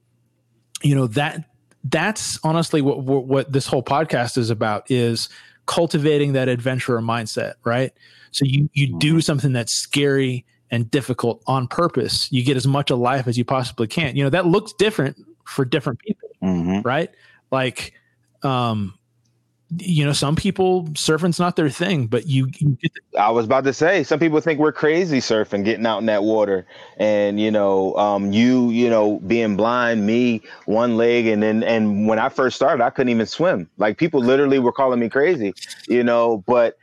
you 0.81 0.95
know 0.95 1.07
that 1.07 1.43
that's 1.85 2.39
honestly 2.43 2.81
what 2.81 3.01
what, 3.03 3.25
what 3.25 3.51
this 3.51 3.65
whole 3.67 3.83
podcast 3.83 4.37
is 4.37 4.49
about 4.49 4.89
is 4.91 5.29
cultivating 5.65 6.33
that 6.33 6.47
adventurer 6.49 7.01
mindset 7.01 7.53
right 7.63 7.93
so 8.31 8.45
you 8.45 8.69
you 8.73 8.97
do 8.99 9.21
something 9.21 9.53
that's 9.53 9.73
scary 9.73 10.45
and 10.69 10.89
difficult 10.91 11.41
on 11.47 11.67
purpose 11.67 12.27
you 12.31 12.43
get 12.43 12.55
as 12.57 12.67
much 12.67 12.91
of 12.91 12.99
life 12.99 13.27
as 13.27 13.37
you 13.37 13.45
possibly 13.45 13.87
can 13.87 14.15
you 14.15 14.23
know 14.23 14.29
that 14.29 14.45
looks 14.45 14.73
different 14.73 15.17
for 15.45 15.65
different 15.65 15.99
people 15.99 16.29
Mhm. 16.41 16.83
right? 16.83 17.09
Like, 17.51 17.93
um, 18.41 18.95
you 19.77 20.05
know, 20.05 20.11
some 20.11 20.35
people 20.35 20.83
surfing's 20.89 21.39
not 21.39 21.55
their 21.55 21.69
thing, 21.69 22.07
but 22.07 22.27
you, 22.27 22.47
you 22.59 22.77
get 22.81 22.91
the, 22.93 23.19
I 23.19 23.29
was 23.29 23.45
about 23.45 23.63
to 23.63 23.73
say, 23.73 24.03
some 24.03 24.19
people 24.19 24.41
think 24.41 24.59
we're 24.59 24.73
crazy 24.73 25.19
surfing, 25.19 25.63
getting 25.63 25.85
out 25.85 25.99
in 25.99 26.07
that 26.07 26.23
water, 26.23 26.65
and 26.97 27.39
you 27.39 27.51
know, 27.51 27.95
um, 27.95 28.33
you, 28.33 28.69
you 28.69 28.89
know, 28.89 29.19
being 29.19 29.55
blind, 29.55 30.05
me, 30.05 30.41
one 30.65 30.97
leg, 30.97 31.27
and 31.27 31.41
then, 31.41 31.63
and 31.63 32.07
when 32.07 32.19
I 32.19 32.29
first 32.29 32.55
started, 32.55 32.83
I 32.83 32.89
couldn't 32.89 33.09
even 33.09 33.25
swim. 33.25 33.69
Like 33.77 33.97
people 33.97 34.19
literally 34.19 34.59
were 34.59 34.73
calling 34.73 34.99
me 34.99 35.07
crazy, 35.09 35.53
you 35.87 36.03
know. 36.03 36.43
But 36.45 36.77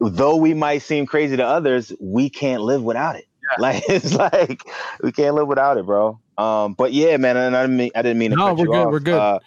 though 0.00 0.36
we 0.36 0.54
might 0.54 0.78
seem 0.78 1.06
crazy 1.06 1.36
to 1.36 1.44
others, 1.44 1.92
we 2.00 2.30
can't 2.30 2.62
live 2.62 2.82
without 2.82 3.16
it. 3.16 3.26
Like 3.58 3.82
it's 3.88 4.14
like 4.14 4.62
we 5.02 5.12
can't 5.12 5.34
live 5.34 5.46
without 5.46 5.76
it, 5.76 5.84
bro. 5.84 6.18
Um, 6.38 6.72
but 6.74 6.92
yeah, 6.92 7.16
man, 7.18 7.36
and 7.36 7.56
I 7.56 7.62
didn't 7.62 7.76
mean 7.76 7.90
I 7.94 8.02
didn't 8.02 8.18
mean 8.18 8.30
to 8.30 8.36
No, 8.36 8.46
cut 8.46 8.58
we're 8.58 8.64
you 8.64 8.70
good, 8.72 8.86
off. 8.86 8.92
we're 8.92 9.00
good. 9.00 9.14
Uh, 9.14 9.38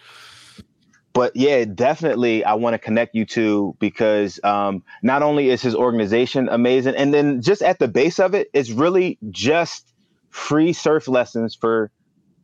but 1.17 1.35
yeah, 1.35 1.65
definitely, 1.65 2.45
I 2.45 2.53
want 2.53 2.75
to 2.75 2.77
connect 2.77 3.15
you 3.15 3.25
to 3.25 3.75
because 3.79 4.39
um, 4.43 4.83
not 5.01 5.23
only 5.23 5.49
is 5.49 5.63
his 5.63 5.73
organization 5.73 6.47
amazing, 6.47 6.93
and 6.95 7.11
then 7.11 7.41
just 7.41 7.63
at 7.63 7.79
the 7.79 7.87
base 7.87 8.19
of 8.19 8.35
it, 8.35 8.49
it's 8.53 8.69
really 8.69 9.17
just 9.31 9.93
free 10.29 10.73
surf 10.73 11.07
lessons 11.07 11.55
for 11.55 11.89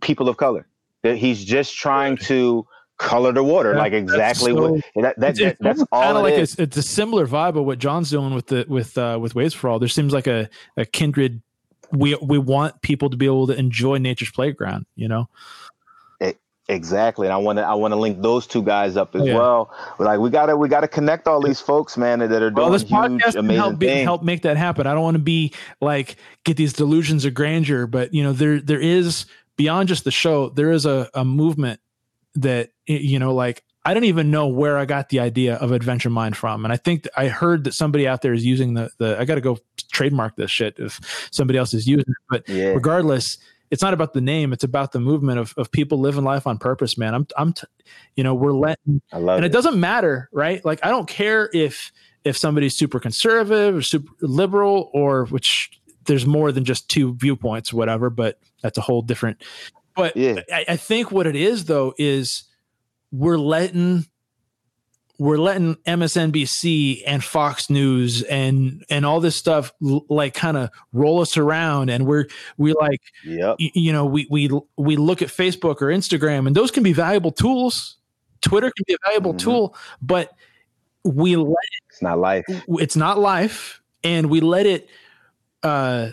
people 0.02 0.28
of 0.28 0.38
color. 0.38 0.68
That 1.04 1.18
he's 1.18 1.46
just 1.46 1.78
trying 1.78 2.18
to 2.18 2.66
color 2.98 3.32
the 3.32 3.44
water, 3.44 3.74
That- 3.74 3.80
like 3.80 3.94
exactly 3.94 4.54
so- 4.54 4.72
what 4.72 4.82
that, 4.96 5.20
that, 5.20 5.40
it's, 5.40 5.60
that's 5.60 5.84
all 5.92 6.02
kind 6.02 6.18
of 6.18 6.26
it 6.26 6.40
like 6.40 6.58
a, 6.58 6.62
it's 6.64 6.78
a 6.78 6.82
similar 6.82 7.28
vibe 7.28 7.56
of 7.56 7.66
what 7.66 7.78
John's 7.78 8.10
doing 8.10 8.34
with 8.34 8.48
the 8.48 8.66
with 8.68 8.98
uh, 8.98 9.20
with 9.22 9.36
Waves 9.36 9.54
for 9.54 9.70
All. 9.70 9.78
There 9.78 9.88
seems 9.88 10.14
like 10.14 10.26
a, 10.26 10.50
a 10.78 10.86
kindred. 10.86 11.44
We 11.92 12.16
we 12.16 12.40
want 12.40 12.82
people 12.82 13.12
to 13.12 13.18
be 13.18 13.28
able 13.28 13.46
to 13.46 13.54
enjoy 13.54 14.00
nature's 14.00 14.32
playground. 14.32 14.88
You 14.96 15.10
know, 15.10 15.30
Exactly, 16.70 17.28
and 17.28 17.34
I 17.34 17.38
want 17.38 17.58
to 17.58 17.64
I 17.64 17.74
want 17.74 17.92
to 17.92 17.98
link 17.98 18.22
those 18.22 18.48
two 18.48 18.64
guys 18.64 18.96
up 18.96 19.16
as 19.16 19.26
yeah. 19.26 19.36
well. 19.36 19.70
But 19.98 20.06
like 20.06 20.20
we 20.20 20.30
gotta 20.30 20.56
we 20.56 20.70
gotta 20.70 20.88
connect 20.88 21.28
all 21.28 21.42
these 21.42 21.60
folks, 21.60 21.98
man, 21.98 22.20
that 22.20 22.32
are 22.32 22.50
doing 22.50 22.54
well, 22.56 22.70
this 22.70 22.84
huge, 22.84 22.92
podcast 22.92 23.36
amazing 23.36 23.62
help 23.62 23.80
be, 23.80 23.88
things. 23.88 24.04
help 24.04 24.24
make 24.24 24.44
that 24.44 24.56
happen. 24.56 24.88
I 24.88 24.94
don't 24.94 25.04
want 25.04 25.16
to 25.16 25.24
be 25.24 25.52
like 25.82 26.16
get 26.46 26.56
these 26.56 26.72
delusions 26.72 27.26
of 27.26 27.34
grandeur, 27.34 27.86
but 27.86 28.14
you 28.14 28.24
know, 28.24 28.32
there 28.32 28.62
there 28.62 28.80
is 28.80 29.26
beyond 29.58 29.90
just 29.90 30.06
the 30.06 30.12
show. 30.12 30.50
There 30.50 30.72
is 30.72 30.86
a 30.86 31.10
a 31.14 31.26
movement 31.26 31.82
that 32.36 32.70
you 32.88 33.20
know, 33.20 33.34
like 33.34 33.62
I 33.84 33.94
don't 33.94 34.06
even 34.06 34.32
know 34.32 34.48
where 34.48 34.78
I 34.78 34.86
got 34.86 35.10
the 35.10 35.20
idea 35.20 35.56
of 35.56 35.74
Adventure 35.74 36.10
Mind 36.10 36.38
from, 36.38 36.64
and 36.64 36.72
I 36.72 36.78
think 36.78 37.06
I 37.18 37.28
heard 37.28 37.66
that 37.66 37.74
somebody 37.74 38.08
out 38.08 38.22
there 38.22 38.34
is 38.34 38.46
using 38.46 38.74
the 38.76 38.90
the. 39.00 39.20
I 39.20 39.26
got 39.26 39.36
to 39.36 39.42
go 39.42 39.58
trademark 39.92 40.38
this 40.38 40.50
shit 40.50 40.76
if 40.78 41.28
somebody 41.30 41.60
else 41.60 41.74
is 41.74 41.88
using 41.88 42.06
it, 42.08 42.18
but 42.30 42.48
Yeah, 42.48 42.68
regardless 42.68 43.38
it's 43.74 43.82
not 43.82 43.94
about 43.94 44.14
the 44.14 44.22
name 44.22 44.54
it's 44.54 44.64
about 44.64 44.92
the 44.92 45.00
movement 45.00 45.40
of, 45.40 45.54
of 45.58 45.72
people 45.72 46.00
living 46.00 46.24
life 46.24 46.46
on 46.48 46.58
purpose 46.58 46.98
man 46.98 47.14
i'm 47.14 47.28
i'm 47.38 47.52
t- 47.52 47.68
you 48.16 48.24
know 48.24 48.34
we're 48.34 48.54
letting 48.54 49.02
and 49.12 49.44
it. 49.44 49.46
it 49.46 49.52
doesn't 49.52 49.78
matter 49.80 50.30
right 50.32 50.64
like 50.64 50.80
i 50.86 50.90
don't 50.90 51.08
care 51.10 51.50
if 51.54 51.92
if 52.24 52.38
somebody's 52.38 52.76
super 52.78 53.00
conservative 53.00 53.76
or 53.76 53.82
super 53.82 54.12
liberal 54.22 54.90
or 54.94 55.26
which 55.26 55.70
there's 56.06 56.26
more 56.26 56.52
than 56.52 56.64
just 56.64 56.88
two 56.88 57.16
viewpoints 57.16 57.74
whatever 57.74 58.10
but 58.10 58.40
that's 58.62 58.78
a 58.78 58.82
whole 58.82 59.02
different 59.02 59.44
but 59.96 60.16
Yeah. 60.16 60.40
I, 60.52 60.66
I 60.70 60.76
think 60.78 61.12
what 61.12 61.28
it 61.28 61.36
is 61.36 61.66
though 61.66 61.94
is 61.98 62.44
we're 63.12 63.38
letting 63.38 64.06
we're 65.20 65.38
letting 65.38 65.76
MSNBC 65.86 67.04
and 67.06 67.24
Fox 67.24 67.70
News 67.70 68.24
and 68.24 68.84
and 68.90 69.06
all 69.06 69.20
this 69.20 69.36
stuff 69.36 69.72
l- 69.84 70.06
like 70.10 70.34
kind 70.34 70.58
of 70.58 70.70
roll 70.92 71.22
us 71.22 71.38
around 71.38 71.90
and 71.90 72.06
we're 72.06 72.26
we 72.58 72.74
like 72.74 73.00
Yep. 73.24 73.58
y- 73.60 73.72
you 73.76 73.92
know 73.94 74.06
we 74.06 74.28
we 74.30 74.50
we 74.78 74.96
look 74.96 75.22
at 75.22 75.28
Facebook 75.30 75.82
or 75.82 75.88
Instagram 75.88 76.48
and 76.48 76.56
those 76.56 76.72
can 76.72 76.84
be 76.84 76.94
valuable 76.94 77.32
tools 77.32 77.98
Twitter 78.42 78.72
can 78.76 78.84
be 78.88 78.94
a 78.94 78.98
valuable 79.08 79.34
Mhm. 79.34 79.40
tool 79.40 79.76
but 80.02 80.32
we 81.04 81.36
let 81.36 81.56
It's 81.90 82.02
not 82.02 82.18
life. 82.20 82.44
it's 82.70 82.96
not 82.96 83.20
life 83.20 83.82
and 84.04 84.30
we 84.30 84.40
let 84.42 84.66
it 84.66 84.90
uh 85.62 86.10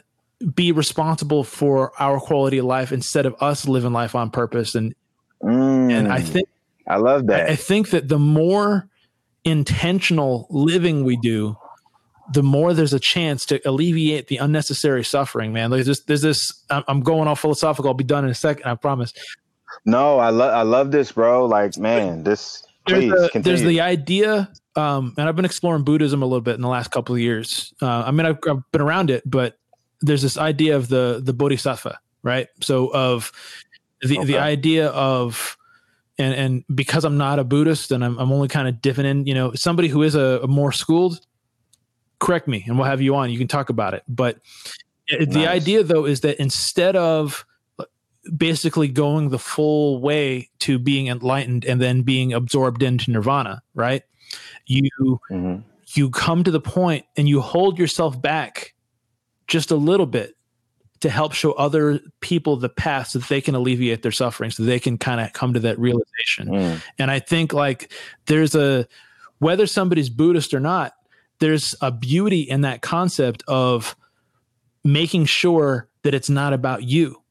be 0.55 0.73
responsible 0.73 1.43
for 1.45 1.93
our 2.01 2.21
quality 2.21 2.59
of 2.59 2.65
life 2.67 2.93
instead 2.93 3.27
of 3.27 3.35
us 3.41 3.67
living 3.67 3.93
life 3.93 4.15
on 4.15 4.31
purpose 4.31 4.75
and 4.75 4.95
and 5.43 6.07
I 6.13 6.21
Mm, 6.21 6.25
think 6.25 6.49
I 6.89 6.97
love 6.97 7.27
that. 7.29 7.49
I, 7.49 7.53
I 7.53 7.57
think 7.57 7.91
that 7.91 8.09
the 8.09 8.19
more 8.19 8.89
intentional 9.45 10.47
living 10.51 11.05
we 11.05 11.17
do, 11.17 11.57
the 12.33 12.43
more 12.43 12.75
there's 12.75 12.93
a 12.93 13.01
chance 13.01 13.45
to 13.47 13.61
alleviate 13.69 14.29
the 14.29 14.37
unnecessary 14.37 15.03
suffering, 15.03 15.53
man. 15.53 15.71
There's 15.71 15.87
this, 15.87 16.01
there's 16.05 16.23
this, 16.23 16.65
I'm 16.71 17.01
going 17.01 17.27
all 17.27 17.35
philosophical. 17.35 17.89
I'll 17.89 17.95
be 17.95 18.05
done 18.05 18.25
in 18.25 18.31
a 18.31 18.35
second. 18.35 18.69
I 18.69 18.75
promise. 18.77 19.13
No, 19.85 20.19
I 20.19 20.31
love, 20.31 20.53
I 20.53 20.63
love 20.63 20.93
this, 20.93 21.11
bro. 21.13 21.47
Like, 21.47 21.77
man, 21.77 22.23
this, 22.23 22.65
please 22.87 23.11
there's, 23.11 23.33
the, 23.33 23.39
there's 23.41 23.63
the 23.63 23.81
idea. 23.81 24.51
Um, 24.77 25.15
and 25.19 25.29
I've 25.29 25.35
been 25.35 25.45
exploring 25.45 25.83
Buddhism 25.83 26.23
a 26.23 26.27
little 26.27 26.41
bit 26.41 26.55
in 26.55 26.61
the 26.61 26.69
last 26.69 26.93
couple 26.93 27.15
of 27.15 27.21
years. 27.21 27.75
Uh, 27.83 28.05
I 28.07 28.11
mean, 28.13 28.27
I've, 28.27 28.39
I've 28.49 28.71
been 28.71 28.81
around 28.81 29.11
it, 29.11 29.29
but 29.29 29.59
there's 30.01 30.23
this 30.23 30.39
idea 30.39 30.77
of 30.77 30.89
the, 30.89 31.21
the 31.23 31.33
Bodhisattva, 31.33 31.99
right? 32.23 32.47
So 32.61 32.93
of 32.93 33.33
the, 34.03 34.19
okay. 34.19 34.27
the 34.27 34.39
idea 34.39 34.89
of, 34.89 35.57
and, 36.21 36.35
and 36.35 36.65
because 36.75 37.05
I'm 37.05 37.17
not 37.17 37.39
a 37.39 37.45
Buddhist 37.45 37.91
and 37.91 38.05
I'm, 38.05 38.19
I'm 38.19 38.31
only 38.31 38.49
kind 38.49 38.69
of 38.69 38.83
dipping 38.83 39.07
in, 39.07 39.27
you 39.27 39.35
know, 39.35 39.53
somebody 39.55 39.89
who 39.89 40.03
is 40.03 40.15
a, 40.15 40.41
a 40.43 40.47
more 40.47 40.71
schooled 40.71 41.21
correct 42.19 42.47
me 42.47 42.63
and 42.67 42.79
we'll 42.79 42.87
have 42.87 43.01
you 43.01 43.17
on. 43.17 43.31
You 43.31 43.39
can 43.39 43.49
talk 43.49 43.71
about 43.71 43.95
it. 43.95 44.05
But 44.07 44.39
nice. 45.11 45.29
the 45.29 45.49
idea, 45.49 45.83
though, 45.83 46.05
is 46.05 46.21
that 46.21 46.39
instead 46.39 46.95
of 46.95 47.45
basically 48.37 48.89
going 48.89 49.31
the 49.31 49.39
full 49.39 50.01
way 50.01 50.51
to 50.61 50.79
being 50.79 51.09
enlightened 51.09 51.65
and 51.65 51.81
then 51.81 52.03
being 52.03 52.33
absorbed 52.33 52.83
into 52.83 53.11
nirvana, 53.11 53.63
right? 53.75 54.03
You 54.67 54.91
mm-hmm. 55.31 55.63
you 55.95 56.11
come 56.11 56.45
to 56.45 56.51
the 56.51 56.61
point 56.61 57.07
and 57.17 57.29
you 57.29 57.41
hold 57.41 57.79
yourself 57.79 58.21
back 58.21 58.75
just 59.47 59.71
a 59.71 59.77
little 59.77 60.07
bit 60.07 60.37
to 61.01 61.09
help 61.09 61.33
show 61.33 61.53
other 61.53 61.99
people 62.21 62.57
the 62.57 62.69
path 62.69 63.09
so 63.09 63.19
that 63.19 63.29
they 63.29 63.41
can 63.41 63.55
alleviate 63.55 64.03
their 64.03 64.13
suffering 64.13 64.51
so 64.51 64.63
they 64.63 64.79
can 64.79 64.99
kind 64.99 65.21
of 65.21 65.33
come 65.33 65.55
to 65.55 65.61
that 65.61 65.79
realization 65.79 66.49
mm. 66.49 66.81
and 66.99 67.11
i 67.11 67.19
think 67.19 67.53
like 67.53 67.93
there's 68.27 68.55
a 68.55 68.87
whether 69.39 69.67
somebody's 69.67 70.11
buddhist 70.11 70.53
or 70.53 70.61
not 70.61 70.93
there's 71.41 71.75
a 71.81 71.91
beauty 71.91 72.43
in 72.43 72.61
that 72.61 72.83
concept 72.83 73.43
of 73.49 73.97
making 74.85 75.25
sure 75.25 75.89
that 76.03 76.15
it's 76.15 76.31
not 76.31 76.53
about 76.53 76.85
you. 76.85 77.23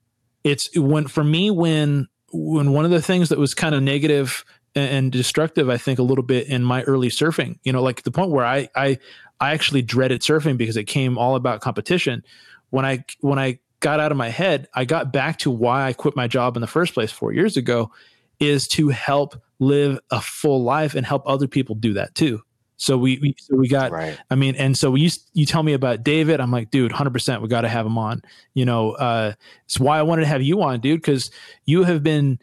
It's 0.44 0.70
when 0.76 1.08
for 1.08 1.24
me 1.24 1.50
when 1.52 2.08
when 2.32 2.74
one 2.74 2.86
of 2.86 2.92
the 2.92 3.02
things 3.02 3.30
that 3.30 3.40
was 3.40 3.54
kind 3.54 3.74
of 3.74 3.82
negative 3.82 4.44
and 4.76 5.12
destructive, 5.12 5.70
I 5.70 5.78
think 5.78 5.98
a 5.98 6.04
little 6.04 6.24
bit 6.24 6.48
in 6.48 6.64
my 6.64 6.84
early 6.84 7.10
surfing, 7.10 7.58
you 7.64 7.74
know, 7.74 7.82
like 7.82 8.04
the 8.04 8.12
point 8.12 8.32
where 8.32 8.46
I 8.46 8.70
I 8.76 8.98
I 9.40 9.54
actually 9.54 9.82
dreaded 9.82 10.22
surfing 10.22 10.58
because 10.58 10.78
it 10.78 10.86
came 10.86 11.18
all 11.18 11.36
about 11.36 11.62
competition. 11.62 12.24
When 12.70 12.86
I 12.86 13.04
when 13.22 13.40
I 13.40 13.60
got 13.80 14.00
out 14.00 14.12
of 14.12 14.18
my 14.18 14.30
head, 14.30 14.68
I 14.74 14.86
got 14.86 15.14
back 15.14 15.40
to 15.40 15.52
why 15.52 15.88
I 15.88 15.94
quit 15.94 16.16
my 16.16 16.28
job 16.28 16.58
in 16.58 16.62
the 16.62 16.68
first 16.68 16.94
place 16.94 17.12
4 17.12 17.32
years 17.34 17.56
ago 17.56 17.92
is 18.40 18.68
to 18.70 18.90
help 18.90 19.42
live 19.60 20.00
a 20.12 20.22
full 20.22 20.64
life 20.64 20.96
and 20.96 21.06
help 21.06 21.24
other 21.26 21.48
people 21.48 21.76
do 21.76 21.94
that 21.94 22.16
too. 22.16 22.42
So 22.78 22.98
we, 22.98 23.20
we 23.20 23.36
so 23.38 23.58
we 23.58 23.68
got 23.68 23.92
right. 23.92 24.18
I 24.30 24.36
mean, 24.36 24.56
and 24.56 24.78
so 24.78 24.96
you 24.96 25.10
you 25.34 25.46
tell 25.46 25.64
me 25.64 25.74
about 25.74 26.02
David, 26.02 26.40
I'm 26.40 26.50
like, 26.50 26.72
dude, 26.72 26.94
hundred 26.94 27.12
percent, 27.12 27.42
we 27.42 27.50
got 27.50 27.62
to 27.62 27.68
have 27.68 27.86
him 27.86 27.98
on. 27.98 28.22
You 28.54 28.64
know, 28.64 28.92
uh, 28.92 29.34
it's 29.66 29.78
why 29.78 30.00
I 30.00 30.04
wanted 30.04 30.22
to 30.22 30.28
have 30.28 30.42
you 30.42 30.62
on, 30.62 30.80
dude, 30.80 31.02
because 31.02 31.30
you 31.66 31.84
have 31.84 32.04
been. 32.04 32.40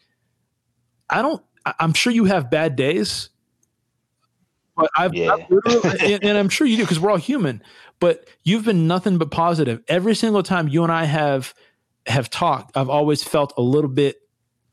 I 1.09 1.23
don't. 1.23 1.43
I'm 1.81 1.95
sure 1.95 2.13
you 2.13 2.27
have 2.27 2.51
bad 2.51 2.77
days, 2.77 3.31
but 4.77 4.91
I've, 4.95 5.15
yeah. 5.15 5.33
I've 5.33 6.01
and, 6.03 6.23
and 6.23 6.39
I'm 6.39 6.51
sure 6.51 6.67
you 6.67 6.77
do 6.77 6.83
because 6.83 7.01
we're 7.01 7.11
all 7.11 7.17
human. 7.17 7.63
But 7.99 8.29
you've 8.43 8.65
been 8.65 8.87
nothing 8.87 9.19
but 9.19 9.31
positive 9.31 9.83
every 9.89 10.15
single 10.15 10.43
time 10.43 10.69
you 10.69 10.83
and 10.83 10.93
I 10.93 11.05
have 11.05 11.55
have 12.07 12.31
talked. 12.31 12.77
I've 12.77 12.91
always 12.91 13.23
felt 13.23 13.53
a 13.57 13.63
little 13.63 13.91
bit. 13.91 14.17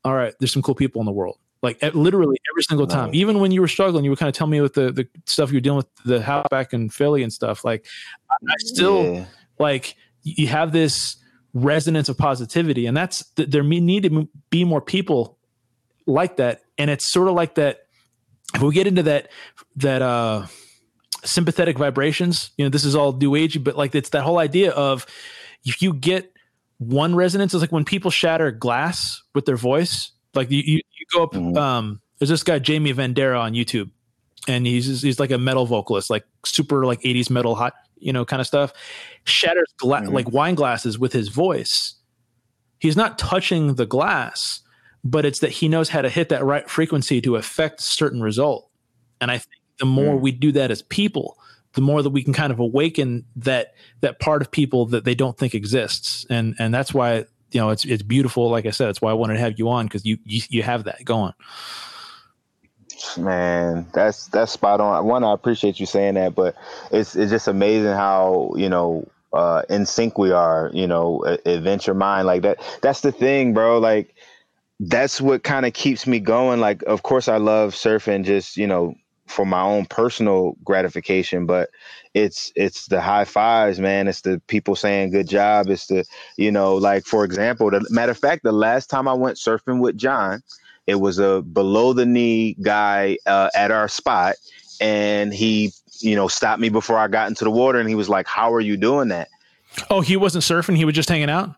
All 0.04 0.14
right, 0.14 0.34
there's 0.40 0.52
some 0.52 0.62
cool 0.62 0.76
people 0.76 1.02
in 1.02 1.06
the 1.06 1.14
world 1.14 1.38
like 1.64 1.82
literally 1.96 2.38
every 2.52 2.62
single 2.64 2.86
time. 2.86 3.10
Even 3.14 3.40
when 3.40 3.52
you 3.52 3.62
were 3.62 3.70
struggling, 3.70 4.04
you 4.04 4.12
were 4.12 4.18
kind 4.18 4.28
of 4.28 4.36
telling 4.36 4.52
me 4.52 4.62
with 4.62 4.74
the 4.74 4.92
the 4.92 5.08
stuff 5.26 5.50
you 5.50 5.56
were 5.56 5.62
dealing 5.62 5.78
with 5.78 5.88
the 6.06 6.22
house 6.22 6.46
back 6.52 6.74
in 6.74 6.90
Philly 6.90 7.24
and 7.24 7.32
stuff. 7.32 7.64
Like 7.64 7.88
I 8.30 8.56
still 8.60 9.04
yeah. 9.14 9.26
like 9.58 9.96
you 10.22 10.48
have 10.48 10.74
this 10.74 11.16
resonance 11.54 12.10
of 12.10 12.18
positivity, 12.18 12.86
and 12.86 12.96
that's 12.96 13.24
there 13.38 13.64
need 13.64 14.04
to 14.04 14.28
be 14.50 14.66
more 14.66 14.82
people 14.82 15.40
like 16.06 16.36
that. 16.36 16.62
And 16.78 16.92
it's 16.92 17.10
sort 17.10 17.30
of 17.30 17.34
like 17.34 17.56
that. 17.56 17.80
If 18.54 18.62
we 18.62 18.74
get 18.74 18.86
into 18.86 19.04
that 19.04 19.30
that 19.78 20.02
uh 20.02 20.48
sympathetic 21.24 21.78
vibrations, 21.78 22.52
you 22.58 22.66
know, 22.66 22.70
this 22.70 22.86
is 22.86 22.96
all 22.96 23.14
new 23.14 23.32
agey, 23.32 23.64
but 23.64 23.76
like 23.76 23.96
it's 23.96 24.10
that 24.10 24.24
whole 24.24 24.40
idea 24.40 24.72
of 24.72 25.06
if 25.66 25.82
you 25.82 25.94
get 25.94 26.32
one 26.78 27.16
resonance, 27.16 27.54
it's 27.54 27.62
like 27.62 27.72
when 27.72 27.86
people 27.86 28.12
shatter 28.12 28.52
glass 28.52 29.22
with 29.34 29.46
their 29.46 29.56
voice 29.56 30.12
like 30.36 30.50
you, 30.52 30.62
you, 30.66 30.76
you 30.76 31.06
go 31.14 31.24
up. 31.24 31.34
Mm-hmm. 31.34 31.58
Um, 31.58 32.02
there's 32.20 32.30
this 32.30 32.44
guy 32.44 32.60
Jamie 32.60 32.94
Vendera 32.94 33.40
on 33.40 33.54
YouTube, 33.54 33.90
and 34.48 34.66
he's 34.66 35.02
he's 35.02 35.20
like 35.20 35.32
a 35.32 35.38
metal 35.38 35.66
vocalist, 35.66 36.10
like 36.10 36.26
super 36.46 36.86
like 36.86 37.02
80s 37.02 37.30
metal 37.30 37.56
hot, 37.56 37.74
you 37.98 38.14
know, 38.14 38.26
kind 38.26 38.40
of 38.40 38.48
stuff. 38.48 38.74
Shatters 39.26 39.74
gla- 39.78 40.02
mm-hmm. 40.02 40.14
like 40.14 40.32
wine 40.32 40.56
glasses 40.56 40.98
with 40.98 41.14
his 41.14 41.30
voice. 41.30 41.96
He's 42.80 42.98
not 42.98 43.18
touching 43.18 43.76
the 43.76 43.86
glass, 43.86 44.62
but 45.04 45.26
it's 45.26 45.40
that 45.40 45.52
he 45.52 45.70
knows 45.70 45.90
how 45.90 46.02
to 46.02 46.10
hit 46.10 46.30
that 46.30 46.44
right 46.44 46.70
frequency 46.70 47.22
to 47.22 47.36
affect 47.36 47.82
certain 47.82 48.22
result. 48.22 48.70
And 49.22 49.32
I 49.32 49.38
think 49.38 49.62
the 49.80 49.86
more 49.86 50.16
mm. 50.16 50.22
we 50.22 50.32
do 50.32 50.52
that 50.54 50.72
as 50.72 50.82
people, 50.82 51.38
the 51.74 51.82
more 51.82 52.02
that 52.02 52.12
we 52.12 52.24
can 52.24 52.34
kind 52.34 52.52
of 52.52 52.60
awaken 52.60 53.26
that 53.36 53.74
that 54.02 54.20
part 54.20 54.42
of 54.42 54.52
people 54.52 54.86
that 54.88 55.06
they 55.06 55.16
don't 55.16 55.38
think 55.38 55.54
exists. 55.56 56.26
And 56.30 56.56
and 56.60 56.74
that's 56.74 56.94
why 56.94 57.26
you 57.54 57.62
know, 57.62 57.70
it's 57.70 57.86
it's 57.86 58.04
beautiful. 58.04 58.50
Like 58.50 58.66
I 58.66 58.72
said, 58.72 58.88
that's 58.88 59.02
why 59.02 59.12
I 59.12 59.14
wanted 59.14 59.36
to 59.36 59.40
have 59.40 59.60
you 59.60 59.70
on 59.70 59.86
because 59.86 60.06
you, 60.06 60.18
you 60.26 60.42
you 60.50 60.64
have 60.64 60.86
that 60.86 61.06
going. 61.06 61.34
Man, 63.18 63.86
that's 63.94 64.28
that's 64.28 64.52
spot 64.52 64.82
on. 64.82 65.06
One, 65.06 65.24
I 65.24 65.34
appreciate 65.34 65.80
you 65.80 65.86
saying 65.86 66.16
that, 66.16 66.36
but 66.36 66.56
it's 66.92 67.16
it's 67.16 67.32
just 67.32 67.48
amazing 67.48 67.94
how 67.94 68.54
you 68.56 68.70
know 68.70 69.08
uh, 69.32 69.62
in 69.70 69.86
sync 69.86 70.18
we 70.18 70.32
are. 70.32 70.72
You 70.74 70.88
know, 70.88 71.24
adventure 71.46 71.94
mind 71.94 72.28
like 72.28 72.42
that. 72.42 72.60
That's 72.82 73.02
the 73.02 73.12
thing, 73.12 73.54
bro. 73.54 73.78
Like 73.78 74.16
that's 74.80 75.22
what 75.22 75.44
kind 75.44 75.66
of 75.66 75.74
keeps 75.74 76.08
me 76.08 76.20
going. 76.20 76.60
Like, 76.60 76.82
of 76.84 77.04
course, 77.04 77.28
I 77.28 77.38
love 77.38 77.76
surfing. 77.76 78.26
Just 78.26 78.58
you 78.58 78.68
know, 78.68 78.96
for 79.28 79.46
my 79.46 79.62
own 79.62 79.86
personal 79.86 80.56
gratification, 80.64 81.46
but 81.46 81.70
it's 82.14 82.52
it's 82.56 82.88
the 82.88 83.02
high 83.02 83.26
fives, 83.26 83.80
man. 83.80 84.08
It's 84.08 84.22
the 84.22 84.42
people 84.48 84.76
saying 84.76 85.12
good 85.12 85.28
job. 85.28 85.70
It's 85.70 85.88
the 85.88 86.06
you 86.38 86.52
know, 86.52 86.76
like 86.76 87.06
for 87.06 87.24
example, 87.24 87.72
the 87.72 87.86
matter 87.90 88.12
of 88.12 88.18
fact, 88.18 88.44
the 88.44 88.52
last 88.52 88.90
time 88.90 89.08
I 89.08 89.14
went 89.14 89.38
surfing 89.38 89.80
with 89.80 89.98
John, 89.98 90.44
it 90.88 90.96
was 90.96 91.20
a 91.20 91.42
below 91.42 91.94
the 91.94 92.06
knee 92.06 92.56
guy 92.62 93.18
uh, 93.26 93.50
at 93.56 93.72
our 93.72 93.88
spot, 93.88 94.36
and 94.82 95.34
he 95.34 95.72
you 96.00 96.16
know 96.16 96.28
stopped 96.28 96.60
me 96.60 96.70
before 96.70 96.98
I 96.98 97.08
got 97.08 97.30
into 97.30 97.44
the 97.44 97.52
water, 97.52 97.80
and 97.80 97.90
he 97.90 97.96
was 97.96 98.10
like, 98.10 98.28
"How 98.28 98.54
are 98.54 98.62
you 98.62 98.78
doing 98.78 99.08
that?" 99.10 99.30
Oh, 99.90 100.02
he 100.02 100.18
wasn't 100.18 100.44
surfing; 100.44 100.76
he 100.76 100.86
was 100.86 100.96
just 100.96 101.10
hanging 101.10 101.30
out. 101.30 101.56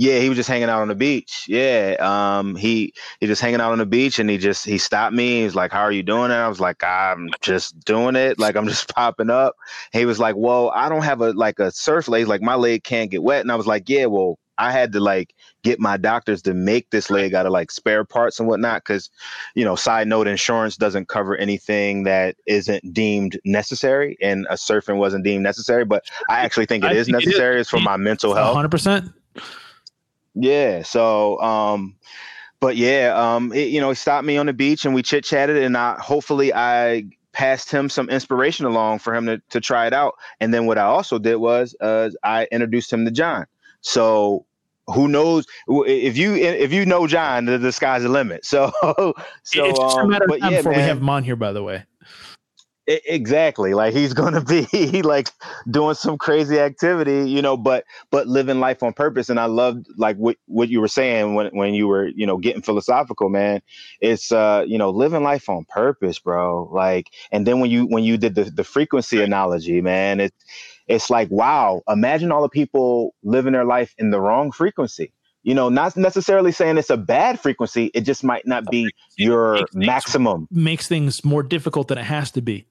Yeah, 0.00 0.20
he 0.20 0.28
was 0.28 0.36
just 0.36 0.48
hanging 0.48 0.68
out 0.68 0.80
on 0.80 0.88
the 0.88 0.94
beach. 0.94 1.44
Yeah, 1.48 1.96
um, 1.98 2.54
he 2.54 2.94
he 3.20 3.26
just 3.26 3.42
hanging 3.42 3.60
out 3.60 3.72
on 3.72 3.78
the 3.78 3.86
beach, 3.86 4.18
and 4.18 4.30
he 4.30 4.38
just 4.38 4.64
he 4.64 4.78
stopped 4.78 5.14
me. 5.14 5.40
He 5.40 5.44
was 5.44 5.56
like, 5.56 5.72
"How 5.72 5.82
are 5.82 5.92
you 5.92 6.04
doing 6.04 6.30
it?" 6.30 6.34
I 6.34 6.48
was 6.48 6.60
like, 6.60 6.82
"I'm 6.84 7.28
just 7.40 7.78
doing 7.84 8.16
it. 8.16 8.38
Like 8.48 8.56
I'm 8.56 8.68
just 8.68 8.94
popping 8.94 9.28
up." 9.28 9.56
He 9.92 10.06
was 10.06 10.18
like, 10.18 10.36
"Well, 10.36 10.70
I 10.74 10.88
don't 10.88 11.02
have 11.02 11.20
a 11.20 11.32
like 11.32 11.58
a 11.58 11.70
surf 11.72 12.08
leg. 12.08 12.28
Like 12.28 12.40
my 12.40 12.54
leg 12.54 12.84
can't 12.84 13.10
get 13.10 13.22
wet." 13.22 13.40
And 13.40 13.50
I 13.50 13.56
was 13.56 13.66
like, 13.66 13.88
"Yeah, 13.88 14.06
well, 14.06 14.38
I 14.58 14.72
had 14.72 14.92
to 14.92 15.00
like 15.00 15.34
get 15.62 15.80
my 15.80 15.96
doctors 15.96 16.42
to 16.42 16.54
make 16.54 16.90
this 16.90 17.10
leg 17.10 17.34
out 17.34 17.46
of 17.46 17.52
like 17.52 17.70
spare 17.70 18.04
parts 18.04 18.38
and 18.38 18.48
whatnot. 18.48 18.84
Cause, 18.84 19.08
you 19.54 19.64
know, 19.64 19.76
side 19.76 20.08
note, 20.08 20.26
insurance 20.26 20.76
doesn't 20.76 21.08
cover 21.08 21.36
anything 21.36 22.02
that 22.04 22.36
isn't 22.46 22.92
deemed 22.92 23.38
necessary. 23.44 24.16
And 24.20 24.46
a 24.50 24.54
surfing 24.54 24.98
wasn't 24.98 25.24
deemed 25.24 25.44
necessary, 25.44 25.84
but 25.84 26.04
I 26.28 26.40
actually 26.40 26.66
think 26.66 26.84
it 26.84 26.88
I 26.88 26.94
is 26.94 27.08
necessary. 27.08 27.56
It 27.56 27.60
is. 27.60 27.62
It's 27.62 27.70
for 27.70 27.80
my 27.80 27.96
mental 27.96 28.34
health. 28.34 28.56
100%. 28.56 29.12
Yeah. 30.38 30.82
So, 30.82 31.40
um, 31.40 31.96
but 32.60 32.76
yeah, 32.76 33.12
um, 33.16 33.52
it, 33.52 33.68
you 33.68 33.80
know, 33.80 33.90
he 33.90 33.94
stopped 33.94 34.24
me 34.24 34.36
on 34.36 34.46
the 34.46 34.52
beach 34.52 34.84
and 34.84 34.94
we 34.94 35.02
chit 35.02 35.24
chatted, 35.24 35.56
and 35.56 35.76
I 35.76 35.98
hopefully 36.00 36.52
I 36.54 37.04
passed 37.32 37.70
him 37.70 37.88
some 37.88 38.08
inspiration 38.08 38.66
along 38.66 38.98
for 38.98 39.14
him 39.14 39.26
to 39.26 39.40
to 39.50 39.60
try 39.60 39.86
it 39.86 39.92
out. 39.92 40.14
And 40.40 40.52
then 40.52 40.66
what 40.66 40.78
I 40.78 40.82
also 40.82 41.18
did 41.18 41.36
was 41.36 41.76
uh, 41.80 42.10
I 42.24 42.48
introduced 42.50 42.92
him 42.92 43.04
to 43.04 43.10
John. 43.10 43.46
So 43.80 44.44
who 44.86 45.06
knows 45.08 45.46
if 45.68 46.16
you 46.16 46.34
if 46.34 46.72
you 46.72 46.86
know 46.86 47.06
John, 47.06 47.44
the, 47.44 47.58
the 47.58 47.72
sky's 47.72 48.02
the 48.02 48.08
limit. 48.08 48.44
So 48.48 48.72
so 48.82 49.14
it's 49.44 49.78
just 49.78 49.96
um, 49.96 50.06
a 50.06 50.08
matter 50.08 50.24
of 50.24 50.40
time 50.40 50.52
yeah, 50.52 50.58
before 50.58 50.72
man. 50.72 50.80
we 50.80 50.86
have 50.86 50.98
him 50.98 51.08
on 51.10 51.22
here. 51.22 51.36
By 51.36 51.52
the 51.52 51.62
way, 51.62 51.84
exactly 52.88 53.74
like 53.74 53.92
he's 53.92 54.14
going 54.14 54.32
to 54.40 54.40
be 54.40 55.02
like 55.02 55.30
doing 55.70 55.94
some 55.94 56.16
crazy 56.16 56.58
activity 56.58 57.28
you 57.30 57.42
know 57.42 57.56
but 57.56 57.84
but 58.10 58.26
living 58.26 58.60
life 58.60 58.82
on 58.82 58.92
purpose 58.92 59.28
and 59.28 59.38
i 59.38 59.44
loved 59.44 59.86
like 59.96 60.16
what 60.16 60.36
what 60.46 60.68
you 60.68 60.80
were 60.80 60.88
saying 60.88 61.34
when 61.34 61.48
when 61.48 61.74
you 61.74 61.86
were 61.86 62.08
you 62.08 62.26
know 62.26 62.38
getting 62.38 62.62
philosophical 62.62 63.28
man 63.28 63.60
it's 64.00 64.32
uh 64.32 64.64
you 64.66 64.78
know 64.78 64.90
living 64.90 65.22
life 65.22 65.48
on 65.48 65.64
purpose 65.68 66.18
bro 66.18 66.68
like 66.72 67.08
and 67.30 67.46
then 67.46 67.60
when 67.60 67.70
you 67.70 67.84
when 67.86 68.04
you 68.04 68.16
did 68.16 68.34
the 68.34 68.44
the 68.44 68.64
frequency 68.64 69.22
analogy 69.22 69.80
man 69.80 70.18
it's 70.18 70.36
it's 70.86 71.10
like 71.10 71.30
wow 71.30 71.82
imagine 71.88 72.32
all 72.32 72.42
the 72.42 72.48
people 72.48 73.14
living 73.22 73.52
their 73.52 73.66
life 73.66 73.94
in 73.98 74.10
the 74.10 74.20
wrong 74.20 74.50
frequency 74.50 75.12
you 75.44 75.54
know, 75.54 75.70
not 75.70 75.96
necessarily 75.96 76.52
saying 76.52 76.76
it's 76.76 76.90
a 76.90 76.96
bad 76.98 77.40
frequency. 77.40 77.90
It 77.94 78.02
just 78.02 78.22
might 78.22 78.46
not 78.46 78.66
be 78.70 78.90
your 79.16 79.60
maximum. 79.72 80.46
Makes 80.50 80.88
things 80.88 81.24
more 81.24 81.42
difficult 81.42 81.88
than 81.88 81.96
it 81.96 82.04
has 82.04 82.30
to 82.32 82.42
be. 82.42 82.66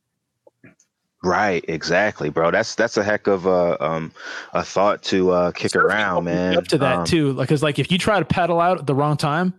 Right, 1.28 1.66
exactly, 1.68 2.30
bro. 2.30 2.52
That's 2.52 2.74
that's 2.76 2.96
a 2.96 3.04
heck 3.04 3.28
of 3.28 3.46
a 3.46 3.84
um 3.84 4.14
a 4.54 4.64
thought 4.64 5.04
to 5.04 5.32
uh 5.32 5.52
kick 5.52 5.76
around, 5.76 6.24
man. 6.24 6.58
Up 6.58 6.68
to 6.70 6.78
that 6.78 7.00
Um, 7.00 7.06
too, 7.06 7.34
because 7.34 7.62
like 7.62 7.80
if 7.80 7.92
you 7.92 7.98
try 7.98 8.20
to 8.20 8.26
paddle 8.26 8.62
out 8.62 8.80
at 8.80 8.88
the 8.88 8.96
wrong 8.96 9.18
time, 9.18 9.54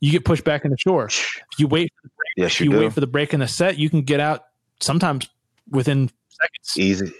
you 0.00 0.12
get 0.12 0.26
pushed 0.26 0.44
back 0.44 0.66
in 0.66 0.70
the 0.70 0.76
shore. 0.76 1.06
If 1.06 1.58
you 1.58 1.66
wait, 1.66 1.92
Yes, 2.36 2.60
you, 2.60 2.70
you 2.70 2.78
wait 2.78 2.92
for 2.92 3.00
the 3.00 3.06
break 3.06 3.32
in 3.32 3.40
the 3.40 3.48
set, 3.48 3.78
you 3.78 3.88
can 3.88 4.02
get 4.02 4.20
out 4.20 4.44
sometimes 4.80 5.26
within 5.70 6.10
seconds. 6.28 6.76
Easy. 6.76 7.14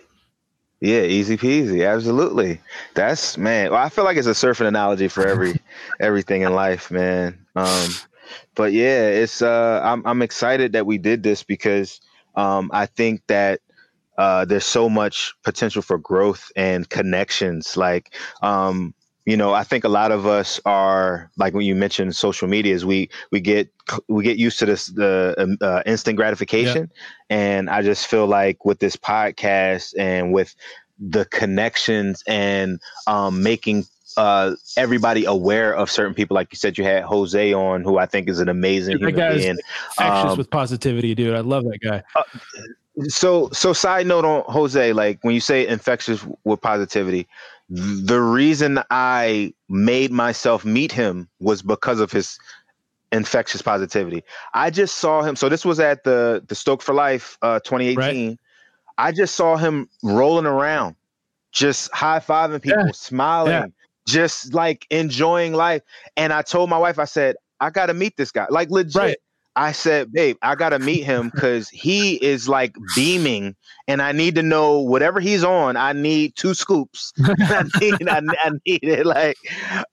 Yeah, 0.81 1.02
easy 1.02 1.39
peasy. 1.39 1.90
Absolutely. 1.90 2.60
That's 2.93 3.39
man. 3.39 3.70
Well, 3.70 3.81
I 3.82 3.89
feel 3.89 4.05
like 4.05 4.18
it's 4.18 4.26
a 4.26 4.32
surfing 4.32 4.66
analogy 4.66 5.09
for 5.09 5.26
every 5.26 5.55
everything 6.01 6.43
in 6.43 6.52
life, 6.55 6.90
man. 6.90 7.39
Um, 7.56 7.90
but 8.55 8.74
yeah, 8.74 9.09
it's 9.09 9.40
uh 9.40 9.81
I'm 9.82 10.06
I'm 10.06 10.20
excited 10.20 10.74
that 10.74 10.85
we 10.85 10.98
did 10.98 11.22
this 11.22 11.43
because 11.43 12.02
um 12.35 12.70
I 12.74 12.85
think 12.85 13.22
that 13.28 13.60
uh 14.19 14.45
there's 14.45 14.66
so 14.66 14.89
much 14.89 15.35
potential 15.43 15.82
for 15.82 15.99
growth 15.99 16.51
and 16.57 16.89
connections. 16.89 17.77
Like 17.77 18.15
um 18.43 18.95
you 19.27 19.39
know, 19.39 19.55
I 19.55 19.65
think 19.65 19.85
a 19.85 19.89
lot 19.89 20.12
of 20.12 20.27
us 20.27 20.61
are 20.66 21.31
like 21.39 21.55
when 21.55 21.65
you 21.65 21.74
mentioned 21.74 22.15
social 22.15 22.47
media 22.47 22.74
is 22.74 22.85
we 22.85 23.09
we 23.32 23.41
get 23.41 23.73
we 24.09 24.23
get 24.23 24.36
used 24.36 24.59
to 24.59 24.66
this 24.66 24.89
the 24.89 25.35
um, 25.39 25.57
uh, 25.62 25.82
instant 25.86 26.16
gratification, 26.16 26.91
and 27.31 27.70
I 27.70 27.81
just 27.81 28.07
feel 28.07 28.27
like 28.27 28.66
with 28.66 28.81
this 28.81 28.97
podcast 28.97 29.95
and 29.99 30.32
with 30.32 30.55
the 30.99 31.24
connections 31.24 32.23
and 32.27 32.78
um, 33.07 33.43
making 33.43 33.86
uh, 34.16 34.55
everybody 34.77 35.24
aware 35.24 35.74
of 35.74 35.91
certain 35.91 36.15
people, 36.15 36.35
like 36.35 36.53
you 36.53 36.57
said, 36.57 36.77
you 36.78 36.85
had 36.85 37.05
Jose 37.05 37.53
on, 37.53 37.82
who 37.82 37.99
I 37.99 38.07
think 38.07 38.28
is 38.28 38.41
an 38.41 38.49
amazing 38.49 38.99
That 39.01 39.09
human 39.09 39.39
being. 39.39 39.57
infectious 39.99 40.32
Um, 40.32 40.39
with 40.39 40.51
positivity, 40.51 41.15
dude. 41.15 41.35
I 41.35 41.41
love 41.41 41.65
that 41.65 41.78
guy. 41.82 42.03
So, 43.09 43.49
so 43.53 43.73
side 43.73 44.07
note 44.07 44.25
on 44.25 44.45
Jose, 44.47 44.93
like 44.93 45.19
when 45.23 45.35
you 45.35 45.41
say 45.41 45.66
infectious 45.66 46.25
with 46.45 46.61
positivity, 46.61 47.27
the 47.69 48.21
reason 48.21 48.79
I 48.91 49.53
made 49.69 50.12
myself 50.12 50.65
meet 50.65 50.93
him 50.93 51.29
was 51.41 51.62
because 51.62 51.99
of 51.99 52.12
his 52.12 52.39
infectious 53.11 53.62
positivity. 53.62 54.23
I 54.55 54.71
just 54.71 54.99
saw 54.99 55.23
him. 55.23 55.35
So 55.37 55.49
this 55.49 55.65
was 55.65 55.81
at 55.81 56.05
the 56.05 56.45
the 56.47 56.55
Stoke 56.55 56.83
for 56.83 56.95
Life 56.95 57.37
uh, 57.43 57.61
2018. 57.61 58.39
I 58.97 59.11
just 59.12 59.35
saw 59.35 59.57
him 59.57 59.89
rolling 60.05 60.47
around, 60.47 60.95
just 61.53 61.93
high 61.93 62.21
fiving 62.21 62.62
people, 62.62 62.87
Yeah. 62.87 62.93
smiling, 62.93 63.53
Yeah. 63.53 63.66
just 64.07 64.55
like 64.55 64.87
enjoying 64.91 65.53
life. 65.53 65.83
And 66.16 66.33
I 66.33 66.43
told 66.43 66.71
my 66.71 66.79
wife, 66.79 66.99
I 67.01 67.05
said, 67.07 67.35
I 67.61 67.71
got 67.71 67.87
to 67.87 67.95
meet 67.95 68.16
this 68.16 68.31
guy, 68.31 68.47
like 68.51 68.71
legit. 68.71 68.95
Right. 68.95 69.16
I 69.56 69.72
said, 69.72 70.12
babe, 70.12 70.36
I 70.43 70.56
gotta 70.56 70.78
meet 70.78 71.05
him 71.05 71.31
because 71.32 71.68
he 71.68 72.16
is 72.16 72.48
like 72.48 72.74
beaming, 72.97 73.55
and 73.86 74.02
I 74.02 74.12
need 74.12 74.35
to 74.35 74.43
know 74.43 74.81
whatever 74.81 75.20
he's 75.20 75.44
on. 75.44 75.76
I 75.76 75.93
need 75.93 76.35
two 76.35 76.55
scoops. 76.55 77.12
I 77.24 77.64
need, 77.81 78.09
I, 78.09 78.20
I 78.43 78.51
need 78.66 78.82
it. 78.82 79.06
Like, 79.06 79.36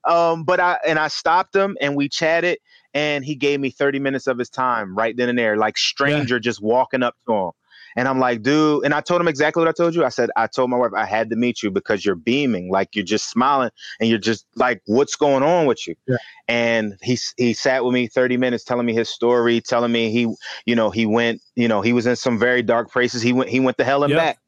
um, 0.04 0.44
but 0.44 0.60
I 0.60 0.80
and 0.86 0.98
I 0.98 1.10
stopped 1.10 1.56
him, 1.56 1.78
and 1.80 1.96
we 1.96 2.10
chatted, 2.10 2.58
and 2.94 3.24
he 3.24 3.36
gave 3.36 3.60
me 3.60 3.70
thirty 3.70 4.00
minutes 4.00 4.26
of 4.28 4.40
his 4.40 4.50
time 4.50 4.96
right 4.96 5.16
then 5.16 5.30
and 5.30 5.38
there, 5.38 5.58
like 5.58 5.78
stranger 5.78 6.40
just 6.40 6.62
walking 6.62 7.04
up 7.04 7.16
to 7.28 7.34
him. 7.34 7.52
And 7.96 8.08
I'm 8.08 8.20
like, 8.20 8.42
dude, 8.42 8.86
and 8.86 8.94
I 8.94 9.02
told 9.02 9.22
him 9.22 9.28
exactly 9.28 9.62
what 9.62 9.70
I 9.70 9.74
told 9.74 9.96
you. 9.96 10.06
I 10.06 10.10
said, 10.10 10.30
I 10.36 10.48
told 10.48 10.70
my 10.70 10.78
wife 10.78 10.92
I 10.96 11.06
had 11.06 11.30
to 11.32 11.36
meet 11.36 11.62
you 11.62 11.72
because 11.72 12.06
you're 12.06 12.16
beaming, 12.16 12.70
like 12.72 12.96
you're 12.96 13.06
just 13.06 13.30
smiling, 13.30 13.72
and 14.00 14.10
you're 14.10 14.20
just 14.20 14.46
like, 14.56 14.82
what's 14.86 15.16
going 15.16 15.44
on 15.44 15.66
with 15.66 15.88
you? 15.88 15.96
Yeah. 16.08 16.18
And 16.48 16.98
he 17.02 17.18
he 17.38 17.54
sat 17.54 17.84
with 17.84 17.94
me 17.94 18.08
30 18.08 18.38
minutes, 18.38 18.64
telling 18.64 18.86
me 18.86 18.94
his 18.94 19.10
story, 19.10 19.62
telling 19.62 19.92
me 19.92 20.12
he, 20.12 20.34
you 20.66 20.76
know, 20.76 20.90
he 20.90 21.06
went, 21.06 21.42
you 21.56 21.68
know, 21.68 21.82
he 21.82 21.94
was 21.94 22.08
in 22.08 22.16
some 22.16 22.40
very 22.40 22.62
dark 22.62 22.92
places. 22.92 23.22
He 23.22 23.34
went 23.34 23.50
he 23.50 23.60
went 23.60 23.78
to 23.78 23.84
hell 23.84 24.04
and 24.04 24.14
back, 24.14 24.40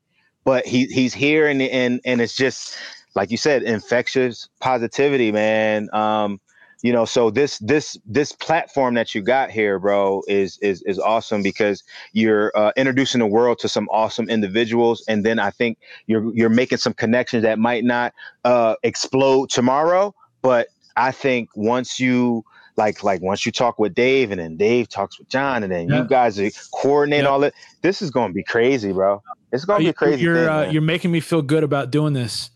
but 0.43 0.65
he 0.65 0.85
he's 0.85 1.13
here, 1.13 1.47
and 1.47 1.61
and 1.61 2.01
and 2.05 2.21
it's 2.21 2.35
just 2.35 2.77
like 3.15 3.31
you 3.31 3.37
said, 3.37 3.63
infectious 3.63 4.49
positivity, 4.59 5.31
man. 5.31 5.89
Um, 5.93 6.39
you 6.83 6.91
know, 6.91 7.05
so 7.05 7.31
this 7.31 7.57
this 7.59 7.97
this 8.05 8.33
platform 8.33 8.93
that 8.95 9.15
you 9.15 9.21
got 9.21 9.49
here, 9.49 9.79
bro, 9.79 10.21
is 10.27 10.59
is 10.61 10.81
is 10.83 10.99
awesome 10.99 11.41
because 11.41 11.81
you're 12.11 12.51
uh, 12.55 12.73
introducing 12.75 13.19
the 13.19 13.25
world 13.25 13.57
to 13.59 13.69
some 13.69 13.87
awesome 13.89 14.29
individuals, 14.29 15.01
and 15.07 15.25
then 15.25 15.39
I 15.39 15.49
think 15.49 15.77
you're 16.07 16.31
you're 16.35 16.49
making 16.49 16.79
some 16.79 16.93
connections 16.93 17.43
that 17.43 17.57
might 17.57 17.85
not 17.85 18.13
uh, 18.43 18.75
explode 18.83 19.49
tomorrow, 19.49 20.13
but 20.41 20.67
I 20.97 21.11
think 21.11 21.49
once 21.55 22.01
you 22.01 22.43
like 22.75 23.01
like 23.01 23.21
once 23.21 23.45
you 23.45 23.53
talk 23.53 23.79
with 23.79 23.95
Dave, 23.95 24.31
and 24.31 24.41
then 24.41 24.57
Dave 24.57 24.89
talks 24.89 25.17
with 25.17 25.29
John, 25.29 25.63
and 25.63 25.71
then 25.71 25.87
Yeah. 25.87 26.01
you 26.01 26.07
guys 26.07 26.37
are 26.37 26.49
coordinate 26.73 27.23
Yeah. 27.23 27.29
all 27.29 27.39
that. 27.39 27.53
This 27.81 28.01
is 28.01 28.11
going 28.11 28.27
to 28.27 28.33
be 28.33 28.43
crazy, 28.43 28.91
bro. 28.91 29.21
It's 29.53 29.63
going 29.63 29.83
to 29.83 29.89
be 29.89 29.93
crazy. 29.93 30.23
You're 30.23 30.35
thing, 30.35 30.49
uh, 30.49 30.69
you're 30.69 30.81
making 30.81 31.11
me 31.11 31.21
feel 31.21 31.41
good 31.41 31.63
about 31.63 31.91
doing 31.91 32.11
this. 32.11 32.49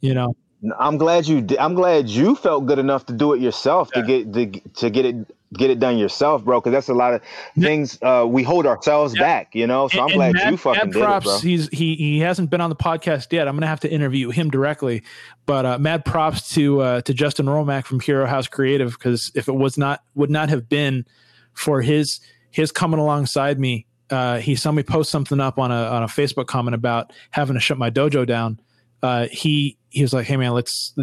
You 0.00 0.14
know, 0.14 0.36
I'm 0.78 0.96
glad 0.98 1.26
you. 1.26 1.40
Did, 1.40 1.58
I'm 1.58 1.74
glad 1.74 2.08
you 2.08 2.34
felt 2.36 2.66
good 2.66 2.78
enough 2.78 3.06
to 3.06 3.12
do 3.12 3.32
it 3.34 3.40
yourself 3.40 3.90
to 3.92 4.02
get 4.02 4.32
to, 4.32 4.46
to 4.80 4.90
get 4.90 5.04
it 5.04 5.16
get 5.54 5.70
it 5.70 5.78
done 5.78 5.96
yourself, 5.98 6.44
bro. 6.44 6.60
Because 6.60 6.72
that's 6.72 6.88
a 6.88 6.94
lot 6.94 7.14
of 7.14 7.22
things 7.58 7.98
uh, 8.02 8.24
we 8.28 8.42
hold 8.42 8.66
ourselves 8.66 9.14
Yeah. 9.14 9.20
back, 9.22 9.54
you 9.54 9.66
know. 9.66 9.88
So 9.88 9.98
I'm 10.00 10.06
And- 10.06 10.14
glad 10.14 10.26
and 10.30 10.34
mad- 10.36 10.50
you 10.52 10.56
fucking 10.56 10.78
mad 10.86 10.92
did 10.92 10.98
it, 11.00 11.04
props. 11.04 11.24
bro. 11.26 11.38
He's 11.38 11.68
he 11.68 11.94
he 11.96 12.18
hasn't 12.20 12.50
been 12.50 12.60
on 12.60 12.70
the 12.70 12.76
podcast 12.76 13.32
yet. 13.32 13.46
I'm 13.48 13.54
gonna 13.56 13.66
have 13.66 13.80
to 13.80 13.90
interview 13.92 14.30
him 14.30 14.50
directly. 14.50 15.02
But 15.46 15.66
uh, 15.66 15.78
mad 15.78 16.04
props 16.04 16.52
to 16.54 16.80
uh, 16.80 17.00
to 17.02 17.14
Justin 17.14 17.46
Romack 17.46 17.84
from 17.84 18.00
Hero 18.00 18.26
House 18.26 18.46
Creative 18.48 18.92
because 18.92 19.30
if 19.34 19.48
it 19.48 19.54
was 19.54 19.76
not 19.78 20.02
would 20.14 20.30
not 20.30 20.48
have 20.48 20.68
been 20.68 21.04
for 21.52 21.82
his 21.82 22.20
his 22.50 22.72
coming 22.72 22.98
alongside 23.00 23.58
me, 23.60 23.86
uh, 24.10 24.38
he 24.38 24.54
saw 24.56 24.72
me 24.72 24.82
post 24.82 25.10
something 25.10 25.40
up 25.40 25.58
on 25.58 25.70
a 25.70 25.74
on 25.88 26.02
a 26.02 26.06
Facebook 26.06 26.46
comment 26.46 26.74
about 26.74 27.12
having 27.30 27.54
to 27.54 27.60
shut 27.60 27.78
my 27.78 27.90
dojo 27.90 28.26
down. 28.26 28.58
Uh, 29.04 29.28
he 29.30 29.76
he 29.90 30.02
was 30.02 30.12
like, 30.12 30.26
"Hey 30.26 30.36
man, 30.36 30.52
let's 30.52 30.94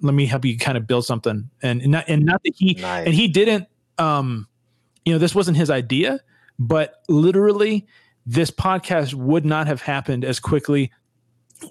let 0.00 0.14
me 0.14 0.26
help 0.26 0.44
you 0.44 0.56
kind 0.56 0.78
of 0.78 0.86
build 0.86 1.04
something." 1.04 1.50
And 1.62 1.82
and 1.82 1.90
not, 1.92 2.04
and 2.08 2.24
not 2.24 2.40
that 2.44 2.54
he 2.56 2.74
Nice. 2.74 3.06
and 3.06 3.14
he 3.14 3.26
didn't 3.28 3.66
um 3.98 4.46
you 5.04 5.12
know 5.12 5.18
this 5.18 5.34
wasn't 5.34 5.56
his 5.56 5.70
idea 5.70 6.20
but 6.58 7.02
literally 7.08 7.86
this 8.26 8.50
podcast 8.50 9.14
would 9.14 9.44
not 9.44 9.66
have 9.66 9.82
happened 9.82 10.24
as 10.24 10.38
quickly 10.38 10.92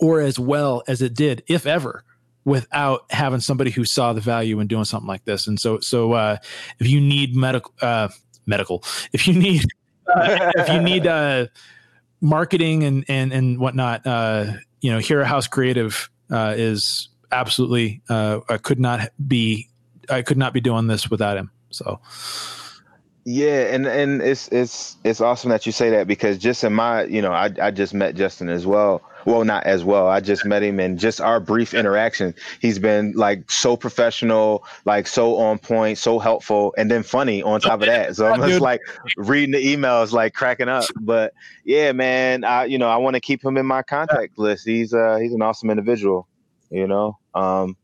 or 0.02 0.20
as 0.20 0.38
well 0.38 0.84
as 0.88 1.02
it 1.02 1.14
did 1.14 1.44
if 1.48 1.66
ever 1.66 2.04
without 2.46 3.06
having 3.12 3.40
somebody 3.40 3.72
who 3.72 3.86
saw 3.86 4.12
the 4.14 4.22
value 4.22 4.60
in 4.60 4.68
doing 4.68 4.86
something 4.86 5.08
like 5.08 5.24
this 5.26 5.48
and 5.48 5.60
so 5.60 5.80
so 5.80 6.14
uh 6.14 6.38
if 6.80 6.88
you 6.88 7.00
need 7.00 7.36
medical 7.36 7.74
uh 7.82 8.10
medical 8.46 8.84
if 9.14 9.28
you 9.28 9.34
need 9.34 9.64
uh, 10.14 10.52
if 10.58 10.70
you 10.70 10.82
need 10.82 11.06
uh 11.08 11.46
marketing 12.22 12.84
and 12.84 13.06
and 13.08 13.32
and 13.32 13.60
whatnot 13.60 14.06
uh 14.06 14.54
you 14.82 14.92
know 14.92 15.00
hero 15.00 15.26
house 15.26 15.48
creative 15.48 16.10
uh 16.32 16.54
is 16.58 17.10
absolutely 17.32 18.02
uh 18.10 18.40
I 18.50 18.58
could 18.58 18.80
not 18.80 19.10
be 19.26 19.70
I 20.10 20.22
could 20.22 20.38
not 20.38 20.54
be 20.54 20.62
doing 20.62 20.88
this 20.88 21.10
without 21.10 21.38
him. 21.38 21.52
So 21.70 22.00
Yeah, 23.30 23.74
and 23.74 23.86
and 23.86 24.22
it's 24.22 24.48
it's 24.54 24.96
it's 25.04 25.20
awesome 25.20 25.50
that 25.50 25.66
you 25.66 25.74
say 25.74 25.90
that 25.90 26.08
because 26.08 26.38
just 26.38 26.64
in 26.64 26.72
my, 26.72 27.04
you 27.04 27.22
know, 27.22 27.34
I 27.34 27.52
I 27.62 27.72
just 27.72 27.94
met 27.94 28.16
Justin 28.16 28.48
as 28.48 28.66
well. 28.66 29.02
Well, 29.26 29.44
not 29.44 29.66
as 29.66 29.84
well. 29.84 30.08
I 30.08 30.22
just 30.22 30.46
met 30.46 30.64
him 30.64 30.80
and 30.80 30.98
just 30.98 31.20
our 31.20 31.42
brief 31.42 31.74
interaction. 31.74 32.34
He's 32.62 32.80
been 32.80 33.12
like 33.18 33.52
so 33.52 33.76
professional, 33.76 34.64
like 34.86 35.08
so 35.08 35.36
on 35.36 35.60
point, 35.60 35.98
so 35.98 36.20
helpful, 36.20 36.74
and 36.78 36.90
then 36.90 37.04
funny 37.04 37.44
on 37.44 37.60
top 37.60 37.82
of 37.82 37.88
that. 37.88 38.16
So 38.16 38.28
I'm 38.28 38.40
just 38.48 38.62
like 38.62 38.80
reading 39.18 39.52
the 39.52 39.76
emails, 39.76 40.14
like 40.14 40.34
cracking 40.34 40.70
up. 40.70 40.86
But 41.02 41.34
yeah, 41.66 41.92
man, 41.92 42.46
I 42.46 42.64
you 42.64 42.78
know 42.78 42.88
I 42.88 42.96
want 42.96 43.16
to 43.16 43.20
keep 43.20 43.44
him 43.44 43.58
in 43.58 43.66
my 43.66 43.84
contact 43.84 44.40
list. 44.40 44.66
He's 44.66 44.94
uh 44.94 45.18
he's 45.18 45.34
an 45.34 45.42
awesome 45.42 45.70
individual, 45.70 46.30
you 46.70 46.88
know. 46.88 47.18
Um, 47.34 47.76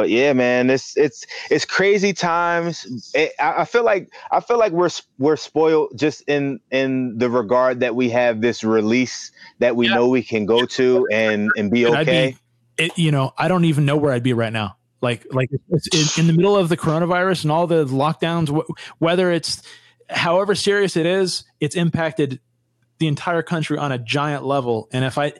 but 0.00 0.08
yeah, 0.08 0.32
man, 0.32 0.70
it's 0.70 0.96
it's 0.96 1.26
it's 1.50 1.66
crazy 1.66 2.14
times. 2.14 3.10
It, 3.14 3.32
I, 3.38 3.60
I 3.60 3.64
feel 3.66 3.84
like 3.84 4.10
I 4.32 4.40
feel 4.40 4.58
like 4.58 4.72
we're 4.72 4.88
we're 5.18 5.36
spoiled 5.36 5.92
just 5.94 6.22
in 6.26 6.58
in 6.70 7.18
the 7.18 7.28
regard 7.28 7.80
that 7.80 7.94
we 7.94 8.08
have 8.08 8.40
this 8.40 8.64
release 8.64 9.30
that 9.58 9.76
we 9.76 9.88
Yeah. 9.88 9.96
know 9.96 10.08
we 10.08 10.22
can 10.22 10.46
go 10.46 10.64
to 10.64 11.06
and 11.12 11.50
and 11.54 11.70
be 11.70 11.84
And 11.84 11.94
I'd 11.96 12.08
okay. 12.08 12.36
be, 12.78 12.84
it, 12.84 12.96
you 12.96 13.12
know, 13.12 13.34
I 13.36 13.48
don't 13.48 13.66
even 13.66 13.84
know 13.84 13.98
where 13.98 14.14
I'd 14.14 14.22
be 14.22 14.32
right 14.32 14.52
now. 14.54 14.78
Like, 15.02 15.26
like 15.32 15.50
it's 15.68 16.16
in, 16.16 16.22
in 16.22 16.26
the 16.28 16.32
middle 16.32 16.56
of 16.56 16.70
the 16.70 16.78
coronavirus 16.78 17.42
and 17.42 17.52
all 17.52 17.66
the 17.66 17.84
lockdowns. 17.84 18.48
Wh- 18.48 18.70
whether 19.02 19.30
it's 19.30 19.60
however 20.08 20.54
serious 20.54 20.96
it 20.96 21.04
is, 21.04 21.44
it's 21.60 21.76
impacted 21.76 22.40
the 23.00 23.06
entire 23.06 23.42
country 23.42 23.76
on 23.76 23.92
a 23.92 23.98
giant 23.98 24.46
level. 24.46 24.88
And 24.94 25.04
if 25.04 25.18
I, 25.18 25.34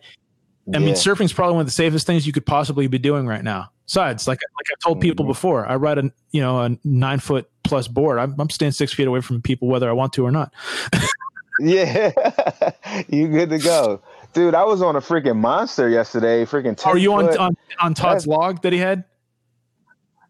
I 0.74 0.78
mean, 0.78 0.88
Yeah. 0.88 0.94
surfing's 0.94 1.32
probably 1.32 1.54
one 1.54 1.62
of 1.62 1.66
the 1.66 1.72
safest 1.72 2.06
things 2.06 2.26
you 2.26 2.32
could 2.32 2.46
possibly 2.46 2.86
be 2.88 2.98
doing 2.98 3.26
right 3.26 3.42
now. 3.42 3.70
Besides, 3.90 4.28
like 4.28 4.38
like 4.38 4.66
I 4.70 4.74
told 4.84 5.00
people 5.00 5.24
Mhm. 5.24 5.28
before, 5.30 5.66
I 5.66 5.74
ride 5.74 5.98
a 5.98 6.12
you 6.30 6.40
know 6.40 6.60
a 6.60 6.78
nine 6.84 7.18
foot 7.18 7.50
plus 7.64 7.88
board. 7.88 8.20
I'm, 8.20 8.36
I'm 8.38 8.48
staying 8.48 8.70
six 8.70 8.92
feet 8.94 9.08
away 9.08 9.20
from 9.20 9.42
people 9.42 9.66
whether 9.66 9.90
I 9.90 9.92
want 9.92 10.12
to 10.12 10.24
or 10.24 10.30
not. 10.30 10.52
yeah, 11.58 12.12
you 13.08 13.26
good 13.26 13.50
to 13.50 13.58
go, 13.58 14.00
dude. 14.32 14.54
I 14.54 14.62
was 14.62 14.80
on 14.80 14.94
a 14.94 15.00
freaking 15.00 15.38
monster 15.38 15.88
yesterday. 15.88 16.44
Freaking. 16.44 16.76
10 16.76 16.92
Are 16.92 16.96
you 16.98 17.12
on 17.14 17.36
on 17.36 17.56
on 17.80 17.94
Todd's 17.94 18.28
log 18.28 18.62
that 18.62 18.72
he 18.72 18.78
had? 18.78 19.02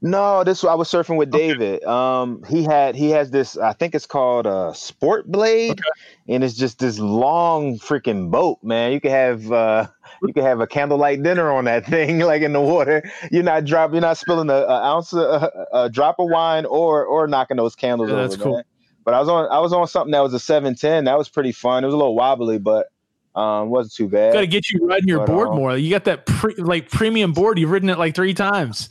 No, 0.03 0.45
this 0.45 0.65
I 0.65 0.75
was 0.75 0.89
surfing 0.91 1.17
with 1.19 1.35
Okay. 1.35 1.49
David. 1.49 1.85
Um, 1.85 2.43
he 2.49 2.65
had 2.65 2.97
he 2.97 3.11
has 3.11 3.31
this. 3.31 3.59
I 3.59 3.75
think 3.75 3.95
it's 3.95 4.07
called 4.07 4.47
a 4.47 4.73
Sport 4.75 5.27
Blade, 5.31 5.73
Okay. 5.73 5.83
and 6.29 6.43
it's 6.43 6.55
just 6.55 6.79
this 6.79 6.99
long 6.99 7.79
freaking 7.79 8.31
boat, 8.31 8.59
man. 8.63 8.93
You 8.93 9.01
can 9.01 9.11
have 9.11 9.53
uh, 9.53 9.89
you 10.27 10.33
can 10.33 10.43
have 10.43 10.61
a 10.61 10.67
candlelight 10.67 11.23
dinner 11.23 11.51
on 11.53 11.67
that 11.67 11.85
thing, 11.95 12.21
like 12.21 12.41
in 12.41 12.55
the 12.55 12.63
water. 12.63 13.03
You're 13.31 13.43
not 13.43 13.67
dropping, 13.67 13.97
you're 13.97 14.01
not 14.01 14.17
spilling 14.17 14.49
a, 14.49 14.55
a 14.55 14.83
ounce, 14.83 15.13
of, 15.13 15.21
a, 15.21 15.67
a 15.75 15.91
drop 15.91 16.17
of 16.19 16.31
wine, 16.31 16.65
or 16.65 17.05
or 17.05 17.27
knocking 17.27 17.59
those 17.59 17.75
candles 17.75 18.09
Yeah, 18.09 18.17
over. 18.17 18.29
that's 18.29 18.43
cool. 18.43 18.55
man. 18.55 18.65
But 19.05 19.13
I 19.15 19.21
was 19.21 19.29
on 19.29 19.49
I 19.51 19.59
was 19.59 19.75
on 19.75 19.87
something 19.87 20.13
that 20.13 20.21
was 20.23 20.33
a 20.33 20.39
710. 20.41 21.05
That 21.05 21.19
was 21.19 21.29
pretty 21.29 21.53
fun. 21.53 21.85
It 21.85 21.89
was 21.89 21.95
a 21.95 21.99
little 21.99 22.15
wobbly, 22.15 22.59
but 22.59 22.87
um, 23.35 23.69
wasn't 23.69 23.95
too 23.95 24.09
bad. 24.09 24.33
Got 24.33 24.41
to 24.41 24.47
get 24.47 24.71
you 24.71 24.81
riding 24.87 25.09
your 25.09 25.19
But, 25.19 25.27
board 25.27 25.49
um, 25.49 25.57
more. 25.57 25.77
You 25.77 25.91
got 25.91 26.05
that 26.05 26.25
pre, 26.27 26.55
like 26.57 26.91
premium 26.91 27.33
board. 27.33 27.59
You've 27.59 27.71
ridden 27.71 27.89
it 27.91 27.99
like 27.99 28.15
three 28.15 28.35
times. 28.35 28.89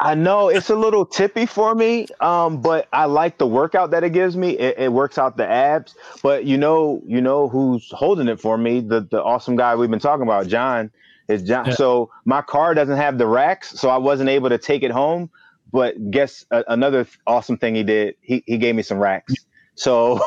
I 0.00 0.14
know 0.14 0.48
it's 0.48 0.70
a 0.70 0.76
little 0.76 1.04
tippy 1.04 1.46
for 1.46 1.74
me, 1.74 2.06
um, 2.20 2.60
but 2.60 2.88
I 2.92 3.06
like 3.06 3.38
the 3.38 3.46
workout 3.46 3.90
that 3.90 4.04
it 4.04 4.10
gives 4.10 4.36
me. 4.36 4.50
It, 4.58 4.78
it 4.78 4.92
works 4.92 5.18
out 5.18 5.36
the 5.36 5.46
abs. 5.48 5.94
But 6.22 6.44
you 6.44 6.56
know, 6.56 7.02
you 7.06 7.20
know 7.20 7.48
who's 7.48 7.90
holding 7.92 8.28
it 8.28 8.40
for 8.40 8.56
me? 8.58 8.80
The 8.80 9.00
the 9.00 9.22
awesome 9.22 9.56
guy 9.56 9.74
we've 9.74 9.90
been 9.90 9.98
talking 9.98 10.22
about, 10.22 10.46
John. 10.48 10.90
Is 11.28 11.42
John? 11.42 11.66
Yeah. 11.66 11.72
So 11.74 12.10
my 12.24 12.40
car 12.42 12.74
doesn't 12.74 12.96
have 12.96 13.18
the 13.18 13.26
racks, 13.26 13.70
so 13.78 13.88
I 13.88 13.96
wasn't 13.98 14.30
able 14.30 14.48
to 14.50 14.58
take 14.58 14.82
it 14.82 14.90
home. 14.90 15.30
But 15.72 16.10
guess 16.10 16.46
uh, 16.50 16.62
another 16.68 17.06
awesome 17.26 17.58
thing 17.58 17.74
he 17.74 17.82
did. 17.82 18.14
He 18.20 18.42
he 18.46 18.56
gave 18.58 18.74
me 18.74 18.82
some 18.82 18.98
racks. 18.98 19.34
So 19.74 20.20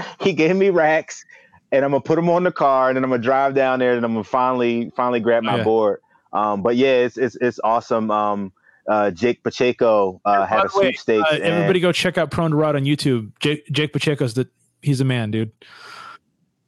he 0.20 0.32
gave 0.32 0.54
me 0.56 0.70
racks, 0.70 1.24
and 1.72 1.84
I'm 1.84 1.90
gonna 1.90 2.00
put 2.02 2.16
them 2.16 2.28
on 2.30 2.44
the 2.44 2.52
car, 2.52 2.88
and 2.88 2.96
then 2.96 3.04
I'm 3.04 3.10
gonna 3.10 3.22
drive 3.22 3.54
down 3.54 3.78
there, 3.80 3.94
and 3.94 4.04
I'm 4.04 4.12
gonna 4.12 4.24
finally 4.24 4.90
finally 4.96 5.20
grab 5.20 5.42
my 5.42 5.56
Yeah. 5.56 5.64
board. 5.64 6.00
Um, 6.32 6.62
but 6.62 6.76
yeah, 6.76 7.04
it's 7.04 7.16
it's 7.16 7.36
it's 7.40 7.58
awesome. 7.64 8.10
Um, 8.10 8.52
uh, 8.88 9.10
Jake 9.10 9.42
Pacheco 9.42 10.20
uh, 10.24 10.46
had 10.46 10.64
a 10.64 10.68
the 10.68 10.78
way, 10.78 10.84
sweepstakes. 10.86 11.28
Uh, 11.30 11.34
and- 11.34 11.44
everybody 11.44 11.80
go 11.80 11.92
check 11.92 12.18
out 12.18 12.30
Prone 12.30 12.50
to 12.50 12.56
Ride 12.56 12.76
on 12.76 12.84
YouTube. 12.84 13.32
Jake, 13.40 13.66
Jake 13.70 13.92
Pacheco's 13.92 14.34
the 14.34 14.48
he's 14.82 15.00
a 15.00 15.04
man, 15.04 15.30
dude. 15.30 15.52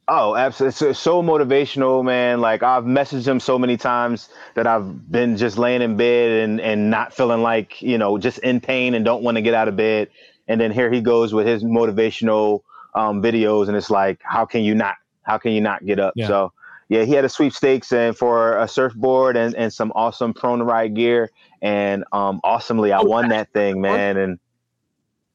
oh, 0.07 0.35
absolutely, 0.35 0.73
so, 0.73 0.93
so 0.93 1.23
motivational, 1.23 2.03
man. 2.03 2.41
Like 2.41 2.63
I've 2.63 2.83
messaged 2.83 3.27
him 3.27 3.39
so 3.39 3.57
many 3.57 3.77
times 3.77 4.29
that 4.55 4.67
I've 4.67 5.11
been 5.11 5.37
just 5.37 5.57
laying 5.57 5.81
in 5.81 5.95
bed 5.97 6.43
and 6.43 6.61
and 6.61 6.89
not 6.89 7.13
feeling 7.13 7.41
like 7.41 7.81
you 7.81 7.97
know 7.97 8.17
just 8.17 8.39
in 8.39 8.59
pain 8.59 8.93
and 8.93 9.05
don't 9.05 9.23
want 9.23 9.35
to 9.35 9.41
get 9.41 9.53
out 9.53 9.67
of 9.67 9.75
bed. 9.75 10.09
And 10.47 10.59
then 10.59 10.71
here 10.71 10.91
he 10.91 10.99
goes 10.99 11.33
with 11.33 11.45
his 11.45 11.63
motivational 11.63 12.61
um, 12.95 13.21
videos, 13.21 13.67
and 13.67 13.77
it's 13.77 13.91
like, 13.91 14.19
how 14.23 14.45
can 14.45 14.61
you 14.63 14.73
not? 14.75 14.95
How 15.23 15.37
can 15.37 15.51
you 15.51 15.61
not 15.61 15.85
get 15.85 15.99
up? 15.99 16.13
Yeah. 16.15 16.27
So. 16.27 16.53
Yeah, 16.91 17.03
he 17.03 17.13
had 17.13 17.23
a 17.23 17.29
sweepstakes 17.29 17.93
and 17.93 18.17
for 18.17 18.57
a 18.57 18.67
surfboard 18.67 19.37
and, 19.37 19.53
and 19.53 19.71
some 19.71 19.91
awesome 19.93 20.33
prone 20.33 20.57
to 20.57 20.65
ride 20.65 20.95
gear. 20.95 21.29
And 21.61 22.03
um, 22.11 22.39
awesomely, 22.43 22.91
I 22.93 22.99
Oh, 22.99 23.05
won 23.05 23.29
that 23.29 23.51
thing, 23.53 23.81
man. 23.81 24.17
And 24.17 24.39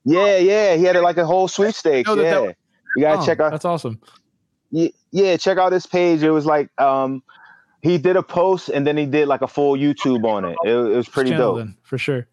yeah, 0.05 0.37
yeah, 0.37 0.77
he 0.77 0.85
had 0.85 0.97
like 0.97 1.17
a 1.17 1.27
whole 1.27 1.49
sweepstakes. 1.49 2.09
know 2.09 2.17
that 2.17 2.31
that 2.31 2.43
Yeah, 2.43 2.53
you 2.97 3.03
gotta 3.03 3.23
Oh, 3.23 3.27
check 3.27 3.41
out. 3.41 3.51
That's 3.51 3.65
awesome. 3.65 4.01
Yeah, 4.71 4.89
yeah, 5.13 5.37
check 5.37 5.59
out 5.59 5.71
this 5.71 5.87
page. 5.87 6.23
It 6.23 6.31
was 6.31 6.47
like 6.47 6.69
um, 6.81 7.23
he 7.83 7.99
did 7.99 8.17
a 8.17 8.23
post 8.23 8.69
and 8.69 8.87
then 8.87 8.97
he 8.97 9.07
did 9.07 9.29
like 9.29 9.43
a 9.43 9.49
full 9.49 9.77
YouTube 9.77 10.25
on 10.25 10.45
it. 10.45 10.57
It, 10.65 10.71
it 10.71 10.97
was 10.97 11.09
pretty 11.09 11.31
dope. 11.31 11.59
then, 11.59 11.77
for 11.83 11.99
sure. 11.99 12.27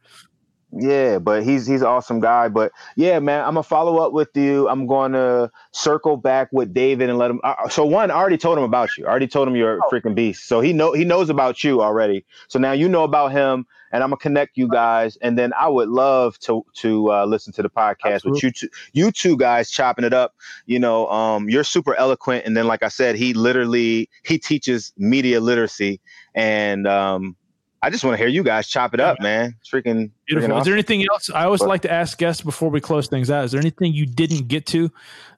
Yeah, 0.73 1.19
but 1.19 1.43
he's 1.43 1.67
he's 1.67 1.81
an 1.81 1.87
awesome 1.87 2.21
guy. 2.21 2.47
But 2.47 2.71
yeah, 2.95 3.19
man, 3.19 3.41
I'm 3.41 3.55
gonna 3.55 3.63
follow 3.63 3.97
up 3.97 4.13
with 4.13 4.29
you. 4.35 4.69
I'm 4.69 4.87
going 4.87 5.11
to 5.11 5.51
circle 5.73 6.15
back 6.15 6.47
with 6.53 6.73
David 6.73 7.09
and 7.09 7.17
let 7.17 7.29
him. 7.29 7.41
Uh, 7.43 7.67
so 7.67 7.85
one, 7.85 8.09
I 8.09 8.15
already 8.15 8.37
told 8.37 8.57
him 8.57 8.63
about 8.63 8.89
you. 8.97 9.05
I 9.05 9.09
already 9.09 9.27
told 9.27 9.49
him 9.49 9.55
you're 9.57 9.79
a 9.79 9.81
freaking 9.91 10.15
beast. 10.15 10.47
So 10.47 10.61
he 10.61 10.71
know 10.71 10.93
he 10.93 11.03
knows 11.03 11.29
about 11.29 11.63
you 11.63 11.81
already. 11.81 12.25
So 12.47 12.57
now 12.57 12.71
you 12.71 12.87
know 12.87 13.03
about 13.03 13.33
him, 13.33 13.65
and 13.91 14.03
I'm 14.03 14.09
gonna 14.09 14.17
connect 14.17 14.57
you 14.57 14.67
guys. 14.67 15.17
And 15.21 15.37
then 15.37 15.53
I 15.59 15.67
would 15.67 15.89
love 15.89 16.37
to 16.39 16.65
to 16.75 17.11
uh, 17.11 17.25
listen 17.25 17.53
to 17.53 17.61
the 17.63 17.69
podcast 17.69 18.25
with 18.25 18.41
you 18.43 18.51
two, 18.51 18.69
you 18.93 19.11
two 19.11 19.37
guys 19.37 19.69
chopping 19.69 20.05
it 20.05 20.13
up. 20.13 20.35
You 20.65 20.79
know, 20.79 21.07
um, 21.09 21.49
you're 21.49 21.63
super 21.63 21.95
eloquent, 21.95 22.45
and 22.45 22.55
then 22.55 22.67
like 22.67 22.83
I 22.83 22.87
said, 22.89 23.15
he 23.15 23.33
literally 23.33 24.09
he 24.23 24.37
teaches 24.37 24.93
media 24.97 25.39
literacy, 25.39 25.99
and 26.35 26.87
um, 26.87 27.35
I 27.81 27.89
just 27.89 28.03
want 28.03 28.13
to 28.13 28.17
hear 28.17 28.27
you 28.27 28.43
guys 28.43 28.67
chop 28.67 28.93
it 28.93 28.99
up, 28.99 29.19
man. 29.21 29.55
It's 29.59 29.69
freaking 29.69 30.11
Beautiful. 30.27 30.49
freaking 30.55 30.59
Is 30.59 30.65
there 30.65 30.73
anything 30.73 31.05
else? 31.11 31.29
I 31.29 31.45
always 31.45 31.61
But- 31.61 31.69
like 31.69 31.81
to 31.81 31.91
ask 31.91 32.17
guests 32.17 32.43
before 32.43 32.69
we 32.69 32.79
close 32.79 33.07
things 33.07 33.31
out. 33.31 33.43
Is 33.45 33.51
there 33.51 33.59
anything 33.61 33.93
you 33.93 34.05
didn't 34.05 34.47
get 34.47 34.65
to, 34.67 34.91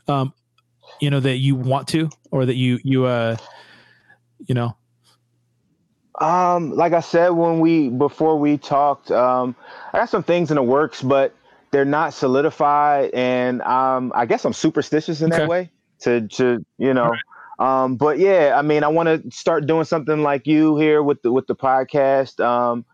um, 0.08 0.34
you 1.00 1.10
know, 1.10 1.22
that 1.22 1.38
you 1.38 1.56
want 1.56 1.88
to, 1.90 2.10
or 2.32 2.46
that 2.46 2.56
you 2.56 2.80
you 2.84 3.06
uh, 3.06 3.38
you 4.46 4.54
know, 4.56 4.76
Um, 6.20 6.72
like 6.76 6.94
I 6.94 7.00
said 7.00 7.30
when 7.30 7.60
we 7.60 7.90
before 7.90 8.38
we 8.38 8.58
talked, 8.58 9.12
um, 9.12 9.56
I 9.94 10.00
got 10.00 10.10
some 10.10 10.24
things 10.24 10.52
in 10.52 10.56
the 10.56 10.64
works, 10.64 11.02
but 11.02 11.34
they're 11.72 11.86
not 11.86 12.14
solidified, 12.14 13.12
and 13.14 13.62
um, 13.64 14.12
I 14.16 14.26
guess 14.26 14.46
I'm 14.46 14.54
superstitious 14.54 15.22
in 15.22 15.32
Okay. 15.32 15.40
that 15.40 15.48
way. 15.48 15.72
To 16.02 16.28
to 16.28 16.64
you 16.78 16.94
know, 16.94 17.14
um, 17.60 17.96
but 17.96 18.20
yeah, 18.20 18.54
I 18.58 18.62
mean, 18.62 18.84
I 18.84 18.90
want 18.90 19.08
to 19.08 19.32
start 19.32 19.66
doing 19.66 19.86
something 19.86 20.22
like 20.22 20.46
you 20.48 20.78
here 20.78 21.02
with 21.02 21.22
the 21.24 21.32
with 21.32 21.48
the 21.48 21.56
podcast. 21.56 22.40
Um, 22.44 22.86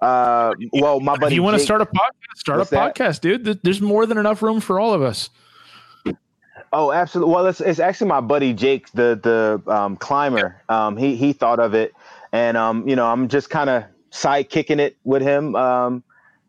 uh, 0.00 0.54
well, 0.72 1.00
my 1.00 1.14
if 1.14 1.20
buddy, 1.20 1.34
you 1.34 1.42
want 1.42 1.56
to 1.56 1.58
start 1.64 1.80
a 1.82 1.86
podcast, 1.86 2.36
start 2.36 2.60
a 2.60 2.64
that? 2.70 2.94
podcast, 2.96 3.20
dude. 3.20 3.62
There's 3.62 3.80
more 3.80 4.06
than 4.06 4.18
enough 4.18 4.42
room 4.42 4.60
for 4.60 4.78
all 4.80 4.94
of 4.94 5.02
us. 5.02 5.30
Oh, 6.72 6.92
absolutely. 6.92 7.32
Well, 7.34 7.46
it's 7.46 7.60
it's 7.60 7.78
actually 7.78 8.08
my 8.08 8.20
buddy 8.20 8.52
Jake, 8.52 8.90
the 8.92 9.18
the 9.22 9.72
um, 9.72 9.96
climber. 9.96 10.62
Um, 10.68 10.96
he 10.96 11.16
he 11.16 11.32
thought 11.32 11.60
of 11.60 11.74
it, 11.74 11.92
and 12.34 12.56
um, 12.56 12.86
you 12.88 12.96
know, 12.96 13.06
I'm 13.06 13.28
just 13.28 13.48
kind 13.48 13.70
of 13.70 13.84
side 14.10 14.50
kicking 14.50 14.80
it 14.80 14.96
with 15.04 15.22
him, 15.22 15.54
um, 15.54 16.02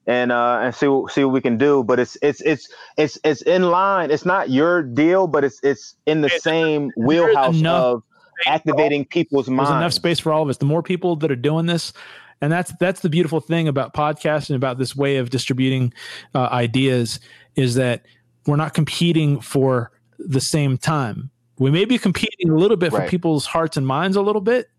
and 0.08 0.32
uh, 0.32 0.60
and 0.64 0.74
see 0.76 0.88
what- 0.88 1.12
see 1.12 1.24
what 1.24 1.34
we 1.34 1.42
can 1.42 1.58
do. 1.58 1.84
But 1.84 2.00
it's 2.00 2.18
it's 2.22 2.42
it's 2.42 2.68
it's 2.98 3.20
it's 3.24 3.42
in 3.44 3.70
line. 3.70 4.10
It's 4.12 4.26
not 4.26 4.50
your 4.50 4.82
deal, 4.84 5.28
but 5.28 5.44
it's 5.44 5.60
it's 5.64 5.96
in 6.06 6.22
the 6.22 6.28
It's- 6.28 6.44
same 6.44 6.92
wheelhouse 6.98 7.62
of 7.64 8.04
activating 8.48 9.06
people's 9.06 9.48
minds. 9.48 9.70
There's 9.70 9.78
enough 9.78 9.94
space 9.94 10.20
for 10.20 10.34
all 10.34 10.42
of 10.44 10.50
us. 10.50 10.58
The 10.58 10.66
more 10.66 10.84
people 10.84 11.16
that 11.18 11.32
are 11.32 11.36
doing 11.38 11.68
this, 11.68 11.94
and 12.42 12.52
that's 12.52 12.74
that's 12.80 13.02
the 13.02 13.10
beautiful 13.10 13.40
thing 13.40 13.68
about 13.68 13.94
podcasting, 13.94 14.56
about 14.56 14.78
this 14.78 14.96
way 14.96 15.18
of 15.18 15.30
distributing 15.30 15.94
uh, 16.34 16.50
ideas, 16.52 17.20
is 17.56 17.76
that 17.76 18.06
we're 18.48 18.58
not 18.58 18.74
competing 18.74 19.40
for 19.40 19.92
the 20.20 20.42
same 20.42 20.78
time. 20.78 21.30
We 21.58 21.72
may 21.72 21.86
be 21.86 21.98
competing 21.98 22.50
a 22.50 22.56
little 22.56 22.76
bit 22.78 22.92
for 22.92 23.08
people's 23.08 23.46
hearts 23.46 23.78
and 23.78 23.88
minds 23.88 24.18
a 24.18 24.22
little 24.22 24.42
bit, 24.42 24.70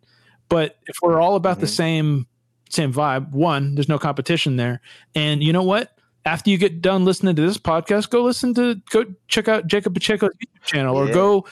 but 0.48 0.76
if 0.86 0.96
we're 1.02 1.20
all 1.20 1.36
about 1.36 1.60
the 1.60 1.66
Mhm. 1.66 1.70
same 1.76 2.26
same 2.68 2.92
vibe, 2.92 3.30
one, 3.32 3.74
there's 3.76 3.88
no 3.88 3.98
competition 3.98 4.56
there, 4.56 4.80
and 5.14 5.42
you 5.42 5.52
know 5.52 5.62
what? 5.62 5.92
After 6.24 6.50
you 6.50 6.58
get 6.58 6.82
done 6.82 7.04
listening 7.04 7.36
to 7.36 7.42
this 7.42 7.58
podcast, 7.58 8.10
go 8.10 8.22
listen 8.24 8.54
to 8.54 8.80
go 8.90 9.04
check 9.28 9.46
out 9.48 9.66
Jacob 9.68 9.94
Pacheco's 9.94 10.30
YouTube 10.34 10.64
channel, 10.64 10.96
or 10.96 11.06
Yeah. 11.06 11.14
go 11.14 11.46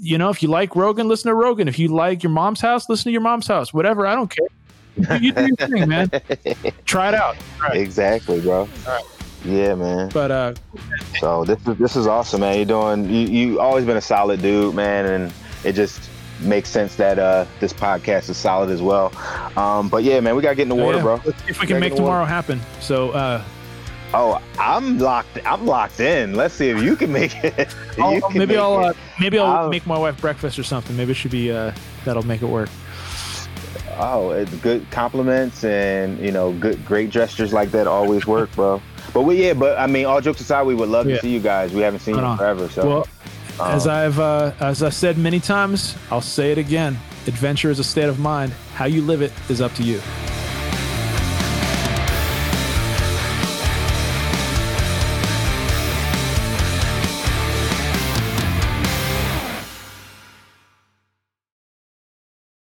you 0.00 0.18
know, 0.18 0.28
if 0.28 0.42
you 0.42 0.48
like 0.50 0.76
Rogan, 0.76 1.08
listen 1.08 1.30
to 1.30 1.34
Rogan. 1.34 1.66
If 1.66 1.78
you 1.78 1.88
like 1.88 2.22
your 2.22 2.28
mom's 2.30 2.60
house, 2.60 2.90
listen 2.90 3.04
to 3.04 3.10
your 3.10 3.22
mom's 3.22 3.46
house. 3.46 3.72
Whatever, 3.72 4.06
I 4.06 4.14
don't 4.14 4.28
care. 4.30 4.46
You, 5.18 5.28
you 5.28 5.32
do 5.32 5.46
your 5.46 5.56
thing, 5.56 5.88
man. 5.88 6.10
Try 6.84 7.08
it 7.08 7.14
out. 7.14 7.36
exactly, 7.72 8.40
bro. 8.42 8.68
Yeah, 9.46 9.76
man. 9.76 10.10
But 10.12 10.30
uh, 10.30 10.54
So 11.20 11.44
this 11.44 11.58
is 11.66 11.78
this 11.78 11.96
is 11.96 12.06
awesome, 12.06 12.40
man. 12.40 12.56
You're 12.56 12.64
doing 12.66 13.08
you 13.08 13.28
you 13.28 13.60
always 13.60 13.84
been 13.86 13.96
a 13.96 14.00
solid 14.02 14.42
dude, 14.42 14.74
man, 14.74 15.06
and 15.06 15.32
it 15.64 15.72
just 15.72 16.10
makes 16.40 16.68
sense 16.68 16.94
that 16.96 17.18
uh 17.18 17.44
this 17.60 17.72
podcast 17.72 18.28
is 18.30 18.36
solid 18.36 18.70
as 18.70 18.80
well. 18.82 19.12
Um, 19.56 19.88
but 19.88 20.04
yeah, 20.04 20.20
man, 20.20 20.36
we 20.36 20.42
gotta 20.42 20.54
get 20.56 20.62
in 20.62 20.68
the 20.68 20.76
oh, 20.76 20.84
water, 20.84 20.98
yeah. 20.98 21.02
bro. 21.02 21.20
Let's 21.24 21.42
see 21.44 21.50
if 21.50 21.60
we 21.60 21.66
can 21.66 21.80
make 21.80 21.94
the 21.94 22.02
water. 22.02 22.12
tomorrow 22.12 22.24
happen. 22.24 22.60
So 22.80 23.10
uh, 23.10 23.42
Oh, 24.14 24.40
I'm 24.58 24.98
locked. 24.98 25.38
I'm 25.44 25.66
locked 25.66 26.00
in. 26.00 26.34
Let's 26.34 26.54
see 26.54 26.70
if 26.70 26.82
you 26.82 26.96
can 26.96 27.12
make 27.12 27.44
it. 27.44 27.74
I'll- 27.98 28.18
can 28.22 28.38
maybe 28.38 28.46
make 28.54 28.58
I'll 28.58 28.80
it. 28.80 28.96
uh, 28.96 29.00
maybe 29.20 29.38
I'll, 29.38 29.46
I'll- 29.46 29.68
make 29.68 29.86
my 29.86 29.98
wife 29.98 30.18
breakfast 30.20 30.58
or 30.58 30.62
something. 30.62 30.96
Maybe 30.96 31.10
it 31.12 31.14
should 31.16 31.30
be 31.30 31.52
uh, 31.52 31.72
that'll 32.06 32.22
make 32.26 32.40
it 32.40 32.46
work. 32.46 32.70
Oh, 34.00 34.30
it's 34.30 34.54
good 34.56 34.88
compliments 34.90 35.64
and 35.64 36.18
you 36.20 36.30
know, 36.30 36.52
good 36.52 36.84
great 36.86 37.10
gestures 37.10 37.52
like 37.52 37.70
that 37.72 37.86
always 37.86 38.26
work, 38.26 38.50
bro. 38.52 38.80
But 39.12 39.22
we 39.22 39.44
yeah, 39.44 39.54
but 39.54 39.78
I 39.78 39.86
mean, 39.86 40.06
all 40.06 40.20
jokes 40.20 40.40
aside, 40.40 40.62
we 40.66 40.74
would 40.74 40.88
love 40.88 41.06
Yeah. 41.08 41.16
to 41.16 41.22
see 41.22 41.30
you 41.30 41.40
guys. 41.40 41.72
We 41.72 41.80
haven't 41.82 42.00
seen 42.00 42.14
you 42.14 42.20
on. 42.20 42.38
forever, 42.38 42.68
so 42.68 42.86
well, 42.86 43.08
um, 43.60 43.72
as 43.72 43.86
I've 43.86 44.18
uh, 44.18 44.52
as 44.60 44.82
I 44.82 44.90
said 44.90 45.18
many 45.18 45.40
times, 45.40 45.96
I'll 46.10 46.20
say 46.20 46.52
it 46.52 46.58
again. 46.58 46.98
Adventure 47.26 47.70
is 47.70 47.78
a 47.78 47.84
state 47.84 48.08
of 48.08 48.18
mind. 48.18 48.52
How 48.74 48.86
you 48.86 49.02
live 49.02 49.22
it 49.22 49.32
is 49.48 49.60
up 49.60 49.72
to 49.74 49.82
you. 49.82 50.00